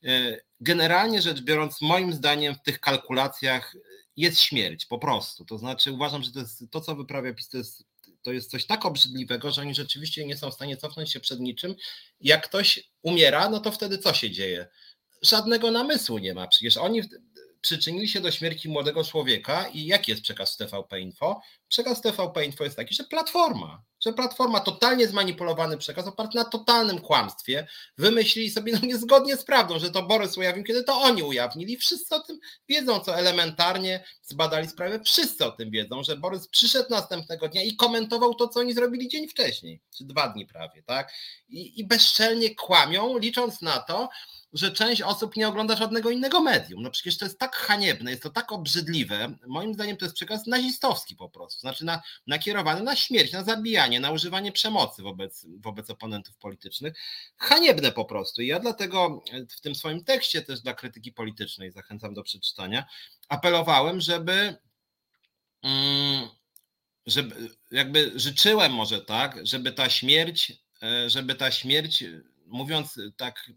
E, 0.06 0.38
generalnie 0.60 1.22
rzecz 1.22 1.42
biorąc, 1.42 1.82
moim 1.82 2.14
zdaniem 2.14 2.56
w 2.56 2.62
tych 2.62 2.80
kalkulacjach 2.80 3.76
jest 4.18 4.40
śmierć 4.40 4.86
po 4.86 5.00
prostu. 5.00 5.46
To 5.46 5.58
znaczy 5.58 5.92
uważam, 5.92 6.24
że 6.24 6.32
to, 6.32 6.40
jest, 6.40 6.64
to 6.72 6.82
co 6.82 6.96
wyprawia 6.96 7.34
PiS, 7.34 7.50
to 7.50 7.58
jest, 7.58 7.84
to 8.22 8.32
jest 8.32 8.52
coś 8.52 8.66
tak 8.66 8.86
obrzydliwego, 8.86 9.52
że 9.52 9.62
oni 9.62 9.76
rzeczywiście 9.76 10.26
nie 10.26 10.38
są 10.38 10.52
w 10.52 10.54
stanie 10.54 10.78
cofnąć 10.78 11.12
się 11.12 11.20
przed 11.20 11.40
niczym. 11.40 11.76
Jak 12.20 12.48
ktoś 12.48 12.90
umiera, 13.02 13.50
no 13.50 13.60
to 13.60 13.72
wtedy 13.72 13.98
co 13.98 14.14
się 14.14 14.32
dzieje? 14.32 14.68
Żadnego 15.22 15.72
namysłu 15.72 16.18
nie 16.18 16.34
ma. 16.34 16.48
Przecież 16.48 16.78
oni 16.78 17.02
przyczynili 17.62 18.10
się 18.10 18.22
do 18.22 18.32
śmierci 18.32 18.70
młodego 18.70 19.04
człowieka 19.04 19.68
i 19.68 19.86
jaki 19.86 20.12
jest 20.12 20.24
przekaz 20.24 20.58
TVP 20.58 21.00
Info? 21.02 21.42
Przekaz 21.68 22.02
TVP 22.02 22.46
Info 22.46 22.64
jest 22.64 22.76
taki, 22.76 22.96
że 22.96 23.04
Platforma, 23.04 23.84
że 24.06 24.14
Platforma, 24.14 24.60
totalnie 24.60 25.08
zmanipulowany 25.08 25.78
przekaz 25.78 26.08
oparty 26.08 26.38
na 26.38 26.46
totalnym 26.46 27.00
kłamstwie, 27.00 27.68
wymyślili 27.98 28.52
sobie 28.52 28.74
no 28.74 28.80
niezgodnie 28.84 29.38
z 29.38 29.44
prawdą, 29.44 29.80
że 29.80 29.92
to 29.92 30.04
Borys 30.04 30.38
ujawnił, 30.38 30.66
kiedy 30.66 30.84
to 30.84 31.02
oni 31.02 31.24
ujawnili. 31.24 31.78
Wszyscy 31.78 32.16
o 32.16 32.20
tym 32.20 32.40
wiedzą, 32.70 33.00
co 33.00 33.16
elementarnie 33.16 34.04
zbadali 34.24 34.68
sprawę, 34.68 35.00
wszyscy 35.00 35.46
o 35.46 35.52
tym 35.52 35.72
wiedzą, 35.72 36.04
że 36.04 36.18
Borys 36.18 36.48
przyszedł 36.48 36.90
następnego 36.90 37.48
dnia 37.50 37.64
i 37.64 37.76
komentował 37.76 38.36
to, 38.36 38.48
co 38.48 38.60
oni 38.60 38.74
zrobili 38.74 39.08
dzień 39.08 39.28
wcześniej, 39.28 39.82
czy 39.98 40.06
dwa 40.06 40.30
dni 40.30 40.46
prawie, 40.46 40.84
tak? 40.84 41.14
I, 41.50 41.80
i 41.80 41.88
bezczelnie 41.88 42.56
kłamią, 42.56 43.18
licząc 43.18 43.62
na 43.62 43.80
to, 43.80 44.10
że 44.54 44.72
część 44.72 45.02
osób 45.02 45.36
nie 45.36 45.48
ogląda 45.48 45.76
żadnego 45.76 46.10
innego 46.10 46.42
medium. 46.42 46.84
No 46.84 46.92
przecież 46.92 47.18
to 47.18 47.26
jest 47.26 47.40
tak 47.40 47.56
haniebne, 47.56 48.12
jest 48.12 48.24
to 48.24 48.30
tak 48.30 48.52
obrzydliwe. 48.52 49.38
Moim 49.48 49.74
zdaniem 49.74 49.98
to 49.98 50.06
jest 50.06 50.16
przekaz 50.16 50.48
nazistowski 50.48 51.16
po 51.16 51.30
prostu, 51.30 51.60
znaczy 51.60 51.86
na, 51.86 52.02
nakierowany 52.28 52.84
na 52.84 52.96
śmierć, 52.96 53.32
na 53.32 53.44
zabijanie, 53.44 54.00
na 54.00 54.12
używanie 54.12 54.52
przemocy 54.52 55.02
wobec, 55.02 55.46
wobec 55.58 55.90
oponentów 55.90 56.38
politycznych. 56.38 56.94
Haniebne 57.38 57.92
po 57.92 58.06
prostu. 58.06 58.42
I 58.42 58.48
ja 58.48 58.60
dlatego 58.60 59.24
w 59.50 59.62
tym 59.62 59.76
swoim 59.76 60.04
tekście 60.04 60.42
też 60.42 60.62
dla 60.62 60.74
krytyki 60.74 61.12
politycznej, 61.12 61.72
zachęcam 61.72 62.14
do 62.14 62.24
przeczytania, 62.24 62.86
apelowałem, 63.30 64.02
żeby 64.02 64.56
mm, 65.64 66.30
żeby 67.06 67.50
jakby 67.72 68.12
życzyłem 68.16 68.74
może 68.74 69.02
tak, 69.02 69.40
żeby 69.44 69.72
ta 69.72 69.90
śmierć, 69.90 70.54
e, 70.84 71.10
żeby 71.10 71.36
ta 71.36 71.52
śmierć, 71.52 72.04
mówiąc 72.46 73.00
tak 73.18 73.52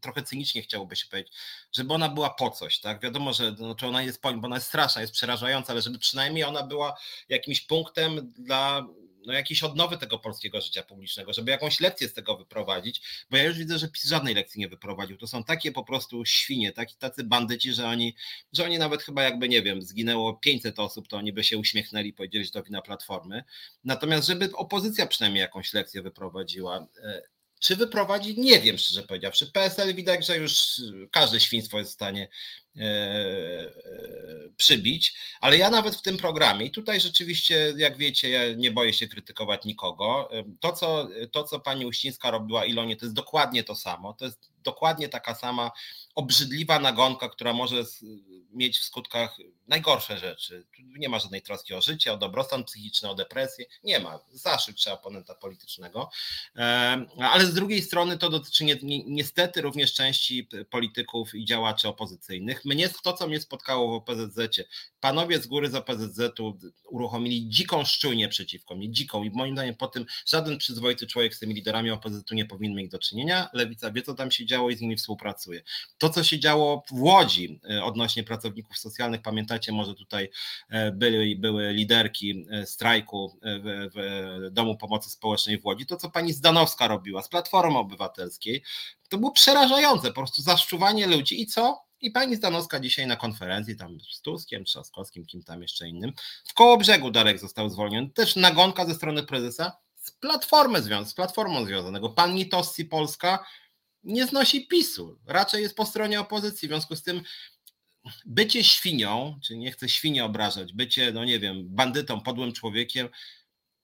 trochę 0.00 0.22
cynicznie 0.22 0.62
chciałoby 0.62 0.96
się 0.96 1.06
powiedzieć, 1.06 1.32
żeby 1.72 1.94
ona 1.94 2.08
była 2.08 2.30
po 2.30 2.50
coś, 2.50 2.80
tak? 2.80 3.02
Wiadomo, 3.02 3.32
że 3.32 3.56
znaczy 3.56 3.86
ona 3.86 4.02
jest, 4.02 4.20
bo 4.22 4.28
ona 4.28 4.56
jest 4.56 4.66
straszna, 4.66 5.00
jest 5.00 5.12
przerażająca, 5.12 5.72
ale 5.72 5.82
żeby 5.82 5.98
przynajmniej 5.98 6.44
ona 6.44 6.62
była 6.62 6.98
jakimś 7.28 7.60
punktem 7.60 8.32
dla 8.38 8.86
no, 9.26 9.32
jakiejś 9.32 9.62
odnowy 9.62 9.98
tego 9.98 10.18
polskiego 10.18 10.60
życia 10.60 10.82
publicznego, 10.82 11.32
żeby 11.32 11.50
jakąś 11.50 11.80
lekcję 11.80 12.08
z 12.08 12.12
tego 12.12 12.36
wyprowadzić, 12.36 13.02
bo 13.30 13.36
ja 13.36 13.44
już 13.44 13.58
widzę, 13.58 13.78
że 13.78 13.88
PiS 13.88 14.04
żadnej 14.04 14.34
lekcji 14.34 14.60
nie 14.60 14.68
wyprowadził. 14.68 15.16
To 15.16 15.26
są 15.26 15.44
takie 15.44 15.72
po 15.72 15.84
prostu 15.84 16.24
świnie, 16.24 16.72
taki, 16.72 16.96
tacy 16.96 17.24
bandyci, 17.24 17.72
że 17.72 17.88
oni, 17.88 18.14
że 18.52 18.64
oni 18.64 18.78
nawet 18.78 19.02
chyba 19.02 19.22
jakby, 19.22 19.48
nie 19.48 19.62
wiem, 19.62 19.82
zginęło 19.82 20.34
500 20.34 20.78
osób, 20.78 21.08
to 21.08 21.16
oni 21.16 21.32
by 21.32 21.44
się 21.44 21.58
uśmiechnęli 21.58 22.08
i 22.08 22.12
powiedzieli, 22.12 22.44
że 22.44 22.50
to 22.50 22.62
wina 22.62 22.82
Platformy. 22.82 23.44
Natomiast 23.84 24.26
żeby 24.26 24.52
opozycja 24.52 25.06
przynajmniej 25.06 25.40
jakąś 25.40 25.72
lekcję 25.72 26.02
wyprowadziła, 26.02 26.86
e, 27.04 27.22
czy 27.60 27.76
wyprowadzi? 27.76 28.40
Nie 28.40 28.60
wiem, 28.60 28.78
szczerze 28.78 29.02
powiedziawszy. 29.02 29.46
PSL 29.46 29.94
widać, 29.94 30.26
że 30.26 30.36
już 30.36 30.82
każde 31.10 31.40
świństwo 31.40 31.78
jest 31.78 31.90
w 31.90 31.94
stanie 31.94 32.28
przybić, 34.56 35.14
ale 35.40 35.58
ja 35.58 35.70
nawet 35.70 35.96
w 35.96 36.02
tym 36.02 36.16
programie, 36.16 36.66
i 36.66 36.70
tutaj 36.70 37.00
rzeczywiście, 37.00 37.74
jak 37.76 37.96
wiecie, 37.96 38.30
ja 38.30 38.52
nie 38.52 38.70
boję 38.70 38.92
się 38.92 39.08
krytykować 39.08 39.64
nikogo. 39.64 40.30
To, 40.60 40.72
co, 40.72 41.08
to, 41.32 41.44
co 41.44 41.60
pani 41.60 41.86
Uścińska 41.86 42.30
robiła 42.30 42.64
Ilonie, 42.64 42.96
to 42.96 43.04
jest 43.06 43.14
dokładnie 43.14 43.64
to 43.64 43.74
samo. 43.74 44.12
To 44.12 44.24
jest 44.24 44.50
dokładnie 44.62 45.08
taka 45.08 45.34
sama 45.34 45.70
obrzydliwa 46.14 46.78
nagonka, 46.78 47.28
która 47.28 47.52
może 47.52 47.84
mieć 48.52 48.78
w 48.78 48.84
skutkach 48.84 49.36
najgorsze 49.66 50.18
rzeczy. 50.18 50.66
Nie 50.78 51.08
ma 51.08 51.18
żadnej 51.18 51.42
troski 51.42 51.74
o 51.74 51.80
życie, 51.80 52.12
o 52.12 52.16
dobrostan 52.16 52.64
psychiczny, 52.64 53.08
o 53.08 53.14
depresję. 53.14 53.64
Nie 53.84 54.00
ma. 54.00 54.18
Zaszyć 54.32 54.76
trzeba 54.76 54.96
oponenta 54.96 55.34
politycznego. 55.34 56.10
Ale 57.18 57.46
z 57.46 57.54
drugiej 57.54 57.82
strony 57.82 58.18
to 58.18 58.30
dotyczy 58.30 58.64
niestety 59.06 59.60
również 59.60 59.94
części 59.94 60.48
polityków 60.70 61.34
i 61.34 61.44
działaczy 61.44 61.88
opozycyjnych. 61.88 62.59
Mnie, 62.64 62.88
to, 63.02 63.12
co 63.12 63.26
mnie 63.26 63.40
spotkało 63.40 63.90
w 63.90 63.94
OPZZ, 63.94 64.60
panowie 65.00 65.38
z 65.38 65.46
góry 65.46 65.70
z 65.70 65.74
OPZZ-u 65.74 66.58
uruchomili 66.90 67.48
dziką 67.48 67.84
szczujnię 67.84 68.28
przeciwko 68.28 68.76
mnie, 68.76 68.90
dziką 68.90 69.22
i 69.22 69.30
moim 69.30 69.54
zdaniem 69.54 69.74
po 69.74 69.86
tym 69.86 70.06
żaden 70.26 70.58
przyzwoity 70.58 71.06
człowiek 71.06 71.34
z 71.34 71.38
tymi 71.38 71.54
liderami 71.54 71.90
OPZZ-u 71.90 72.34
nie 72.34 72.46
powinien 72.46 72.76
mieć 72.76 72.90
do 72.90 72.98
czynienia. 72.98 73.48
Lewica 73.52 73.92
wie, 73.92 74.02
co 74.02 74.14
tam 74.14 74.30
się 74.30 74.46
działo 74.46 74.70
i 74.70 74.76
z 74.76 74.80
nimi 74.80 74.96
współpracuje. 74.96 75.62
To, 75.98 76.10
co 76.10 76.24
się 76.24 76.38
działo 76.38 76.82
w 76.88 77.02
Łodzi 77.02 77.60
e, 77.70 77.84
odnośnie 77.84 78.24
pracowników 78.24 78.78
socjalnych, 78.78 79.22
pamiętacie, 79.22 79.72
może 79.72 79.94
tutaj 79.94 80.30
e, 80.68 80.92
były, 80.92 81.36
były 81.38 81.72
liderki 81.72 82.46
e, 82.50 82.66
strajku 82.66 83.38
w, 83.42 83.90
w 83.94 84.50
Domu 84.50 84.76
Pomocy 84.76 85.10
Społecznej 85.10 85.58
w 85.58 85.66
Łodzi, 85.66 85.86
to, 85.86 85.96
co 85.96 86.10
pani 86.10 86.32
Zdanowska 86.32 86.88
robiła 86.88 87.22
z 87.22 87.28
Platformy 87.28 87.78
Obywatelskiej, 87.78 88.62
to 89.08 89.18
było 89.18 89.32
przerażające, 89.32 90.08
po 90.08 90.14
prostu 90.14 90.42
zaszczuwanie 90.42 91.06
ludzi 91.06 91.42
i 91.42 91.46
co? 91.46 91.89
I 92.00 92.10
pani 92.10 92.36
Zdanowska 92.36 92.80
dzisiaj 92.80 93.06
na 93.06 93.16
konferencji 93.16 93.76
tam 93.76 93.98
z 94.10 94.20
Tuskiem, 94.20 94.64
Trzaskowskim, 94.64 95.26
kim 95.26 95.42
tam 95.42 95.62
jeszcze 95.62 95.88
innym, 95.88 96.12
w 96.44 96.54
koło 96.54 96.76
brzegu 96.76 97.10
Darek 97.10 97.38
został 97.38 97.70
zwolniony. 97.70 98.10
Też 98.10 98.36
nagonka 98.36 98.86
ze 98.86 98.94
strony 98.94 99.22
prezesa 99.22 99.72
z 99.94 100.10
platformy 100.10 100.82
z 100.82 101.14
platformą 101.14 101.64
związanego. 101.64 102.08
Pan 102.08 102.34
Nitossi 102.34 102.84
Polska 102.84 103.44
nie 104.04 104.26
znosi 104.26 104.66
PiSu, 104.66 105.18
raczej 105.26 105.62
jest 105.62 105.76
po 105.76 105.86
stronie 105.86 106.20
opozycji. 106.20 106.68
W 106.68 106.70
związku 106.70 106.96
z 106.96 107.02
tym 107.02 107.22
bycie 108.26 108.64
świnią, 108.64 109.38
czy 109.42 109.56
nie 109.56 109.72
chcę 109.72 109.88
świnie 109.88 110.24
obrażać, 110.24 110.72
bycie, 110.72 111.12
no 111.12 111.24
nie 111.24 111.38
wiem, 111.38 111.68
bandytą, 111.68 112.20
podłym 112.20 112.52
człowiekiem, 112.52 113.08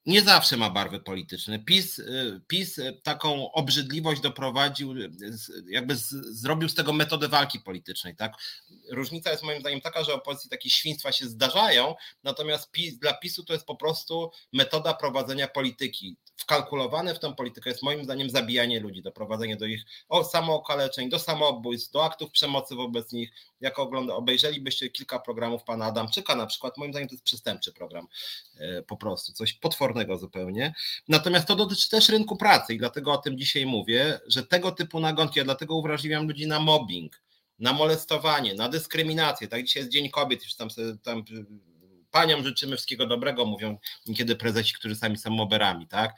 nie 0.07 0.23
zawsze 0.23 0.57
ma 0.57 0.71
barwy 0.71 1.01
polityczne. 1.01 1.59
PiS, 1.59 1.99
y, 1.99 2.41
PiS 2.47 2.79
y, 2.79 3.01
taką 3.03 3.53
obrzydliwość 3.53 4.21
doprowadził, 4.21 4.93
y, 4.93 5.11
jakby 5.69 5.97
z, 5.97 6.09
zrobił 6.41 6.69
z 6.69 6.75
tego 6.75 6.93
metodę 6.93 7.29
walki 7.29 7.61
politycznej. 7.61 8.17
Tak? 8.17 8.33
Różnica 8.91 9.31
jest 9.31 9.43
moim 9.43 9.61
zdaniem 9.61 9.81
taka, 9.81 10.05
że 10.05 10.15
opozycji 10.15 10.51
takie 10.51 10.71
świństwa 10.71 11.13
się 11.13 11.27
zdarzają, 11.27 11.95
natomiast 12.25 12.71
PiS, 12.71 12.99
dla 12.99 13.15
PiSu 13.15 13.45
to 13.45 13.53
jest 13.53 13.67
po 13.67 13.77
prostu 13.77 14.31
metoda 14.53 14.95
prowadzenia 14.95 15.49
polityki. 15.49 16.17
Wkalkulowane 16.37 17.15
w 17.15 17.19
tą 17.19 17.35
politykę 17.35 17.71
jest 17.71 17.83
moim 17.83 18.05
zdaniem 18.05 18.31
zabijanie 18.31 18.81
ludzi, 18.81 19.03
doprowadzenie 19.03 19.57
do 19.57 19.67
ich 19.67 19.85
samookaleczeń, 20.31 21.09
do 21.09 21.19
samobójstw, 21.19 21.93
do 21.93 22.05
aktów 22.05 22.31
przemocy 22.31 22.75
wobec 22.75 23.13
nich. 23.13 23.33
Jak 23.61 23.79
ogląda, 23.79 24.15
obejrzelibyście 24.15 24.91
kilka 24.91 25.19
programów 25.19 25.65
pana 25.65 25.85
Adamczyka 25.85 26.35
na 26.35 26.47
przykład, 26.47 26.77
moim 26.77 26.93
zdaniem 26.93 27.09
to 27.09 27.15
jest 27.15 27.25
przestępczy 27.25 27.73
program 27.73 28.07
po 28.87 28.97
prostu, 28.97 29.33
coś 29.33 29.53
potwornego 29.53 30.19
zupełnie. 30.19 30.75
Natomiast 31.09 31.49
to 31.49 31.57
dotyczy 31.57 31.91
też 31.91 32.09
rynku 32.09 32.37
pracy 32.37 32.75
i 32.75 32.79
dlatego 32.79 33.13
o 33.13 33.19
tym 33.19 33.39
dzisiaj 33.39 33.67
mówię, 33.67 34.21
że 34.27 34.47
tego 34.47 34.73
typu 34.73 35.01
nagonki, 35.01 35.39
ja 35.39 35.45
dlatego 35.45 35.77
uwrażliwiam 35.77 36.29
ludzi 36.29 36.47
na 36.47 36.61
mobbing, 36.61 37.23
na 37.59 37.73
molestowanie, 37.73 38.55
na 38.55 38.69
dyskryminację. 38.69 39.49
Tak, 39.49 39.63
dzisiaj 39.63 39.81
jest 39.83 39.93
Dzień 39.93 40.11
Kobiet, 40.11 40.45
już 40.45 40.55
tam, 40.55 40.69
tam 41.03 41.25
paniom 42.17 42.45
życzymy 42.45 42.77
wszystkiego 42.77 43.07
dobrego, 43.07 43.45
mówią 43.45 43.79
niekiedy 44.07 44.37
prezesi, 44.37 44.75
którzy 44.75 44.97
sami 44.97 45.19
są 45.19 45.31
moberami, 45.31 45.87
tak? 45.89 46.15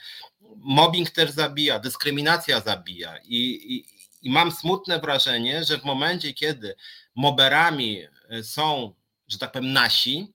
Mobbing 0.57 1.11
też 1.11 1.31
zabija, 1.31 1.79
dyskryminacja 1.79 2.61
zabija 2.61 3.19
i, 3.25 3.39
i, 3.75 3.85
i 4.23 4.31
mam 4.31 4.53
smutne 4.53 5.01
wrażenie, 5.01 5.65
że 5.65 5.79
w 5.79 5.85
momencie, 5.85 6.35
kiedy 6.35 6.75
moberami 7.15 8.03
są, 8.43 8.95
że 9.29 9.39
tak 9.39 9.53
powiem, 9.53 9.73
nasi, 9.73 10.33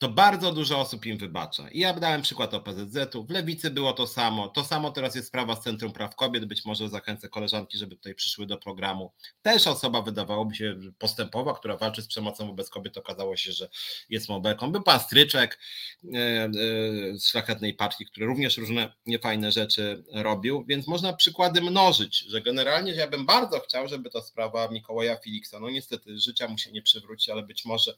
to 0.00 0.08
bardzo 0.08 0.52
dużo 0.52 0.80
osób 0.80 1.06
im 1.06 1.18
wybacza. 1.18 1.70
I 1.70 1.78
ja 1.78 1.94
dałem 1.94 2.22
przykład 2.22 2.54
OPZZ-u, 2.54 3.24
w 3.24 3.30
Lewicy 3.30 3.70
było 3.70 3.92
to 3.92 4.06
samo, 4.06 4.48
to 4.48 4.64
samo 4.64 4.90
teraz 4.90 5.14
jest 5.14 5.28
sprawa 5.28 5.56
z 5.56 5.62
Centrum 5.62 5.92
Praw 5.92 6.16
Kobiet, 6.16 6.44
być 6.44 6.64
może 6.64 6.88
zachęcę 6.88 7.28
koleżanki, 7.28 7.78
żeby 7.78 7.96
tutaj 7.96 8.14
przyszły 8.14 8.46
do 8.46 8.58
programu. 8.58 9.12
Też 9.42 9.66
osoba 9.66 10.02
wydawałoby 10.02 10.54
się 10.54 10.76
postępowa, 10.98 11.54
która 11.54 11.76
walczy 11.76 12.02
z 12.02 12.06
przemocą 12.06 12.46
wobec 12.46 12.70
kobiet, 12.70 12.96
okazało 12.96 13.36
się, 13.36 13.52
że 13.52 13.68
jest 14.10 14.28
mobeką. 14.28 14.72
Był 14.72 14.82
pan 14.82 15.00
Stryczek 15.00 15.58
e, 16.04 16.18
e, 16.18 16.50
z 17.18 17.26
Szlachetnej 17.26 17.74
Partii, 17.74 18.06
który 18.06 18.26
również 18.26 18.56
różne 18.58 18.92
niefajne 19.06 19.52
rzeczy 19.52 20.04
robił, 20.12 20.64
więc 20.68 20.86
można 20.86 21.12
przykłady 21.12 21.60
mnożyć, 21.60 22.18
że 22.18 22.40
generalnie 22.40 22.92
ja 22.92 23.08
bym 23.08 23.26
bardzo 23.26 23.60
chciał, 23.60 23.88
żeby 23.88 24.10
ta 24.10 24.20
sprawa 24.20 24.68
Mikołaja 24.68 25.16
Filiksa, 25.16 25.60
no 25.60 25.70
niestety 25.70 26.18
życia 26.18 26.48
mu 26.48 26.58
się 26.58 26.72
nie 26.72 26.82
przywróci, 26.82 27.30
ale 27.30 27.42
być 27.42 27.64
może 27.64 27.94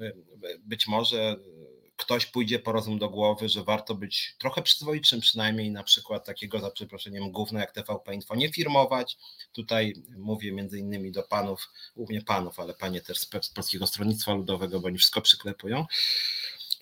e, 0.00 0.12
być 0.58 0.86
może 0.86 1.39
ktoś 1.96 2.26
pójdzie 2.26 2.58
po 2.58 2.72
rozum 2.72 2.98
do 2.98 3.08
głowy, 3.08 3.48
że 3.48 3.64
warto 3.64 3.94
być 3.94 4.34
trochę 4.38 4.62
przyzwoitszym 4.62 5.20
przynajmniej, 5.20 5.70
na 5.70 5.82
przykład 5.82 6.26
takiego 6.26 6.60
za 6.60 6.70
przeproszeniem 6.70 7.32
gówna 7.32 7.60
jak 7.60 7.72
TVP 7.72 8.14
Info 8.14 8.36
nie 8.36 8.52
firmować. 8.52 9.18
Tutaj 9.52 9.94
mówię 10.16 10.52
między 10.52 10.78
innymi 10.78 11.12
do 11.12 11.22
panów, 11.22 11.68
głównie 11.96 12.22
panów, 12.22 12.60
ale 12.60 12.74
panie 12.74 13.00
też 13.00 13.18
z 13.18 13.26
Polskiego 13.26 13.86
Stronnictwa 13.86 14.34
Ludowego, 14.34 14.80
bo 14.80 14.86
oni 14.86 14.98
wszystko 14.98 15.20
przyklepują. 15.20 15.86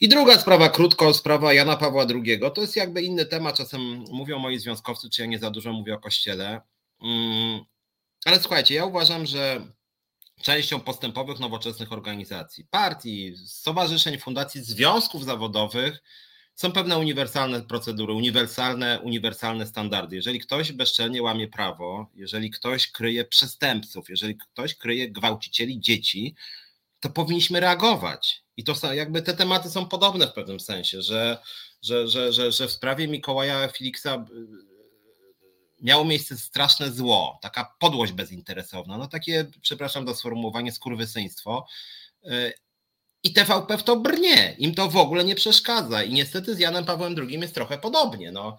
I 0.00 0.08
druga 0.08 0.38
sprawa, 0.40 0.68
krótko, 0.68 1.14
sprawa 1.14 1.52
Jana 1.52 1.76
Pawła 1.76 2.06
II. 2.10 2.40
To 2.54 2.60
jest 2.60 2.76
jakby 2.76 3.02
inny 3.02 3.26
temat. 3.26 3.56
Czasem 3.56 3.80
mówią 4.10 4.38
moi 4.38 4.58
związkowcy, 4.58 5.10
czy 5.10 5.22
ja 5.22 5.28
nie 5.28 5.38
za 5.38 5.50
dużo 5.50 5.72
mówię 5.72 5.94
o 5.94 5.98
kościele. 5.98 6.60
Mm, 7.02 7.64
ale 8.24 8.40
słuchajcie, 8.40 8.74
ja 8.74 8.84
uważam, 8.84 9.26
że 9.26 9.72
częścią 10.42 10.80
postępowych, 10.80 11.38
nowoczesnych 11.40 11.92
organizacji, 11.92 12.64
partii, 12.70 13.36
stowarzyszeń, 13.46 14.18
fundacji, 14.18 14.62
związków 14.62 15.24
zawodowych 15.24 16.02
są 16.54 16.72
pewne 16.72 16.98
uniwersalne 16.98 17.62
procedury, 17.62 18.12
uniwersalne, 18.12 19.00
uniwersalne 19.00 19.66
standardy. 19.66 20.16
Jeżeli 20.16 20.40
ktoś 20.40 20.72
bezczelnie 20.72 21.22
łamie 21.22 21.48
prawo, 21.48 22.10
jeżeli 22.14 22.50
ktoś 22.50 22.90
kryje 22.90 23.24
przestępców, 23.24 24.10
jeżeli 24.10 24.36
ktoś 24.36 24.74
kryje 24.74 25.10
gwałcicieli 25.10 25.80
dzieci, 25.80 26.34
to 27.00 27.10
powinniśmy 27.10 27.60
reagować. 27.60 28.44
I 28.56 28.64
to 28.64 28.92
jakby 28.92 29.22
te 29.22 29.34
tematy 29.34 29.70
są 29.70 29.86
podobne 29.86 30.26
w 30.26 30.32
pewnym 30.32 30.60
sensie, 30.60 31.02
że, 31.02 31.38
że, 31.82 32.08
że, 32.08 32.32
że, 32.32 32.52
że 32.52 32.68
w 32.68 32.72
sprawie 32.72 33.08
Mikołaja 33.08 33.68
Filiksa 33.68 34.24
miało 35.80 36.04
miejsce 36.04 36.36
straszne 36.36 36.90
zło, 36.90 37.38
taka 37.42 37.76
podłość 37.78 38.12
bezinteresowna, 38.12 38.98
no 38.98 39.06
takie, 39.06 39.50
przepraszam 39.60 40.06
za 40.06 40.14
sformułowanie, 40.14 40.72
skurwysyństwo. 40.72 41.66
Y, 42.26 42.52
I 43.22 43.32
TVP 43.32 43.78
w 43.78 43.82
to 43.82 43.96
brnie, 43.96 44.56
im 44.58 44.74
to 44.74 44.88
w 44.88 44.96
ogóle 44.96 45.24
nie 45.24 45.34
przeszkadza. 45.34 46.02
I 46.02 46.12
niestety 46.12 46.54
z 46.54 46.58
Janem 46.58 46.84
Pawłem 46.84 47.14
II 47.18 47.40
jest 47.40 47.54
trochę 47.54 47.78
podobnie. 47.78 48.32
No. 48.32 48.56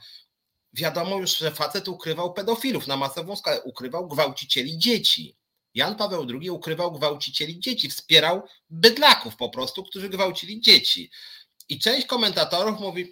wiadomo 0.74 1.18
już, 1.18 1.38
że 1.38 1.52
facet 1.52 1.88
ukrywał 1.88 2.34
pedofilów 2.34 2.88
na 2.88 2.98
masową 2.98 3.36
skalę, 3.36 3.62
ukrywał 3.62 4.08
gwałcicieli 4.08 4.78
dzieci. 4.78 5.40
Jan 5.74 5.96
Paweł 5.96 6.28
II 6.30 6.50
ukrywał 6.50 6.92
gwałcicieli 6.92 7.60
dzieci, 7.60 7.90
wspierał 7.90 8.44
bydlaków 8.70 9.36
po 9.36 9.50
prostu, 9.50 9.84
którzy 9.84 10.10
gwałcili 10.10 10.62
dzieci. 10.62 11.12
I 11.70 11.80
część 11.80 12.08
komentatorów 12.08 12.80
mówi, 12.80 13.12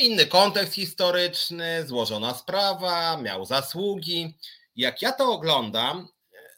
inny 0.00 0.26
kontekst 0.26 0.74
historyczny, 0.74 1.86
złożona 1.86 2.34
sprawa, 2.34 3.16
miał 3.16 3.44
zasługi. 3.44 4.34
Jak 4.76 5.02
ja 5.02 5.12
to 5.12 5.32
oglądam, 5.32 6.08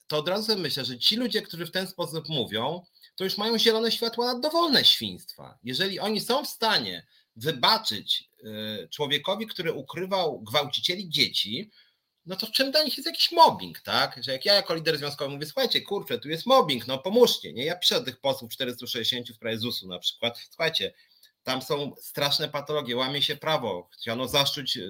to 0.07 0.19
od 0.19 0.29
razu 0.29 0.59
myślę, 0.59 0.85
że 0.85 0.99
ci 0.99 1.17
ludzie, 1.17 1.43
którzy 1.43 1.67
w 1.67 1.71
ten 1.71 1.87
sposób 1.87 2.29
mówią, 2.29 2.83
to 3.17 3.25
już 3.25 3.39
mają 3.39 3.59
zielone 3.59 3.93
światło 3.93 4.27
na 4.27 4.41
dowolne 4.41 4.85
świństwa. 4.85 5.59
Jeżeli 5.63 6.01
oni 6.01 6.21
są 6.21 6.45
w 6.45 6.49
stanie 6.49 7.07
wybaczyć 7.37 8.31
e, 8.45 8.89
człowiekowi, 8.89 9.47
który 9.47 9.73
ukrywał 9.73 10.41
gwałcicieli 10.41 11.09
dzieci, 11.09 11.71
no 12.27 12.37
to 12.37 12.47
czym 12.47 12.71
dla 12.71 12.83
nich 12.83 12.97
jest 12.97 13.07
jakiś 13.07 13.33
mobbing, 13.33 13.81
tak? 13.81 14.21
Że 14.25 14.33
jak 14.33 14.45
ja 14.45 14.55
jako 14.55 14.75
lider 14.75 14.99
związkowy 14.99 15.35
mówię, 15.35 15.47
słuchajcie, 15.47 15.83
kurczę, 15.83 16.19
tu 16.19 16.29
jest 16.29 16.47
mobbing, 16.47 16.87
no 16.87 16.99
pomóżcie, 16.99 17.53
nie? 17.53 17.65
Ja 17.65 17.77
piszę 17.77 17.95
do 17.95 18.05
tych 18.05 18.21
posłów 18.21 18.53
460 18.53 19.31
w 19.31 19.35
sprawie 19.35 19.59
ZUS-u 19.59 19.89
na 19.89 19.99
przykład, 19.99 20.39
słuchajcie, 20.51 20.93
tam 21.49 21.63
są 21.63 21.93
straszne 22.01 22.49
patologie, 22.49 22.97
łamie 22.97 23.23
się 23.23 23.37
prawo, 23.37 23.89
chciano 23.93 24.29
zaszczuć 24.29 24.77
e, 24.77 24.83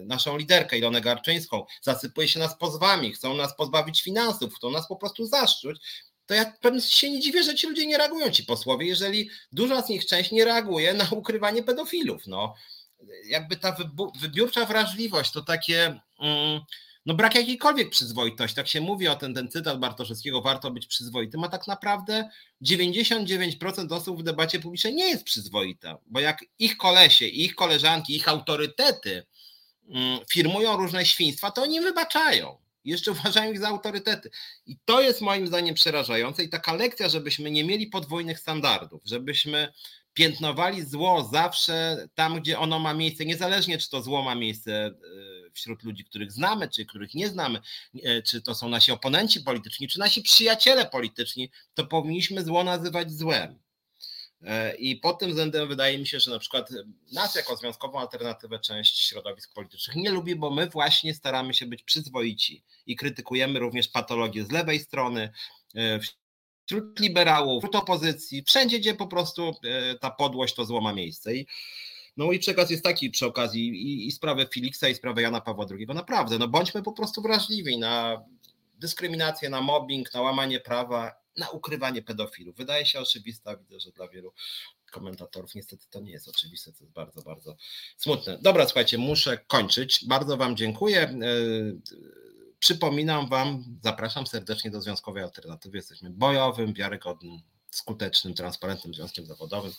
naszą 0.00 0.36
liderkę 0.36 0.78
Ilonę 0.78 1.00
Garczyńską, 1.00 1.66
zasypuje 1.82 2.28
się 2.28 2.40
nas 2.40 2.58
pozwami, 2.58 3.12
chcą 3.12 3.34
nas 3.34 3.56
pozbawić 3.56 4.02
finansów, 4.02 4.54
chcą 4.54 4.70
nas 4.70 4.88
po 4.88 4.96
prostu 4.96 5.26
zaszczuć, 5.26 5.80
to 6.26 6.34
ja 6.34 6.52
się 6.80 7.10
nie 7.10 7.20
dziwię, 7.20 7.42
że 7.42 7.54
ci 7.54 7.66
ludzie 7.66 7.86
nie 7.86 7.98
reagują, 7.98 8.30
ci 8.30 8.44
posłowie, 8.44 8.86
jeżeli 8.86 9.30
duża 9.52 9.82
z 9.82 9.88
nich 9.88 10.06
część 10.06 10.30
nie 10.30 10.44
reaguje 10.44 10.94
na 10.94 11.08
ukrywanie 11.10 11.62
pedofilów, 11.62 12.26
no. 12.26 12.54
Jakby 13.24 13.56
ta 13.56 13.76
wybiórcza 14.20 14.66
wrażliwość 14.66 15.32
to 15.32 15.42
takie, 15.42 16.00
mm, 16.20 16.60
no 17.06 17.14
brak 17.14 17.34
jakiejkolwiek 17.34 17.90
przyzwoitości. 17.90 18.56
Tak 18.56 18.68
się 18.68 18.80
mówi 18.80 19.08
o 19.08 19.16
ten, 19.16 19.34
ten 19.34 19.48
cytat 19.48 19.78
Bartoszewskiego, 19.78 20.42
warto 20.42 20.70
być 20.70 20.86
przyzwoitym, 20.86 21.44
a 21.44 21.48
tak 21.48 21.66
naprawdę 21.66 22.30
99% 22.62 23.92
osób 23.92 24.20
w 24.20 24.22
debacie 24.22 24.60
publicznej 24.60 24.94
nie 24.94 25.08
jest 25.08 25.24
przyzwoita, 25.24 25.98
bo 26.06 26.20
jak 26.20 26.44
ich 26.58 26.76
kolesie, 26.76 27.26
ich 27.26 27.54
koleżanki, 27.54 28.16
ich 28.16 28.28
autorytety 28.28 29.26
mm, 29.88 30.18
firmują 30.30 30.76
różne 30.76 31.06
świństwa, 31.06 31.50
to 31.50 31.62
oni 31.62 31.80
wybaczają. 31.80 32.58
Jeszcze 32.84 33.10
uważają 33.20 33.52
ich 33.52 33.58
za 33.58 33.68
autorytety. 33.68 34.30
I 34.66 34.76
to 34.84 35.00
jest 35.00 35.20
moim 35.20 35.46
zdaniem 35.46 35.74
przerażające 35.74 36.44
i 36.44 36.48
taka 36.48 36.72
lekcja, 36.72 37.08
żebyśmy 37.08 37.50
nie 37.50 37.64
mieli 37.64 37.86
podwójnych 37.86 38.38
standardów, 38.38 39.02
żebyśmy 39.04 39.72
piętnowali 40.14 40.82
zło 40.82 41.28
zawsze 41.32 42.06
tam, 42.14 42.40
gdzie 42.40 42.58
ono 42.58 42.78
ma 42.78 42.94
miejsce, 42.94 43.24
niezależnie 43.24 43.78
czy 43.78 43.90
to 43.90 44.02
zło 44.02 44.22
ma 44.22 44.34
miejsce 44.34 44.86
e, 44.86 44.92
wśród 45.54 45.82
ludzi, 45.82 46.04
których 46.04 46.32
znamy, 46.32 46.68
czy 46.68 46.86
których 46.86 47.14
nie 47.14 47.28
znamy, 47.28 47.60
e, 48.02 48.22
czy 48.22 48.42
to 48.42 48.54
są 48.54 48.68
nasi 48.68 48.92
oponenci 48.92 49.40
polityczni, 49.40 49.88
czy 49.88 49.98
nasi 49.98 50.22
przyjaciele 50.22 50.86
polityczni, 50.86 51.50
to 51.74 51.86
powinniśmy 51.86 52.44
zło 52.44 52.64
nazywać 52.64 53.12
złem. 53.12 53.58
E, 54.42 54.74
I 54.74 54.96
pod 54.96 55.18
tym 55.18 55.28
względem 55.28 55.68
wydaje 55.68 55.98
mi 55.98 56.06
się, 56.06 56.20
że 56.20 56.30
na 56.30 56.38
przykład 56.38 56.68
nas 57.12 57.34
jako 57.34 57.56
związkową 57.56 58.00
alternatywę 58.00 58.58
część 58.58 59.08
środowisk 59.08 59.54
politycznych 59.54 59.96
nie 59.96 60.10
lubi, 60.10 60.36
bo 60.36 60.50
my 60.50 60.66
właśnie 60.66 61.14
staramy 61.14 61.54
się 61.54 61.66
być 61.66 61.82
przyzwoici 61.82 62.62
i 62.86 62.96
krytykujemy 62.96 63.58
również 63.58 63.88
patologię 63.88 64.44
z 64.44 64.50
lewej 64.50 64.80
strony, 64.80 65.32
wśród 66.66 67.00
liberałów, 67.00 67.62
wśród 67.62 67.76
opozycji, 67.76 68.44
wszędzie, 68.46 68.78
gdzie 68.78 68.94
po 68.94 69.06
prostu 69.06 69.54
e, 69.64 69.98
ta 69.98 70.10
podłość 70.10 70.54
to 70.54 70.64
złoma 70.64 70.92
miejsce. 70.92 71.34
I, 71.34 71.46
no 72.16 72.24
mój 72.24 72.38
przekaz 72.38 72.70
jest 72.70 72.84
taki 72.84 73.10
przy 73.10 73.26
okazji 73.26 73.68
i, 73.68 74.06
i 74.06 74.12
sprawę 74.12 74.46
Filiksa 74.52 74.88
i 74.88 74.94
sprawę 74.94 75.22
Jana 75.22 75.40
Pawła 75.40 75.66
II. 75.70 75.86
Naprawdę, 75.86 76.38
no 76.38 76.48
bądźmy 76.48 76.82
po 76.82 76.92
prostu 76.92 77.22
wrażliwi 77.22 77.78
na 77.78 78.24
dyskryminację, 78.74 79.50
na 79.50 79.60
mobbing, 79.60 80.14
na 80.14 80.20
łamanie 80.20 80.60
prawa, 80.60 81.12
na 81.36 81.50
ukrywanie 81.50 82.02
pedofilów. 82.02 82.56
Wydaje 82.56 82.86
się 82.86 83.00
oczywista, 83.00 83.56
widzę, 83.56 83.80
że 83.80 83.90
dla 83.90 84.08
wielu 84.08 84.32
komentatorów 84.90 85.54
niestety 85.54 85.86
to 85.90 86.00
nie 86.00 86.12
jest 86.12 86.28
oczywiste, 86.28 86.72
to 86.72 86.78
jest 86.80 86.92
bardzo, 86.92 87.22
bardzo 87.22 87.56
smutne. 87.96 88.38
Dobra, 88.42 88.64
słuchajcie, 88.64 88.98
muszę 88.98 89.38
kończyć. 89.38 90.04
Bardzo 90.06 90.36
Wam 90.36 90.56
dziękuję. 90.56 91.00
E, 91.00 91.16
Przypominam 92.62 93.28
Wam, 93.28 93.64
zapraszam 93.82 94.26
serdecznie 94.26 94.70
do 94.70 94.80
Związkowej 94.80 95.22
Alternatywy. 95.22 95.76
Jesteśmy 95.76 96.10
bojowym, 96.10 96.74
wiarygodnym, 96.74 97.40
skutecznym, 97.70 98.34
transparentnym 98.34 98.94
związkiem 98.94 99.26
zawodowym. 99.26 99.72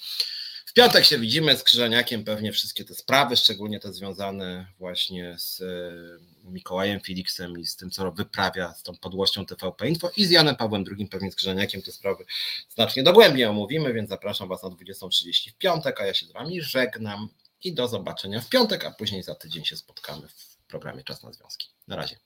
W 0.73 0.75
piątek 0.75 1.05
się 1.05 1.19
widzimy 1.19 1.57
z 1.57 1.63
Krzyżaniakiem, 1.63 2.23
pewnie 2.23 2.51
wszystkie 2.51 2.85
te 2.85 2.95
sprawy, 2.95 3.37
szczególnie 3.37 3.79
te 3.79 3.93
związane 3.93 4.67
właśnie 4.79 5.35
z 5.39 5.61
e, 5.61 6.49
Mikołajem 6.51 6.99
Feliksem 6.99 7.59
i 7.59 7.65
z 7.65 7.75
tym, 7.75 7.91
co 7.91 8.11
wyprawia 8.11 8.73
z 8.73 8.83
tą 8.83 8.97
podłością 8.97 9.45
TVP 9.45 9.89
Info 9.89 10.11
i 10.17 10.25
z 10.25 10.31
Janem 10.31 10.55
Pawłem 10.55 10.83
II, 10.97 11.07
pewnie 11.07 11.31
z 11.31 11.35
Krzyżaniakiem 11.35 11.81
te 11.81 11.91
sprawy 11.91 12.25
znacznie 12.69 13.03
dogłębnie 13.03 13.49
omówimy, 13.49 13.93
więc 13.93 14.09
zapraszam 14.09 14.49
Was 14.49 14.63
na 14.63 14.69
20.30 14.69 15.51
w 15.51 15.57
piątek, 15.57 16.01
a 16.01 16.05
ja 16.05 16.13
się 16.13 16.25
z 16.25 16.31
Wami 16.31 16.61
żegnam 16.61 17.29
i 17.63 17.73
do 17.73 17.87
zobaczenia 17.87 18.41
w 18.41 18.49
piątek, 18.49 18.85
a 18.85 18.91
później 18.91 19.23
za 19.23 19.35
tydzień 19.35 19.65
się 19.65 19.77
spotkamy 19.77 20.27
w 20.27 20.57
programie 20.67 21.03
Czas 21.03 21.23
na 21.23 21.33
Związki. 21.33 21.67
Na 21.87 21.95
razie. 21.95 22.15